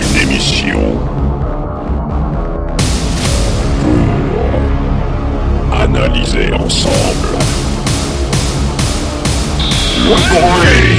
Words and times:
d'une 0.00 0.30
émission 0.30 0.80
pour 5.70 5.80
analyser 5.80 6.52
ensemble 6.52 7.38
le 10.04 10.10
bruit. 10.10 10.97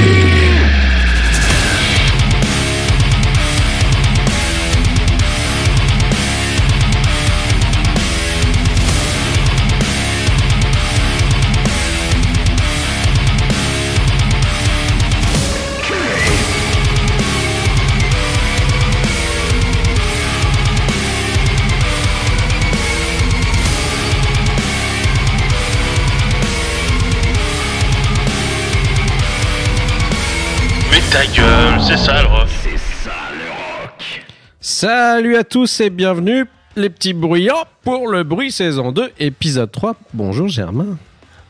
Salut 34.80 35.36
à 35.36 35.44
tous 35.44 35.82
et 35.82 35.90
bienvenue 35.90 36.46
les 36.74 36.88
petits 36.88 37.12
bruyants 37.12 37.66
pour 37.82 38.08
le 38.08 38.22
bruit 38.22 38.50
saison 38.50 38.92
2 38.92 39.10
épisode 39.18 39.70
3. 39.70 39.94
Bonjour 40.14 40.48
Germain. 40.48 40.96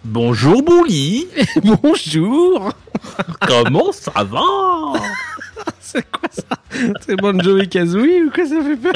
Bonjour 0.02 0.64
Bouli, 0.64 1.28
Bonjour. 1.62 2.72
comment 3.46 3.92
ça 3.92 4.24
va? 4.24 4.42
C'est 5.80 6.10
quoi 6.10 6.28
ça? 6.32 6.42
C'est 7.02 7.14
Bon 7.14 7.40
Jovi 7.40 7.68
Kazooie 7.68 8.24
ou 8.26 8.30
quoi 8.32 8.46
ça 8.46 8.64
fait 8.64 8.76
peur? 8.76 8.92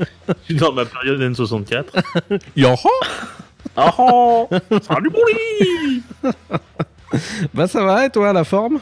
Je 0.00 0.34
suis 0.46 0.54
dans 0.56 0.72
ma 0.72 0.84
période 0.84 1.20
N64. 1.20 1.84
Yoho 2.56 2.90
oh, 3.76 4.48
Salut 4.82 5.10
Bouli 5.10 6.02
Bah 7.54 7.68
ça 7.68 7.84
va 7.84 8.06
et 8.06 8.10
toi 8.10 8.32
la 8.32 8.42
forme? 8.42 8.80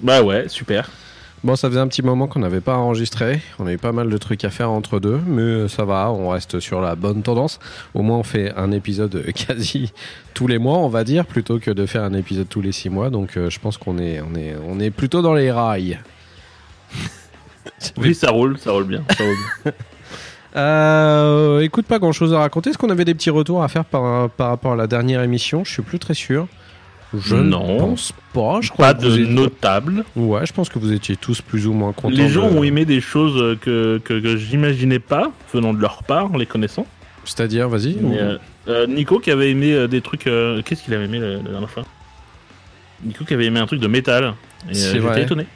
Bah 0.00 0.22
ouais, 0.22 0.48
super. 0.48 0.88
Bon 1.42 1.56
ça 1.56 1.68
faisait 1.68 1.80
un 1.80 1.88
petit 1.88 2.02
moment 2.02 2.26
qu'on 2.26 2.40
n'avait 2.40 2.60
pas 2.60 2.76
enregistré, 2.76 3.40
on 3.58 3.66
a 3.66 3.72
eu 3.72 3.78
pas 3.78 3.92
mal 3.92 4.10
de 4.10 4.18
trucs 4.18 4.44
à 4.44 4.50
faire 4.50 4.70
entre 4.70 5.00
deux, 5.00 5.18
mais 5.26 5.40
euh, 5.40 5.68
ça 5.68 5.86
va, 5.86 6.10
on 6.10 6.28
reste 6.28 6.60
sur 6.60 6.82
la 6.82 6.96
bonne 6.96 7.22
tendance. 7.22 7.60
Au 7.94 8.02
moins 8.02 8.18
on 8.18 8.22
fait 8.22 8.52
un 8.56 8.72
épisode 8.72 9.24
quasi 9.46 9.90
tous 10.34 10.46
les 10.46 10.58
mois 10.58 10.76
on 10.76 10.88
va 10.88 11.02
dire, 11.02 11.24
plutôt 11.24 11.58
que 11.58 11.70
de 11.70 11.86
faire 11.86 12.02
un 12.04 12.12
épisode 12.12 12.46
tous 12.46 12.60
les 12.60 12.72
six 12.72 12.90
mois, 12.90 13.08
donc 13.08 13.38
euh, 13.38 13.48
je 13.48 13.58
pense 13.58 13.78
qu'on 13.78 13.96
est, 13.96 14.20
on 14.20 14.34
est, 14.34 14.54
on 14.68 14.78
est 14.80 14.90
plutôt 14.90 15.22
dans 15.22 15.32
les 15.32 15.50
rails. 15.50 15.98
Oui, 17.96 18.14
ça 18.14 18.30
roule, 18.30 18.58
ça 18.58 18.72
roule 18.72 18.84
bien. 18.84 19.02
Ça 19.16 19.24
roule 19.24 19.36
bien. 19.64 19.72
Euh, 20.56 21.60
écoute, 21.60 21.86
pas 21.86 22.00
grand 22.00 22.10
chose 22.10 22.34
à 22.34 22.40
raconter. 22.40 22.70
Est-ce 22.70 22.78
qu'on 22.78 22.90
avait 22.90 23.04
des 23.04 23.14
petits 23.14 23.30
retours 23.30 23.62
à 23.62 23.68
faire 23.68 23.84
par, 23.84 24.28
par 24.30 24.48
rapport 24.48 24.72
à 24.72 24.76
la 24.76 24.88
dernière 24.88 25.22
émission? 25.22 25.62
Je 25.62 25.70
suis 25.70 25.82
plus 25.82 26.00
très 26.00 26.14
sûr. 26.14 26.48
Je 27.18 27.34
Non. 27.34 27.74
ne 27.74 27.78
pense 27.80 28.12
pas. 28.32 28.60
Je 28.60 28.70
crois 28.70 28.88
Pas 28.88 28.94
que 28.94 29.06
de 29.06 29.18
étiez- 29.18 29.26
notable. 29.26 30.04
Ouais, 30.14 30.46
je 30.46 30.52
pense 30.52 30.68
que 30.68 30.78
vous 30.78 30.92
étiez 30.92 31.16
tous 31.16 31.40
plus 31.40 31.66
ou 31.66 31.72
moins 31.72 31.92
contents. 31.92 32.14
Les 32.16 32.28
gens 32.28 32.48
de- 32.48 32.56
ont 32.56 32.62
aimé 32.62 32.84
des 32.84 33.00
choses 33.00 33.58
que, 33.60 33.98
que, 34.04 34.20
que 34.20 34.36
j'imaginais 34.36 35.00
pas, 35.00 35.32
venant 35.52 35.74
de 35.74 35.80
leur 35.80 36.02
part, 36.04 36.32
en 36.32 36.36
les 36.36 36.46
connaissant. 36.46 36.86
C'est-à-dire, 37.24 37.68
vas-y. 37.68 37.96
Euh, 38.02 38.38
euh, 38.68 38.86
Nico 38.86 39.18
qui 39.18 39.30
avait 39.30 39.50
aimé 39.50 39.72
euh, 39.72 39.88
des 39.88 40.00
trucs... 40.00 40.26
euh, 40.26 40.62
Qu'est-ce 40.64 40.82
qu'il 40.84 40.94
avait 40.94 41.04
aimé 41.06 41.18
la, 41.18 41.34
la 41.36 41.38
dernière 41.50 41.70
fois? 41.70 41.84
Nico 43.04 43.24
qui 43.24 43.34
avait 43.34 43.46
aimé 43.46 43.58
un 43.60 43.66
truc 43.66 43.80
de 43.80 43.88
métal. 43.88 44.34
Et, 44.70 44.74
C'est 44.74 44.98
euh. 44.98 45.02
J'étais 45.08 45.22
étonné. 45.22 45.46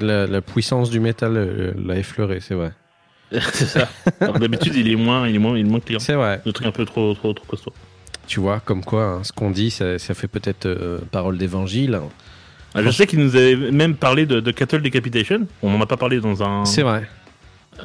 la, 0.00 0.26
la 0.26 0.40
puissance 0.40 0.90
du 0.90 0.98
métal 1.00 1.74
l'a 1.84 1.96
effleuré, 1.96 2.40
c'est 2.40 2.54
vrai. 2.54 2.72
c'est 3.52 3.66
ça. 3.66 3.88
D'habitude, 4.40 4.74
il 4.74 4.90
est 4.90 4.96
moins, 4.96 5.28
il 5.28 5.34
est 5.36 5.38
moins, 5.38 5.56
il 5.56 5.66
est 5.66 5.68
moins 5.68 5.80
client. 5.80 6.00
C'est 6.00 6.14
vrai. 6.14 6.40
Le 6.46 6.52
truc 6.52 6.66
un 6.66 6.70
peu 6.72 6.84
trop, 6.84 7.12
trop, 7.14 7.32
trop 7.32 7.44
costaud. 7.46 7.72
Tu 8.28 8.38
vois, 8.40 8.60
comme 8.60 8.84
quoi, 8.84 9.04
hein, 9.04 9.24
ce 9.24 9.32
qu'on 9.32 9.50
dit, 9.50 9.70
ça, 9.70 9.98
ça 9.98 10.14
fait 10.14 10.28
peut-être 10.28 10.66
euh, 10.66 10.98
parole 11.10 11.36
d'évangile. 11.38 11.98
Ah, 12.74 12.82
Je 12.82 12.90
sais 12.90 13.06
qu'il 13.06 13.18
nous 13.20 13.34
avait 13.34 13.56
même 13.56 13.96
parlé 13.96 14.26
de, 14.26 14.38
de 14.40 14.50
Cattle 14.52 14.82
Decapitation. 14.82 15.46
On 15.62 15.70
n'en 15.70 15.80
a 15.80 15.86
pas 15.86 15.96
parlé 15.96 16.20
dans 16.20 16.42
un. 16.42 16.64
C'est 16.66 16.82
vrai. 16.82 17.08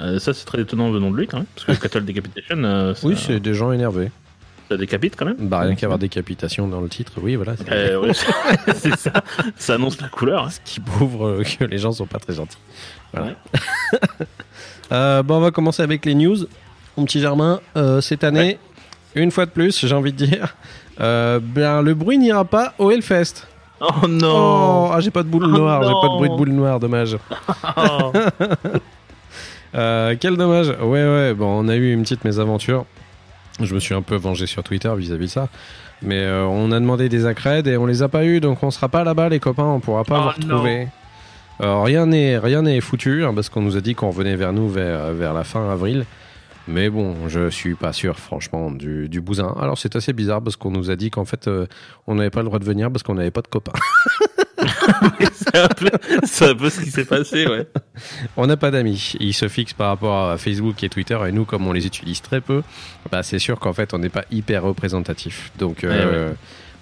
Euh, 0.01 0.19
ça, 0.19 0.33
c'est 0.33 0.45
très 0.45 0.61
étonnant 0.61 0.91
venant 0.91 1.09
de 1.11 1.17
lui 1.17 1.27
quand 1.27 1.37
même. 1.37 1.45
Parce 1.55 1.65
que 1.77 1.81
Cattle 1.81 2.03
Decapitation, 2.05 2.63
euh, 2.63 2.93
ça, 2.93 3.07
Oui, 3.07 3.15
c'est 3.17 3.39
des 3.39 3.53
gens 3.53 3.71
énervés. 3.71 4.11
ça 4.69 4.75
décapite 4.75 5.15
quand 5.15 5.25
même. 5.25 5.37
Bah, 5.39 5.59
rien 5.61 5.75
qu'avoir 5.75 5.97
décapitation 5.99 6.67
dans 6.67 6.81
le 6.81 6.89
titre, 6.89 7.13
oui, 7.21 7.35
voilà. 7.35 7.55
c'est- 7.55 7.71
Euh, 7.71 8.01
ouais, 8.01 8.13
ça. 8.97 9.23
Ça 9.55 9.73
annonce 9.75 10.01
la 10.01 10.09
couleur. 10.09 10.45
hein. 10.45 10.49
Ce 10.49 10.59
qui 10.65 10.79
prouve 10.81 11.41
que 11.59 11.63
les 11.63 11.77
gens 11.77 11.91
sont 11.93 12.05
pas 12.07 12.19
très 12.19 12.33
gentils. 12.33 12.57
Voilà. 13.13 13.35
Bon, 15.23 15.37
on 15.37 15.39
va 15.39 15.51
commencer 15.51 15.81
avec 15.81 16.05
les 16.05 16.13
news. 16.15 16.37
Mon 16.97 17.05
petit 17.05 17.19
Germain, 17.19 17.61
cette 18.01 18.23
année, 18.23 18.59
une 19.15 19.31
fois 19.31 19.45
de 19.45 19.51
plus, 19.51 19.85
j'ai 19.85 19.95
envie 19.95 20.11
de 20.11 20.25
dire, 20.25 20.55
euh, 20.99 21.39
ben, 21.41 21.81
le 21.81 21.93
bruit 21.93 22.17
n'ira 22.17 22.45
pas 22.45 22.73
au 22.77 22.91
Hellfest. 22.91 23.47
Oh 23.79 23.87
Oh, 24.03 24.07
non 24.07 24.91
ah, 24.91 24.99
j'ai 25.01 25.11
pas 25.11 25.23
de 25.23 25.27
boule 25.27 25.45
Oh 25.45 25.57
noire, 25.57 25.83
j'ai 25.83 25.89
pas 25.89 26.07
de 26.07 26.17
bruit 26.17 26.29
de 26.29 26.35
boule 26.35 26.49
noire, 26.49 26.79
dommage. 26.79 27.17
Oh. 27.77 28.11
Euh, 29.75 30.15
quel 30.19 30.37
dommage. 30.37 30.67
Ouais, 30.67 31.03
ouais, 31.03 31.33
bon, 31.33 31.47
on 31.47 31.67
a 31.67 31.75
eu 31.75 31.93
une 31.93 32.03
petite 32.03 32.23
mésaventure. 32.23 32.85
Je 33.59 33.73
me 33.73 33.79
suis 33.79 33.95
un 33.95 34.03
peu 34.03 34.15
vengé 34.15 34.45
sur 34.45 34.61
Twitter 34.61 34.93
vis-à-vis 34.95 35.25
de 35.25 35.31
ça. 35.31 35.47
Mais 36.03 36.19
euh, 36.19 36.45
on 36.45 36.71
a 36.71 36.79
demandé 36.79 37.09
des 37.09 37.25
accrèdes 37.25 37.65
et 37.65 37.75
on 37.75 37.87
les 37.87 38.03
a 38.03 38.07
pas 38.07 38.23
eu, 38.23 38.39
donc 38.39 38.61
on 38.61 38.69
sera 38.69 38.87
pas 38.87 39.03
là-bas, 39.03 39.29
les 39.29 39.39
copains, 39.39 39.63
on 39.63 39.79
pourra 39.79 40.03
pas 40.03 40.19
Oh 40.19 40.23
vous 40.39 40.45
retrouver. 40.45 40.89
Rien 41.59 42.05
n'est 42.05 42.37
rien 42.37 42.61
n'est 42.61 42.81
foutu, 42.81 43.25
hein, 43.25 43.33
parce 43.33 43.49
qu'on 43.49 43.61
nous 43.61 43.75
a 43.75 43.81
dit 43.81 43.95
qu'on 43.95 44.09
revenait 44.09 44.35
vers 44.35 44.53
nous 44.53 44.69
vers, 44.69 45.11
vers 45.11 45.33
la 45.33 45.43
fin 45.43 45.67
avril. 45.67 46.05
Mais 46.67 46.89
bon, 46.89 47.27
je 47.27 47.49
suis 47.49 47.75
pas 47.75 47.91
sûr, 47.91 48.17
franchement, 48.17 48.71
du, 48.71 49.09
du 49.09 49.19
bousin. 49.19 49.53
Alors 49.59 49.77
c'est 49.77 49.95
assez 49.95 50.13
bizarre 50.13 50.41
parce 50.41 50.55
qu'on 50.55 50.71
nous 50.71 50.89
a 50.89 50.95
dit 50.95 51.09
qu'en 51.09 51.25
fait, 51.25 51.47
euh, 51.47 51.67
on 52.07 52.15
n'avait 52.15 52.29
pas 52.29 52.39
le 52.39 52.45
droit 52.45 52.59
de 52.59 52.65
venir 52.65 52.89
parce 52.91 53.03
qu'on 53.03 53.15
n'avait 53.15 53.31
pas 53.31 53.41
de 53.41 53.47
copains. 53.47 53.73
c'est 55.33 55.57
un, 55.57 55.65
un 55.65 56.55
peu 56.55 56.69
ce 56.69 56.81
qui 56.81 56.91
s'est 56.91 57.05
passé, 57.05 57.47
ouais. 57.47 57.67
On 58.37 58.47
n'a 58.47 58.55
pas 58.57 58.71
d'amis. 58.71 59.13
Ils 59.19 59.33
se 59.33 59.47
fixent 59.47 59.73
par 59.73 59.89
rapport 59.89 60.29
à 60.29 60.37
Facebook 60.37 60.81
et 60.83 60.89
Twitter 60.89 61.19
et 61.27 61.31
nous, 61.31 61.45
comme 61.45 61.67
on 61.67 61.73
les 61.73 61.85
utilise 61.85 62.21
très 62.21 62.39
peu, 62.39 62.63
bah, 63.11 63.23
c'est 63.23 63.39
sûr 63.39 63.59
qu'en 63.59 63.73
fait, 63.73 63.93
on 63.93 63.99
n'est 63.99 64.09
pas 64.09 64.23
hyper 64.31 64.63
représentatif. 64.63 65.51
Donc, 65.59 65.83
euh, 65.83 66.33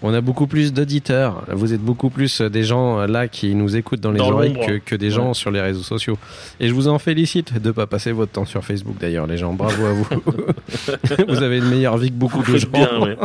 on 0.03 0.13
a 0.13 0.21
beaucoup 0.21 0.47
plus 0.47 0.73
d'auditeurs. 0.73 1.43
Vous 1.51 1.73
êtes 1.73 1.81
beaucoup 1.81 2.09
plus 2.09 2.41
des 2.41 2.63
gens 2.63 2.99
euh, 2.99 3.07
là 3.07 3.27
qui 3.27 3.53
nous 3.55 3.75
écoutent 3.75 3.99
dans 3.99 4.11
les 4.11 4.17
Dans 4.19 4.31
oreilles 4.31 4.57
que, 4.65 4.77
que 4.79 4.95
des 4.95 5.11
gens 5.11 5.33
sur 5.33 5.51
les 5.51 5.61
réseaux 5.61 5.83
sociaux. 5.83 6.17
Et 6.59 6.67
je 6.67 6.73
vous 6.73 6.87
en 6.87 6.97
félicite 6.99 7.61
de 7.61 7.71
pas 7.71 7.85
passer 7.87 8.11
votre 8.11 8.31
temps 8.31 8.45
sur 8.45 8.63
Facebook 8.63 8.97
d'ailleurs, 8.99 9.27
les 9.27 9.37
gens. 9.37 9.53
Bravo 9.53 9.85
à 9.85 9.91
vous. 9.93 10.07
vous 11.27 11.43
avez 11.43 11.57
une 11.59 11.69
meilleure 11.69 11.97
vie 11.97 12.09
que 12.09 12.15
beaucoup 12.15 12.41
Vous 12.41 12.53
de 12.53 12.57
gens. 12.57 12.67
bien, 12.71 12.99
ouais. 12.99 13.17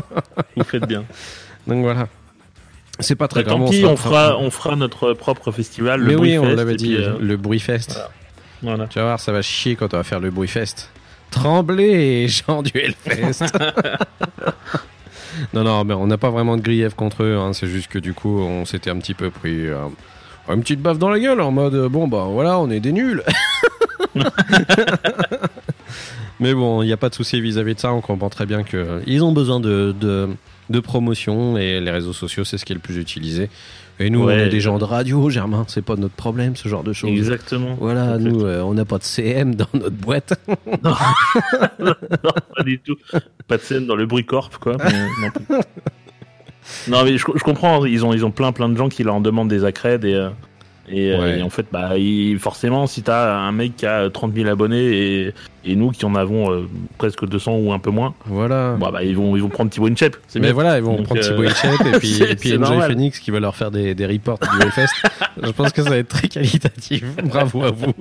Vous 0.57 0.65
faites 0.65 0.87
bien. 0.87 1.05
Donc 1.67 1.83
voilà. 1.83 2.09
C'est 3.01 3.15
pas 3.17 3.29
très 3.29 3.43
Bah, 3.43 3.51
grave. 3.51 3.59
tant 3.61 3.67
on 3.67 3.71
pis, 3.71 4.03
fera, 4.03 4.39
on 4.39 4.51
fera 4.51 4.75
notre 4.77 5.13
propre 5.13 5.51
festival. 5.53 6.03
Mais 6.03 6.13
le 6.13 6.19
oui, 6.19 6.39
on 6.39 6.45
l'avait 6.55 6.77
dit, 6.77 6.97
euh, 6.97 7.15
le 7.21 7.37
bruit 7.37 7.61
fest. 7.61 7.93
voilà. 7.93 8.11
Voilà. 8.77 8.87
Tu 8.89 8.99
vas 8.99 9.05
voir, 9.05 9.21
ça 9.21 9.33
va 9.33 9.43
chier 9.43 9.77
quand 9.77 9.93
on 9.93 9.99
va 9.99 10.03
faire 10.03 10.21
le 10.21 10.31
bruit 10.31 10.49
fest. 10.49 10.91
Trembler, 11.31 12.27
gens 12.29 12.63
du 12.63 12.73
Hellfest. 12.75 13.45
non, 15.55 15.65
non, 15.65 15.85
mais 15.85 15.95
on 15.95 16.07
n'a 16.07 16.19
pas 16.19 16.31
vraiment 16.31 16.57
de 16.57 16.63
grief 16.63 16.95
contre 16.95 17.23
eux. 17.23 17.37
hein, 17.37 17.53
C'est 17.53 17.67
juste 17.67 17.89
que 17.89 17.99
du 17.99 18.15
coup, 18.15 18.39
on 18.41 18.65
s'était 18.65 18.91
un 18.91 18.99
petit 18.99 19.15
peu 19.15 19.31
pris 19.31 19.67
euh, 19.69 19.77
une 20.49 20.61
petite 20.61 20.81
baffe 20.81 20.99
dans 20.99 21.09
la 21.11 21.19
gueule 21.21 21.41
en 21.41 21.51
mode 21.51 21.75
euh, 21.75 21.89
bon, 21.89 22.09
bah 22.09 22.27
voilà, 22.31 22.59
on 22.59 22.71
est 22.71 22.81
des 22.81 22.93
nuls. 22.93 23.23
mais 26.41 26.55
bon, 26.55 26.83
il 26.83 26.87
n'y 26.87 26.93
a 26.93 26.97
pas 26.97 27.09
de 27.09 27.15
souci 27.15 27.41
vis-à-vis 27.41 27.75
de 27.75 27.81
ça. 27.81 27.93
On 27.93 28.01
comprend 28.01 28.29
très 28.31 28.47
bien 28.47 28.63
qu'ils 28.63 29.23
ont 29.25 29.33
besoin 29.33 29.61
de, 29.61 29.95
de, 29.99 30.29
de 30.71 30.81
promotion 30.81 31.57
et 31.57 31.81
les 31.81 31.91
réseaux 31.91 32.13
sociaux, 32.13 32.45
c'est 32.45 32.59
ce 32.59 32.65
qui 32.65 32.73
est 32.73 32.77
le 32.77 32.81
plus 32.81 32.99
utilisé. 32.99 33.49
Et 33.99 34.11
nous, 34.11 34.25
on 34.25 34.31
est 34.31 34.49
des 34.51 34.61
gens 34.61 34.79
de 34.79 34.85
radio, 34.85 35.31
Germain. 35.31 35.65
C'est 35.69 35.83
pas 35.85 35.97
notre 35.97 36.15
problème, 36.15 36.55
ce 36.55 36.69
genre 36.69 36.83
de 36.85 36.93
choses. 36.93 37.11
Exactement. 37.11 37.77
Voilà, 37.81 38.17
Exactement. 38.17 38.39
nous, 38.39 38.45
euh, 38.45 38.61
on 38.63 38.75
n'a 38.75 38.85
pas 38.85 38.99
de 38.99 39.05
CM 39.05 39.55
dans 39.55 39.67
notre 39.73 39.97
boîte. 39.97 40.39
non, 40.83 40.95
pas 42.57 42.63
du 42.63 42.79
tout. 42.79 42.97
Pas 43.49 43.57
de 43.57 43.63
scène 43.63 43.87
dans 43.87 43.97
le 43.97 44.05
bruit 44.07 44.25
corp, 44.27 44.59
quoi. 44.59 44.77
mais 44.85 45.31
non, 46.89 47.03
mais 47.05 47.17
je, 47.17 47.25
je 47.35 47.43
comprends. 47.43 47.85
Ils 47.87 48.05
ont, 48.05 48.13
ils 48.13 48.25
ont 48.25 48.31
plein, 48.31 48.53
plein 48.53 48.69
de 48.69 48.77
gens 48.77 48.89
qui 48.89 49.03
leur 49.03 49.21
demandent 49.21 49.49
des 49.49 49.65
accrèdes 49.65 50.05
et. 50.05 50.15
euh, 50.15 50.31
Et, 50.89 51.11
euh, 51.13 51.21
Ouais. 51.21 51.39
et 51.41 51.43
en 51.43 51.51
fait, 51.51 51.67
bah, 51.73 51.99
il- 51.99 52.39
forcément, 52.39 52.87
si 52.87 53.03
t'as 53.03 53.35
un 53.37 53.51
mec 53.53 53.77
qui 53.77 53.87
a 53.87 54.09
30 54.09 54.35
000 54.35 54.49
abonnés 54.49 54.85
et, 55.27 55.35
et 55.65 55.75
nous 55.75 55.91
qui 55.91 56.05
en 56.05 56.15
avons 56.15 56.53
euh, 56.53 56.69
presque 56.97 57.27
200 57.27 57.57
ou 57.57 57.73
un 57.73 57.81
peu 57.81 57.91
moins, 57.91 58.15
Voilà. 58.27 58.77
bah, 58.79 58.91
bah, 58.93 59.03
ils, 59.03 59.17
vont, 59.17 59.35
ils 59.35 59.43
vont 59.43 59.49
prendre 59.49 59.69
Thibaut 59.71 59.89
Inchep. 59.89 60.17
Mais 60.37 60.41
bien. 60.43 60.53
voilà, 60.53 60.79
ils 60.79 60.85
vont 60.85 60.95
Donc, 60.97 61.07
prendre 61.07 61.21
euh, 61.21 61.25
Thibaut 61.29 61.43
Inchep 61.43 61.81
et 61.95 61.99
puis, 61.99 62.23
et 62.23 62.37
puis 62.37 62.59
normal. 62.59 62.89
Phoenix 62.91 63.19
qui 63.19 63.33
va 63.33 63.41
leur 63.41 63.57
faire 63.57 63.73
des, 63.73 63.95
des 63.97 64.07
reports 64.07 64.39
du 64.39 64.63
Hellfest. 64.65 64.87
Je 65.43 65.51
pense 65.51 65.73
que 65.73 65.83
ça 65.83 65.91
va 65.91 65.97
être 65.97 66.09
très 66.09 66.29
qualitatif. 66.29 67.05
Bravo 67.25 67.65
à 67.65 67.71
vous. 67.73 67.93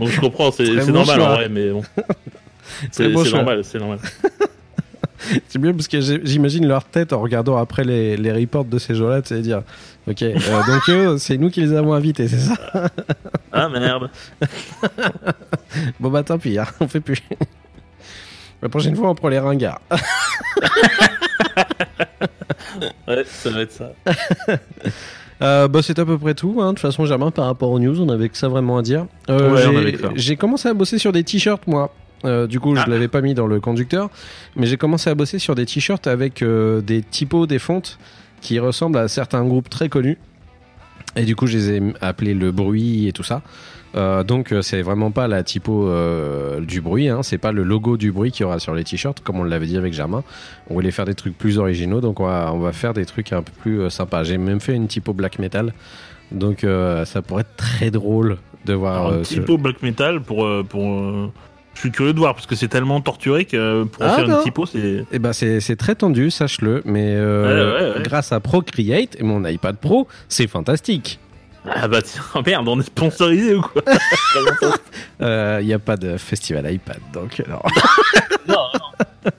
Donc 0.00 0.08
je 0.08 0.20
comprends, 0.20 0.50
c'est 0.50 0.64
bon 0.86 0.92
normal 0.92 1.16
choix. 1.16 1.28
en 1.30 1.34
vrai, 1.34 1.48
mais 1.48 1.70
bon. 1.70 1.82
C'est 2.90 3.12
choix. 3.12 3.24
normal, 3.30 3.60
c'est 3.64 3.78
normal. 3.78 3.98
C'est 5.48 5.58
bien 5.58 5.72
parce 5.72 5.88
que 5.88 6.00
j'imagine 6.24 6.66
leur 6.66 6.84
tête 6.84 7.12
en 7.12 7.20
regardant 7.20 7.56
après 7.56 7.84
les, 7.84 8.16
les 8.16 8.32
reports 8.32 8.64
de 8.64 8.78
ces 8.78 8.94
gens-là, 8.94 9.20
tu 9.22 9.28
sais, 9.34 9.40
dire 9.40 9.62
Ok, 10.08 10.22
euh, 10.22 10.34
donc 10.66 10.88
eux, 10.88 11.18
c'est 11.18 11.36
nous 11.38 11.50
qui 11.50 11.60
les 11.60 11.72
avons 11.74 11.92
invités, 11.92 12.28
c'est 12.28 12.38
ça? 12.38 12.54
Ah 13.52 13.68
merde. 13.70 14.10
Bon 15.98 16.10
bah 16.10 16.22
tant 16.22 16.38
pis, 16.38 16.58
hein, 16.58 16.66
on 16.80 16.86
fait 16.86 17.00
plus. 17.00 17.22
La 18.62 18.68
prochaine 18.68 18.94
fois, 18.94 19.08
on 19.08 19.14
prend 19.14 19.28
les 19.28 19.38
ringards. 19.38 19.80
Ouais, 23.08 23.24
ça 23.26 23.50
va 23.50 23.60
être 23.62 23.72
ça. 23.72 23.90
Euh, 25.40 25.68
bah, 25.68 25.80
c'est 25.82 25.98
à 25.98 26.04
peu 26.04 26.18
près 26.18 26.34
tout. 26.34 26.58
hein. 26.60 26.66
De 26.66 26.70
toute 26.72 26.80
façon, 26.80 27.06
Germain, 27.06 27.30
par 27.30 27.46
rapport 27.46 27.70
aux 27.70 27.78
news, 27.78 28.00
on 28.00 28.08
avait 28.08 28.28
que 28.28 28.36
ça 28.36 28.48
vraiment 28.48 28.78
à 28.78 28.82
dire. 28.82 29.06
Euh, 29.30 29.54
Ouais, 29.72 29.96
j'ai 30.16 30.36
commencé 30.36 30.68
à 30.68 30.74
bosser 30.74 30.98
sur 30.98 31.12
des 31.12 31.22
t-shirts, 31.24 31.66
moi. 31.66 31.92
Euh, 32.24 32.46
du 32.46 32.58
coup, 32.60 32.74
je 32.74 32.80
Ah. 32.84 32.88
l'avais 32.88 33.08
pas 33.08 33.20
mis 33.20 33.34
dans 33.34 33.46
le 33.46 33.60
conducteur, 33.60 34.10
mais 34.56 34.66
j'ai 34.66 34.76
commencé 34.76 35.08
à 35.10 35.14
bosser 35.14 35.38
sur 35.38 35.54
des 35.54 35.66
t-shirts 35.66 36.06
avec 36.06 36.42
euh, 36.42 36.80
des 36.80 37.02
typos, 37.02 37.46
des 37.46 37.58
fontes 37.60 37.98
qui 38.40 38.58
ressemblent 38.58 38.98
à 38.98 39.08
certains 39.08 39.44
groupes 39.44 39.68
très 39.70 39.88
connus. 39.88 40.18
Et 41.16 41.24
du 41.24 41.36
coup, 41.36 41.46
je 41.46 41.56
les 41.56 41.70
ai 41.76 41.82
appelés 42.00 42.34
le 42.34 42.50
bruit 42.52 43.08
et 43.08 43.12
tout 43.12 43.22
ça. 43.22 43.42
Euh, 43.96 44.22
donc, 44.22 44.52
euh, 44.52 44.60
c'est 44.62 44.82
vraiment 44.82 45.10
pas 45.10 45.26
la 45.28 45.42
typo 45.42 45.90
du 46.60 46.80
bruit, 46.80 47.08
hein. 47.08 47.22
c'est 47.22 47.38
pas 47.38 47.52
le 47.52 47.62
logo 47.62 47.96
du 47.96 48.12
bruit 48.12 48.30
qu'il 48.32 48.42
y 48.42 48.46
aura 48.46 48.58
sur 48.58 48.74
les 48.74 48.84
t-shirts, 48.84 49.20
comme 49.20 49.38
on 49.40 49.44
l'avait 49.44 49.66
dit 49.66 49.76
avec 49.76 49.92
Germain. 49.94 50.22
On 50.68 50.74
voulait 50.74 50.90
faire 50.90 51.06
des 51.06 51.14
trucs 51.14 51.36
plus 51.38 51.58
originaux, 51.58 52.00
donc 52.00 52.20
on 52.20 52.26
va, 52.26 52.50
on 52.52 52.58
va 52.58 52.72
faire 52.72 52.94
des 52.94 53.06
trucs 53.06 53.32
un 53.32 53.42
peu 53.42 53.52
plus 53.60 53.88
sympas. 53.90 54.24
J'ai 54.24 54.38
même 54.38 54.60
fait 54.60 54.74
une 54.74 54.86
typo 54.88 55.12
black 55.14 55.38
metal, 55.38 55.72
donc 56.32 56.66
ça 57.04 57.22
pourrait 57.22 57.42
être 57.42 57.56
très 57.56 57.90
drôle 57.90 58.36
de 58.66 58.74
voir. 58.74 59.06
Alors, 59.06 59.20
un 59.20 59.24
ce- 59.24 59.34
typo 59.34 59.56
black 59.56 59.82
metal 59.82 60.20
pour. 60.20 60.46
pour 60.68 61.32
Je 61.78 61.82
suis 61.82 61.92
curieux 61.92 62.12
de 62.12 62.18
voir 62.18 62.34
parce 62.34 62.46
que 62.46 62.56
c'est 62.56 62.66
tellement 62.66 63.00
torturé 63.00 63.44
que 63.44 63.56
euh, 63.56 63.84
pour 63.84 64.02
en 64.02 64.06
Ah, 64.08 64.16
faire 64.16 64.26
non. 64.26 64.38
une 64.38 64.42
typo, 64.42 64.66
c'est. 64.66 65.04
Eh 65.12 65.18
ben 65.20 65.32
c'est 65.32 65.60
c'est 65.60 65.76
très 65.76 65.94
tendu, 65.94 66.28
sache-le, 66.32 66.82
mais 66.84 67.14
euh, 67.14 67.44
Ouais, 67.78 67.84
ouais, 67.92 67.96
ouais. 67.98 68.02
grâce 68.02 68.32
à 68.32 68.40
Procreate 68.40 69.14
et 69.20 69.22
mon 69.22 69.44
iPad 69.46 69.76
Pro, 69.76 70.08
c'est 70.28 70.48
fantastique. 70.48 71.20
Ah 71.70 71.86
bah 71.86 72.02
tiens, 72.02 72.22
merde, 72.46 72.66
on 72.66 72.80
est 72.80 72.84
sponsorisé 72.84 73.54
ou 73.54 73.60
quoi 73.60 73.82
Il 74.34 74.40
n'y 75.66 75.72
Euh, 75.72 75.76
a 75.76 75.78
pas 75.78 75.96
de 75.96 76.16
festival 76.16 76.68
iPad, 76.72 76.98
donc 77.12 77.44
non. 77.48 77.60
Non, 78.48 79.32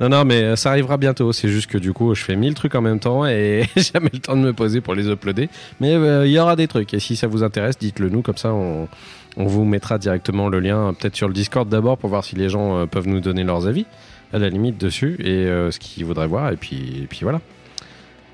Non, 0.00 0.08
non, 0.08 0.24
mais 0.24 0.42
euh, 0.42 0.56
ça 0.56 0.70
arrivera 0.70 0.96
bientôt. 0.96 1.32
C'est 1.32 1.48
juste 1.48 1.68
que 1.70 1.78
du 1.78 1.92
coup, 1.92 2.14
je 2.14 2.22
fais 2.22 2.36
mille 2.36 2.54
trucs 2.54 2.74
en 2.74 2.80
même 2.82 3.00
temps 3.00 3.26
et 3.26 3.64
j'ai 3.76 3.82
jamais 3.94 4.10
le 4.12 4.18
temps 4.20 4.36
de 4.36 4.42
me 4.42 4.52
poser 4.52 4.80
pour 4.80 4.94
les 4.94 5.08
uploader. 5.08 5.48
Mais 5.80 5.94
euh, 5.94 6.26
il 6.26 6.32
y 6.32 6.38
aura 6.38 6.54
des 6.54 6.68
trucs. 6.68 6.94
Et 6.94 7.00
si 7.00 7.16
ça 7.16 7.26
vous 7.26 7.42
intéresse, 7.42 7.78
dites-le 7.78 8.08
nous. 8.10 8.22
Comme 8.22 8.36
ça, 8.36 8.52
on, 8.52 8.88
on 9.36 9.44
vous 9.46 9.64
mettra 9.64 9.98
directement 9.98 10.48
le 10.48 10.60
lien, 10.60 10.88
euh, 10.88 10.92
peut-être 10.92 11.16
sur 11.16 11.28
le 11.28 11.34
Discord 11.34 11.68
d'abord, 11.68 11.98
pour 11.98 12.10
voir 12.10 12.24
si 12.24 12.36
les 12.36 12.48
gens 12.48 12.78
euh, 12.78 12.86
peuvent 12.86 13.06
nous 13.08 13.20
donner 13.20 13.44
leurs 13.44 13.66
avis, 13.66 13.86
à 14.32 14.38
la 14.38 14.48
limite, 14.48 14.78
dessus, 14.78 15.16
et 15.20 15.28
euh, 15.46 15.70
ce 15.70 15.78
qu'ils 15.78 16.04
voudraient 16.04 16.26
voir. 16.28 16.50
Et 16.52 16.56
puis, 16.56 17.00
et 17.02 17.06
puis 17.06 17.20
voilà. 17.22 17.40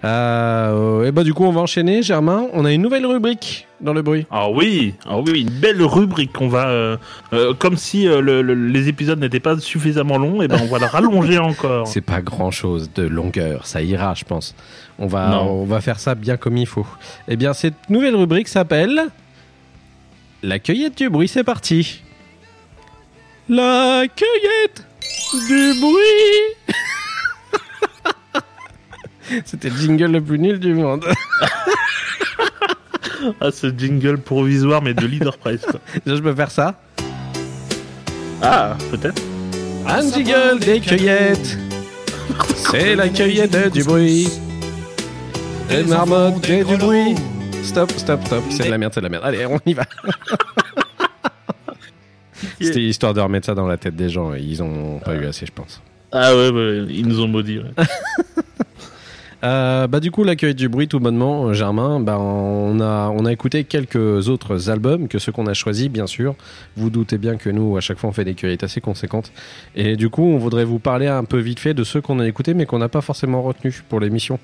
Euh, 0.04 1.04
et 1.06 1.10
bah, 1.12 1.25
du 1.25 1.34
coup, 1.34 1.44
on 1.44 1.52
va 1.52 1.60
enchaîner. 1.62 2.02
Germain, 2.02 2.46
on 2.52 2.64
a 2.64 2.72
une 2.72 2.82
nouvelle 2.82 3.06
rubrique 3.06 3.66
dans 3.81 3.93
le 3.93 4.02
bruit. 4.02 4.26
Ah 4.31 4.48
oui, 4.50 4.94
ah 5.06 5.19
oui, 5.19 5.40
une 5.40 5.50
belle 5.50 5.82
rubrique 5.82 6.32
qu'on 6.32 6.48
va, 6.48 6.69
euh, 6.69 6.96
euh, 7.32 7.54
comme 7.54 7.76
si 7.76 8.04
le- 8.04 8.20
le- 8.42 8.54
les 8.54 8.88
épisodes 8.88 9.19
n'étaient 9.19 9.40
pas 9.40 9.58
suffisamment 9.58 10.19
longs, 10.19 10.42
et 10.42 10.49
ben 10.49 10.58
on 10.62 10.66
va 10.66 10.78
la 10.78 10.87
rallonger 10.87 11.38
encore. 11.38 11.87
C'est 11.88 12.02
pas 12.02 12.20
grand 12.20 12.50
chose 12.50 12.90
de 12.94 13.02
longueur, 13.02 13.66
ça 13.66 13.82
ira, 13.82 14.14
je 14.14 14.25
pense. 14.25 14.54
On 14.99 15.06
va, 15.06 15.31
Non. 15.31 15.50
on 15.62 15.64
va 15.64 15.81
faire 15.81 15.99
ça 15.99 16.14
bien 16.14 16.37
comme 16.37 16.56
il 16.56 16.66
faut. 16.66 16.87
Eh 17.28 17.37
bien, 17.37 17.52
cette 17.52 17.90
nouvelle 17.90 18.14
rubrique 18.16 18.49
s'appelle 18.49 19.00
La 20.46 20.60
cueillette 20.60 20.96
du 20.96 21.10
bruit. 21.10 21.26
C'est 21.26 21.43
parti. 21.43 22.02
La 23.48 24.04
cueillette 24.14 24.87
du 25.48 25.75
bruit. 25.81 26.72
C'était 29.44 29.70
le 29.70 29.76
jingle 29.76 30.12
le 30.12 30.22
plus 30.22 30.38
nul 30.38 30.60
du 30.60 30.72
monde. 30.75 31.04
Ah, 33.40 33.50
ce 33.50 33.66
jingle 33.76 34.19
provisoire, 34.19 34.82
mais 34.82 34.94
de 34.94 35.04
Leader 35.04 35.37
Price. 35.37 35.62
quoi. 35.62 35.81
je 36.06 36.14
peux 36.20 36.34
faire 36.34 36.50
ça. 36.50 36.78
Ah, 38.40 38.76
peut-être. 38.92 39.20
Un 39.84 40.00
jingle 40.12 40.60
des 40.60 40.78
cueillettes. 40.78 41.58
C'est 42.54 42.94
la 42.94 43.08
cueillette 43.08 43.72
du 43.72 43.82
bruit. 43.82 44.28
Des 45.69 45.82
marmottes 45.82 46.49
et 46.49 46.62
du 46.62 46.76
bruit. 46.76 47.16
Stop, 47.66 47.90
stop, 47.92 48.24
stop. 48.24 48.44
C'est 48.48 48.66
de 48.66 48.70
la 48.70 48.78
merde, 48.78 48.94
c'est 48.94 49.00
de 49.00 49.06
la 49.06 49.10
merde. 49.10 49.24
Allez, 49.24 49.44
on 49.44 49.58
y 49.66 49.74
va. 49.74 49.84
C'était 52.60 52.82
histoire 52.82 53.12
de 53.12 53.20
remettre 53.20 53.46
ça 53.46 53.54
dans 53.54 53.66
la 53.66 53.76
tête 53.76 53.96
des 53.96 54.08
gens. 54.08 54.32
Ils 54.34 54.62
ont 54.62 55.00
pas 55.00 55.16
eu 55.16 55.26
assez, 55.26 55.46
je 55.46 55.52
pense. 55.52 55.82
Ah 56.12 56.34
ouais, 56.34 56.48
ils 56.88 57.06
nous 57.06 57.20
ont 57.20 57.28
maudits. 57.28 57.58
ouais. 57.58 57.64
Euh, 59.44 59.86
bah 59.86 60.00
du 60.00 60.10
coup 60.10 60.24
l'accueil 60.24 60.54
du 60.54 60.70
bruit 60.70 60.88
tout 60.88 60.98
bonnement 60.98 61.48
euh, 61.48 61.52
Germain 61.52 62.00
bah 62.00 62.16
on 62.18 62.80
a 62.80 63.10
on 63.10 63.26
a 63.26 63.32
écouté 63.32 63.64
quelques 63.64 64.30
autres 64.30 64.70
albums 64.70 65.08
que 65.08 65.18
ceux 65.18 65.30
qu'on 65.30 65.46
a 65.46 65.52
choisis 65.52 65.90
bien 65.90 66.06
sûr 66.06 66.34
vous 66.78 66.88
doutez 66.88 67.18
bien 67.18 67.36
que 67.36 67.50
nous 67.50 67.76
à 67.76 67.80
chaque 67.80 67.98
fois 67.98 68.08
on 68.08 68.14
fait 68.14 68.24
des 68.24 68.32
cueillettes 68.32 68.64
assez 68.64 68.80
conséquentes 68.80 69.32
et 69.74 69.96
du 69.96 70.08
coup 70.08 70.22
on 70.22 70.38
voudrait 70.38 70.64
vous 70.64 70.78
parler 70.78 71.06
un 71.06 71.24
peu 71.24 71.38
vite 71.38 71.60
fait 71.60 71.74
de 71.74 71.84
ceux 71.84 72.00
qu'on 72.00 72.18
a 72.18 72.26
écoutés 72.26 72.54
mais 72.54 72.64
qu'on 72.64 72.78
n'a 72.78 72.88
pas 72.88 73.02
forcément 73.02 73.42
retenus 73.42 73.84
pour 73.90 74.00
l'émission 74.00 74.38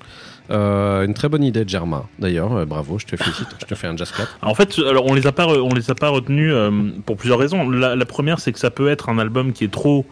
Euh, 0.51 1.05
une 1.05 1.13
très 1.13 1.29
bonne 1.29 1.43
idée 1.43 1.63
de 1.63 1.69
Germain 1.69 2.03
d'ailleurs 2.19 2.51
Euh, 2.53 2.65
bravo 2.65 2.99
je 2.99 3.05
te 3.05 3.15
félicite 3.15 3.47
je 3.61 3.65
te 3.65 3.75
fais 3.75 3.87
un 3.87 3.95
jazz 3.95 4.11
clap 4.11 4.27
En 4.41 4.53
fait, 4.53 4.77
alors 4.79 5.05
on 5.05 5.13
les 5.13 5.25
a 5.25 5.31
pas, 5.31 5.45
re- 5.45 5.61
on 5.61 5.73
les 5.73 5.89
a 5.89 5.95
pas 5.95 6.09
retenus 6.09 6.51
euh, 6.53 6.89
pour 7.05 7.15
plusieurs 7.15 7.39
raisons. 7.39 7.69
La, 7.69 7.95
la 7.95 8.05
première, 8.05 8.39
c'est 8.41 8.51
que 8.51 8.59
ça 8.59 8.69
peut 8.69 8.89
être 8.89 9.07
un 9.07 9.19
album 9.19 9.53
qui 9.53 9.63
est 9.63 9.71
trop, 9.71 10.05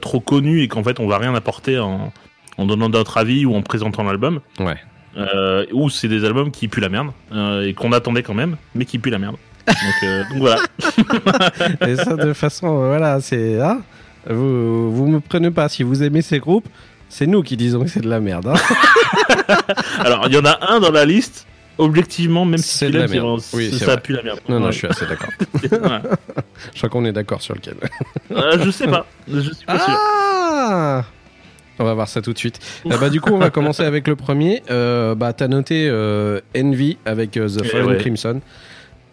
trop 0.00 0.20
connu 0.20 0.62
et 0.62 0.68
qu'en 0.68 0.82
fait 0.82 0.98
on 1.00 1.06
va 1.06 1.18
rien 1.18 1.34
apporter 1.34 1.78
en, 1.78 2.12
en 2.58 2.66
donnant 2.66 2.88
notre 2.88 3.18
avis 3.18 3.46
ou 3.46 3.54
en 3.54 3.62
présentant 3.62 4.02
l'album. 4.02 4.40
ouais 4.58 4.76
ou 5.72 5.88
c'est 5.90 6.08
des 6.08 6.24
albums 6.26 6.50
qui 6.50 6.68
puent 6.68 6.80
la 6.82 6.88
merde 6.90 7.08
et 7.64 7.72
qu'on 7.72 7.92
attendait 7.92 8.22
quand 8.22 8.34
même, 8.34 8.56
mais 8.74 8.84
qui 8.84 8.98
puent 8.98 9.10
la 9.10 9.18
merde. 9.18 9.36
Donc, 9.66 10.28
donc 10.30 10.38
voilà. 10.38 10.58
et 11.88 11.96
ça 11.96 12.16
de 12.16 12.32
façon 12.32 12.68
voilà 12.88 13.20
c'est 13.20 13.60
hein 13.60 13.80
vous 14.28 14.92
vous 14.94 15.06
me 15.06 15.20
prenez 15.20 15.50
pas 15.50 15.68
si 15.68 15.82
vous 15.84 16.02
aimez 16.02 16.20
ces 16.22 16.38
groupes 16.38 16.68
c'est 17.08 17.26
nous 17.26 17.42
qui 17.42 17.56
disons 17.56 17.82
que 17.84 17.88
c'est 17.90 18.00
de 18.00 18.08
la 18.08 18.20
merde 18.20 18.48
hein. 18.48 18.54
Alors 20.00 20.24
il 20.28 20.34
y 20.34 20.38
en 20.38 20.44
a 20.44 20.72
un 20.72 20.80
dans 20.80 20.90
la 20.92 21.04
liste. 21.04 21.46
Objectivement, 21.78 22.46
même 22.46 22.56
si 22.56 22.78
C'est 22.78 22.88
de 22.90 22.94
la 22.98 23.06
merde. 23.06 23.12
vraiment- 23.12 23.36
Oui, 23.52 23.70
ça 23.70 23.84
vrai. 23.84 24.00
pue 24.00 24.14
la 24.14 24.22
merde. 24.22 24.40
non 24.48 24.58
non 24.60 24.66
Ouais. 24.66 24.72
je 24.72 24.78
suis 24.78 24.86
assez 24.86 25.04
d'accord 25.04 25.28
Ouais. 25.62 26.00
je 26.72 26.78
crois 26.78 26.88
qu'on 26.88 27.04
est 27.04 27.12
d'accord 27.12 27.42
sur 27.42 27.54
lequel 27.54 27.74
Euh, 28.30 28.58
je 28.64 28.70
sais 28.70 28.86
pas. 28.88 29.04
Je 29.28 29.40
suis 29.40 29.66
pas 29.66 29.78
sûr. 29.78 29.94
Ah 29.94 31.04
on 31.78 31.84
va 31.84 31.92
voir 31.92 32.08
ça 32.08 32.22
tout 32.22 32.32
de 32.32 32.38
suite. 32.38 32.58
Euh, 32.86 32.96
bah, 32.96 33.10
du 33.10 33.20
coup, 33.20 33.34
on 33.34 33.38
va 33.38 33.50
commencer 33.50 33.82
avec 33.82 34.08
le 34.08 34.16
premier. 34.16 34.62
Euh, 34.70 35.14
bah, 35.14 35.34
T'as 35.34 35.48
noté 35.48 35.86
euh, 35.90 36.40
Envy 36.56 36.96
avec 37.04 37.32
The 37.32 37.60
Eh 37.62 37.64
Fallen 37.64 37.86
ouais. 37.88 37.98
Crimson. 37.98 38.40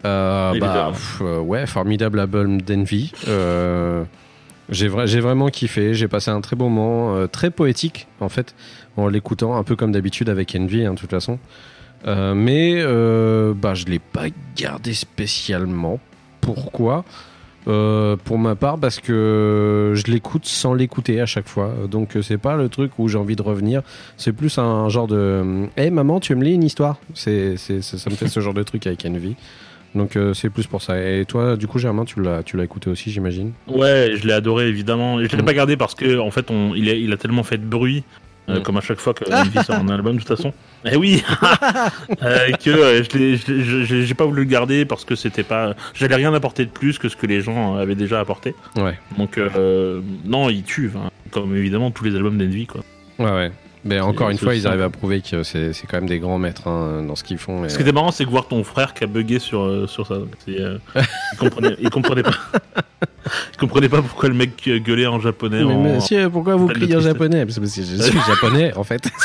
Bah, 0.02 0.52
pff, 0.92 1.20
ouais, 1.20 1.66
formidable 1.66 2.18
album 2.20 2.62
d'Envy. 2.62 3.12
Euh, 3.28 4.04
j'ai 4.68 4.88
vra- 4.88 5.06
j'ai 5.06 5.20
vraiment 5.20 5.48
kiffé. 5.48 5.94
J'ai 5.94 6.08
passé 6.08 6.30
un 6.30 6.40
très 6.40 6.56
bon 6.56 6.70
moment, 6.70 7.16
euh, 7.16 7.26
très 7.26 7.50
poétique 7.50 8.06
en 8.20 8.28
fait, 8.28 8.54
en 8.96 9.08
l'écoutant, 9.08 9.56
un 9.56 9.62
peu 9.62 9.76
comme 9.76 9.92
d'habitude 9.92 10.28
avec 10.28 10.54
Envy, 10.54 10.84
hein, 10.84 10.94
de 10.94 10.98
toute 10.98 11.10
façon. 11.10 11.38
Euh, 12.06 12.34
mais 12.34 12.74
euh, 12.76 13.54
bah, 13.54 13.74
je 13.74 13.86
l'ai 13.86 13.98
pas 13.98 14.26
gardé 14.56 14.94
spécialement. 14.94 15.98
Pourquoi? 16.40 17.04
Pour 17.66 18.38
ma 18.38 18.56
part, 18.56 18.76
parce 18.76 19.00
que 19.00 19.92
je 19.94 20.12
l'écoute 20.12 20.44
sans 20.44 20.74
l'écouter 20.74 21.22
à 21.22 21.24
chaque 21.24 21.48
fois. 21.48 21.72
Donc 21.90 22.18
c'est 22.20 22.36
pas 22.36 22.56
le 22.56 22.68
truc 22.68 22.98
où 22.98 23.08
j'ai 23.08 23.16
envie 23.16 23.36
de 23.36 23.42
revenir. 23.42 23.80
C'est 24.18 24.34
plus 24.34 24.58
un 24.58 24.90
genre 24.90 25.06
de 25.06 25.66
Hé 25.78 25.88
maman, 25.88 26.20
tu 26.20 26.34
me 26.34 26.44
lis 26.44 26.52
une 26.52 26.62
histoire? 26.62 26.98
C'est, 27.14 27.56
ça 27.56 28.10
me 28.10 28.16
fait 28.16 28.28
ce 28.28 28.40
genre 28.40 28.52
de 28.52 28.62
truc 28.62 28.86
avec 28.86 29.06
Envy. 29.06 29.34
Donc 29.94 30.16
euh, 30.16 30.34
c'est 30.34 30.50
plus 30.50 30.66
pour 30.66 30.82
ça. 30.82 31.00
Et 31.00 31.24
toi, 31.24 31.56
du 31.56 31.66
coup, 31.66 31.78
Germain, 31.78 32.04
tu 32.04 32.20
l'as, 32.20 32.42
tu 32.42 32.56
l'as 32.56 32.64
écouté 32.64 32.90
aussi, 32.90 33.10
j'imagine 33.10 33.52
Ouais, 33.68 34.12
je 34.16 34.26
l'ai 34.26 34.32
adoré 34.32 34.66
évidemment. 34.68 35.22
Je 35.22 35.28
l'ai 35.36 35.42
Mm. 35.42 35.46
pas 35.46 35.54
gardé 35.54 35.76
parce 35.76 35.94
que 35.94 36.18
en 36.18 36.30
fait, 36.30 36.50
on, 36.50 36.74
il, 36.74 36.88
a, 36.88 36.94
il 36.94 37.12
a 37.12 37.16
tellement 37.16 37.44
fait 37.44 37.58
de 37.58 37.64
bruit, 37.64 38.02
euh, 38.48 38.58
Mm. 38.58 38.62
comme 38.62 38.76
à 38.76 38.80
chaque 38.80 38.98
fois 38.98 39.14
que 39.14 39.24
Envy 39.32 39.62
sort 39.64 39.76
un 39.76 39.88
album 39.88 40.16
de 40.16 40.20
toute 40.22 40.28
façon. 40.36 40.52
Eh 40.92 40.96
oui, 40.96 41.22
Euh, 42.22 42.50
que 42.62 42.68
euh, 42.70 43.02
je 43.04 44.02
j'ai 44.04 44.14
pas 44.14 44.26
voulu 44.26 44.42
le 44.42 44.48
garder 44.50 44.84
parce 44.84 45.04
que 45.06 45.14
c'était 45.14 45.42
pas, 45.44 45.74
j'allais 45.94 46.16
rien 46.16 46.34
apporter 46.34 46.64
de 46.66 46.70
plus 46.70 46.98
que 46.98 47.08
ce 47.08 47.16
que 47.16 47.26
les 47.26 47.40
gens 47.40 47.76
avaient 47.76 47.94
déjà 47.94 48.20
apporté. 48.20 48.54
Ouais. 48.76 48.98
Donc 49.16 49.38
non, 50.26 50.50
il 50.50 50.62
tue, 50.64 50.90
hein, 50.96 51.08
comme 51.30 51.56
évidemment 51.56 51.90
tous 51.90 52.04
les 52.04 52.14
albums 52.16 52.36
d'Envy 52.36 52.66
quoi. 52.66 52.82
Ouais, 53.18 53.30
ouais. 53.30 53.52
Mais 53.84 54.00
encore 54.00 54.30
une 54.30 54.38
fois, 54.38 54.54
ils 54.54 54.66
arrivent 54.66 54.82
à 54.82 54.88
prouver 54.90 55.20
que 55.20 55.42
c'est, 55.42 55.72
c'est 55.74 55.86
quand 55.86 55.98
même 55.98 56.08
des 56.08 56.18
grands 56.18 56.38
maîtres 56.38 56.66
hein, 56.68 57.02
dans 57.06 57.16
ce 57.16 57.22
qu'ils 57.24 57.36
font. 57.38 57.64
et- 57.64 57.68
Ce 57.68 57.76
qui 57.76 57.82
était 57.82 57.92
marrant, 57.92 58.10
c'est 58.12 58.24
que 58.24 58.30
voir 58.30 58.48
ton 58.48 58.64
frère 58.64 58.94
qui 58.94 59.04
a 59.04 59.06
bugué 59.06 59.38
sur 59.38 59.62
euh, 59.62 59.86
sur 59.86 60.06
ça. 60.06 60.14
Euh, 60.48 60.78
il 61.32 61.38
comprenait, 61.38 61.76
il 61.80 61.90
comprenait 61.90 62.22
pas. 62.22 62.34
il 63.52 63.56
comprenait 63.58 63.88
pas 63.90 64.00
pourquoi 64.00 64.28
le 64.30 64.34
mec 64.34 64.52
euh, 64.68 64.78
gueulait 64.78 65.06
en 65.06 65.20
japonais. 65.20 65.62
Mais 65.64 65.72
en- 65.74 65.82
monsieur, 65.82 66.30
pourquoi 66.30 66.56
vous 66.56 66.68
de 66.68 66.72
criez 66.72 66.96
en 66.96 67.00
japonais? 67.00 67.44
Parce 67.44 67.58
que 67.58 67.64
je 67.66 67.70
suis 67.70 68.18
japonais, 68.26 68.72
en 68.74 68.84
fait. 68.84 69.06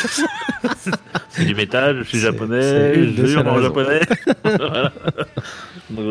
C'est 1.29 1.45
du 1.45 1.55
métal, 1.55 1.99
je 2.03 2.09
suis 2.09 2.19
japonais, 2.19 2.95
je 3.15 3.25
hurle 3.33 3.47
en 3.47 3.61
japonais. 3.61 4.01
Voilà. 4.43 4.91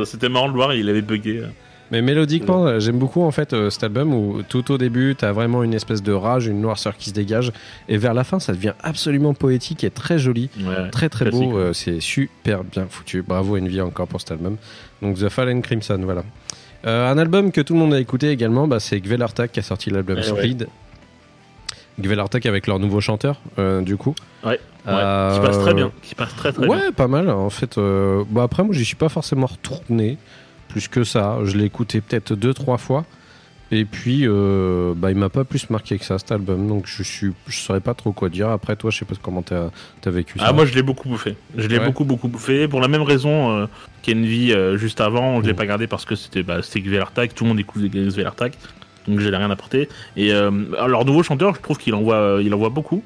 C'était 0.07 0.29
marrant 0.29 0.47
de 0.49 0.53
le 0.53 0.57
voir, 0.57 0.75
il 0.75 0.89
avait 0.89 1.03
bugué. 1.03 1.43
Mais 1.91 2.03
mélodiquement, 2.03 2.67
euh, 2.67 2.81
j'aime 2.81 2.99
beaucoup 2.99 3.23
en 3.23 3.31
fait 3.31 3.53
euh, 3.55 3.71
cet 3.71 3.83
album 3.85 4.13
où 4.13 4.43
tout 4.43 4.71
au 4.71 4.77
début, 4.79 5.15
t'as 5.17 5.33
vraiment 5.33 5.63
une 5.63 5.73
espèce 5.73 6.03
de 6.03 6.13
rage, 6.13 6.47
une 6.47 6.61
noirceur 6.61 6.97
qui 6.97 7.09
se 7.11 7.15
dégage, 7.15 7.51
et 7.89 7.97
vers 7.97 8.13
la 8.15 8.25
fin, 8.25 8.39
ça 8.41 8.53
devient 8.53 8.75
absolument 8.83 9.33
poétique 9.35 9.85
et 9.85 9.91
très 9.91 10.19
joli, 10.19 10.51
Ouais. 10.61 10.91
très 10.91 11.09
très 11.09 11.25
Classique, 11.31 11.49
beau. 11.49 11.57
euh, 11.59 11.73
c'est 11.73 12.01
super 12.01 12.63
bien 12.65 12.87
foutu. 12.91 13.23
Bravo 13.23 13.57
Envy 13.57 13.81
encore 13.81 14.07
pour 14.07 14.21
cet 14.21 14.33
album. 14.33 14.57
Donc 15.01 15.17
The 15.19 15.29
Fallen 15.31 15.63
Crimson, 15.63 16.01
voilà. 16.05 16.25
Euh, 16.87 17.11
un 17.11 17.17
album 17.19 17.51
que 17.53 17.61
tout 17.61 17.73
le 17.75 17.81
monde 17.81 17.95
a 17.95 18.01
écouté 18.01 18.31
également, 18.31 18.69
bah, 18.69 18.81
c'est 18.81 19.01
Gvelartak 19.01 19.51
qui 19.53 19.61
a 19.61 19.63
sorti 19.63 19.91
l'album 19.91 20.19
Eh 20.25 20.31
ouais. 20.31 20.39
Speed. 20.43 20.69
Gvelartak 22.01 22.47
avec 22.47 22.67
leur 22.69 22.79
nouveau 22.79 23.01
chanteur, 23.01 23.41
euh, 23.59 23.81
du 23.81 23.97
coup. 23.97 24.15
Ouais, 24.45 24.51
ouais. 24.51 24.59
Qui 25.35 25.41
passe 25.41 25.59
très 25.59 25.75
bien. 25.75 25.91
Qui 26.03 26.15
passe 26.15 26.35
très 26.37 26.53
très 26.53 26.67
bien. 26.67 26.77
Ouais, 26.77 26.93
pas 26.93 27.09
mal. 27.09 27.29
En 27.29 27.51
fait, 27.51 27.77
euh, 27.79 28.23
bon, 28.29 28.43
après, 28.43 28.63
moi, 28.63 28.73
j'y 28.75 28.85
suis 28.85 28.95
pas 28.95 29.09
forcément 29.09 29.47
retourné 29.47 30.17
plus 30.69 30.89
que 30.89 31.05
ça. 31.05 31.39
Je 31.45 31.57
l'ai 31.57 31.65
écouté 31.65 32.01
peut-être 32.01 32.35
deux, 32.35 32.55
trois 32.55 32.79
fois. 32.79 33.05
Et 33.71 33.85
puis, 33.85 34.23
euh, 34.27 34.95
bah, 34.97 35.11
il 35.11 35.17
m'a 35.19 35.29
pas 35.29 35.45
plus 35.45 35.69
marqué 35.69 35.99
que 35.99 36.05
ça, 36.07 36.19
cet 36.19 36.33
album. 36.33 36.67
Donc, 36.69 36.85
je 36.87 37.03
suis, 37.03 37.33
je 37.49 37.59
saurais 37.59 37.81
pas 37.81 37.93
trop 37.93 38.13
quoi 38.13 38.31
dire. 38.31 38.49
Après, 38.49 38.77
toi, 38.77 38.91
je 38.91 38.97
sais 38.99 39.05
pas 39.05 39.15
comment 39.21 39.43
t'as 39.43 39.69
as 40.07 40.11
vécu 40.11 40.39
ça. 40.39 40.47
Ah 40.49 40.53
moi 40.55 40.65
je 40.65 40.75
l'ai 40.75 40.81
beaucoup 40.83 41.09
bouffé. 41.11 41.37
Je 41.55 41.69
l'ai 41.69 41.79
Ouais. 41.79 41.85
beaucoup 41.85 42.05
beaucoup 42.07 42.29
bouffé 42.29 42.67
pour 42.67 42.81
la 42.81 42.89
même 42.89 43.03
raison 43.03 43.51
euh, 43.51 43.67
qu'Envy 44.03 44.53
euh, 44.55 44.79
juste 44.79 45.03
avant. 45.03 45.43
Je 45.43 45.47
l'ai 45.47 45.53
Mm. 45.53 45.57
pas 45.57 45.67
gardé 45.67 45.87
parce 45.87 46.07
que 46.07 46.15
c'était 46.15 46.43
bah, 46.43 46.63
c'était 46.63 46.81
Gvelartak. 46.81 47.35
Tout 47.35 47.45
le 47.45 47.49
monde 47.49 47.61
écoute 47.61 47.83
Gvelartak. 47.83 48.55
Donc 49.07 49.21
je 49.21 49.29
n'ai 49.29 49.37
rien 49.37 49.51
apporté. 49.51 49.91
Et 50.17 50.33
euh, 50.33 50.51
alors, 50.77 50.89
leur 50.89 51.05
nouveau 51.05 51.23
chanteur, 51.23 51.55
je 51.55 51.61
trouve 51.61 51.77
qu'il 51.77 51.95
envoie 51.95 52.17
euh, 52.17 52.43
il 52.43 52.55
envoie 52.55 52.71
beaucoup. 52.71 53.03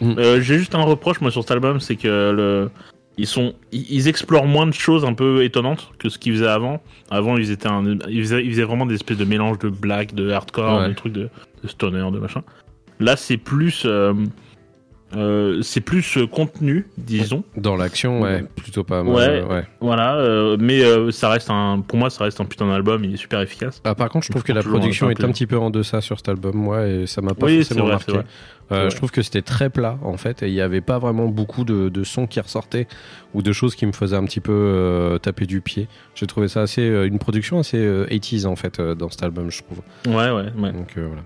Mm. 0.00 0.14
Euh, 0.18 0.40
J'ai 0.40 0.58
juste 0.58 0.76
un 0.76 0.82
reproche 0.82 1.20
moi 1.20 1.32
sur 1.32 1.42
cet 1.42 1.50
album, 1.50 1.80
c'est 1.80 1.96
que 1.96 2.06
le 2.30 2.70
ils 3.16 3.26
sont 3.26 3.54
ils, 3.72 4.08
explorent 4.08 4.46
moins 4.46 4.66
de 4.66 4.72
choses 4.72 5.04
un 5.04 5.14
peu 5.14 5.44
étonnantes 5.44 5.90
que 5.98 6.08
ce 6.08 6.18
qu'ils 6.18 6.32
faisaient 6.34 6.46
avant. 6.48 6.82
Avant 7.10 7.36
ils 7.36 7.50
étaient 7.50 7.68
un, 7.68 7.84
ils, 8.08 8.22
faisaient, 8.22 8.44
ils 8.44 8.50
faisaient 8.50 8.64
vraiment 8.64 8.86
des 8.86 8.94
espèces 8.96 9.18
de 9.18 9.24
mélange 9.24 9.58
de 9.60 9.68
black, 9.68 10.14
de 10.14 10.30
hardcore, 10.30 10.80
Ouais. 10.80 10.88
de 10.88 10.94
trucs 10.94 11.12
de, 11.12 11.28
de 11.62 11.68
stoner, 11.68 12.10
de 12.10 12.18
machin. 12.18 12.42
Là 13.00 13.16
c'est 13.16 13.36
plus 13.36 13.84
euh, 13.86 14.14
euh, 15.16 15.62
c'est 15.62 15.80
plus 15.80 16.18
euh, 16.18 16.26
contenu, 16.26 16.86
disons. 16.98 17.44
Dans 17.56 17.76
l'action, 17.76 18.20
ouais, 18.20 18.44
plutôt 18.56 18.84
pas 18.84 19.02
mal. 19.02 19.14
Ouais. 19.14 19.42
ouais. 19.42 19.64
Voilà, 19.80 20.16
euh, 20.16 20.56
mais 20.58 20.82
euh, 20.82 21.10
ça 21.10 21.28
reste 21.28 21.50
un, 21.50 21.80
pour 21.86 21.98
moi, 21.98 22.10
ça 22.10 22.24
reste 22.24 22.40
un 22.40 22.44
putain 22.44 22.66
d'album. 22.68 23.04
Il 23.04 23.14
est 23.14 23.18
super 23.18 23.40
efficace. 23.40 23.80
Ah, 23.84 23.94
par 23.94 24.08
contre, 24.08 24.26
je 24.26 24.30
trouve 24.30 24.42
que 24.42 24.52
la 24.52 24.62
toujours 24.62 24.78
production 24.78 25.10
est 25.10 25.22
un 25.22 25.28
petit 25.30 25.46
peu 25.46 25.58
en 25.58 25.70
deçà 25.70 26.00
sur 26.00 26.18
cet 26.18 26.28
album, 26.28 26.56
moi, 26.56 26.86
et 26.86 27.06
ça 27.06 27.20
m'a 27.20 27.34
pas 27.34 27.46
Oui, 27.46 27.58
forcément 27.58 27.84
vrai, 27.86 27.92
marqué. 27.92 28.18
Euh, 28.72 28.88
je 28.88 28.96
trouve 28.96 29.10
que 29.10 29.20
c'était 29.20 29.42
très 29.42 29.68
plat 29.68 29.98
en 30.02 30.16
fait 30.16 30.42
et 30.42 30.48
il 30.48 30.54
n'y 30.54 30.62
avait 30.62 30.80
pas 30.80 30.98
vraiment 30.98 31.26
beaucoup 31.26 31.64
de, 31.64 31.90
de 31.90 32.02
sons 32.02 32.26
qui 32.26 32.40
ressortaient 32.40 32.86
ou 33.34 33.42
de 33.42 33.52
choses 33.52 33.74
qui 33.74 33.84
me 33.84 33.92
faisaient 33.92 34.16
un 34.16 34.24
petit 34.24 34.40
peu 34.40 34.52
euh, 34.54 35.18
taper 35.18 35.44
du 35.44 35.60
pied. 35.60 35.86
J'ai 36.14 36.26
trouvé 36.26 36.48
ça 36.48 36.62
assez 36.62 36.82
une 36.82 37.18
production 37.18 37.58
assez 37.58 37.76
euh, 37.76 38.06
80s 38.06 38.46
en 38.46 38.56
fait 38.56 38.80
euh, 38.80 38.94
dans 38.94 39.10
cet 39.10 39.22
album 39.22 39.50
je 39.50 39.62
trouve. 39.62 39.82
Ouais, 40.06 40.30
ouais, 40.30 40.50
ouais. 40.58 40.72
Donc 40.72 40.94
euh, 40.96 41.06
voilà. 41.06 41.22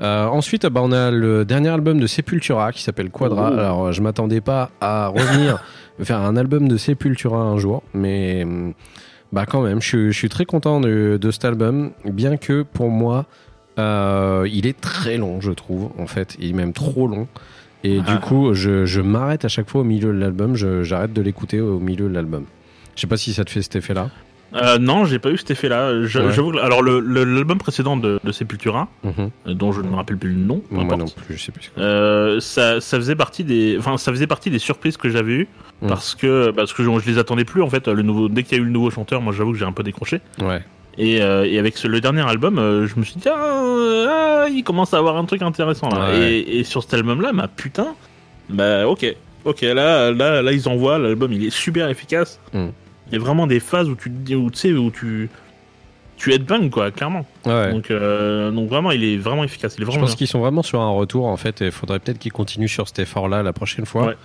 Euh, 0.00 0.26
ensuite, 0.26 0.66
bah, 0.66 0.80
on 0.82 0.92
a 0.92 1.10
le 1.10 1.44
dernier 1.44 1.68
album 1.68 2.00
de 2.00 2.06
Sepultura 2.06 2.72
qui 2.72 2.82
s'appelle 2.82 3.10
Quadra. 3.10 3.50
Oh. 3.52 3.58
Alors, 3.58 3.92
je 3.92 4.00
m'attendais 4.00 4.40
pas 4.40 4.70
à 4.80 5.08
revenir 5.08 5.62
faire 6.02 6.20
un 6.20 6.36
album 6.36 6.68
de 6.68 6.76
Sepultura 6.78 7.38
un 7.38 7.58
jour, 7.58 7.82
mais 7.92 8.44
hum, 8.44 8.72
bah 9.32 9.44
quand 9.46 9.60
même, 9.62 9.80
je, 9.82 9.86
suis- 9.88 10.12
je 10.12 10.16
suis 10.16 10.28
très 10.30 10.46
content 10.46 10.80
de, 10.80 11.18
de 11.20 11.30
cet 11.30 11.44
album, 11.44 11.90
bien 12.04 12.36
que 12.38 12.62
pour 12.62 12.88
moi, 12.88 13.26
euh, 13.78 14.48
il 14.50 14.66
est 14.66 14.80
très 14.80 15.18
long, 15.18 15.40
je 15.40 15.52
trouve. 15.52 15.90
En 15.98 16.06
fait, 16.06 16.36
il 16.40 16.50
est 16.50 16.54
même 16.54 16.72
trop 16.72 17.06
long. 17.06 17.28
Et 17.84 18.00
Ah. 18.06 18.10
du 18.12 18.18
coup, 18.20 18.52
je, 18.54 18.84
je 18.86 19.00
m'arrête 19.00 19.44
à 19.44 19.48
chaque 19.48 19.68
fois 19.68 19.82
au 19.82 19.84
milieu 19.84 20.12
de 20.12 20.18
l'album. 20.18 20.54
J'arrête 20.54 21.12
de 21.12 21.22
l'écouter 21.22 21.60
au 21.60 21.78
milieu 21.78 22.08
de 22.08 22.14
l'album. 22.14 22.44
Je 22.96 23.02
sais 23.02 23.06
pas 23.06 23.16
si 23.16 23.32
ça 23.32 23.44
te 23.44 23.50
fait 23.50 23.62
cet 23.62 23.76
effet-là. 23.76 24.10
Euh, 24.54 24.78
non, 24.78 25.04
j'ai 25.04 25.18
pas 25.18 25.30
eu 25.30 25.36
cet 25.38 25.50
effet-là. 25.52 26.02
Je- 26.06 26.18
Ouais. 26.18 26.32
j'avoue 26.32 26.52
que- 26.52 26.58
alors 26.58 26.82
le 26.82 26.98
le- 27.00 27.24
l'album 27.24 27.58
précédent 27.58 27.96
de, 27.96 28.18
de 28.24 28.32
Sepultura, 28.32 28.88
Mhm. 29.04 29.12
euh, 29.46 29.54
dont 29.54 29.70
je 29.72 29.80
ne 29.80 29.88
me 29.88 29.94
rappelle 29.94 30.16
plus 30.16 30.30
le 30.30 30.36
nom, 30.40 30.60
peu 30.68 30.74
Moi 30.74 30.84
importe, 30.84 31.00
non 31.00 31.06
plus, 31.24 31.36
je 31.36 31.42
sais 31.44 31.52
plus. 31.52 31.70
euh, 31.78 32.40
ça, 32.40 32.80
ça 32.80 32.96
faisait 32.96 33.14
partie 33.16 33.44
des, 33.44 33.76
enfin, 33.78 33.96
ça 33.96 34.10
faisait 34.10 34.26
partie 34.26 34.50
des 34.50 34.58
surprises 34.58 34.96
que 34.96 35.08
j'avais 35.08 35.32
eues 35.32 35.48
Mm. 35.82 35.86
parce 35.88 36.14
que 36.16 36.50
parce 36.50 36.72
que 36.72 36.82
je, 36.82 36.90
je 36.98 37.10
les 37.10 37.18
attendais 37.18 37.44
plus 37.44 37.62
en 37.62 37.70
fait. 37.70 37.86
Le 37.88 38.02
nouveau, 38.02 38.28
dès 38.28 38.42
qu'il 38.42 38.56
y 38.58 38.60
a 38.60 38.62
eu 38.62 38.66
le 38.66 38.72
nouveau 38.72 38.90
chanteur, 38.90 39.20
moi 39.22 39.32
j'avoue 39.36 39.52
que 39.52 39.58
j'ai 39.58 39.64
un 39.64 39.72
peu 39.72 39.82
décroché. 39.84 40.20
Ouais. 40.40 40.62
Et, 40.98 41.22
euh, 41.22 41.46
et 41.48 41.58
avec 41.58 41.76
ce- 41.78 41.86
le 41.86 42.00
dernier 42.00 42.28
album, 42.28 42.58
euh, 42.58 42.86
je 42.88 42.96
me 42.98 43.04
suis 43.04 43.14
dit 43.20 43.28
ah, 43.28 43.36
ah, 44.08 44.46
il 44.50 44.64
commence 44.64 44.92
à 44.94 44.98
avoir 44.98 45.16
un 45.16 45.24
truc 45.24 45.42
intéressant 45.42 45.88
là. 45.90 46.10
Ouais. 46.10 46.32
Et, 46.32 46.58
et 46.58 46.64
sur 46.64 46.82
cet 46.82 46.94
album-là, 46.94 47.32
bah 47.32 47.48
putain, 47.54 47.94
bah 48.48 48.88
ok, 48.88 49.14
ok 49.44 49.60
là 49.62 50.10
là 50.10 50.42
là 50.42 50.52
ils 50.52 50.68
envoient 50.68 50.98
l'album, 50.98 51.32
il 51.32 51.46
est 51.46 51.50
super 51.50 51.88
efficace. 51.88 52.40
Mm. 52.52 52.66
Il 53.10 53.18
y 53.18 53.20
a 53.20 53.24
vraiment 53.24 53.46
des 53.46 53.60
phases 53.60 53.88
où 53.88 53.94
tu 53.96 54.10
où 54.34 54.46
où 54.46 54.90
tu 54.90 55.28
tu 56.16 56.32
headbang 56.34 56.68
quoi, 56.70 56.90
clairement. 56.90 57.24
Ouais. 57.46 57.72
Donc 57.72 57.90
euh, 57.90 58.50
donc 58.50 58.68
vraiment 58.68 58.90
il 58.90 59.02
est 59.04 59.16
vraiment 59.16 59.42
efficace, 59.44 59.74
il 59.78 59.82
est 59.82 59.84
Je 59.84 59.86
vraiment 59.86 60.00
pense 60.02 60.10
bien. 60.10 60.16
qu'ils 60.18 60.26
sont 60.28 60.40
vraiment 60.40 60.62
sur 60.62 60.80
un 60.80 60.90
retour 60.90 61.26
en 61.26 61.36
fait 61.38 61.60
il 61.60 61.70
faudrait 61.70 61.98
peut-être 61.98 62.18
qu'ils 62.18 62.32
continuent 62.32 62.66
sur 62.68 62.86
cet 62.88 62.98
effort-là 63.00 63.42
la 63.42 63.52
prochaine 63.52 63.86
fois. 63.86 64.06
Ouais. 64.08 64.16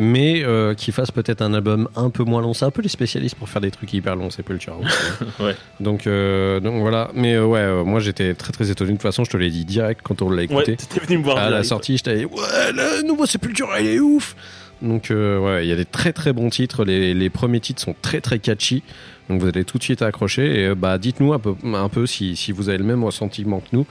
Mais 0.00 0.44
euh, 0.44 0.74
qu'ils 0.74 0.94
fassent 0.94 1.10
peut-être 1.10 1.42
un 1.42 1.52
album 1.54 1.88
un 1.96 2.08
peu 2.10 2.22
moins 2.22 2.40
long. 2.40 2.54
C'est 2.54 2.64
un 2.64 2.70
peu 2.70 2.82
les 2.82 2.88
spécialistes 2.88 3.34
pour 3.34 3.48
faire 3.48 3.60
des 3.60 3.72
trucs 3.72 3.92
hyper 3.92 4.14
longs, 4.14 4.30
c'est 4.30 4.36
Sepultura. 4.36 4.76
aussi. 4.78 4.88
Ouais. 5.42 5.56
Donc, 5.80 6.06
euh, 6.06 6.60
donc 6.60 6.80
voilà. 6.82 7.10
Mais 7.14 7.36
ouais, 7.36 7.82
moi 7.82 7.98
j'étais 7.98 8.34
très 8.34 8.52
très 8.52 8.70
étonné. 8.70 8.90
De 8.92 8.96
toute 8.96 9.02
façon, 9.02 9.24
je 9.24 9.30
te 9.30 9.36
l'ai 9.36 9.50
dit 9.50 9.64
direct 9.64 10.00
quand 10.04 10.22
on 10.22 10.30
l'a 10.30 10.36
Ouais, 10.36 10.44
écouté. 10.44 10.76
t'étais 10.76 11.00
venu 11.04 11.18
me 11.18 11.24
voir 11.24 11.38
à 11.38 11.50
la 11.50 11.64
sortie, 11.64 11.98
je 11.98 12.04
t'avais 12.04 12.18
dit 12.20 12.24
ouais, 12.26 12.72
le 12.74 13.02
nouveau 13.08 13.26
Sepultura, 13.26 13.80
il 13.80 13.86
est 13.88 13.98
ouf. 13.98 14.36
Donc 14.82 15.10
euh, 15.10 15.38
ouais, 15.38 15.66
il 15.66 15.68
y 15.68 15.72
a 15.72 15.76
des 15.76 15.84
très 15.84 16.12
très 16.12 16.32
bons 16.32 16.50
titres. 16.50 16.84
Les, 16.84 17.12
les 17.14 17.30
premiers 17.30 17.60
titres 17.60 17.82
sont 17.82 17.94
très 18.00 18.20
très 18.20 18.38
catchy. 18.38 18.82
Donc 19.28 19.40
vous 19.40 19.48
allez 19.48 19.64
tout 19.64 19.78
de 19.78 19.82
suite 19.82 20.02
accrocher. 20.02 20.60
Et 20.60 20.66
euh, 20.68 20.74
bah 20.74 20.98
dites-nous 20.98 21.32
un 21.32 21.38
peu, 21.38 21.54
un 21.64 21.88
peu 21.88 22.06
si, 22.06 22.36
si 22.36 22.52
vous 22.52 22.68
avez 22.68 22.78
le 22.78 22.84
même 22.84 23.02
ressentiment 23.04 23.60
que 23.60 23.66
nous. 23.72 23.86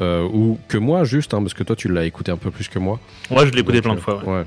euh, 0.00 0.22
ou 0.32 0.58
que 0.68 0.78
moi 0.78 1.04
juste, 1.04 1.34
hein, 1.34 1.42
parce 1.42 1.52
que 1.54 1.62
toi 1.62 1.76
tu 1.76 1.88
l'as 1.88 2.04
écouté 2.06 2.32
un 2.32 2.36
peu 2.38 2.50
plus 2.50 2.68
que 2.68 2.78
moi. 2.78 2.98
Ouais, 3.30 3.46
je 3.46 3.52
l'ai 3.52 3.60
écouté 3.60 3.82
plein 3.82 3.94
de 3.94 4.00
fois. 4.00 4.22
ouais. 4.24 4.32
ouais. 4.38 4.44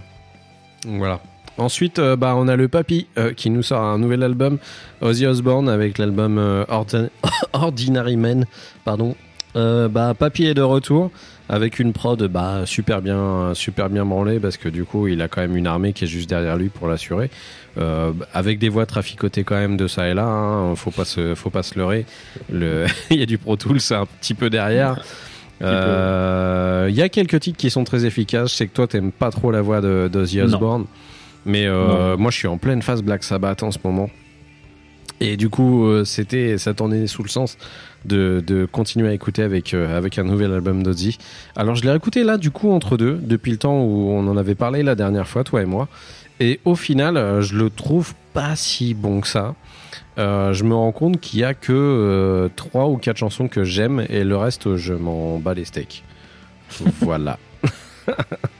Donc, 0.86 0.98
Voilà. 0.98 1.20
Ensuite, 1.60 2.00
euh, 2.00 2.16
bah, 2.16 2.34
on 2.36 2.48
a 2.48 2.56
le 2.56 2.68
Papy 2.68 3.06
qui 3.38 3.52
nous 3.52 3.62
sort 3.62 3.82
un 3.84 4.00
nouvel 4.00 4.24
album, 4.24 4.58
Ozzy 5.02 5.28
Osbourne, 5.28 5.70
avec 5.70 6.00
l'album 6.00 6.40
Ordin- 6.68 7.10
Ordinary 7.54 8.18
Men. 8.18 8.46
Pardon. 8.84 9.16
Euh, 9.56 9.88
bah, 9.88 10.14
Papy 10.18 10.46
est 10.46 10.54
de 10.54 10.62
retour 10.62 11.12
avec 11.50 11.80
une 11.80 11.94
prod 11.94 12.22
bah, 12.28 12.62
super 12.66 13.02
bien, 13.02 13.52
super 13.54 13.90
bien 13.90 14.06
branlée 14.06 14.40
parce 14.40 14.58
que 14.58 14.70
du 14.70 14.86
coup, 14.86 15.08
il 15.08 15.22
a 15.22 15.28
quand 15.28 15.42
même 15.42 15.56
une 15.56 15.68
armée 15.68 15.94
qui 15.94 16.06
est 16.06 16.08
juste 16.08 16.30
derrière 16.30 16.58
lui 16.58 16.70
pour 16.70 16.88
l'assurer. 16.88 17.30
Euh, 17.78 18.14
avec 18.34 18.60
des 18.60 18.70
voix 18.70 18.86
traficotées 18.86 19.44
quand 19.44 19.56
même 19.56 19.78
de 19.78 19.88
ça 19.88 20.08
et 20.08 20.14
là, 20.14 20.26
hein, 20.26 20.76
faut 20.76 20.92
pas 20.92 21.06
se, 21.06 21.34
faut 21.34 21.50
pas 21.50 21.64
se 21.64 21.78
leurrer. 21.78 22.06
Le, 22.52 22.86
il 23.10 23.20
y 23.20 23.24
a 23.24 23.26
du 23.26 23.38
Pro 23.38 23.56
Tools 23.56 23.80
un 23.92 24.06
petit 24.06 24.34
peu 24.34 24.50
derrière. 24.50 25.04
Euh, 25.62 26.88
Il 26.90 26.96
y 26.96 27.02
a 27.02 27.10
quelques 27.10 27.40
titres 27.40 27.58
qui 27.58 27.70
sont 27.70 27.84
très 27.84 28.06
efficaces. 28.06 28.54
Sais 28.54 28.68
que 28.68 28.74
toi, 28.74 28.88
t'aimes 28.88 29.12
pas 29.12 29.32
trop 29.32 29.52
la 29.52 29.62
voix 29.62 29.82
de 29.82 30.10
d'Ozzy 30.12 30.38
Non. 30.38 30.46
Osbourne, 30.46 30.86
mais 31.46 31.66
euh, 31.66 32.18
moi, 32.18 32.32
je 32.32 32.38
suis 32.38 32.48
en 32.48 32.58
pleine 32.58 32.82
phase 32.82 33.02
Black 33.02 33.24
Sabbath 33.24 33.64
en 33.64 33.72
ce 33.72 33.80
moment. 33.84 34.10
Et 35.20 35.38
du 35.38 35.50
coup, 35.50 35.88
c'était, 36.04 36.58
ça 36.58 36.74
tournait 36.74 37.08
sous 37.08 37.24
le 37.24 37.30
sens 37.30 37.58
de, 38.06 38.68
continuer 38.72 39.10
à 39.10 39.14
écouter 39.14 39.44
avec, 39.44 39.74
euh, 39.74 39.98
avec 39.98 40.18
un 40.18 40.24
nouvel 40.24 40.54
album 40.54 40.84
d'Ozzy. 40.84 41.18
Alors, 41.56 41.76
je 41.76 41.84
l'ai 41.84 41.96
écouté 41.96 42.24
là, 42.24 42.38
du 42.38 42.52
coup, 42.52 42.72
entre 42.72 42.98
deux, 42.98 43.20
depuis 43.22 43.52
le 43.52 43.58
temps 43.58 43.82
où 43.82 44.10
on 44.12 44.28
en 44.28 44.38
avait 44.38 44.56
parlé 44.56 44.84
la 44.84 44.96
dernière 44.96 45.28
fois, 45.28 45.44
toi 45.44 45.62
et 45.62 45.66
moi. 45.66 45.88
Et 46.40 46.60
au 46.66 46.76
final, 46.76 47.18
euh, 47.18 47.42
je 47.42 47.56
le 47.56 47.70
trouve 47.70 48.14
pas 48.34 48.56
si 48.56 48.94
bon 48.94 49.22
que 49.22 49.28
ça. 49.28 49.56
Euh, 50.18 50.54
je 50.54 50.64
me 50.64 50.76
rends 50.76 50.92
compte 50.92 51.20
qu'il 51.20 51.40
y 51.40 51.44
a 51.44 51.54
que 51.54 52.50
trois 52.56 52.88
ou 52.88 52.98
quatre 52.98 53.18
chansons 53.18 53.48
que 53.48 53.64
j'aime 53.64 54.06
et 54.10 54.24
le 54.24 54.38
reste, 54.38 54.76
je 54.76 54.94
m'en 54.94 55.40
bats 55.40 55.54
les 55.54 55.66
steaks. 55.66 56.04
voilà. 57.02 57.38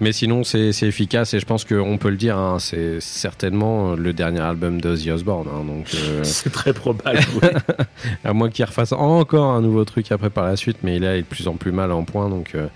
Mais 0.00 0.12
sinon, 0.12 0.42
c'est 0.42 0.70
efficace 0.82 1.34
et 1.34 1.40
je 1.40 1.46
pense 1.46 1.64
qu'on 1.64 1.98
peut 1.98 2.10
le 2.10 2.16
dire, 2.16 2.36
hein, 2.36 2.58
c'est 2.58 3.00
certainement 3.00 3.94
le 3.94 4.12
dernier 4.12 4.40
album 4.40 4.80
d'Ozzy 4.80 5.10
Osbourne. 5.10 5.46
hein, 5.48 5.64
donc, 5.64 5.86
euh, 5.94 6.20
C'est 6.24 6.50
très 6.52 6.72
probable. 6.72 7.20
oui. 7.42 7.48
à 8.24 8.32
moins 8.32 8.50
qu'il 8.50 8.64
refasse 8.64 8.92
encore 8.92 9.52
un 9.52 9.60
nouveau 9.62 9.84
truc 9.84 10.10
après 10.10 10.30
par 10.30 10.44
la 10.44 10.56
suite, 10.56 10.78
mais 10.82 10.98
là, 10.98 11.14
il 11.14 11.20
est 11.20 11.22
de 11.22 11.26
plus 11.26 11.46
en 11.46 11.54
plus 11.54 11.70
mal 11.72 11.92
en 11.92 12.02
point. 12.04 12.28
Donc, 12.28 12.54
euh, 12.54 12.66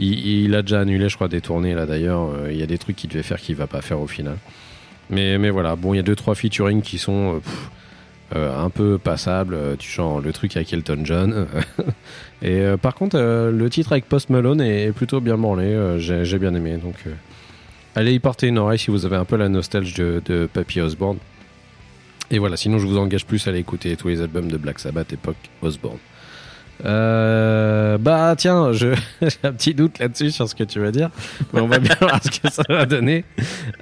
il, 0.00 0.44
il 0.44 0.54
a 0.56 0.62
déjà 0.62 0.80
annulé, 0.80 1.08
je 1.08 1.14
crois, 1.14 1.28
des 1.28 1.40
tournées 1.40 1.74
là 1.74 1.86
d'ailleurs. 1.86 2.22
Euh, 2.34 2.48
Il 2.50 2.58
y 2.58 2.62
a 2.62 2.66
des 2.66 2.78
trucs 2.78 2.96
qu'il 2.96 3.08
devait 3.08 3.22
faire 3.22 3.38
qu'il 3.40 3.54
va 3.54 3.68
pas 3.68 3.80
faire 3.80 4.00
au 4.00 4.08
final. 4.08 4.36
Mais, 5.10 5.38
mais 5.38 5.50
voilà, 5.50 5.76
bon, 5.76 5.94
il 5.94 5.98
y 5.98 6.00
a 6.00 6.02
deux 6.02 6.16
trois 6.16 6.34
featuring 6.34 6.82
qui 6.82 6.98
sont 6.98 7.40
pff, 7.44 7.70
un 8.32 8.70
peu 8.70 8.98
passables, 8.98 9.54
euh, 9.54 9.76
du 9.76 9.86
genre 9.86 10.20
le 10.20 10.32
truc 10.32 10.56
avec 10.56 10.72
Elton 10.72 11.00
John. 11.04 11.46
Et 12.42 12.60
euh, 12.60 12.76
par 12.76 12.94
contre, 12.94 13.16
euh, 13.18 13.50
le 13.50 13.70
titre 13.70 13.92
avec 13.92 14.06
Post 14.08 14.30
Malone 14.30 14.60
est, 14.60 14.92
plutôt 14.92 15.20
bien 15.20 15.38
branlé. 15.38 15.64
euh, 15.66 15.98
J'ai 15.98 16.38
bien 16.38 16.54
aimé. 16.54 16.76
Donc, 16.76 16.96
euh, 17.06 17.12
allez 17.94 18.12
y 18.12 18.18
porter 18.18 18.48
une 18.48 18.58
oreille 18.58 18.78
si 18.78 18.90
vous 18.90 19.06
avez 19.06 19.16
un 19.16 19.24
peu 19.24 19.36
la 19.36 19.48
nostalgie 19.48 19.94
de, 19.94 20.22
de 20.24 20.48
Papy 20.52 20.80
Osborne. 20.80 21.18
Et 22.30 22.38
voilà, 22.38 22.56
sinon 22.56 22.78
je 22.78 22.86
vous 22.86 22.98
engage 22.98 23.26
plus 23.26 23.46
à 23.46 23.50
aller 23.50 23.60
écouter 23.60 23.96
tous 23.96 24.08
les 24.08 24.20
albums 24.20 24.50
de 24.50 24.56
Black 24.56 24.78
Sabbath 24.78 25.12
époque 25.12 25.36
Osborne. 25.62 25.98
Euh, 26.84 27.98
bah 27.98 28.34
tiens, 28.36 28.72
j'ai 28.72 28.94
un 29.44 29.52
petit 29.52 29.74
doute 29.74 29.98
là-dessus 30.00 30.30
sur 30.32 30.48
ce 30.48 30.54
que 30.54 30.64
tu 30.64 30.80
vas 30.80 30.90
dire, 30.90 31.10
mais 31.52 31.60
on 31.60 31.68
va 31.68 31.78
bien 31.78 31.94
voir 32.00 32.20
ce 32.22 32.30
que 32.40 32.50
ça 32.50 32.62
va 32.68 32.84
donner. 32.86 33.24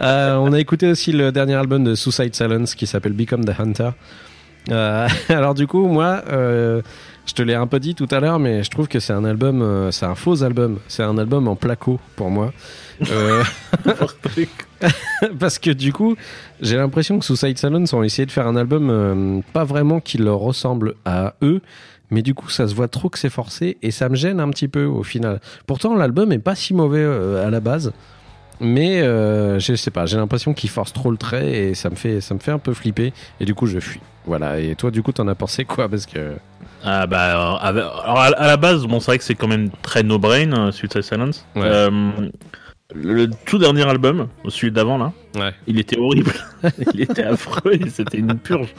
Euh, 0.02 0.34
on 0.36 0.52
a 0.52 0.60
écouté 0.60 0.88
aussi 0.90 1.12
le 1.12 1.32
dernier 1.32 1.54
album 1.54 1.84
de 1.84 1.94
Suicide 1.94 2.34
Silence 2.34 2.74
qui 2.74 2.86
s'appelle 2.86 3.12
Become 3.14 3.44
the 3.44 3.58
Hunter. 3.58 3.90
Euh, 4.70 5.08
alors 5.28 5.54
du 5.54 5.66
coup, 5.66 5.86
moi, 5.86 6.22
euh, 6.30 6.82
je 7.26 7.34
te 7.34 7.42
l'ai 7.42 7.54
un 7.54 7.66
peu 7.66 7.80
dit 7.80 7.94
tout 7.94 8.08
à 8.10 8.20
l'heure, 8.20 8.38
mais 8.38 8.62
je 8.62 8.70
trouve 8.70 8.88
que 8.88 9.00
c'est 9.00 9.12
un 9.12 9.24
album, 9.24 9.62
euh, 9.62 9.90
c'est 9.90 10.06
un 10.06 10.14
faux 10.14 10.42
album. 10.42 10.78
C'est 10.88 11.02
un 11.02 11.18
album 11.18 11.48
en 11.48 11.56
placo 11.56 12.00
pour 12.16 12.30
moi. 12.30 12.52
Euh, 13.10 13.42
parce 15.38 15.58
que 15.58 15.70
du 15.70 15.92
coup, 15.92 16.16
j'ai 16.60 16.76
l'impression 16.76 17.18
que 17.18 17.24
Suicide 17.24 17.58
Silence 17.58 17.92
ont 17.92 18.02
essayé 18.02 18.26
de 18.26 18.30
faire 18.30 18.46
un 18.46 18.56
album 18.56 18.90
euh, 18.90 19.40
pas 19.52 19.64
vraiment 19.64 20.00
qui 20.00 20.18
leur 20.18 20.38
ressemble 20.38 20.94
à 21.04 21.34
eux, 21.42 21.60
mais 22.10 22.22
du 22.22 22.34
coup, 22.34 22.50
ça 22.50 22.68
se 22.68 22.74
voit 22.74 22.88
trop 22.88 23.08
que 23.08 23.18
c'est 23.18 23.30
forcé 23.30 23.78
et 23.82 23.90
ça 23.90 24.08
me 24.08 24.16
gêne 24.16 24.40
un 24.40 24.50
petit 24.50 24.68
peu 24.68 24.84
au 24.84 25.02
final. 25.02 25.40
Pourtant, 25.66 25.94
l'album 25.94 26.32
est 26.32 26.38
pas 26.38 26.54
si 26.54 26.74
mauvais 26.74 27.02
euh, 27.02 27.46
à 27.46 27.50
la 27.50 27.60
base, 27.60 27.92
mais 28.62 29.02
euh, 29.02 29.58
je 29.58 29.74
sais 29.74 29.90
pas, 29.90 30.06
j'ai 30.06 30.16
l'impression 30.16 30.54
qu'ils 30.54 30.70
forcent 30.70 30.92
trop 30.92 31.10
le 31.10 31.16
trait 31.16 31.50
et 31.52 31.74
ça 31.74 31.90
me 31.90 31.94
fait, 31.96 32.20
ça 32.20 32.34
me 32.34 32.38
fait 32.38 32.52
un 32.52 32.58
peu 32.58 32.72
flipper 32.74 33.12
et 33.40 33.44
du 33.44 33.54
coup, 33.54 33.66
je 33.66 33.78
fuis. 33.80 34.00
Voilà. 34.24 34.58
Et 34.60 34.74
toi, 34.76 34.90
du 34.90 35.02
coup, 35.02 35.12
t'en 35.12 35.26
as 35.28 35.34
pensé 35.34 35.64
quoi? 35.64 35.88
Parce 35.88 36.06
que 36.06 36.34
Ah 36.84 37.06
bah 37.06 37.30
alors, 37.32 37.64
avec- 37.64 37.82
alors, 37.82 38.18
à, 38.20 38.26
à 38.26 38.46
la 38.46 38.56
base, 38.56 38.84
bon 38.86 39.00
c'est 39.00 39.06
vrai 39.06 39.18
que 39.18 39.24
c'est 39.24 39.34
quand 39.34 39.48
même 39.48 39.70
très 39.82 40.02
no 40.04 40.18
brain, 40.18 40.52
euh, 40.52 40.70
Suicide 40.72 41.02
Silence. 41.02 41.44
Ouais. 41.56 41.62
Euh, 41.64 41.90
le 42.94 43.28
tout 43.46 43.58
dernier 43.58 43.82
album, 43.88 44.28
celui 44.48 44.72
d'avant 44.72 44.98
là, 44.98 45.12
ouais, 45.36 45.52
il 45.66 45.78
était 45.80 45.98
horrible, 45.98 46.32
il 46.94 47.00
était 47.02 47.22
affreux, 47.24 47.78
c'était 47.88 48.18
une 48.18 48.34
purge. 48.38 48.74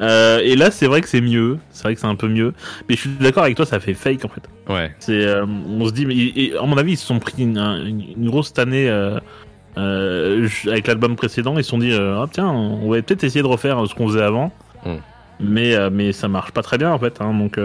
Euh, 0.00 0.40
et 0.42 0.56
là, 0.56 0.70
c'est 0.70 0.86
vrai 0.86 1.00
que 1.00 1.08
c'est 1.08 1.20
mieux, 1.20 1.58
c'est 1.70 1.84
vrai 1.84 1.94
que 1.94 2.00
c'est 2.00 2.06
un 2.06 2.14
peu 2.16 2.28
mieux, 2.28 2.52
mais 2.88 2.94
je 2.96 3.00
suis 3.02 3.10
d'accord 3.10 3.44
avec 3.44 3.56
toi, 3.56 3.66
ça 3.66 3.80
fait 3.80 3.94
fake 3.94 4.24
en 4.24 4.28
fait. 4.28 4.42
ouais, 4.72 4.94
C'est, 4.98 5.24
euh, 5.24 5.44
on 5.46 5.86
se 5.86 5.92
dit, 5.92 6.06
mais 6.06 6.14
et, 6.16 6.56
à 6.56 6.62
mon 6.66 6.76
avis, 6.76 6.92
ils 6.92 6.96
se 6.98 7.06
sont 7.06 7.18
pris 7.18 7.34
une, 7.42 7.58
une- 7.58 8.04
une 8.16 8.30
grosse 8.30 8.52
année 8.58 8.88
euh, 8.88 9.18
avec 10.66 10.86
l'album 10.86 11.16
précédent. 11.16 11.56
Ils 11.58 11.64
se 11.64 11.70
sont 11.70 11.78
dit, 11.78 11.92
ah 11.94 12.26
tiens, 12.30 12.48
on 12.48 12.90
va 12.90 13.00
peut-être 13.02 13.24
essayer 13.24 13.42
de 13.42 13.46
refaire 13.48 13.86
ce 13.88 13.94
qu'on 13.94 14.06
faisait 14.08 14.22
avant. 14.22 14.52
Mm. 14.84 14.94
Mais, 15.40 15.90
mais 15.90 16.12
ça 16.12 16.28
marche 16.28 16.52
pas 16.52 16.62
très 16.62 16.78
bien 16.78 16.92
en 16.92 16.98
fait. 16.98 17.20
Hein, 17.20 17.34
donc, 17.34 17.58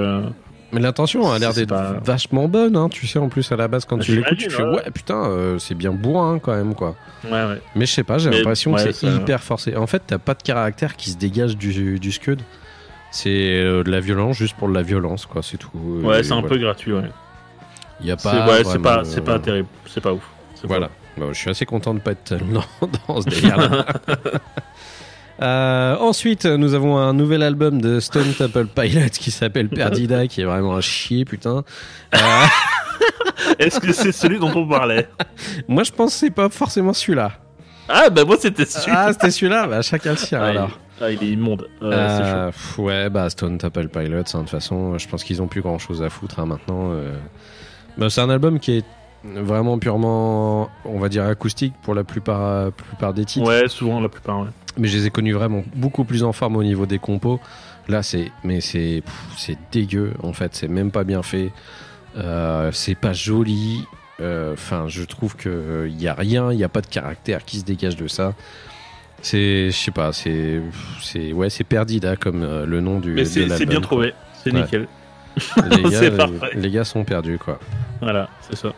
Mais 0.72 0.80
l'intention 0.80 1.32
a 1.32 1.40
l'air 1.40 1.54
d'être 1.54 1.70
pas- 1.70 1.94
vachement 2.04 2.48
bonne, 2.48 2.76
hein. 2.76 2.90
tu 2.90 3.08
sais, 3.08 3.18
en 3.20 3.28
plus 3.30 3.52
à 3.52 3.56
la 3.56 3.68
base 3.68 3.86
quand 3.86 3.98
tu 3.98 4.16
l'écoutes, 4.16 4.38
tu 4.38 4.50
fais 4.50 4.62
ouais. 4.64 4.76
ouais 4.76 4.92
putain, 4.94 5.26
euh, 5.26 5.58
c'est 5.58 5.74
bien 5.76 5.92
bourrin 5.92 6.38
quand 6.40 6.56
même 6.56 6.76
quoi. 6.76 6.96
ouais, 7.26 7.32
ouais. 7.32 7.62
Mais 7.76 7.86
je 7.86 7.94
sais 7.94 8.04
pas, 8.04 8.18
j'ai 8.20 8.30
l'impression 8.30 8.74
ouais, 8.74 8.84
que 8.86 8.92
c'est 8.92 9.08
hyper 9.08 9.42
forcé. 9.42 9.76
En 9.76 9.88
fait, 9.88 10.04
t'as 10.06 10.20
pas 10.20 10.36
de 10.36 10.44
caractère 10.44 10.96
qui 10.96 11.10
se 11.10 11.18
dégage 11.18 11.58
du, 11.58 12.00
du 12.00 12.12
Scud. 12.12 12.42
C'est 13.12 13.30
euh, 13.60 13.84
de 13.84 13.90
la 13.90 14.00
violence 14.00 14.38
juste 14.38 14.56
pour 14.58 14.70
de 14.70 14.74
la 14.76 14.84
violence 14.84 15.26
quoi, 15.26 15.42
c'est 15.42 15.58
tout. 15.58 15.72
Ouais, 15.74 16.22
c'est 16.24 16.32
un 16.34 16.42
voilà. 16.42 16.50
peu 16.50 16.58
gratuit. 16.60 16.94
Ouais. 16.94 17.10
Il 18.02 18.08
y 18.08 18.12
a 18.12 18.18
pas. 18.18 18.48
ouais, 18.48 18.64
c'est 18.64 18.80
pas, 18.80 19.04
pas 19.26 19.40
terrible. 19.40 19.68
C'est 19.88 20.02
pas 20.02 20.14
ouf. 20.14 20.22
Pas 20.62 20.68
Voilà. 20.68 20.90
Bon, 21.18 21.34
je 21.34 21.38
suis 21.40 21.50
assez 21.50 21.66
content 21.66 21.94
de 21.96 22.00
pas 22.00 22.12
être 22.12 22.36
dans, 22.52 22.64
dans 23.08 23.22
ce 23.22 23.28
délire-là. 23.30 23.86
Euh, 25.42 25.96
ensuite, 25.98 26.46
nous 26.46 26.74
avons 26.74 26.98
un 26.98 27.14
nouvel 27.14 27.44
album 27.44 27.82
de 27.82 28.00
Stone 28.00 28.34
Temple 28.38 28.66
Pilots 28.68 29.10
qui 29.20 29.32
s'appelle 29.32 29.70
Perdida, 29.70 30.28
qui 30.28 30.42
est 30.42 30.46
vraiment 30.46 30.76
un 30.76 30.82
chier, 30.82 31.24
putain. 31.26 31.64
Euh. 32.16 32.18
Est-ce 33.60 33.80
que 33.80 33.94
c'est 33.94 34.12
celui 34.12 34.40
dont 34.40 34.52
on 34.54 34.68
parlait? 34.68 35.08
Moi, 35.68 35.84
je 35.84 35.92
pense 35.92 36.14
que 36.14 36.20
c'est 36.20 36.30
pas 36.32 36.50
forcément 36.50 36.94
celui-là. 36.94 37.32
Ah, 37.88 38.10
bah 38.12 38.24
moi 38.24 38.38
c'était 38.40 38.66
celui. 38.66 38.96
Ah, 38.96 39.12
c'était 39.14 39.32
celui-là? 39.32 39.66
Bah, 39.66 39.82
chacun 39.82 40.12
le 40.12 40.18
sien, 40.18 40.40
Ah, 40.42 40.48
alors. 40.48 40.80
il, 41.00 41.04
ah, 41.04 41.12
il 41.12 41.24
est 41.24 41.32
immonde. 41.32 41.68
Euh, 41.82 42.52
pff, 42.52 42.78
ouais, 42.78 43.10
bah 43.10 43.30
Stone 43.32 43.58
Temple 43.58 43.88
Pilots, 43.88 44.18
hein, 44.18 44.22
de 44.22 44.26
toute 44.42 44.50
façon, 44.50 44.96
je 45.00 45.08
pense 45.08 45.24
qu'ils 45.24 45.42
ont 45.42 45.48
plus 45.48 45.62
grand 45.62 45.80
chose 45.80 46.04
à 46.04 46.10
foutre 46.12 46.40
hein, 46.40 46.46
maintenant. 46.46 46.92
Bah, 47.98 48.10
c'est 48.12 48.22
un 48.22 48.30
album 48.30 48.60
qui 48.60 48.78
est 48.78 48.86
vraiment 49.24 49.78
purement, 49.80 50.70
on 50.86 51.00
va 51.00 51.10
dire, 51.10 51.26
acoustique 51.26 51.74
pour 51.84 51.94
la 51.96 52.04
plupart, 52.04 52.72
plupart 52.72 53.14
des 53.14 53.26
titres. 53.26 53.48
Ouais, 53.48 53.68
souvent 53.68 54.00
la 54.00 54.10
plupart. 54.10 54.42
Ouais. 54.42 54.48
Mais 54.78 54.88
je 54.88 54.98
les 54.98 55.08
ai 55.08 55.10
connus 55.10 55.34
vraiment 55.34 55.64
beaucoup 55.76 56.04
plus 56.06 56.24
en 56.24 56.32
forme 56.32 56.56
au 56.56 56.64
niveau 56.64 56.86
des 56.86 57.00
compos. 57.00 57.40
Là, 57.88 58.04
c'est, 58.04 58.32
mais 58.44 58.62
c'est, 58.62 59.04
c'est 59.38 59.58
dégueu 59.72 60.14
en 60.24 60.32
fait. 60.34 60.56
C'est 60.56 60.68
même 60.68 60.92
pas 60.92 61.04
bien 61.04 61.24
fait. 61.24 61.52
Euh, 62.18 62.72
c'est 62.72 62.96
pas 62.96 63.14
joli. 63.14 63.84
Euh, 64.22 64.54
Enfin, 64.54 64.86
je 64.88 65.04
trouve 65.04 65.36
que 65.36 65.88
il 65.90 66.02
y 66.02 66.08
a 66.08 66.14
rien, 66.14 66.52
il 66.52 66.60
y 66.60 66.64
a 66.64 66.70
pas 66.70 66.82
de 66.82 66.88
caractère 66.88 67.44
qui 67.46 67.60
se 67.60 67.66
dégage 67.66 67.96
de 67.96 68.08
ça. 68.08 68.34
C'est, 69.22 69.66
je 69.72 69.76
sais 69.78 69.92
pas, 69.92 70.14
c'est, 70.14 70.62
c'est, 71.02 71.34
ouais, 71.34 71.50
c'est 71.50 71.64
Perdida 71.66 72.16
comme 72.16 72.44
euh, 72.44 72.66
le 72.66 72.80
nom 72.80 73.00
du. 73.00 73.12
Mais 73.14 73.26
c'est 73.26 73.66
bien 73.66 73.82
trouvé. 73.82 74.14
C'est 74.44 74.52
Ouais. 74.54 74.62
nickel. 74.62 74.88
Gars, 75.90 76.28
les 76.54 76.72
gars 76.72 76.84
sont 76.84 77.04
perdus 77.04 77.38
quoi. 77.38 77.60
Voilà, 78.02 78.30
c'est 78.42 78.56
ça. 78.58 78.70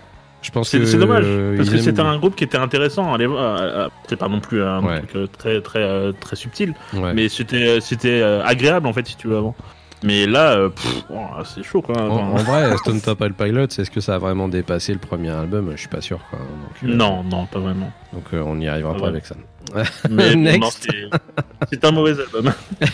Je 0.42 0.50
pense 0.52 0.70
C'est 0.70 0.80
dommage 0.98 1.26
parce 1.58 1.70
que 1.70 1.76
aiment- 1.76 1.82
c'était 1.84 2.02
un 2.02 2.18
groupe 2.18 2.36
qui 2.36 2.44
était 2.44 2.58
intéressant. 2.58 3.12
à 3.12 3.16
aller 3.16 3.28
voir, 3.28 3.58
euh, 3.58 3.62
euh, 3.62 3.90
C'est 4.10 4.16
pas 4.16 4.28
non 4.28 4.40
plus 4.40 4.64
un 4.64 4.82
Ouais. 4.84 4.98
truc 5.00 5.16
euh, 5.16 5.28
très 5.38 5.62
très 5.62 6.14
très 6.14 6.36
subtil, 6.36 6.74
Ouais. 6.94 7.14
mais 7.14 7.30
c'était 7.30 7.80
c'était 7.82 8.22
agréable 8.24 8.88
en 8.88 8.94
fait 8.94 9.06
si 9.08 9.16
tu 9.18 9.28
veux 9.28 9.38
avant. 9.38 9.56
Mais 10.04 10.26
là, 10.26 10.70
pff, 10.70 11.04
oh, 11.12 11.44
c'est 11.46 11.62
chaud 11.62 11.84
quoi. 11.84 11.96
En, 12.02 12.08
Enfin, 12.10 12.24
en 12.26 12.36
vrai, 12.44 12.78
Stone 12.84 13.02
Temple 13.02 13.34
Pilots, 13.34 13.66
est-ce 13.68 13.92
que 13.92 14.02
ça 14.02 14.16
a 14.16 14.18
vraiment 14.18 14.48
dépassé 14.48 14.94
le 14.94 14.98
premier 15.00 15.30
album? 15.30 15.70
Je 15.76 15.78
suis 15.82 15.88
pas 15.90 16.02
sûr. 16.02 16.18
Quoi. 16.32 16.40
Donc, 16.40 16.90
euh, 16.92 16.96
non, 16.96 17.24
non, 17.24 17.46
pas 17.46 17.60
vraiment. 17.60 17.92
Donc 18.12 18.24
euh, 18.34 18.42
on 18.42 18.56
n'y 18.56 18.68
arrivera 18.68 18.94
Ah 18.96 19.00
pas 19.00 19.04
ouais. 19.04 19.10
avec 19.10 19.28
ça. 19.28 19.36
Mais 20.10 20.36
Next. 20.36 20.60
non, 20.60 20.70
c'est- 20.72 21.10
c'est 21.72 21.86
un 21.86 21.92
mauvais 21.92 22.16
album. 22.20 22.52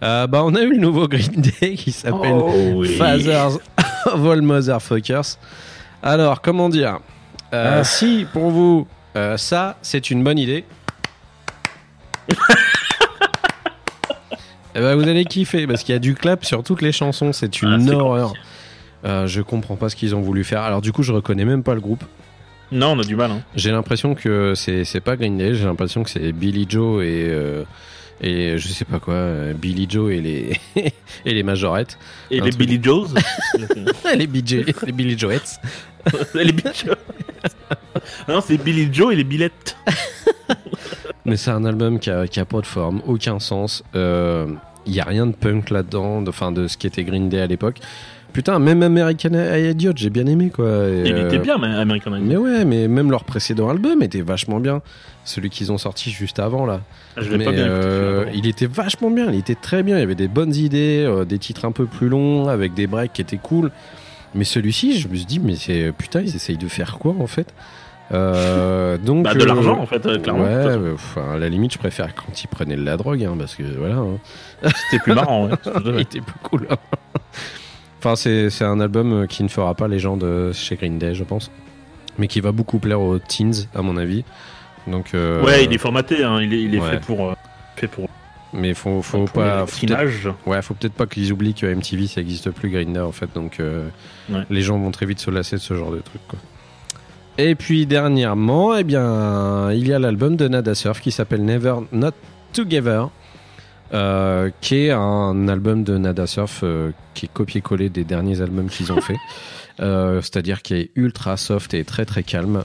Euh, 0.00 0.28
bah, 0.28 0.42
on 0.44 0.54
a 0.54 0.62
eu 0.62 0.70
le 0.70 0.76
nouveau 0.78 1.08
Green 1.08 1.42
Day 1.60 1.74
qui 1.74 1.90
s'appelle 1.90 2.30
Oh, 2.32 2.52
oui. 2.76 2.94
Fathers 2.94 3.58
of 4.06 4.24
All 4.26 4.42
Motherfuckers. 4.42 5.36
Alors, 6.02 6.40
comment 6.40 6.68
dire 6.68 6.98
Euh, 7.52 7.78
Ah. 7.80 7.84
Si 7.84 8.26
pour 8.32 8.50
vous, 8.50 8.86
euh, 9.16 9.36
ça, 9.36 9.76
c'est 9.82 10.10
une 10.10 10.22
bonne 10.22 10.38
idée. 10.38 10.64
Eh 14.74 14.80
ben, 14.80 14.94
vous 14.94 15.08
allez 15.08 15.24
kiffer 15.24 15.66
parce 15.66 15.82
qu'il 15.82 15.92
y 15.92 15.96
a 15.96 15.98
du 15.98 16.14
clap 16.14 16.44
sur 16.44 16.62
toutes 16.62 16.82
les 16.82 16.92
chansons. 16.92 17.32
C'est 17.32 17.50
Ah, 17.64 17.66
une 17.66 17.88
c'est 17.88 17.94
horreur. 17.94 18.34
Euh, 19.04 19.26
je 19.26 19.40
comprends 19.42 19.74
pas 19.74 19.88
ce 19.88 19.96
qu'ils 19.96 20.14
ont 20.14 20.20
voulu 20.20 20.44
faire. 20.44 20.62
Alors, 20.62 20.80
du 20.82 20.92
coup, 20.92 21.02
je 21.02 21.12
reconnais 21.12 21.44
même 21.44 21.64
pas 21.64 21.74
le 21.74 21.80
groupe. 21.80 22.04
Non, 22.70 22.92
on 22.92 23.00
a 23.00 23.02
du 23.02 23.16
mal. 23.16 23.30
Hein. 23.32 23.40
J'ai 23.56 23.72
l'impression 23.72 24.14
que 24.14 24.54
c'est 24.54 24.84
c'est 24.84 25.00
pas 25.00 25.16
Green 25.16 25.36
Day. 25.36 25.54
J'ai 25.54 25.64
l'impression 25.64 26.04
que 26.04 26.10
c'est 26.10 26.30
Billy 26.32 26.66
Joe 26.68 27.02
et 27.02 27.28
et 28.20 28.58
je 28.58 28.68
sais 28.68 28.84
pas 28.84 28.98
quoi, 28.98 29.14
euh, 29.14 29.52
Billy 29.54 29.86
Joe 29.88 30.12
et 30.12 30.20
les 30.20 30.56
et 31.24 31.34
les 31.34 31.42
majorettes. 31.42 31.98
Et 32.30 32.40
les. 32.44 32.50
Billy 32.50 32.80
Joes. 32.82 33.08
les 34.16 34.26
BJ, 34.26 34.64
les 34.86 34.92
Billy 34.92 35.18
Joettes. 35.18 35.60
les 36.34 36.52
Billy 36.52 36.74
Joes. 36.74 36.94
non, 38.28 38.40
c'est 38.40 38.56
Billy 38.58 38.88
Joe 38.92 39.12
et 39.12 39.16
les 39.16 39.24
billettes. 39.24 39.76
Mais 41.24 41.36
c'est 41.36 41.50
un 41.50 41.64
album 41.64 41.98
qui 41.98 42.10
a, 42.10 42.26
qui 42.26 42.40
a 42.40 42.44
pas 42.44 42.60
de 42.60 42.66
forme, 42.66 43.02
aucun 43.06 43.38
sens. 43.38 43.82
Il 43.94 44.94
y 44.94 45.00
a 45.00 45.04
rien 45.04 45.26
de 45.26 45.32
punk 45.34 45.68
là-dedans, 45.70 46.22
de- 46.22 46.52
de, 46.52 46.66
ce 46.68 46.78
qui 46.78 46.86
était 46.86 47.04
Green 47.04 47.28
Day 47.28 47.40
à 47.42 47.46
l'époque. 47.46 47.78
Putain, 48.32 48.58
même 48.58 48.82
American 48.82 49.30
Idiot, 49.34 49.92
j'ai 49.96 50.10
bien 50.10 50.26
aimé 50.26 50.50
quoi. 50.54 50.66
Et, 50.88 51.02
Il 51.06 51.12
euh, 51.14 51.26
était 51.26 51.38
bien, 51.38 51.58
mais 51.58 51.68
American 51.68 52.14
Idol. 52.14 52.26
Mais 52.26 52.36
ouais, 52.36 52.64
mais 52.64 52.88
même 52.88 53.10
leur 53.10 53.24
précédent 53.24 53.68
album 53.68 54.02
était 54.02 54.20
vachement 54.20 54.60
bien. 54.60 54.80
Celui 55.28 55.50
qu'ils 55.50 55.70
ont 55.72 55.78
sorti 55.78 56.10
juste 56.10 56.38
avant 56.38 56.64
là. 56.64 56.80
Ah, 57.16 57.20
je 57.20 57.34
Mais 57.36 57.44
pas 57.44 57.52
bien 57.52 57.66
euh, 57.66 58.24
il 58.32 58.46
était 58.46 58.66
vachement 58.66 59.10
bien, 59.10 59.30
il 59.30 59.38
était 59.38 59.54
très 59.54 59.82
bien. 59.82 59.96
Il 59.96 60.00
y 60.00 60.02
avait 60.02 60.14
des 60.14 60.26
bonnes 60.26 60.54
idées, 60.54 61.04
euh, 61.06 61.26
des 61.26 61.38
titres 61.38 61.66
un 61.66 61.72
peu 61.72 61.84
plus 61.84 62.08
longs, 62.08 62.48
avec 62.48 62.72
des 62.72 62.86
breaks 62.86 63.12
qui 63.12 63.20
étaient 63.20 63.36
cool. 63.36 63.70
Mais 64.34 64.44
celui-ci, 64.44 64.98
je 64.98 65.06
me 65.08 65.14
suis 65.14 65.26
dit, 65.26 65.38
mais 65.38 65.54
c'est 65.56 65.92
putain, 65.92 66.22
ils 66.22 66.34
essayent 66.34 66.56
de 66.56 66.68
faire 66.68 66.98
quoi 66.98 67.14
en 67.18 67.26
fait? 67.26 67.52
Euh, 68.12 68.96
Donc 69.04 69.24
Bah, 69.24 69.34
de 69.34 69.42
euh, 69.42 69.46
l'argent, 69.46 69.78
en 69.78 69.84
fait, 69.86 70.00
clairement, 70.22 70.44
de 70.44 70.78
Ouais, 70.78 70.92
enfin, 70.94 71.34
à 71.34 71.36
la 71.38 71.48
limite, 71.50 71.74
je 71.74 71.78
préfère 71.78 72.14
quand 72.14 72.42
ils 72.42 72.48
prenaient 72.48 72.76
de 72.76 72.84
la 72.84 72.96
drogue, 72.96 73.22
hein, 73.22 73.36
parce 73.38 73.54
que 73.54 73.64
voilà, 73.76 73.96
hein. 73.96 74.18
C'était 74.62 75.02
plus 75.02 75.14
marrant, 75.14 75.46
ouais. 75.48 75.54
il 75.84 76.00
était 76.00 76.20
plus 76.22 76.38
cool. 76.42 76.66
hein. 76.70 76.76
enfin, 77.98 78.16
c'est 78.16 78.48
c'est 78.48 78.64
un 78.64 78.80
album 78.80 79.26
qui 79.28 79.42
ne 79.42 79.48
fera 79.48 79.74
pas 79.74 79.88
légende 79.88 80.24
euh, 80.24 80.54
chez 80.54 80.76
Green 80.76 80.98
Day, 80.98 81.14
je 81.14 81.24
pense, 81.24 81.50
mais 82.18 82.28
qui 82.28 82.40
va 82.40 82.52
beaucoup 82.52 82.78
plaire 82.78 83.00
aux 83.02 83.18
teens, 83.18 83.66
à 83.74 83.82
mon 83.82 83.98
avis. 83.98 84.24
Donc, 84.90 85.14
euh, 85.14 85.42
Ouais, 85.44 85.64
il 85.64 85.72
est 85.72 85.78
formaté, 85.78 86.24
hein, 86.24 86.40
il 86.40 86.52
est, 86.54 86.62
il 86.62 86.74
est 86.74 86.80
ouais. 86.80 86.90
fait 86.92 87.00
pour. 87.00 87.30
euh, 87.30 87.34
fait 87.76 87.88
pour. 87.88 88.08
mais 88.52 88.74
faut, 88.74 89.02
faut 89.02 89.24
pour 89.24 89.30
pas. 89.42 89.66
faut. 89.66 89.86
Ouais, 90.46 90.62
faut 90.62 90.74
peut-être 90.74 90.94
pas 90.94 91.06
qu'ils 91.06 91.32
oublient 91.32 91.54
que 91.54 91.66
MTV 91.66 92.06
ça 92.06 92.20
existe 92.20 92.50
plus 92.50 92.70
Green 92.70 92.92
Day 92.92 93.00
en 93.00 93.12
fait, 93.12 93.28
donc 93.34 93.60
euh, 93.60 93.88
Ouais. 94.30 94.42
les 94.50 94.62
gens 94.62 94.78
vont 94.78 94.90
très 94.90 95.06
vite 95.06 95.18
se 95.20 95.30
lasser 95.30 95.56
de 95.56 95.60
ce 95.60 95.74
genre 95.74 95.90
de 95.92 95.98
truc 96.00 96.20
quoi. 96.28 96.38
Et 97.40 97.54
puis 97.54 97.86
dernièrement, 97.86 98.74
eh 98.76 98.82
bien, 98.84 99.70
il 99.72 99.86
y 99.86 99.92
a 99.92 99.98
l'album 100.00 100.34
de 100.36 100.48
Nada 100.48 100.74
Surf 100.74 101.00
qui 101.00 101.12
s'appelle 101.12 101.44
Never 101.44 101.74
Not 101.92 102.10
Together, 102.52 103.10
euh, 103.94 104.50
qui 104.60 104.86
est 104.86 104.90
un 104.90 105.46
album 105.48 105.84
de 105.84 105.96
Nada 105.98 106.26
Surf 106.26 106.60
euh, 106.64 106.90
qui 107.14 107.26
est 107.26 107.30
copié-collé 107.32 107.90
des 107.90 108.02
derniers 108.04 108.40
albums 108.40 108.68
qu'ils 108.68 108.92
ont 108.92 109.00
fait, 109.08 109.16
Euh, 109.80 110.20
c'est-à-dire 110.20 110.62
qui 110.62 110.74
est 110.74 110.90
ultra 110.96 111.36
soft 111.36 111.72
et 111.74 111.84
très 111.84 112.04
très 112.04 112.24
calme. 112.24 112.64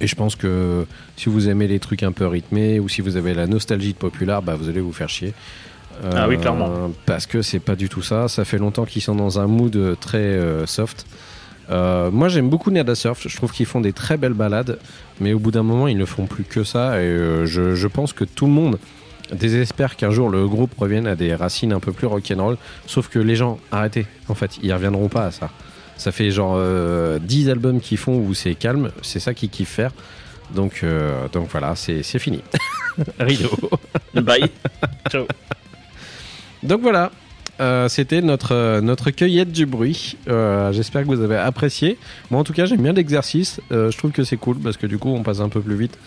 Et 0.00 0.06
je 0.06 0.14
pense 0.14 0.36
que 0.36 0.86
si 1.16 1.28
vous 1.28 1.48
aimez 1.48 1.66
les 1.68 1.78
trucs 1.80 2.02
un 2.02 2.12
peu 2.12 2.26
rythmés 2.26 2.78
ou 2.80 2.88
si 2.88 3.00
vous 3.00 3.16
avez 3.16 3.32
la 3.34 3.46
nostalgie 3.46 3.92
de 3.92 3.98
Popular, 3.98 4.42
bah 4.42 4.54
vous 4.56 4.68
allez 4.68 4.80
vous 4.80 4.92
faire 4.92 5.08
chier. 5.08 5.32
Ah 6.14 6.28
oui, 6.28 6.34
Euh, 6.36 6.38
clairement. 6.38 6.90
Parce 7.06 7.26
que 7.26 7.40
c'est 7.40 7.58
pas 7.60 7.74
du 7.76 7.88
tout 7.88 8.02
ça. 8.02 8.28
Ça 8.28 8.44
fait 8.44 8.58
longtemps 8.58 8.84
qu'ils 8.84 9.00
sont 9.02 9.14
dans 9.14 9.38
un 9.40 9.46
mood 9.46 9.96
très 10.00 10.18
euh, 10.18 10.66
soft. 10.66 11.06
Euh, 11.70 12.10
moi 12.12 12.28
j'aime 12.28 12.48
beaucoup 12.48 12.70
Nada 12.70 12.94
Surf, 12.94 13.26
je 13.26 13.36
trouve 13.36 13.50
qu'ils 13.50 13.66
font 13.66 13.80
des 13.80 13.92
très 13.92 14.16
belles 14.16 14.34
balades, 14.34 14.78
mais 15.20 15.32
au 15.32 15.40
bout 15.40 15.50
d'un 15.50 15.64
moment 15.64 15.88
ils 15.88 15.96
ne 15.98 16.04
font 16.04 16.26
plus 16.26 16.44
que 16.44 16.62
ça 16.62 17.02
et 17.02 17.06
euh, 17.06 17.44
je, 17.44 17.74
je 17.74 17.88
pense 17.88 18.12
que 18.12 18.22
tout 18.22 18.46
le 18.46 18.52
monde 18.52 18.78
désespèrent 19.32 19.96
qu'un 19.96 20.12
jour 20.12 20.28
le 20.28 20.46
groupe 20.46 20.72
revienne 20.78 21.08
à 21.08 21.16
des 21.16 21.34
racines 21.34 21.72
un 21.72 21.80
peu 21.80 21.90
plus 21.90 22.06
rock'n'roll. 22.06 22.56
Sauf 22.86 23.08
que 23.08 23.18
les 23.18 23.34
gens, 23.34 23.58
arrêtez, 23.72 24.06
en 24.28 24.36
fait, 24.36 24.58
ils 24.62 24.72
reviendront 24.72 25.08
pas 25.08 25.24
à 25.26 25.30
ça. 25.32 25.50
Ça 25.96 26.12
fait 26.12 26.30
genre 26.30 26.54
euh, 26.56 27.18
10 27.18 27.48
albums 27.50 27.80
qu'ils 27.80 27.98
font 27.98 28.16
où 28.18 28.34
c'est 28.34 28.54
calme, 28.54 28.90
c'est 29.02 29.20
ça 29.20 29.34
qu'ils 29.34 29.48
kiffent 29.50 29.68
faire. 29.70 29.92
Donc, 30.54 30.80
euh, 30.82 31.26
donc 31.32 31.48
voilà, 31.50 31.74
c'est 31.74 32.02
c'est 32.02 32.18
fini. 32.18 32.40
Rideau. 33.18 33.50
Bye. 34.14 34.50
Ciao. 35.10 35.26
Donc 36.62 36.82
voilà, 36.82 37.10
euh, 37.60 37.88
c'était 37.88 38.20
notre, 38.20 38.54
euh, 38.54 38.80
notre 38.80 39.10
cueillette 39.10 39.52
du 39.52 39.66
bruit. 39.66 40.16
Euh, 40.28 40.72
J'espère 40.72 41.02
que 41.02 41.06
vous 41.06 41.20
avez 41.20 41.36
apprécié. 41.36 41.98
Moi 42.30 42.40
en 42.40 42.44
tout 42.44 42.52
cas 42.52 42.66
j'aime 42.66 42.82
bien 42.82 42.92
l'exercice. 42.92 43.60
Euh, 43.72 43.90
je 43.90 43.98
trouve 43.98 44.12
que 44.12 44.24
c'est 44.24 44.36
cool 44.36 44.58
parce 44.58 44.76
que 44.76 44.86
du 44.86 44.98
coup 44.98 45.08
on 45.10 45.22
passe 45.22 45.40
un 45.40 45.48
peu 45.48 45.60
plus 45.60 45.76
vite. 45.76 45.98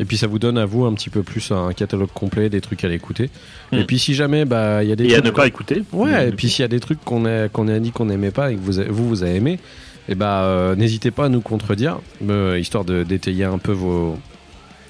Et 0.00 0.04
puis 0.04 0.16
ça 0.16 0.26
vous 0.26 0.38
donne 0.38 0.58
à 0.58 0.64
vous 0.64 0.86
un 0.86 0.94
petit 0.94 1.10
peu 1.10 1.22
plus 1.22 1.52
un 1.52 1.72
catalogue 1.72 2.08
complet, 2.12 2.48
des 2.48 2.60
trucs 2.60 2.82
à 2.84 2.88
l'écouter. 2.88 3.30
Mm. 3.70 3.76
Et 3.76 3.84
puis 3.84 3.98
si 3.98 4.14
jamais 4.14 4.44
bah 4.44 4.82
il 4.82 4.88
y 4.88 4.92
a 4.92 4.96
des 4.96 5.06
Et 5.06 5.14
à 5.14 5.20
ne 5.20 5.30
pas 5.30 5.46
écouter. 5.46 5.84
Ouais, 5.92 6.30
et 6.30 6.32
puis 6.32 6.48
s'il 6.48 6.62
y 6.62 6.64
a 6.64 6.68
des 6.68 6.80
trucs 6.80 7.04
qu'on 7.04 7.26
a, 7.26 7.48
qu'on 7.48 7.68
a 7.68 7.78
dit 7.78 7.92
qu'on 7.92 8.06
n'aimait 8.06 8.30
pas 8.30 8.50
et 8.50 8.56
que 8.56 8.60
vous, 8.60 8.82
vous, 8.88 9.08
vous 9.08 9.22
avez 9.22 9.36
aimé, 9.36 9.60
et 10.08 10.14
bah, 10.14 10.44
euh, 10.44 10.74
n'hésitez 10.74 11.10
pas 11.10 11.26
à 11.26 11.28
nous 11.28 11.40
contredire, 11.40 12.00
euh, 12.28 12.58
histoire 12.58 12.84
de 12.84 13.04
d'étayer 13.04 13.44
un 13.44 13.58
peu 13.58 13.72
vos, 13.72 14.18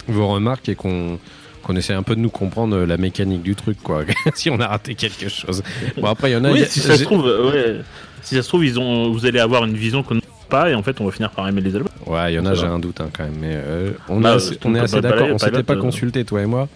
vos 0.08 0.28
remarques 0.28 0.68
et 0.68 0.74
qu'on 0.74 1.18
qu'on 1.62 1.76
essaie 1.76 1.92
un 1.92 2.02
peu 2.02 2.14
de 2.16 2.20
nous 2.20 2.30
comprendre 2.30 2.74
euh, 2.74 2.86
la 2.86 2.96
mécanique 2.96 3.42
du 3.42 3.54
truc, 3.54 3.76
quoi. 3.82 4.04
si 4.34 4.48
on 4.48 4.58
a 4.60 4.66
raté 4.66 4.94
quelque 4.94 5.28
chose. 5.28 5.62
Bon, 5.98 6.06
après, 6.06 6.30
il 6.30 6.32
y 6.34 6.36
en 6.36 6.44
a. 6.44 6.52
Oui, 6.52 6.60
y 6.60 6.62
a- 6.62 6.66
si 6.66 6.80
ça 6.80 6.96
se 6.96 7.02
trouve, 7.02 7.24
ouais. 7.24 7.80
Si 8.22 8.34
ça 8.34 8.42
se 8.42 8.48
trouve, 8.48 8.64
ils 8.64 8.78
ont, 8.78 9.10
vous 9.10 9.26
allez 9.26 9.40
avoir 9.40 9.64
une 9.64 9.76
vision 9.76 10.02
qu'on 10.02 10.14
n'a 10.14 10.20
pas 10.48 10.70
et 10.70 10.74
en 10.74 10.82
fait, 10.82 11.00
on 11.00 11.04
va 11.04 11.10
finir 11.10 11.30
par 11.30 11.46
aimer 11.48 11.60
les 11.60 11.76
albums. 11.76 11.92
Ouais, 12.10 12.32
il 12.32 12.36
y 12.36 12.38
en 12.38 12.46
a, 12.46 12.54
j'ai 12.54 12.66
un 12.66 12.78
doute 12.78 13.00
hein, 13.00 13.08
quand 13.16 13.24
même. 13.24 13.36
Mais 13.40 13.52
euh, 13.54 13.92
on, 14.08 14.20
Bah, 14.20 14.36
est 14.36 14.66
on 14.66 14.74
est 14.74 14.80
assez 14.80 15.00
d'accord. 15.00 15.28
On 15.30 15.38
s'était 15.38 15.62
pas 15.62 15.74
euh. 15.74 15.80
consulté, 15.80 16.24
toi 16.24 16.42
et 16.42 16.46
moi. 16.46 16.68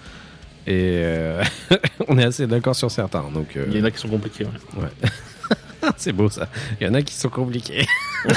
Et 0.67 1.01
euh, 1.03 1.43
on 2.09 2.17
est 2.19 2.25
assez 2.25 2.47
d'accord 2.47 2.77
sur 2.77 2.91
certains. 2.91 3.25
Donc, 3.35 3.59
Il 3.71 3.77
y 3.77 3.81
en 3.81 3.85
a 3.85 3.91
qui 3.91 3.99
sont 3.99 4.09
compliqués. 4.09 4.45
ouais. 4.77 5.09
c'est 5.97 6.13
beau 6.13 6.31
ça. 6.31 6.49
Il 6.81 6.87
y 6.87 6.91
en 6.91 6.95
a 6.95 7.03
qui 7.03 7.15
sont 7.15 7.29
compliqués. 7.29 7.87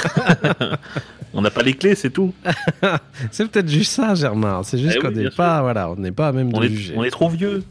On 1.34 1.42
n'a 1.42 1.50
pas 1.50 1.62
les 1.62 1.74
clés, 1.74 1.94
c'est 1.94 2.10
tout. 2.10 2.34
C'est 3.30 3.46
peut-être 3.48 3.68
juste 3.68 3.92
ça, 3.92 4.14
Germain. 4.14 4.62
C'est 4.64 4.78
juste 4.78 4.96
Eh 4.98 5.00
qu'on 5.00 5.08
oui, 5.08 5.24
n'est 5.24 5.30
pas, 5.30 5.60
voilà, 5.62 5.90
on 5.90 5.96
n'est 5.96 6.10
pas 6.10 6.28
à 6.28 6.32
même 6.32 6.50
On 6.54 6.60
de 6.60 6.66
est, 6.66 6.68
juger. 6.70 6.94
on 6.96 7.04
est 7.04 7.10
trop 7.10 7.28
vieux. 7.28 7.62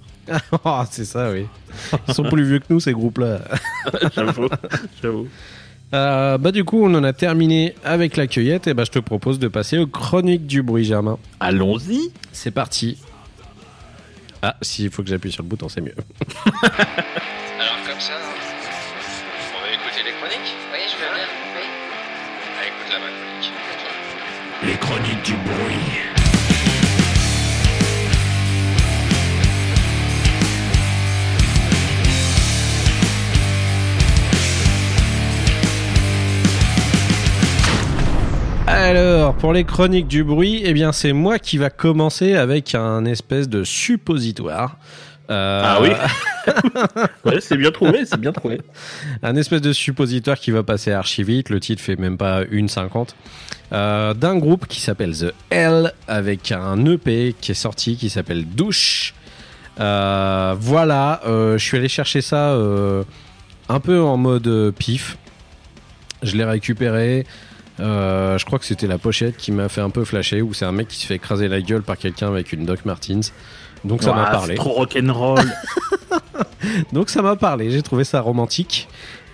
Oh, 0.63 0.82
c'est 0.92 1.06
ça, 1.06 1.32
oui. 1.32 1.46
Ils 2.08 2.13
sont 2.13 2.24
plus 2.24 2.44
vieux 2.44 2.60
que 2.60 2.66
nous, 2.70 2.80
ces 2.80 2.92
groupes-là. 2.94 3.40
J'avoue. 4.16 4.48
J'avoue. 5.02 5.28
Euh, 5.93 6.38
bah, 6.38 6.52
du 6.52 6.63
coup, 6.63 6.84
on 6.84 6.93
en 6.95 7.04
a 7.04 7.13
terminé 7.13 7.76
avec 7.84 8.17
la 8.17 8.28
cueillette. 8.28 8.67
Et 8.67 8.73
bah, 8.73 8.84
je 8.86 8.91
te 8.91 9.00
propose 9.00 9.39
de 9.39 9.47
passer 9.47 9.78
aux 9.78 9.88
chroniques 9.88 10.45
du 10.45 10.62
bruit, 10.63 10.84
Germain. 10.84 11.17
Allons-y. 11.39 12.12
C'est 12.32 12.52
parti. 12.52 12.97
Ah, 14.41 14.56
s'il 14.62 14.91
faut 14.91 15.04
que 15.04 15.10
j'appuie 15.10 15.32
sur 15.32 15.43
le 15.43 15.50
bouton, 15.50 15.67
c'est 15.69 15.82
mieux. 15.82 15.95
Alors 16.63 17.78
comme 17.88 18.00
ça, 18.00 18.13
on 19.56 19.62
va 19.62 19.73
écouter 19.73 20.04
les 20.06 20.12
chroniques 20.12 20.56
Oui, 20.71 20.80
je 20.88 20.95
veux 20.95 21.15
bien. 21.15 21.26
Oui. 21.56 21.65
Ah, 22.60 22.67
écoute 22.67 22.93
la 22.93 23.00
ma 23.00 23.08
chronique. 23.08 23.52
Les 24.63 24.78
chroniques 24.78 25.26
du 25.26 25.34
bruit. 25.34 26.16
Alors, 38.67 39.34
pour 39.36 39.53
les 39.53 39.63
chroniques 39.63 40.08
du 40.08 40.23
bruit, 40.23 40.62
eh 40.65 40.73
bien, 40.73 40.91
c'est 40.91 41.13
moi 41.13 41.39
qui 41.39 41.58
va 41.58 41.69
commencer 41.69 42.36
avec 42.36 42.75
un 42.75 43.06
espèce 43.06 43.47
de 43.47 43.63
suppositoire. 43.63 44.77
Euh, 45.30 45.62
Ah 45.63 45.80
oui 45.82 45.89
Ouais, 47.25 47.39
c'est 47.39 47.58
bien 47.58 47.71
trouvé, 47.71 48.06
c'est 48.06 48.19
bien 48.19 48.32
trouvé. 48.34 48.62
un 49.23 49.36
espèce 49.36 49.62
de 49.62 49.71
suppositoire 49.73 50.38
qui 50.38 50.51
va 50.51 50.63
passer 50.63 50.91
archi 50.91 51.23
vite. 51.23 51.49
Le 51.49 51.60
titre 51.60 51.82
fait 51.82 51.95
même 51.97 52.17
pas 52.17 52.41
une 52.51 52.67
cinquante. 52.67 53.15
Euh, 53.73 54.13
D'un 54.13 54.38
groupe 54.38 54.67
qui 54.67 54.82
s'appelle 54.82 55.17
The 55.17 55.34
L 55.49 55.93
avec 56.08 56.51
un 56.51 56.86
EP 56.86 57.36
qui 57.39 57.51
est 57.51 57.56
sorti 57.56 57.95
qui 57.95 58.10
s'appelle 58.10 58.45
Douche. 58.45 59.13
Euh, 59.80 60.56
voilà, 60.60 61.21
euh, 61.25 61.58
je 61.58 61.63
suis 61.63 61.77
allé 61.77 61.88
chercher 61.89 62.21
ça 62.21 62.53
un 63.69 63.80
peu 63.80 64.01
en 64.01 64.17
mode 64.17 64.73
pif. 64.77 65.17
Je 66.23 66.36
l'ai 66.36 66.45
récupéré. 66.45 67.25
Euh, 67.80 68.38
je 68.38 68.46
crois 68.46 68.58
que 68.60 68.66
c'était 68.66 68.88
la 68.88 68.98
pochette 68.98 69.38
qui 69.38 69.52
m'a 69.52 69.70
fait 69.70 69.82
un 69.82 69.90
peu 69.92 70.04
flasher 70.04 70.42
où 70.42 70.54
c'est 70.54 70.66
un 70.66 70.72
mec 70.72 70.88
qui 70.88 70.98
se 71.00 71.06
fait 71.06 71.16
écraser 71.16 71.48
la 71.48 71.62
gueule 71.62 71.84
par 71.84 71.98
quelqu'un 71.98 72.28
avec 72.28 72.52
une 72.54 72.66
Doc 72.66 72.86
Martens. 72.86 73.32
Donc 73.86 74.02
ça 74.04 74.13
m'a 74.13 74.26
parlé. 74.32 74.56
Trop 74.56 74.72
rock'n'roll. 74.74 75.40
Donc 76.94 77.10
ça 77.10 77.22
m'a 77.22 77.36
parlé, 77.36 77.70
j'ai 77.72 77.82
trouvé 77.84 78.04
ça 78.04 78.22
romantique. 78.22 78.88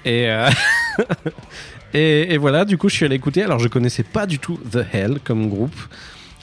Et, 0.05 0.29
euh, 0.29 0.49
et, 1.93 2.33
et 2.33 2.37
voilà, 2.37 2.65
du 2.65 2.77
coup 2.77 2.89
je 2.89 2.95
suis 2.95 3.05
allé 3.05 3.15
écouter. 3.15 3.43
Alors 3.43 3.59
je 3.59 3.67
connaissais 3.67 4.03
pas 4.03 4.25
du 4.25 4.39
tout 4.39 4.59
The 4.71 4.79
Hell 4.91 5.19
comme 5.23 5.49
groupe. 5.49 5.75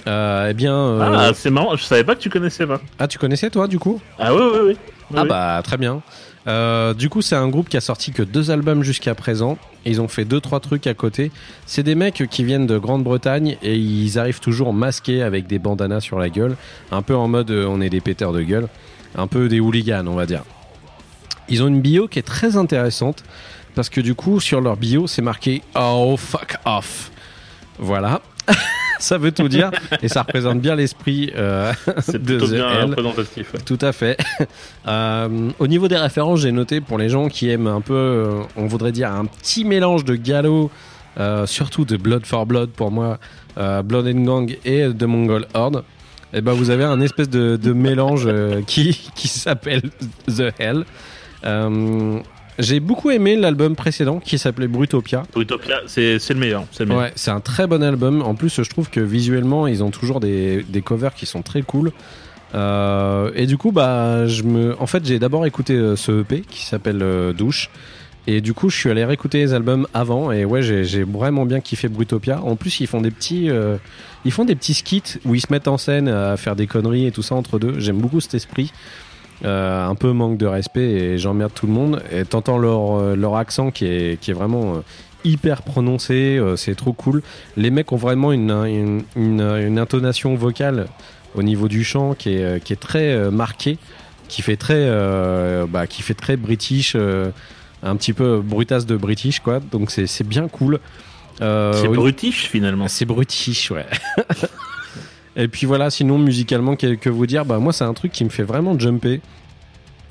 Euh, 0.07 0.49
eh 0.51 0.55
bien... 0.55 0.75
euh, 0.75 1.15
Ah, 1.19 1.33
c'est 1.35 1.51
marrant, 1.51 1.77
je 1.77 1.85
savais 1.85 2.05
pas 2.05 2.15
que 2.15 2.21
tu 2.21 2.31
connaissais 2.31 2.67
pas. 2.67 2.81
ah, 2.99 3.07
tu 3.07 3.19
connaissais 3.19 3.51
toi 3.51 3.69
du 3.69 3.79
coup? 3.79 4.01
Ah 4.19 4.35
oui, 4.35 4.41
oui, 4.43 4.59
oui. 4.69 4.77
Oui, 5.11 5.17
Ah 5.17 5.23
oui. 5.23 5.29
bah 5.29 5.61
très 5.63 5.77
bien. 5.77 6.01
Euh, 6.51 6.95
du 6.95 7.09
coup 7.09 7.23
c'est 7.23 7.37
un 7.37 7.49
groupe 7.49 7.69
qui 7.69 7.77
a 7.77 7.81
sorti 7.81 8.11
que 8.11 8.23
deux 8.23 8.51
albums 8.51 8.83
jusqu'à 8.83 9.15
présent. 9.15 9.57
Ils 9.87 10.01
ont 10.01 10.09
fait 10.09 10.25
deux 10.25 10.41
trois 10.41 10.59
trucs 10.59 10.87
à 10.87 10.95
côté. 10.95 11.31
C'est 11.65 11.85
des 11.85 11.95
mecs 11.95 12.25
qui 12.29 12.45
viennent 12.45 12.67
de 12.67 12.77
Grande-Bretagne 12.77 13.57
et 13.63 13.77
ils 13.77 14.19
arrivent 14.19 14.41
toujours 14.41 14.73
masqués 14.75 15.23
avec 15.23 15.47
des 15.47 15.59
bandanas 15.59 16.01
sur 16.01 16.19
la 16.19 16.29
gueule, 16.29 16.57
un 16.91 17.03
peu 17.03 17.15
en 17.15 17.29
mode 17.29 17.51
euh, 17.51 17.67
on 17.69 17.81
est 17.81 17.91
des 17.91 18.01
péteurs 18.01 18.33
de 18.33 18.43
gueule, 18.43 18.69
un 19.15 19.29
peu 19.29 19.49
des 19.49 19.61
hooligans 19.61 20.07
on 20.09 20.17
va 20.17 20.27
dire. 20.27 20.43
Ils 21.49 21.63
ont 21.63 21.69
une 21.69 21.81
bio 21.81 22.09
qui 22.09 22.19
est 22.19 22.27
très 22.27 22.57
intéressante 22.57 23.23
parce 23.77 23.89
que 23.89 24.01
du 24.01 24.15
coup 24.15 24.41
sur 24.41 24.61
leur 24.61 24.77
bio 24.77 25.07
c'est 25.07 25.23
marqué 25.23 25.63
oh 25.77 26.17
fuck 26.19 26.57
off. 26.65 27.13
Voilà. 27.79 28.21
ça 28.99 29.19
veut 29.19 29.33
tout 29.33 29.49
dire 29.49 29.71
et 30.03 30.09
ça 30.09 30.23
représente 30.23 30.61
bien 30.61 30.75
l'esprit 30.75 31.33
euh, 31.37 31.73
de 32.13 32.19
plutôt 32.19 32.47
The 32.47 32.51
bien 32.51 32.69
Hell. 32.71 32.91
représentatif. 32.91 33.53
Tout 33.65 33.79
à 33.81 33.93
fait. 33.93 34.17
Euh, 34.89 35.51
au 35.59 35.67
niveau 35.67 35.89
des 35.89 35.97
références, 35.99 36.41
j'ai 36.41 36.53
noté 36.53 36.81
pour 36.81 36.97
les 36.97 37.11
gens 37.11 37.29
qui 37.29 37.51
aiment 37.51 37.67
un 37.67 37.83
peu, 37.83 37.95
euh, 37.95 38.43
on 38.57 38.67
voudrait 38.67 38.93
dire 38.93 39.13
un 39.13 39.27
petit 39.27 39.65
mélange 39.65 40.05
de 40.05 40.15
gallo, 40.17 40.71
euh, 41.19 41.47
surtout 41.47 41.85
de 41.85 41.97
Blood 41.99 42.25
for 42.25 42.47
Blood 42.47 42.71
pour 42.71 42.91
moi, 42.91 43.19
Blood 43.57 44.07
and 44.07 44.25
Gang 44.25 44.57
et 44.65 44.89
de 44.89 45.07
Mongol 45.07 45.47
Horde. 45.53 45.85
Et 46.33 46.41
ben 46.41 46.53
vous 46.53 46.71
avez 46.71 46.85
un 46.85 47.01
espèce 47.01 47.29
de, 47.29 47.57
de 47.57 47.73
mélange 47.75 48.27
qui, 48.67 49.11
qui 49.15 49.29
s'appelle 49.29 49.83
The 50.27 50.53
Hell. 50.59 50.85
J'ai 52.61 52.81
beaucoup 52.81 53.11
aimé 53.11 53.37
l'album 53.37 53.75
précédent 53.75 54.21
qui 54.21 54.39
s'appelait 54.39 54.69
Brutopia. 54.69 55.25
Utopia, 55.37 55.81
c'est 55.87 56.19
le 56.29 56.35
meilleur. 56.35 56.65
C'est. 56.73 56.91
Ouais, 56.91 57.13
un 57.27 57.41
très 57.41 57.67
bon 57.67 57.83
album. 57.83 58.23
En 58.23 58.35
plus, 58.35 58.63
je 58.63 58.69
trouve 58.69 58.91
que 58.91 59.01
visuellement, 59.01 59.67
ils 59.67 59.83
ont 59.83 59.91
toujours 59.91 60.21
des, 60.21 60.65
des 60.69 60.83
covers 60.83 61.15
qui 61.15 61.27
sont 61.27 61.43
très 61.43 61.63
cool. 61.63 61.93
Euh, 62.55 63.31
et 63.35 63.47
du 63.47 63.57
coup, 63.57 63.73
bah, 63.73 64.27
je 64.27 64.43
me, 64.43 64.81
en 64.81 64.87
fait, 64.87 65.05
j'ai 65.05 65.19
d'abord 65.19 65.47
écouté 65.47 65.75
euh, 65.75 65.97
ce 65.97 66.21
EP 66.21 66.41
qui 66.41 66.65
s'appelle 66.65 67.01
euh, 67.03 67.33
Douche. 67.33 67.71
Et 68.27 68.41
du 68.41 68.53
coup, 68.53 68.69
je 68.69 68.77
suis 68.77 68.91
allé 68.91 69.05
réécouter 69.05 69.39
les 69.39 69.55
albums 69.55 69.87
avant. 69.95 70.31
Et 70.31 70.45
ouais, 70.45 70.63
j'ai 70.63 70.85
j'ai 70.85 71.05
vraiment 71.05 71.47
bien 71.47 71.61
kiffé 71.61 71.89
Brutopia. 71.89 72.43
En 72.43 72.57
plus, 72.57 72.81
ils 72.81 72.87
font 72.87 73.01
des 73.01 73.11
petits, 73.11 73.51
euh, 73.51 73.77
ils 74.25 74.33
font 74.33 74.45
des 74.45 74.55
petits 74.55 74.75
skits 74.75 75.19
où 75.25 75.35
ils 75.35 75.41
se 75.41 75.47
mettent 75.51 75.69
en 75.69 75.79
scène 75.79 76.09
à 76.09 76.37
faire 76.37 76.55
des 76.55 76.67
conneries 76.67 77.07
et 77.07 77.13
tout 77.13 77.23
ça 77.23 77.35
entre 77.35 77.59
deux. 77.59 77.79
J'aime 77.79 77.99
beaucoup 77.99 78.21
cet 78.21 78.35
esprit. 78.35 78.73
Euh, 79.45 79.87
un 79.87 79.95
peu 79.95 80.13
manque 80.13 80.37
de 80.37 80.45
respect 80.45 80.83
et 80.91 81.19
j'emmerde 81.19 81.53
tout 81.55 81.67
le 81.67 81.73
monde. 81.73 82.03
Et 82.13 82.25
t'entends 82.27 82.59
leur, 82.59 82.97
euh, 82.99 83.17
leur 83.17 83.37
accent 83.37 83.71
qui 83.71 83.87
est, 83.87 84.21
qui 84.21 84.31
est 84.33 84.35
vraiment 84.35 84.75
euh, 84.75 84.81
hyper 85.25 85.63
prononcé, 85.63 86.37
euh, 86.39 86.57
c'est 86.57 86.75
trop 86.75 86.93
cool. 86.93 87.23
Les 87.57 87.71
mecs 87.71 87.91
ont 87.93 87.97
vraiment 87.97 88.33
une, 88.33 88.51
une, 88.51 89.03
une, 89.17 89.41
une 89.41 89.79
intonation 89.79 90.35
vocale 90.35 90.89
au 91.35 91.43
niveau 91.43 91.69
du 91.69 91.85
chant 91.85 92.13
qui 92.15 92.35
est, 92.35 92.63
qui 92.63 92.75
est 92.75 92.81
très 92.81 93.31
marquée, 93.31 93.79
qui 94.29 94.43
fait 94.43 94.57
très, 94.57 94.75
euh, 94.77 95.65
bah, 95.69 95.87
qui 95.87 96.03
fait 96.03 96.15
très 96.15 96.37
british, 96.37 96.93
euh, 96.95 97.31
un 97.83 97.97
petit 97.97 98.13
peu 98.13 98.41
brutasse 98.45 98.85
de 98.85 98.97
british 98.97 99.41
quoi. 99.41 99.61
Donc 99.73 99.91
c'est 99.91 100.07
c'est 100.07 100.27
bien 100.27 100.49
cool. 100.49 100.81
Euh, 101.41 101.73
C'est 101.73 101.89
brutish 101.89 102.47
finalement. 102.49 102.89
c'est 102.89 103.07
brutish, 103.07 103.71
ouais. 103.71 103.87
Et 105.37 105.49
puis 105.49 105.67
voilà, 105.67 105.91
sinon 105.91 106.19
musicalement, 106.19 106.77
que, 106.77 107.09
vous 107.09 107.27
dire? 107.27 107.45
Bah 107.45 107.59
moi, 107.59 107.73
c'est 107.73 107.85
un 107.85 107.95
truc 107.95 108.13
qui 108.13 108.25
me 108.25 108.31
fait 108.31 108.43
vraiment 108.43 108.79
jumper. 108.79 109.21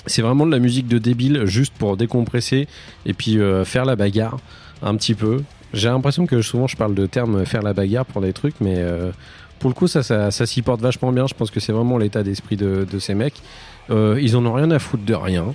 C'est 0.06 0.22
vraiment 0.22 0.46
de 0.46 0.52
la 0.52 0.60
musique 0.60 0.88
de 0.88 0.98
débile, 0.98 1.46
juste 1.46 1.74
pour 1.78 1.98
décompresser 1.98 2.68
et 3.06 3.14
puis 3.14 3.38
euh, 3.38 3.66
faire 3.66 3.86
la 3.86 3.96
bagarre 3.96 4.38
un 4.82 4.96
petit 4.96 5.14
peu. 5.14 5.44
J'ai 5.74 5.90
l'impression 5.90 6.26
que 6.26 6.42
souvent 6.42 6.68
je 6.68 6.78
parle 6.78 6.96
de 6.96 7.06
termes 7.06 7.46
faire 7.46 7.62
la 7.62 7.74
bagarre 7.74 8.06
pour 8.06 8.22
des 8.22 8.34
trucs, 8.34 8.56
mais 8.62 8.76
euh, 8.78 9.12
pour 9.60 9.70
le 9.70 9.76
coup, 9.76 9.88
ça, 9.88 10.04
ça, 10.04 10.32
ça 10.32 10.46
s'y 10.46 10.62
porte 10.62 10.82
vachement 10.82 11.12
bien. 11.12 11.28
Je 11.28 11.34
pense 11.34 11.52
que 11.52 11.60
c'est 11.60 11.74
vraiment 11.74 11.98
l'état 11.98 12.24
d'esprit 12.24 12.56
de, 12.56 12.88
ces 13.00 13.14
mecs. 13.14 13.42
Euh, 13.90 14.18
ils 14.22 14.36
en 14.36 14.46
ont 14.46 14.54
rien 14.54 14.72
à 14.72 14.80
foutre 14.80 15.04
de 15.04 15.14
rien. 15.14 15.54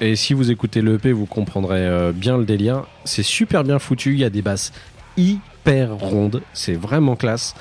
Et 0.00 0.16
si 0.16 0.32
vous 0.32 0.50
écoutez 0.50 0.80
l'EP, 0.80 1.12
vous 1.12 1.26
comprendrez 1.26 1.86
euh, 1.86 2.12
bien 2.12 2.38
le 2.38 2.44
délire. 2.44 2.84
C'est 3.04 3.22
super 3.22 3.62
bien 3.62 3.78
foutu. 3.78 4.14
Il 4.14 4.18
y 4.18 4.24
a 4.24 4.30
des 4.30 4.40
basses 4.40 4.72
hyper 5.18 5.94
rondes. 5.94 6.42
C'est 6.54 6.74
vraiment 6.74 7.16
classe. 7.16 7.54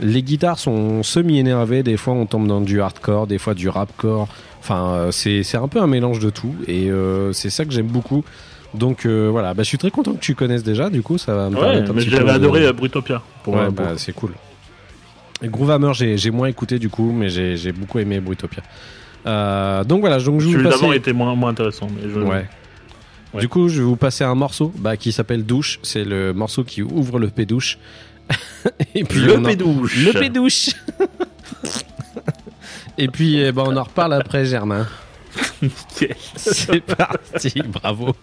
Les 0.00 0.22
guitares 0.22 0.58
sont 0.58 1.02
semi-énervées, 1.02 1.82
des 1.82 1.96
fois 1.96 2.14
on 2.14 2.26
tombe 2.26 2.46
dans 2.46 2.60
du 2.60 2.80
hardcore, 2.80 3.26
des 3.26 3.38
fois 3.38 3.54
du 3.54 3.68
rapcore. 3.68 4.28
Enfin, 4.60 4.92
euh, 4.94 5.10
c'est 5.10 5.56
un 5.56 5.68
peu 5.68 5.80
un 5.80 5.86
mélange 5.86 6.18
de 6.18 6.30
tout 6.30 6.54
et 6.66 6.90
euh, 6.90 7.32
c'est 7.32 7.50
ça 7.50 7.64
que 7.64 7.72
j'aime 7.72 7.86
beaucoup. 7.86 8.24
Donc 8.74 9.04
euh, 9.06 9.28
voilà, 9.30 9.52
bah, 9.54 9.62
je 9.62 9.68
suis 9.68 9.78
très 9.78 9.90
content 9.90 10.12
que 10.12 10.20
tu 10.20 10.34
connaisses 10.34 10.62
déjà, 10.62 10.90
du 10.90 11.02
coup 11.02 11.18
ça 11.18 11.34
va 11.34 11.50
me 11.50 11.54
Ouais, 11.56 11.60
permettre 11.60 11.90
un 11.90 11.94
mais 11.94 12.00
j'avais 12.02 12.24
de- 12.24 12.28
adoré 12.30 12.72
Brutopia. 12.72 13.22
Pour, 13.42 13.54
Ouais, 13.54 13.70
bah, 13.70 13.92
c'est 13.96 14.12
cool. 14.12 14.32
Groovehammer, 15.42 15.92
j'ai 15.94 16.30
moins 16.30 16.48
écouté 16.48 16.78
du 16.78 16.88
coup, 16.90 17.12
mais 17.12 17.28
j'ai 17.30 17.56
j'ai 17.56 17.72
beaucoup 17.72 17.98
aimé 17.98 18.20
Brutopia. 18.20 18.62
Euh, 19.26 19.84
donc 19.84 20.00
voilà, 20.00 20.18
donc 20.18 20.40
je 20.40 20.46
vais 20.46 20.52
Celui 20.52 20.64
vous 20.64 20.70
d'avant 20.70 20.92
était 20.92 21.12
moins, 21.12 21.34
moins 21.34 21.50
intéressant. 21.50 21.88
Mais 21.94 22.08
je... 22.12 22.20
Ouais. 22.20 22.46
Ouais. 23.32 23.40
Du 23.40 23.48
coup, 23.48 23.68
je 23.68 23.78
vais 23.78 23.84
vous 23.84 23.96
passer 23.96 24.24
un 24.24 24.34
morceau 24.34 24.72
bah, 24.76 24.96
qui 24.96 25.12
s'appelle 25.12 25.44
Douche. 25.44 25.78
C'est 25.82 26.04
le 26.04 26.32
morceau 26.34 26.64
qui 26.64 26.82
ouvre 26.82 27.18
le 27.18 27.28
pédouche. 27.28 27.78
Et 28.94 29.04
puis 29.04 29.20
Le 29.20 29.36
on 29.36 29.44
en- 29.44 29.48
pédouche. 29.48 29.96
Le 29.96 30.12
pédouche. 30.12 30.70
Et 32.98 33.08
puis 33.08 33.40
eh 33.40 33.52
ben, 33.52 33.64
on 33.66 33.76
en 33.76 33.82
reparle 33.84 34.12
après, 34.14 34.44
Germain. 34.44 34.86
Nickel. 35.62 36.16
C'est 36.36 36.80
parti, 36.80 37.62
bravo. 37.66 38.14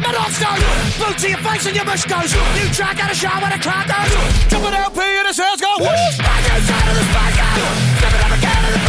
Metal 0.00 0.30
stone, 0.30 0.60
boot 1.00 1.18
to 1.18 1.28
your 1.28 1.38
face 1.40 1.66
and 1.66 1.74
your 1.74 1.84
mush 1.84 2.04
goes. 2.04 2.32
New 2.54 2.68
track 2.72 3.02
out 3.02 3.10
of 3.10 3.16
shot 3.16 3.42
when 3.42 3.50
the 3.50 3.58
crowd 3.58 3.86
goes. 3.88 4.12
Jumping 4.48 4.74
LP 4.74 5.00
and 5.02 5.26
the 5.28 5.34
sales 5.34 5.60
go 5.60 5.72
whoosh. 5.80 6.18
Back 6.18 6.44
inside 6.56 6.88
of 6.90 6.94
the 6.96 7.04
spot 7.10 7.32
go. 7.40 7.48
Stepping 7.98 8.22
up 8.26 8.32
again 8.38 8.62
and 8.66 8.74
the 8.76 8.82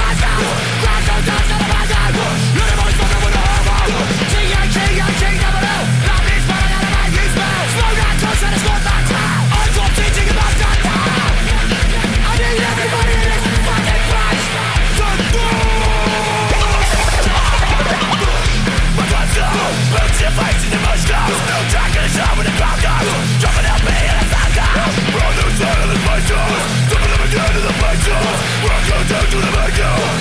your 20.28 20.44
face 20.44 20.64
in 20.68 20.72
your 20.76 20.84
mush 20.84 21.04
goes 21.08 21.40
No 21.48 21.58
track 21.72 21.96
in 21.96 22.04
the 22.04 22.12
shot 22.12 22.36
when 22.36 22.46
the 22.46 22.56
crowd 22.60 22.80
goes 22.84 23.28
Jumping 23.40 23.68
LP 23.72 23.88
and 23.88 24.18
a 24.20 24.26
sound 24.28 24.54
goes 24.60 24.96
Roll 25.16 25.34
the 25.40 25.46
side 25.56 25.80
of 25.84 25.90
the 25.94 26.00
fight 26.04 26.26
goes 26.28 26.64
Jumping 26.92 27.14
up 27.16 27.24
again 27.28 27.52
to 27.56 27.62
the 27.64 27.74
fight 27.80 28.00
goes 28.04 28.40
Rock 28.68 28.84
go 28.92 28.98
down 29.08 29.26
to 29.32 29.38
the 29.40 29.52
back 29.56 30.17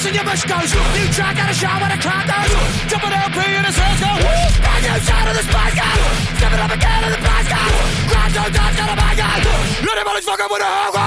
boot 0.00 0.12
to 0.12 0.16
your 0.16 0.24
face 0.24 0.24
and 0.24 0.24
your 0.24 0.24
mush 0.24 0.44
goes 0.44 0.72
New 0.94 1.08
track 1.12 1.38
out 1.38 1.50
of 1.50 1.56
shot 1.56 1.80
when 1.80 1.90
the 1.90 2.00
crowd 2.00 2.26
goes 2.26 2.50
Jumping 2.88 3.12
LP 3.12 3.38
and 3.44 3.66
his 3.66 3.76
hands 3.76 4.00
go 4.00 4.12
whoosh 4.24 4.56
Brand 4.60 4.82
new 4.84 4.98
sound 5.04 5.28
of 5.28 5.36
the 5.36 5.44
spice 5.44 5.74
go 5.76 5.88
Stepping 6.36 6.60
up 6.60 6.72
again 6.72 7.04
and 7.04 7.12
the 7.14 7.20
prize 7.20 7.48
go 7.48 7.62
Crowd 8.08 8.32
goes 8.32 8.52
down 8.52 8.70
to 8.72 8.84
the 8.88 8.96
back 8.96 9.16
go 9.16 9.28
Anybody's 9.90 10.24
fucking 10.24 10.48
with 10.48 10.62
a 10.62 10.70
hell 10.70 10.92
go. 10.92 11.06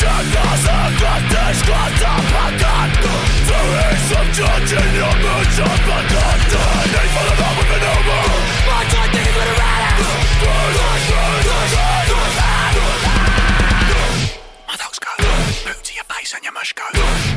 Just 0.00 0.32
us 0.32 0.64
a 0.64 0.78
got 0.96 1.22
this 1.28 1.58
got 1.68 1.92
the 2.00 2.12
pagan 2.30 2.88
There 3.48 3.72
is 3.92 4.00
some 4.08 4.28
judge 4.32 4.72
in 4.72 4.90
your 4.96 5.14
moods 5.20 5.56
of 5.60 5.78
the 5.84 5.98
content 6.08 6.88
They 6.94 7.06
full 7.12 7.28
of 7.28 7.40
up 7.40 7.54
with 7.60 7.76
an 7.76 7.84
over 7.84 8.20
My 8.64 8.80
joint 8.88 9.10
thinking 9.12 9.36
with 9.36 9.52
a 9.52 9.56
rat 9.60 9.80
My 10.40 11.79
face 16.20 16.34
and 16.34 16.44
your 16.44 16.52
mush 16.52 16.74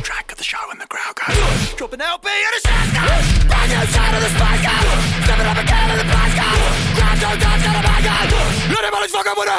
Track 0.02 0.32
of 0.32 0.38
the 0.38 0.44
show 0.44 0.58
and 0.70 0.80
the 0.80 0.86
crowd 0.86 1.16
and 1.16 1.32
of 1.32 1.90
the 1.90 1.96
spice 4.36 4.66
up 5.50 5.58
again 5.64 5.90
the 5.96 6.04
fucking 9.14 9.36
with 9.36 9.48
a 9.48 9.52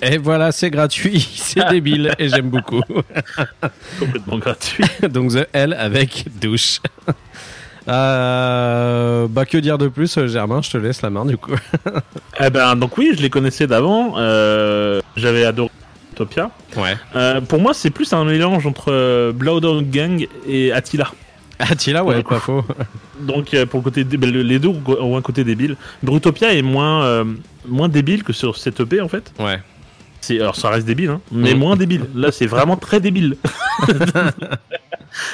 Et 0.00 0.16
voilà, 0.16 0.52
c'est 0.52 0.70
gratuit, 0.70 1.20
c'est 1.36 1.68
débile 1.70 2.14
et 2.20 2.28
j'aime 2.28 2.50
beaucoup. 2.50 2.82
Complètement 3.98 4.38
gratuit. 4.38 4.84
Donc 5.10 5.32
The 5.32 5.48
L 5.52 5.74
avec 5.76 6.26
douche. 6.38 6.78
Euh, 7.88 9.26
bah 9.28 9.44
que 9.46 9.58
dire 9.58 9.78
de 9.78 9.88
plus, 9.88 10.26
Germain, 10.26 10.60
je 10.62 10.70
te 10.70 10.76
laisse 10.78 11.02
la 11.02 11.10
main 11.10 11.24
du 11.24 11.36
coup. 11.36 11.52
Eh 12.40 12.50
ben, 12.50 12.76
donc 12.76 12.96
oui, 12.98 13.12
je 13.16 13.22
les 13.22 13.30
connaissais 13.30 13.66
d'avant. 13.66 14.14
euh, 14.18 15.00
J'avais 15.16 15.44
adoré 15.44 15.70
Utopia. 16.12 16.50
Ouais. 16.76 16.96
Euh, 17.16 17.40
pour 17.40 17.60
moi, 17.60 17.74
c'est 17.74 17.90
plus 17.90 18.12
un 18.12 18.24
mélange 18.24 18.64
entre 18.66 18.92
euh, 18.92 19.32
Blood 19.32 19.62
Dog 19.62 19.90
Gang 19.90 20.26
et 20.46 20.70
Attila. 20.72 21.10
Attila, 21.58 22.04
ouais, 22.04 22.22
pas 22.22 22.38
faux. 22.38 22.64
Donc 23.20 23.54
euh, 23.54 23.66
pour 23.66 23.80
le 23.80 23.84
côté 23.84 24.04
les 24.04 24.58
deux 24.60 24.68
ont 24.68 25.16
un 25.16 25.22
côté 25.22 25.42
débile. 25.42 25.76
Brutopia 26.04 26.54
est 26.54 26.62
moins 26.62 27.02
euh, 27.04 27.24
moins 27.66 27.88
débile 27.88 28.22
que 28.22 28.32
sur 28.32 28.56
cette 28.56 28.78
EP 28.78 29.00
en 29.00 29.08
fait. 29.08 29.32
Ouais. 29.40 29.58
C'est 30.28 30.40
alors 30.40 30.56
ça 30.56 30.68
reste 30.68 30.86
débile 30.86 31.08
hein, 31.10 31.20
mais 31.32 31.54
Mhm. 31.54 31.58
moins 31.58 31.76
débile. 31.76 32.04
Là, 32.14 32.30
c'est 32.32 32.46
vraiment 32.46 32.76
très 32.76 33.00
débile. 33.00 33.36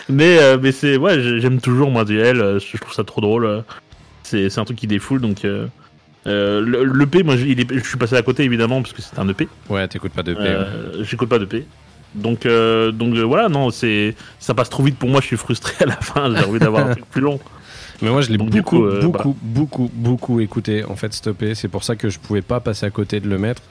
mais 0.09 0.39
euh, 0.39 0.59
mais 0.61 0.73
c'est 0.73 0.97
ouais, 0.97 1.21
j'ai- 1.21 1.41
j'aime 1.41 1.61
toujours 1.61 1.91
moi 1.91 2.05
duel, 2.05 2.41
euh, 2.41 2.59
je 2.61 2.77
trouve 2.77 2.93
ça 2.95 3.05
trop 3.05 3.21
drôle. 3.21 3.45
euh. 3.45 3.61
C'est 4.23 4.57
un 4.59 4.65
truc 4.65 4.79
qui 4.79 4.87
défoule 4.87 5.21
donc 5.21 5.45
euh, 5.45 5.67
euh, 6.27 6.61
le- 6.61 6.85
l'EP 6.85 7.23
moi 7.23 7.37
je, 7.37 7.45
il 7.45 7.61
est- 7.61 7.75
je 7.75 7.87
suis 7.87 7.99
passé 7.99 8.15
à 8.17 8.23
côté 8.23 8.45
évidemment 8.45 8.81
parce 8.83 8.93
que 8.95 9.03
c'est 9.03 9.19
un 9.19 9.29
EP. 9.29 9.49
Ouais, 9.69 9.87
t'écoutes 9.89 10.13
pas 10.13 10.23
de 10.23 10.35
P. 10.35 10.41
Euh, 10.43 11.03
J'écoute 11.05 11.29
pas 11.29 11.39
d'EP. 11.39 11.67
Donc 12.15 12.47
donc 12.47 13.15
voilà, 13.17 13.49
non, 13.49 13.71
c'est 13.71 14.15
ça 14.39 14.55
passe 14.55 14.71
trop 14.71 14.85
vite 14.85 14.97
pour 14.99 15.09
moi, 15.09 15.21
je 15.21 15.27
suis 15.27 15.37
frustré 15.37 15.73
à 15.81 15.87
la 15.87 15.97
fin, 15.97 16.33
j'ai 16.37 16.45
envie 16.45 16.61
d'avoir 16.61 16.87
un 16.87 16.93
truc 16.93 17.05
plus 17.11 17.21
long. 17.21 17.41
Mais 18.03 18.11
moi, 18.11 18.21
je 18.23 18.31
l'ai 18.31 18.39
beaucoup, 18.39 18.63
coup, 18.63 18.85
euh, 18.87 19.01
beaucoup, 19.03 19.37
beaucoup, 19.41 19.91
beaucoup 19.95 20.41
écouté, 20.41 20.85
en 20.85 20.97
fait, 20.97 21.13
stoppé. 21.15 21.55
C'est 21.55 21.69
pour 21.69 21.85
ça 21.85 21.95
que 21.95 22.11
je 22.11 22.19
pouvais 22.19 22.43
pas 22.43 22.59
passer 22.59 22.85
à 22.87 22.91
côté 22.91 23.21
de 23.21 23.29
le 23.29 23.39
mettre. 23.39 23.63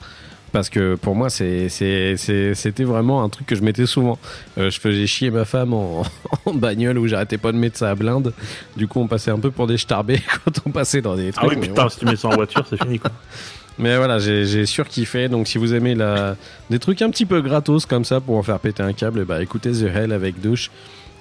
Parce 0.54 0.68
que 0.70 0.94
pour 0.94 1.16
moi, 1.16 1.30
c'était 1.30 2.84
vraiment 2.84 3.24
un 3.24 3.28
truc 3.28 3.44
que 3.48 3.56
je 3.56 3.62
mettais 3.62 3.86
souvent. 3.86 4.18
Euh, 4.56 4.70
je 4.70 4.78
faisais 4.78 5.04
chier 5.08 5.32
ma 5.32 5.44
femme 5.44 5.74
en, 5.74 6.04
en 6.46 6.54
bagnole 6.54 6.96
où 6.98 7.08
j'arrêtais 7.08 7.38
pas 7.38 7.50
de 7.50 7.56
mettre 7.58 7.76
ça 7.76 7.90
à 7.90 7.94
blinde. 7.96 8.32
Du 8.76 8.86
coup, 8.86 9.00
on 9.00 9.08
passait 9.08 9.32
un 9.32 9.40
peu 9.40 9.50
pour 9.50 9.66
des 9.66 9.78
starbés 9.78 10.20
quand 10.44 10.52
on 10.64 10.70
passait 10.70 11.02
dans 11.02 11.16
des 11.16 11.30
Ah 11.36 11.40
trucs. 11.40 11.50
oui, 11.50 11.56
mais 11.60 11.66
putain, 11.66 11.82
bon. 11.82 11.88
si 11.88 11.98
tu 11.98 12.04
mets 12.04 12.14
ça 12.14 12.28
en 12.28 12.36
voiture, 12.36 12.64
c'est 12.70 12.80
fini 12.80 13.00
quoi. 13.00 13.10
Mais 13.80 13.96
voilà, 13.96 14.20
j'ai, 14.20 14.44
j'ai 14.46 14.66
surkiffé. 14.66 15.28
Donc, 15.28 15.48
si 15.48 15.58
vous 15.58 15.74
aimez 15.74 15.96
la, 15.96 16.36
des 16.70 16.78
trucs 16.78 17.02
un 17.02 17.10
petit 17.10 17.26
peu 17.26 17.40
gratos 17.42 17.84
comme 17.86 18.04
ça 18.04 18.20
pour 18.20 18.36
en 18.36 18.42
faire 18.44 18.60
péter 18.60 18.84
un 18.84 18.92
câble, 18.92 19.24
bah 19.24 19.42
écoutez 19.42 19.72
The 19.72 19.90
Hell 19.92 20.12
avec 20.12 20.40
douche. 20.40 20.70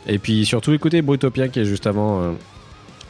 Et 0.06 0.20
puis 0.20 0.46
surtout, 0.46 0.72
écoutez 0.74 1.02
Brutopia 1.02 1.48
qui 1.48 1.60
est 1.60 1.66
juste 1.66 1.88
avant. 1.88 2.22
euh, 2.22 2.32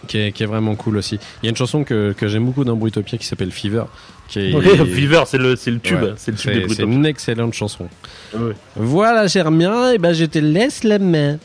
qui 0.08 0.18
est, 0.18 0.32
qui 0.32 0.44
est 0.44 0.46
vraiment 0.46 0.76
cool 0.76 0.98
aussi. 0.98 1.20
Il 1.42 1.46
y 1.46 1.48
a 1.48 1.50
une 1.50 1.56
chanson 1.56 1.84
que, 1.84 2.14
que 2.18 2.28
j'aime 2.28 2.46
beaucoup 2.46 2.64
dans 2.64 2.76
Brutopia 2.76 3.18
qui 3.18 3.26
s'appelle 3.26 3.52
Fever. 3.52 3.84
Qui 4.28 4.40
est, 4.40 4.52
Fever, 4.86 5.24
c'est 5.26 5.38
le, 5.38 5.52
le 5.52 5.80
tube, 5.80 6.02
Ouais, 6.02 6.14
c'est 6.18 6.32
le 6.32 6.38
tube 6.38 6.68
c'est, 6.70 6.84
une 6.84 7.06
excellente 7.06 7.54
chanson. 7.54 7.88
Ouais. 8.34 8.54
Voilà, 8.76 9.28
Germien, 9.28 9.92
et 9.92 9.98
ben 9.98 10.14
je 10.14 10.26
te 10.26 10.40
laisse 10.40 10.84
la 10.84 11.00
main. 11.00 11.38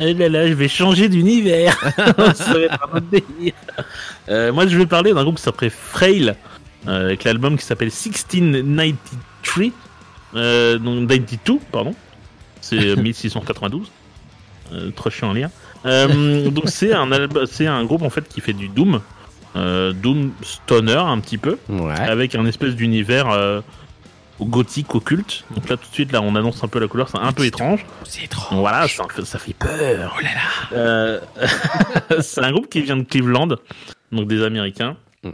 Eh 0.00 0.14
là 0.14 0.28
là, 0.28 0.46
je 0.46 0.54
vais 0.54 0.68
changer 0.68 1.08
d'univers. 1.08 1.76
ça 1.96 2.52
va 2.52 2.60
être 2.60 2.88
un 2.92 2.96
autre 2.96 3.06
délire. 3.10 3.54
Euh, 4.28 4.52
moi, 4.52 4.66
je 4.66 4.78
vais 4.78 4.86
parler 4.86 5.12
d'un 5.12 5.24
groupe 5.24 5.36
qui 5.36 5.42
s'appelle 5.42 5.70
Frail, 5.70 6.34
euh, 6.86 7.06
avec 7.06 7.24
l'album 7.24 7.58
qui 7.58 7.64
s'appelle 7.64 7.88
1693, 7.88 9.70
euh, 10.36 10.78
donc 10.78 11.08
92, 11.08 11.58
pardon. 11.72 11.94
C'est 12.60 12.96
1692. 12.96 13.90
Euh, 14.72 14.90
trop 14.94 15.10
chiant 15.10 15.30
à 15.30 15.34
lire. 15.34 15.50
Euh, 15.86 16.50
donc 16.50 16.64
c'est 16.68 16.92
un 16.92 17.08
c'est 17.50 17.66
un 17.66 17.84
groupe 17.84 18.02
en 18.02 18.10
fait 18.10 18.26
qui 18.28 18.40
fait 18.40 18.52
du 18.52 18.68
doom, 18.68 19.00
euh, 19.56 19.92
doom 19.92 20.32
stoner 20.42 20.92
un 20.96 21.18
petit 21.20 21.38
peu, 21.38 21.58
Ouais. 21.68 21.94
avec 21.98 22.34
un 22.34 22.44
espèce 22.46 22.74
d'univers 22.74 23.30
euh, 23.30 23.60
gothique 24.40 24.94
occulte. 24.94 25.44
Donc 25.54 25.68
là 25.68 25.76
tout 25.76 25.88
de 25.88 25.94
suite 25.94 26.12
là 26.12 26.20
on 26.22 26.34
annonce 26.34 26.62
un 26.64 26.68
peu 26.68 26.78
la 26.80 26.88
couleur, 26.88 27.08
c'est 27.08 27.18
un 27.18 27.32
peu 27.32 27.44
étrange. 27.44 27.84
C'est. 28.04 28.28
Donc 28.30 28.60
voilà, 28.60 28.86
ça, 28.88 29.04
ça 29.24 29.38
fait 29.38 29.54
peur. 29.54 30.16
Oh 30.18 30.22
là 30.22 30.30
là. 30.80 32.20
c'est 32.22 32.42
un 32.44 32.50
groupe 32.52 32.68
qui 32.68 32.80
vient 32.82 32.96
de 32.96 33.04
Cleveland, 33.04 33.48
donc 34.12 34.28
des 34.28 34.42
Américains. 34.42 34.96
Mm. 35.22 35.30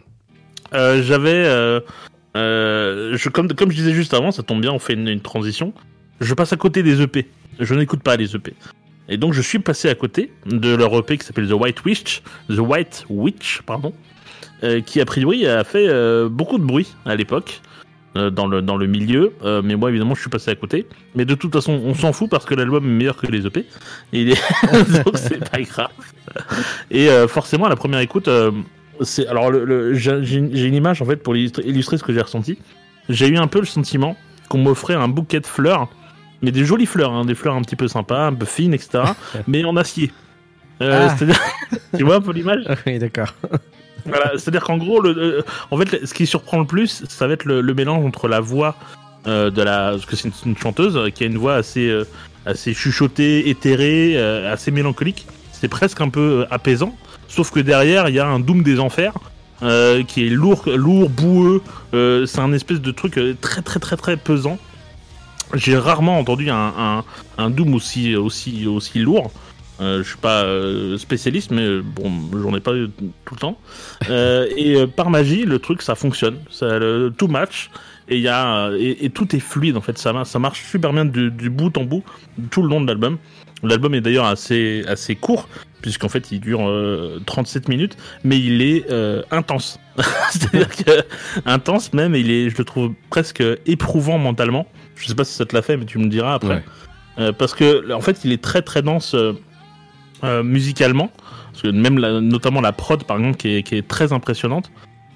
Euh, 0.75 1.03
J'avais, 1.03 1.45
euh, 1.47 3.17
je, 3.17 3.29
comme, 3.29 3.49
comme 3.55 3.71
je 3.71 3.77
disais 3.77 3.93
juste 3.95 4.13
avant, 4.15 4.31
ça 4.31 4.43
tombe 4.43 4.61
bien, 4.61 4.73
on 4.73 4.79
fait 4.79 4.95
une, 4.95 5.09
une 5.09 5.21
transition. 5.21 5.73
Je 6.21 6.35
passe 6.35 6.53
à 6.53 6.57
côté 6.57 6.83
des 6.83 7.01
EP. 7.03 7.29
Je 7.61 7.75
n'écoute 7.75 8.03
pas 8.03 8.17
les 8.17 8.35
EP. 8.37 8.55
Et 9.09 9.17
donc 9.17 9.33
je 9.35 9.43
suis 9.43 9.59
passé 9.59 9.89
à 9.89 9.95
côté 9.95 10.33
de 10.47 10.75
leur 10.75 10.97
EP 10.99 11.19
qui 11.19 11.27
s'appelle 11.27 11.49
The 11.49 11.53
White 11.53 11.85
Witch, 11.85 12.23
The 12.49 12.59
White 12.59 13.07
Witch, 13.11 13.63
pardon, 13.67 13.93
euh, 14.63 14.81
qui 14.81 15.01
a 15.01 15.05
priori 15.05 15.47
a 15.47 15.63
fait 15.65 15.87
euh, 15.89 16.29
beaucoup 16.29 16.59
de 16.59 16.65
bruit 16.65 16.95
à 17.05 17.15
l'époque. 17.17 17.61
euh, 18.17 18.31
dans 18.31 18.47
le 18.47 18.63
dans 18.63 18.77
le 18.77 18.87
milieu. 18.87 19.33
Mais 19.43 19.75
moi 19.75 19.91
évidemment 19.91 20.15
je 20.15 20.21
suis 20.21 20.31
passé 20.31 20.51
à 20.51 20.55
côté. 20.55 20.87
Mais 21.15 21.25
de 21.25 21.35
toute 21.35 21.53
façon 21.53 21.73
on 21.85 21.95
s'en 21.95 22.13
fout 22.13 22.31
parce 22.31 22.45
que 22.45 22.55
l'album 22.55 22.85
est 22.85 22.89
meilleur 22.89 23.17
que 23.17 23.27
les 23.27 23.45
EP. 23.47 23.67
Et 24.13 24.25
donc 25.05 25.17
c'est 25.17 25.51
pas 25.51 25.61
grave. 25.61 25.91
Et 26.91 27.09
forcément 27.29 27.67
à 27.67 27.69
la 27.69 27.77
première 27.77 28.01
écoute, 28.01 28.29
c'est 29.01 29.27
alors 29.27 29.53
j'ai 29.93 30.37
une 30.37 30.75
image 30.75 31.03
en 31.03 31.05
fait 31.05 31.17
pour 31.17 31.37
illustrer 31.37 31.99
ce 31.99 32.05
que 32.05 32.13
j'ai 32.13 32.23
ressenti. 32.23 32.59
J'ai 33.09 33.29
eu 33.29 33.37
un 33.37 33.49
peu 33.49 33.59
le 33.59 33.67
sentiment 33.67 34.17
qu'on 34.49 34.59
m'offrait 34.59 34.95
un 34.95 35.09
bouquet 35.09 35.41
de 35.41 35.47
fleurs, 35.47 35.89
mais 36.43 36.51
des 36.53 36.65
jolies 36.65 36.87
fleurs, 36.87 37.13
hein, 37.13 37.25
des 37.25 37.35
fleurs 37.35 37.55
un 37.55 37.63
petit 37.63 37.77
peu 37.77 37.89
sympas, 37.89 38.27
un 38.27 38.35
peu 38.35 38.47
fines, 38.47 38.75
etc. 38.75 39.05
mais 39.47 39.65
en 39.65 39.77
acier. 39.77 40.13
Euh, 40.83 41.07
Ah. 41.09 41.17
C'est-à-dire, 41.17 41.41
tu 41.97 42.05
vois 42.05 42.17
un 42.17 42.21
peu 42.21 42.33
l'image 42.33 42.65
oui, 42.87 42.99
d'accord. 42.99 43.33
voilà, 44.05 44.33
c'est-à-dire 44.33 44.65
qu'en 44.65 44.77
gros, 44.77 45.01
le, 45.01 45.11
euh, 45.17 45.43
en 45.71 45.79
fait, 45.79 46.05
ce 46.05 46.13
qui 46.15 46.27
surprend 46.27 46.59
le 46.59 46.67
plus, 46.67 47.05
ça 47.09 47.27
va 47.27 47.35
être 47.35 47.45
le, 47.45 47.61
le 47.61 47.75
mélange 47.75 48.05
entre 48.05 48.29
la 48.29 48.41
voix 48.41 48.77
euh, 49.27 49.51
de 49.51 49.63
la, 49.63 49.91
parce 49.93 50.07
que 50.07 50.17
c'est 50.17 50.29
une, 50.29 50.35
une 50.51 50.59
chanteuse 50.59 50.99
qui 51.15 51.23
a 51.25 51.27
une 51.27 51.39
voix 51.39 51.55
assez, 51.55 51.89
euh, 51.89 52.05
assez 52.45 52.75
chuchotée, 52.75 53.49
éthérée, 53.49 54.19
assez 54.47 54.71
mélancolique. 54.71 55.27
C'est 55.53 55.69
presque 55.69 56.01
un 56.01 56.11
peu 56.11 56.45
apaisant. 56.51 56.95
Sauf 57.29 57.51
que 57.51 57.61
derrière, 57.61 58.09
il 58.09 58.17
y 58.17 58.19
a 58.21 58.27
un 58.27 58.39
doom 58.41 58.63
des 58.63 58.81
enfers. 58.81 59.15
qui 60.09 60.27
est 60.27 60.31
lourd, 60.31 60.65
lourd, 60.67 61.09
boueux. 61.09 61.63
c'est 61.93 62.41
un 62.41 62.53
espèce 62.53 62.81
de 62.83 62.91
truc 62.91 63.19
très 63.41 63.63
très 63.63 63.81
très 63.81 63.97
très 63.97 64.17
pesant. 64.19 64.59
J'ai 65.55 65.77
rarement 65.77 66.19
entendu 66.19 66.51
un, 66.51 67.05
un, 67.39 67.51
doom 67.51 67.75
aussi 67.75 68.17
aussi 68.17 68.67
aussi 68.67 68.99
lourd. 68.99 69.31
Euh, 69.81 70.03
je 70.03 70.09
suis 70.09 70.19
pas 70.19 70.45
euh, 70.45 70.97
spécialiste, 70.99 71.51
mais 71.51 71.81
bon, 71.81 72.13
j'en 72.41 72.55
ai 72.55 72.61
pas 72.61 72.75
eu 72.75 72.91
tout 73.25 73.35
le 73.35 73.41
temps. 73.41 73.59
Euh, 74.09 74.47
et 74.57 74.77
euh, 74.77 74.87
par 74.87 75.11
magie, 75.11 75.45
le 75.45 75.59
truc, 75.59 75.83
ça 75.83 75.95
fonctionne, 75.95 76.39
ça, 76.51 76.79
tout 77.17 77.29
match. 77.29 77.71
Et, 78.09 78.19
y 78.19 78.29
a, 78.29 78.71
et, 78.79 79.09
tout 79.11 79.35
est 79.35 79.41
fluide 79.41 79.79
en 79.79 79.81
fait, 79.81 79.97
ça, 79.97 80.25
ça 80.27 80.39
marche 80.39 80.63
super 80.63 80.93
bien 80.93 81.07
du, 81.07 81.51
bout 81.51 81.77
en 81.79 81.85
bout, 81.85 82.05
tout 82.51 82.63
le 82.63 82.69
long 82.69 82.81
de 82.81 82.87
l'album. 82.87 83.19
L'album 83.63 83.95
est 83.95 84.03
d'ailleurs 84.03 84.27
assez, 84.27 84.85
assez 84.87 85.17
court, 85.17 85.49
puisqu'en 85.81 86.11
fait 86.11 86.31
il 86.31 86.39
dure 86.39 86.69
euh, 86.69 87.19
37 87.25 87.69
minutes, 87.69 87.97
mais 88.23 88.39
il 88.39 88.61
est 88.61 88.85
intense. 89.31 89.81
C'est-à-dire 90.31 90.69
que 90.69 91.05
intense 91.47 91.95
même, 91.95 92.15
il 92.15 92.31
est, 92.31 92.51
je 92.51 92.59
le 92.59 92.65
trouve 92.65 92.93
presque 93.09 93.43
éprouvant 93.67 94.19
mentalement. 94.19 94.67
Je 94.97 95.07
sais 95.07 95.15
pas 95.15 95.25
si 95.25 95.35
ça 95.35 95.45
te 95.45 95.55
l'a 95.55 95.63
fait, 95.63 95.77
mais 95.77 95.85
tu 95.85 95.99
me 95.99 96.05
le 96.05 96.11
diras 96.11 96.35
après. 96.35 96.55
Ouais. 96.57 96.65
Euh, 97.19 97.33
parce 97.33 97.55
que 97.55 97.93
en 97.93 98.01
fait, 98.01 98.25
il 98.25 98.33
est 98.33 98.43
très 98.43 98.63
très 98.63 98.83
dense 98.83 99.15
euh, 99.15 99.33
euh, 100.25 100.43
musicalement. 100.43 101.11
Parce 101.53 101.63
que 101.63 101.69
même 101.69 101.99
la- 101.99 102.21
notamment 102.21 102.61
la 102.61 102.73
prod, 102.73 103.05
par 103.05 103.19
exemple, 103.19 103.37
qui 103.37 103.57
est, 103.57 103.63
qui 103.63 103.77
est 103.77 103.87
très 103.87 104.13
impressionnante, 104.13 104.71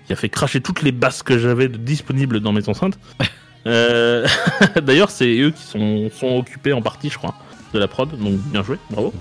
qui 0.06 0.12
a 0.12 0.16
fait 0.16 0.28
cracher 0.28 0.60
toutes 0.60 0.82
les 0.82 0.92
basses 0.92 1.22
que 1.22 1.38
j'avais 1.38 1.68
disponibles 1.68 2.40
dans 2.40 2.52
mes 2.52 2.68
enceintes. 2.68 2.98
Euh, 3.66 4.26
D'ailleurs, 4.82 5.10
c'est 5.10 5.36
eux 5.40 5.50
qui 5.50 5.62
sont, 5.62 6.08
sont 6.10 6.38
occupés 6.38 6.72
en 6.72 6.80
partie, 6.80 7.10
je 7.10 7.18
crois, 7.18 7.34
de 7.74 7.78
la 7.78 7.88
prod. 7.88 8.08
Donc 8.08 8.34
bien 8.36 8.62
joué, 8.62 8.78
bravo. 8.88 9.12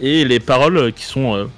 Et 0.00 0.24
les 0.24 0.40
paroles 0.40 0.92
qui 0.92 1.04
sont 1.04 1.48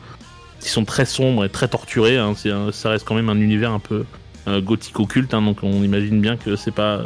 qui 0.61 0.69
sont 0.69 0.85
très 0.85 1.07
sombres 1.07 1.45
et 1.45 1.49
très 1.49 1.67
torturées. 1.69 2.19
hein, 2.19 2.35
ça 2.71 2.91
reste 2.91 3.09
quand 3.09 3.15
même 3.17 3.31
un 3.31 3.41
univers 3.41 3.73
un 3.73 3.81
peu 3.81 4.05
gothique 4.47 5.01
occulte, 5.01 5.33
hein, 5.35 5.43
donc 5.43 5.65
on 5.65 5.83
imagine 5.83 6.21
bien 6.21 6.37
que 6.37 6.55
c'est 6.55 6.71
pas 6.71 7.01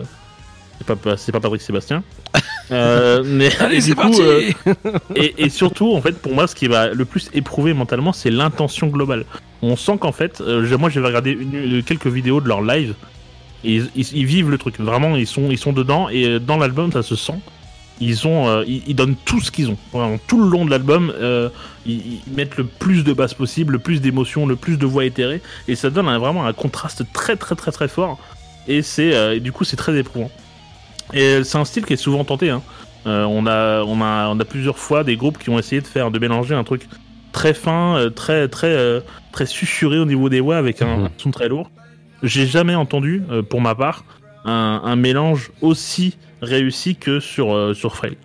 c'est 0.79 0.87
pas 0.87 1.17
c'est 1.17 1.33
pas 1.33 1.41
Patrick 1.41 1.63
Sébastien. 1.63 2.03
Euh, 2.73 3.23
mais 3.25 3.49
Allez, 3.61 3.81
du 3.81 3.95
coup, 3.95 4.03
parti 4.11 4.23
euh, 4.23 4.41
et, 5.15 5.45
et 5.45 5.49
surtout, 5.51 5.93
en 5.95 6.01
fait, 6.03 6.19
pour 6.21 6.35
moi, 6.35 6.49
ce 6.49 6.57
qui 6.57 6.67
va 6.67 6.89
le 6.89 7.05
plus 7.05 7.31
éprouver 7.33 7.75
mentalement, 7.75 8.13
c'est 8.13 8.29
l'intention 8.29 8.89
globale. 8.89 9.25
On 9.63 9.77
sent 9.77 9.99
qu'en 10.01 10.11
fait, 10.11 10.41
euh, 10.41 10.77
moi, 10.77 10.91
j'avais 10.91 11.07
regardé 11.07 11.31
une- 11.31 11.85
quelques 11.85 12.09
vidéos 12.09 12.41
de 12.41 12.49
leur 12.49 12.63
live. 12.63 12.95
Et 13.63 13.77
ils, 13.77 13.91
ils- 13.95 14.13
ils 14.17 14.27
vivent 14.27 14.51
le 14.51 14.59
truc. 14.59 14.81
Vraiment, 14.81 15.15
ils 15.15 15.29
sont, 15.29 15.49
ils 15.49 15.59
sont 15.59 15.73
dedans. 15.73 16.09
Et 16.09 16.41
dans 16.41 16.57
l'album, 16.57 16.91
ça 16.91 17.05
se 17.05 17.15
sent. 17.15 17.39
Ils 18.01 18.27
ont, 18.27 18.65
ils, 18.67 18.83
ils 18.89 18.97
donnent 18.97 19.15
tout 19.25 19.41
ce 19.41 19.53
qu'ils 19.53 19.71
ont. 19.71 19.79
Vraiment, 19.93 20.19
tout 20.27 20.43
le 20.43 20.51
long 20.51 20.65
de 20.65 20.71
l'album, 20.71 21.13
ils, 21.87 22.19
mettent 22.37 22.57
le 22.57 22.65
plus 22.65 23.05
de 23.05 23.13
basses 23.13 23.35
possible, 23.35 23.75
le 23.75 23.79
plus 23.79 24.01
d'émotions, 24.01 24.45
le 24.45 24.57
plus 24.57 24.77
de 24.77 24.87
voix 24.87 25.05
éthérées. 25.05 25.41
Et 25.69 25.77
ça 25.77 25.89
donne 25.89 26.09
un- 26.09 26.19
vraiment 26.19 26.45
un 26.47 26.53
contraste 26.53 27.05
très, 27.13 27.37
très, 27.37 27.55
très, 27.55 27.71
très 27.71 27.87
fort. 27.87 28.19
Et 28.67 28.83
c'est, 28.83 29.37
et 29.37 29.39
du 29.39 29.53
coup, 29.53 29.63
c'est 29.63 29.77
très 29.77 29.97
éprouvant. 29.97 30.33
Et 31.15 31.45
c'est 31.45 31.59
un 31.59 31.65
style 31.65 31.85
qui 31.85 31.93
est 31.93 31.97
souvent 31.99 32.25
tenté. 32.25 32.51
Hein. 32.51 32.63
Euh, 33.07 33.25
on, 33.25 33.47
a, 33.47 33.83
on, 33.85 34.01
a, 34.01 34.29
on 34.29 34.41
a 34.41 34.45
plusieurs 34.45 34.79
fois 34.79 35.05
des 35.05 35.17
groupes 35.17 35.39
qui 35.39 35.51
ont 35.51 35.59
essayé 35.59 35.81
de 35.81 35.87
faire, 35.87 36.11
de 36.11 36.19
mélanger 36.19 36.55
un 36.55 36.65
truc 36.65 36.89
très 37.33 37.55
fin, 37.55 37.97
euh, 37.97 38.11
très, 38.11 38.49
très, 38.49 38.71
euh, 38.73 39.01
très 39.33 39.47
susurré 39.47 39.99
au 39.99 40.05
niveau 40.07 40.29
des 40.29 40.41
voix 40.41 40.57
avec 40.57 40.83
un 40.83 40.97
Mhm. 40.97 41.09
son 41.19 41.31
très 41.31 41.49
lourd. 41.49 41.71
J'ai 42.23 42.47
jamais 42.47 42.75
entendu, 42.75 43.23
pour 43.51 43.61
ma 43.61 43.75
part, 43.75 44.05
un, 44.45 44.81
un 44.85 44.97
mélange 44.97 45.51
aussi 45.61 46.17
réussi 46.43 46.97
que 46.97 47.21
sur, 47.21 47.77
sur 47.77 47.95
Frail. 47.95 48.17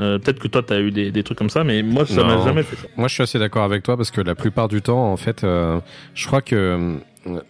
Euh, 0.00 0.18
Peut-être 0.18 0.38
que 0.40 0.48
toi, 0.48 0.62
tu 0.62 0.72
as 0.72 0.80
eu 0.80 0.90
des, 0.90 1.10
des 1.12 1.22
trucs 1.22 1.38
comme 1.38 1.48
ça, 1.50 1.62
mais 1.64 1.82
moi, 1.82 2.04
ça 2.04 2.22
m'a 2.24 2.44
jamais 2.44 2.62
fait 2.64 2.76
ça. 2.76 2.88
Moi, 2.96 3.08
je 3.08 3.14
suis 3.14 3.22
assez 3.22 3.38
d'accord 3.38 3.62
avec 3.64 3.82
toi 3.84 3.96
parce 3.96 4.10
que 4.10 4.20
la 4.20 4.34
plupart 4.34 4.68
du 4.68 4.82
temps, 4.82 5.10
en 5.12 5.16
fait, 5.16 5.44
euh, 5.44 5.78
je 6.14 6.26
crois 6.26 6.42
que 6.42 6.96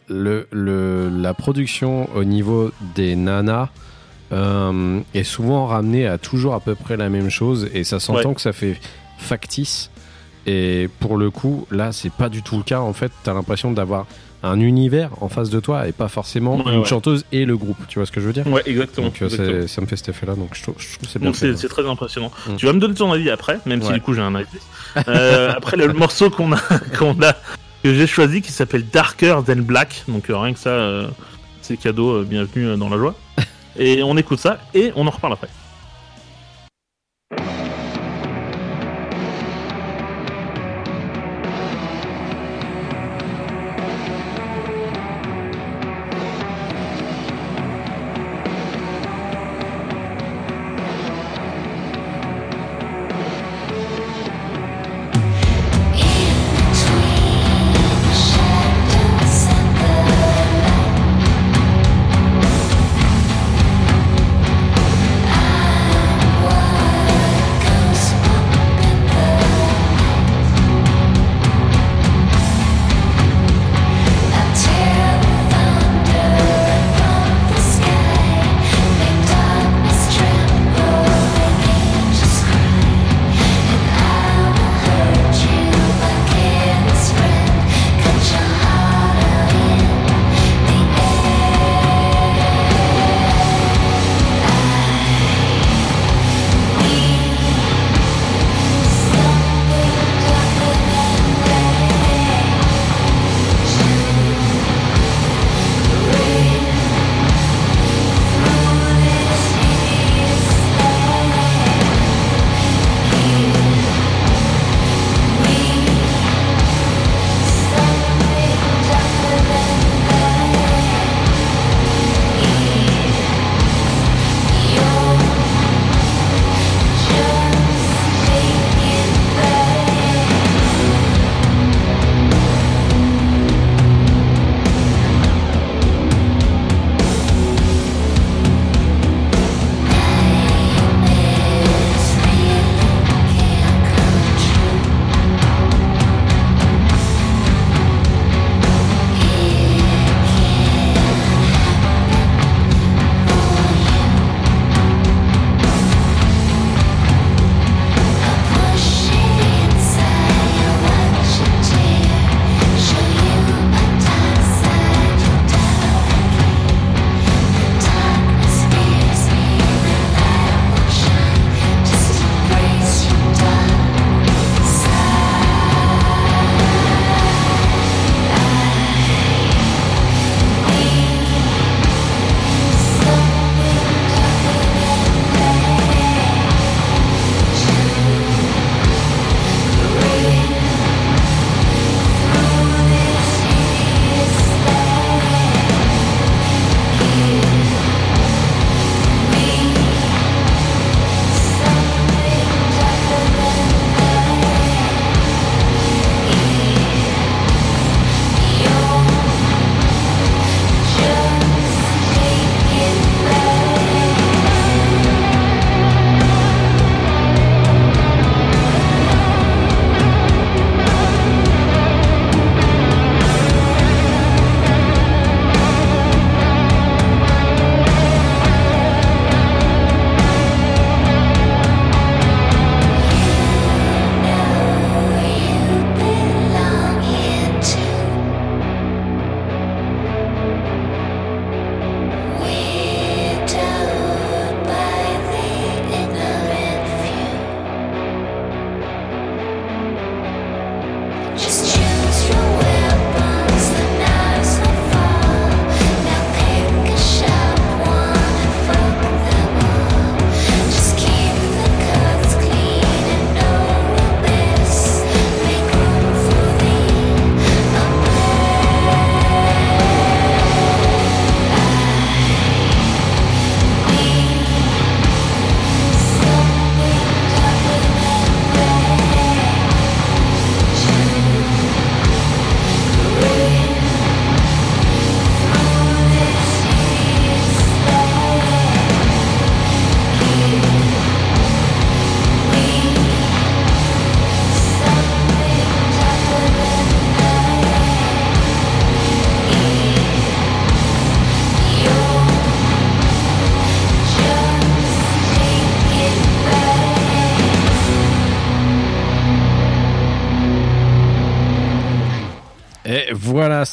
le, 0.09 0.47
le, 0.53 1.09
la 1.11 1.35
production 1.35 2.09
au 2.15 2.25
niveau 2.25 2.71
des 2.95 3.17
nanas 3.17 3.69
euh, 4.33 5.01
est 5.15 5.23
souvent 5.25 5.67
ramenée 5.67 6.07
à 6.07 6.19
toujours 6.19 6.55
à 6.55 6.61
peu 6.61 6.75
près 6.75 6.97
la 6.97 7.09
même 7.09 7.31
chose 7.31 7.69
et 7.75 7.85
ça 7.85 7.99
s'entend 8.01 8.29
Ouais. 8.31 8.35
que 8.35 8.41
ça 8.41 8.53
fait 8.53 8.79
factice. 9.19 9.91
Et 10.47 10.89
pour 11.01 11.17
le 11.17 11.31
coup, 11.31 11.67
là, 11.71 11.93
c'est 11.93 12.13
pas 12.13 12.29
du 12.29 12.43
tout 12.43 12.57
le 12.57 12.63
cas. 12.63 12.81
En 12.81 12.93
fait, 12.93 13.13
t'as 13.23 13.35
l'impression 13.35 13.71
d'avoir 13.73 14.07
un 14.43 14.61
univers 14.61 15.11
en 15.21 15.29
face 15.29 15.51
de 15.51 15.59
toi 15.61 15.89
et 15.89 15.93
pas 15.93 16.09
forcément 16.09 16.57
Ouais, 16.59 16.73
une 16.73 16.79
ouais. 16.81 16.85
chanteuse 16.87 17.25
et 17.33 17.45
le 17.45 17.57
groupe. 17.57 17.77
Tu 17.89 17.99
vois 17.99 18.07
ce 18.07 18.13
que 18.13 18.21
je 18.21 18.27
veux 18.27 18.33
dire 18.33 18.47
Ouais, 18.47 18.63
exactement. 18.67 19.09
Donc, 19.09 19.21
euh, 19.21 19.27
exactement. 19.27 19.67
ça 19.67 19.81
me 19.83 19.87
fait 19.87 19.97
cet 19.97 20.09
effet-là. 20.11 20.37
Donc, 20.37 20.51
je 20.55 20.63
trouve, 20.63 20.77
je 20.79 20.95
trouve 20.97 21.09
c'est 21.09 21.19
bien 21.19 21.29
Donc 21.31 21.37
fait. 21.37 21.53
c'est 21.53 21.59
c'est 21.63 21.69
très 21.69 21.87
impressionnant. 21.87 22.31
Mm. 22.49 22.57
Tu 22.57 22.67
vas 22.67 22.73
me 22.73 22.79
donner 22.79 22.95
ton 22.95 23.13
avis 23.13 23.31
après, 23.31 23.59
même 23.67 23.83
si 23.83 23.93
du 23.93 24.01
coup 24.01 24.15
j'ai 24.15 24.23
un 24.23 24.35
avis. 24.37 24.47
Euh, 25.09 25.53
après 25.55 25.77
le, 25.77 25.87
le 25.89 25.93
morceau 25.93 26.31
qu'on 26.31 26.53
a, 26.53 26.61
qu'on 26.99 27.21
a, 27.23 27.33
que 27.83 27.93
j'ai 27.93 28.07
choisi, 28.07 28.41
qui 28.41 28.53
s'appelle 28.53 28.87
Darker 28.89 29.39
Than 29.47 29.57
Black. 29.57 30.05
Donc 30.09 30.31
euh, 30.31 30.39
rien 30.39 30.53
que 30.55 30.59
ça, 30.61 30.71
euh, 30.71 31.09
c'est 31.61 31.77
cadeau. 31.77 32.23
bienvenue 32.23 32.77
dans 32.77 32.89
la 32.89 32.97
joie. 32.97 33.15
Et 33.79 34.03
on 34.03 34.17
écoute 34.17 34.41
ça 34.41 34.59
et 34.75 34.93
on 34.97 35.07
en 35.07 35.11
reparle 35.11 35.35
après. 35.35 35.49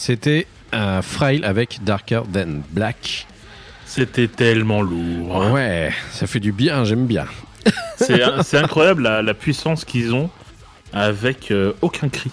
C'était 0.05 0.45
euh, 0.75 1.01
Frail 1.01 1.43
avec 1.43 1.83
Darker 1.83 2.21
Than 2.31 2.61
Black. 2.69 3.25
C'était 3.87 4.27
tellement 4.27 4.83
lourd. 4.83 5.51
Ouais, 5.51 5.91
ça 6.11 6.27
fait 6.27 6.39
du 6.39 6.51
bien, 6.51 6.83
j'aime 6.83 7.07
bien. 7.07 7.25
C'est 7.97 8.21
c'est 8.43 8.57
incroyable 8.59 9.01
la, 9.01 9.23
la 9.23 9.33
puissance 9.33 9.83
qu'ils 9.83 10.13
ont 10.13 10.29
avec 10.93 11.49
euh, 11.49 11.73
aucun 11.81 12.09
cri, 12.09 12.29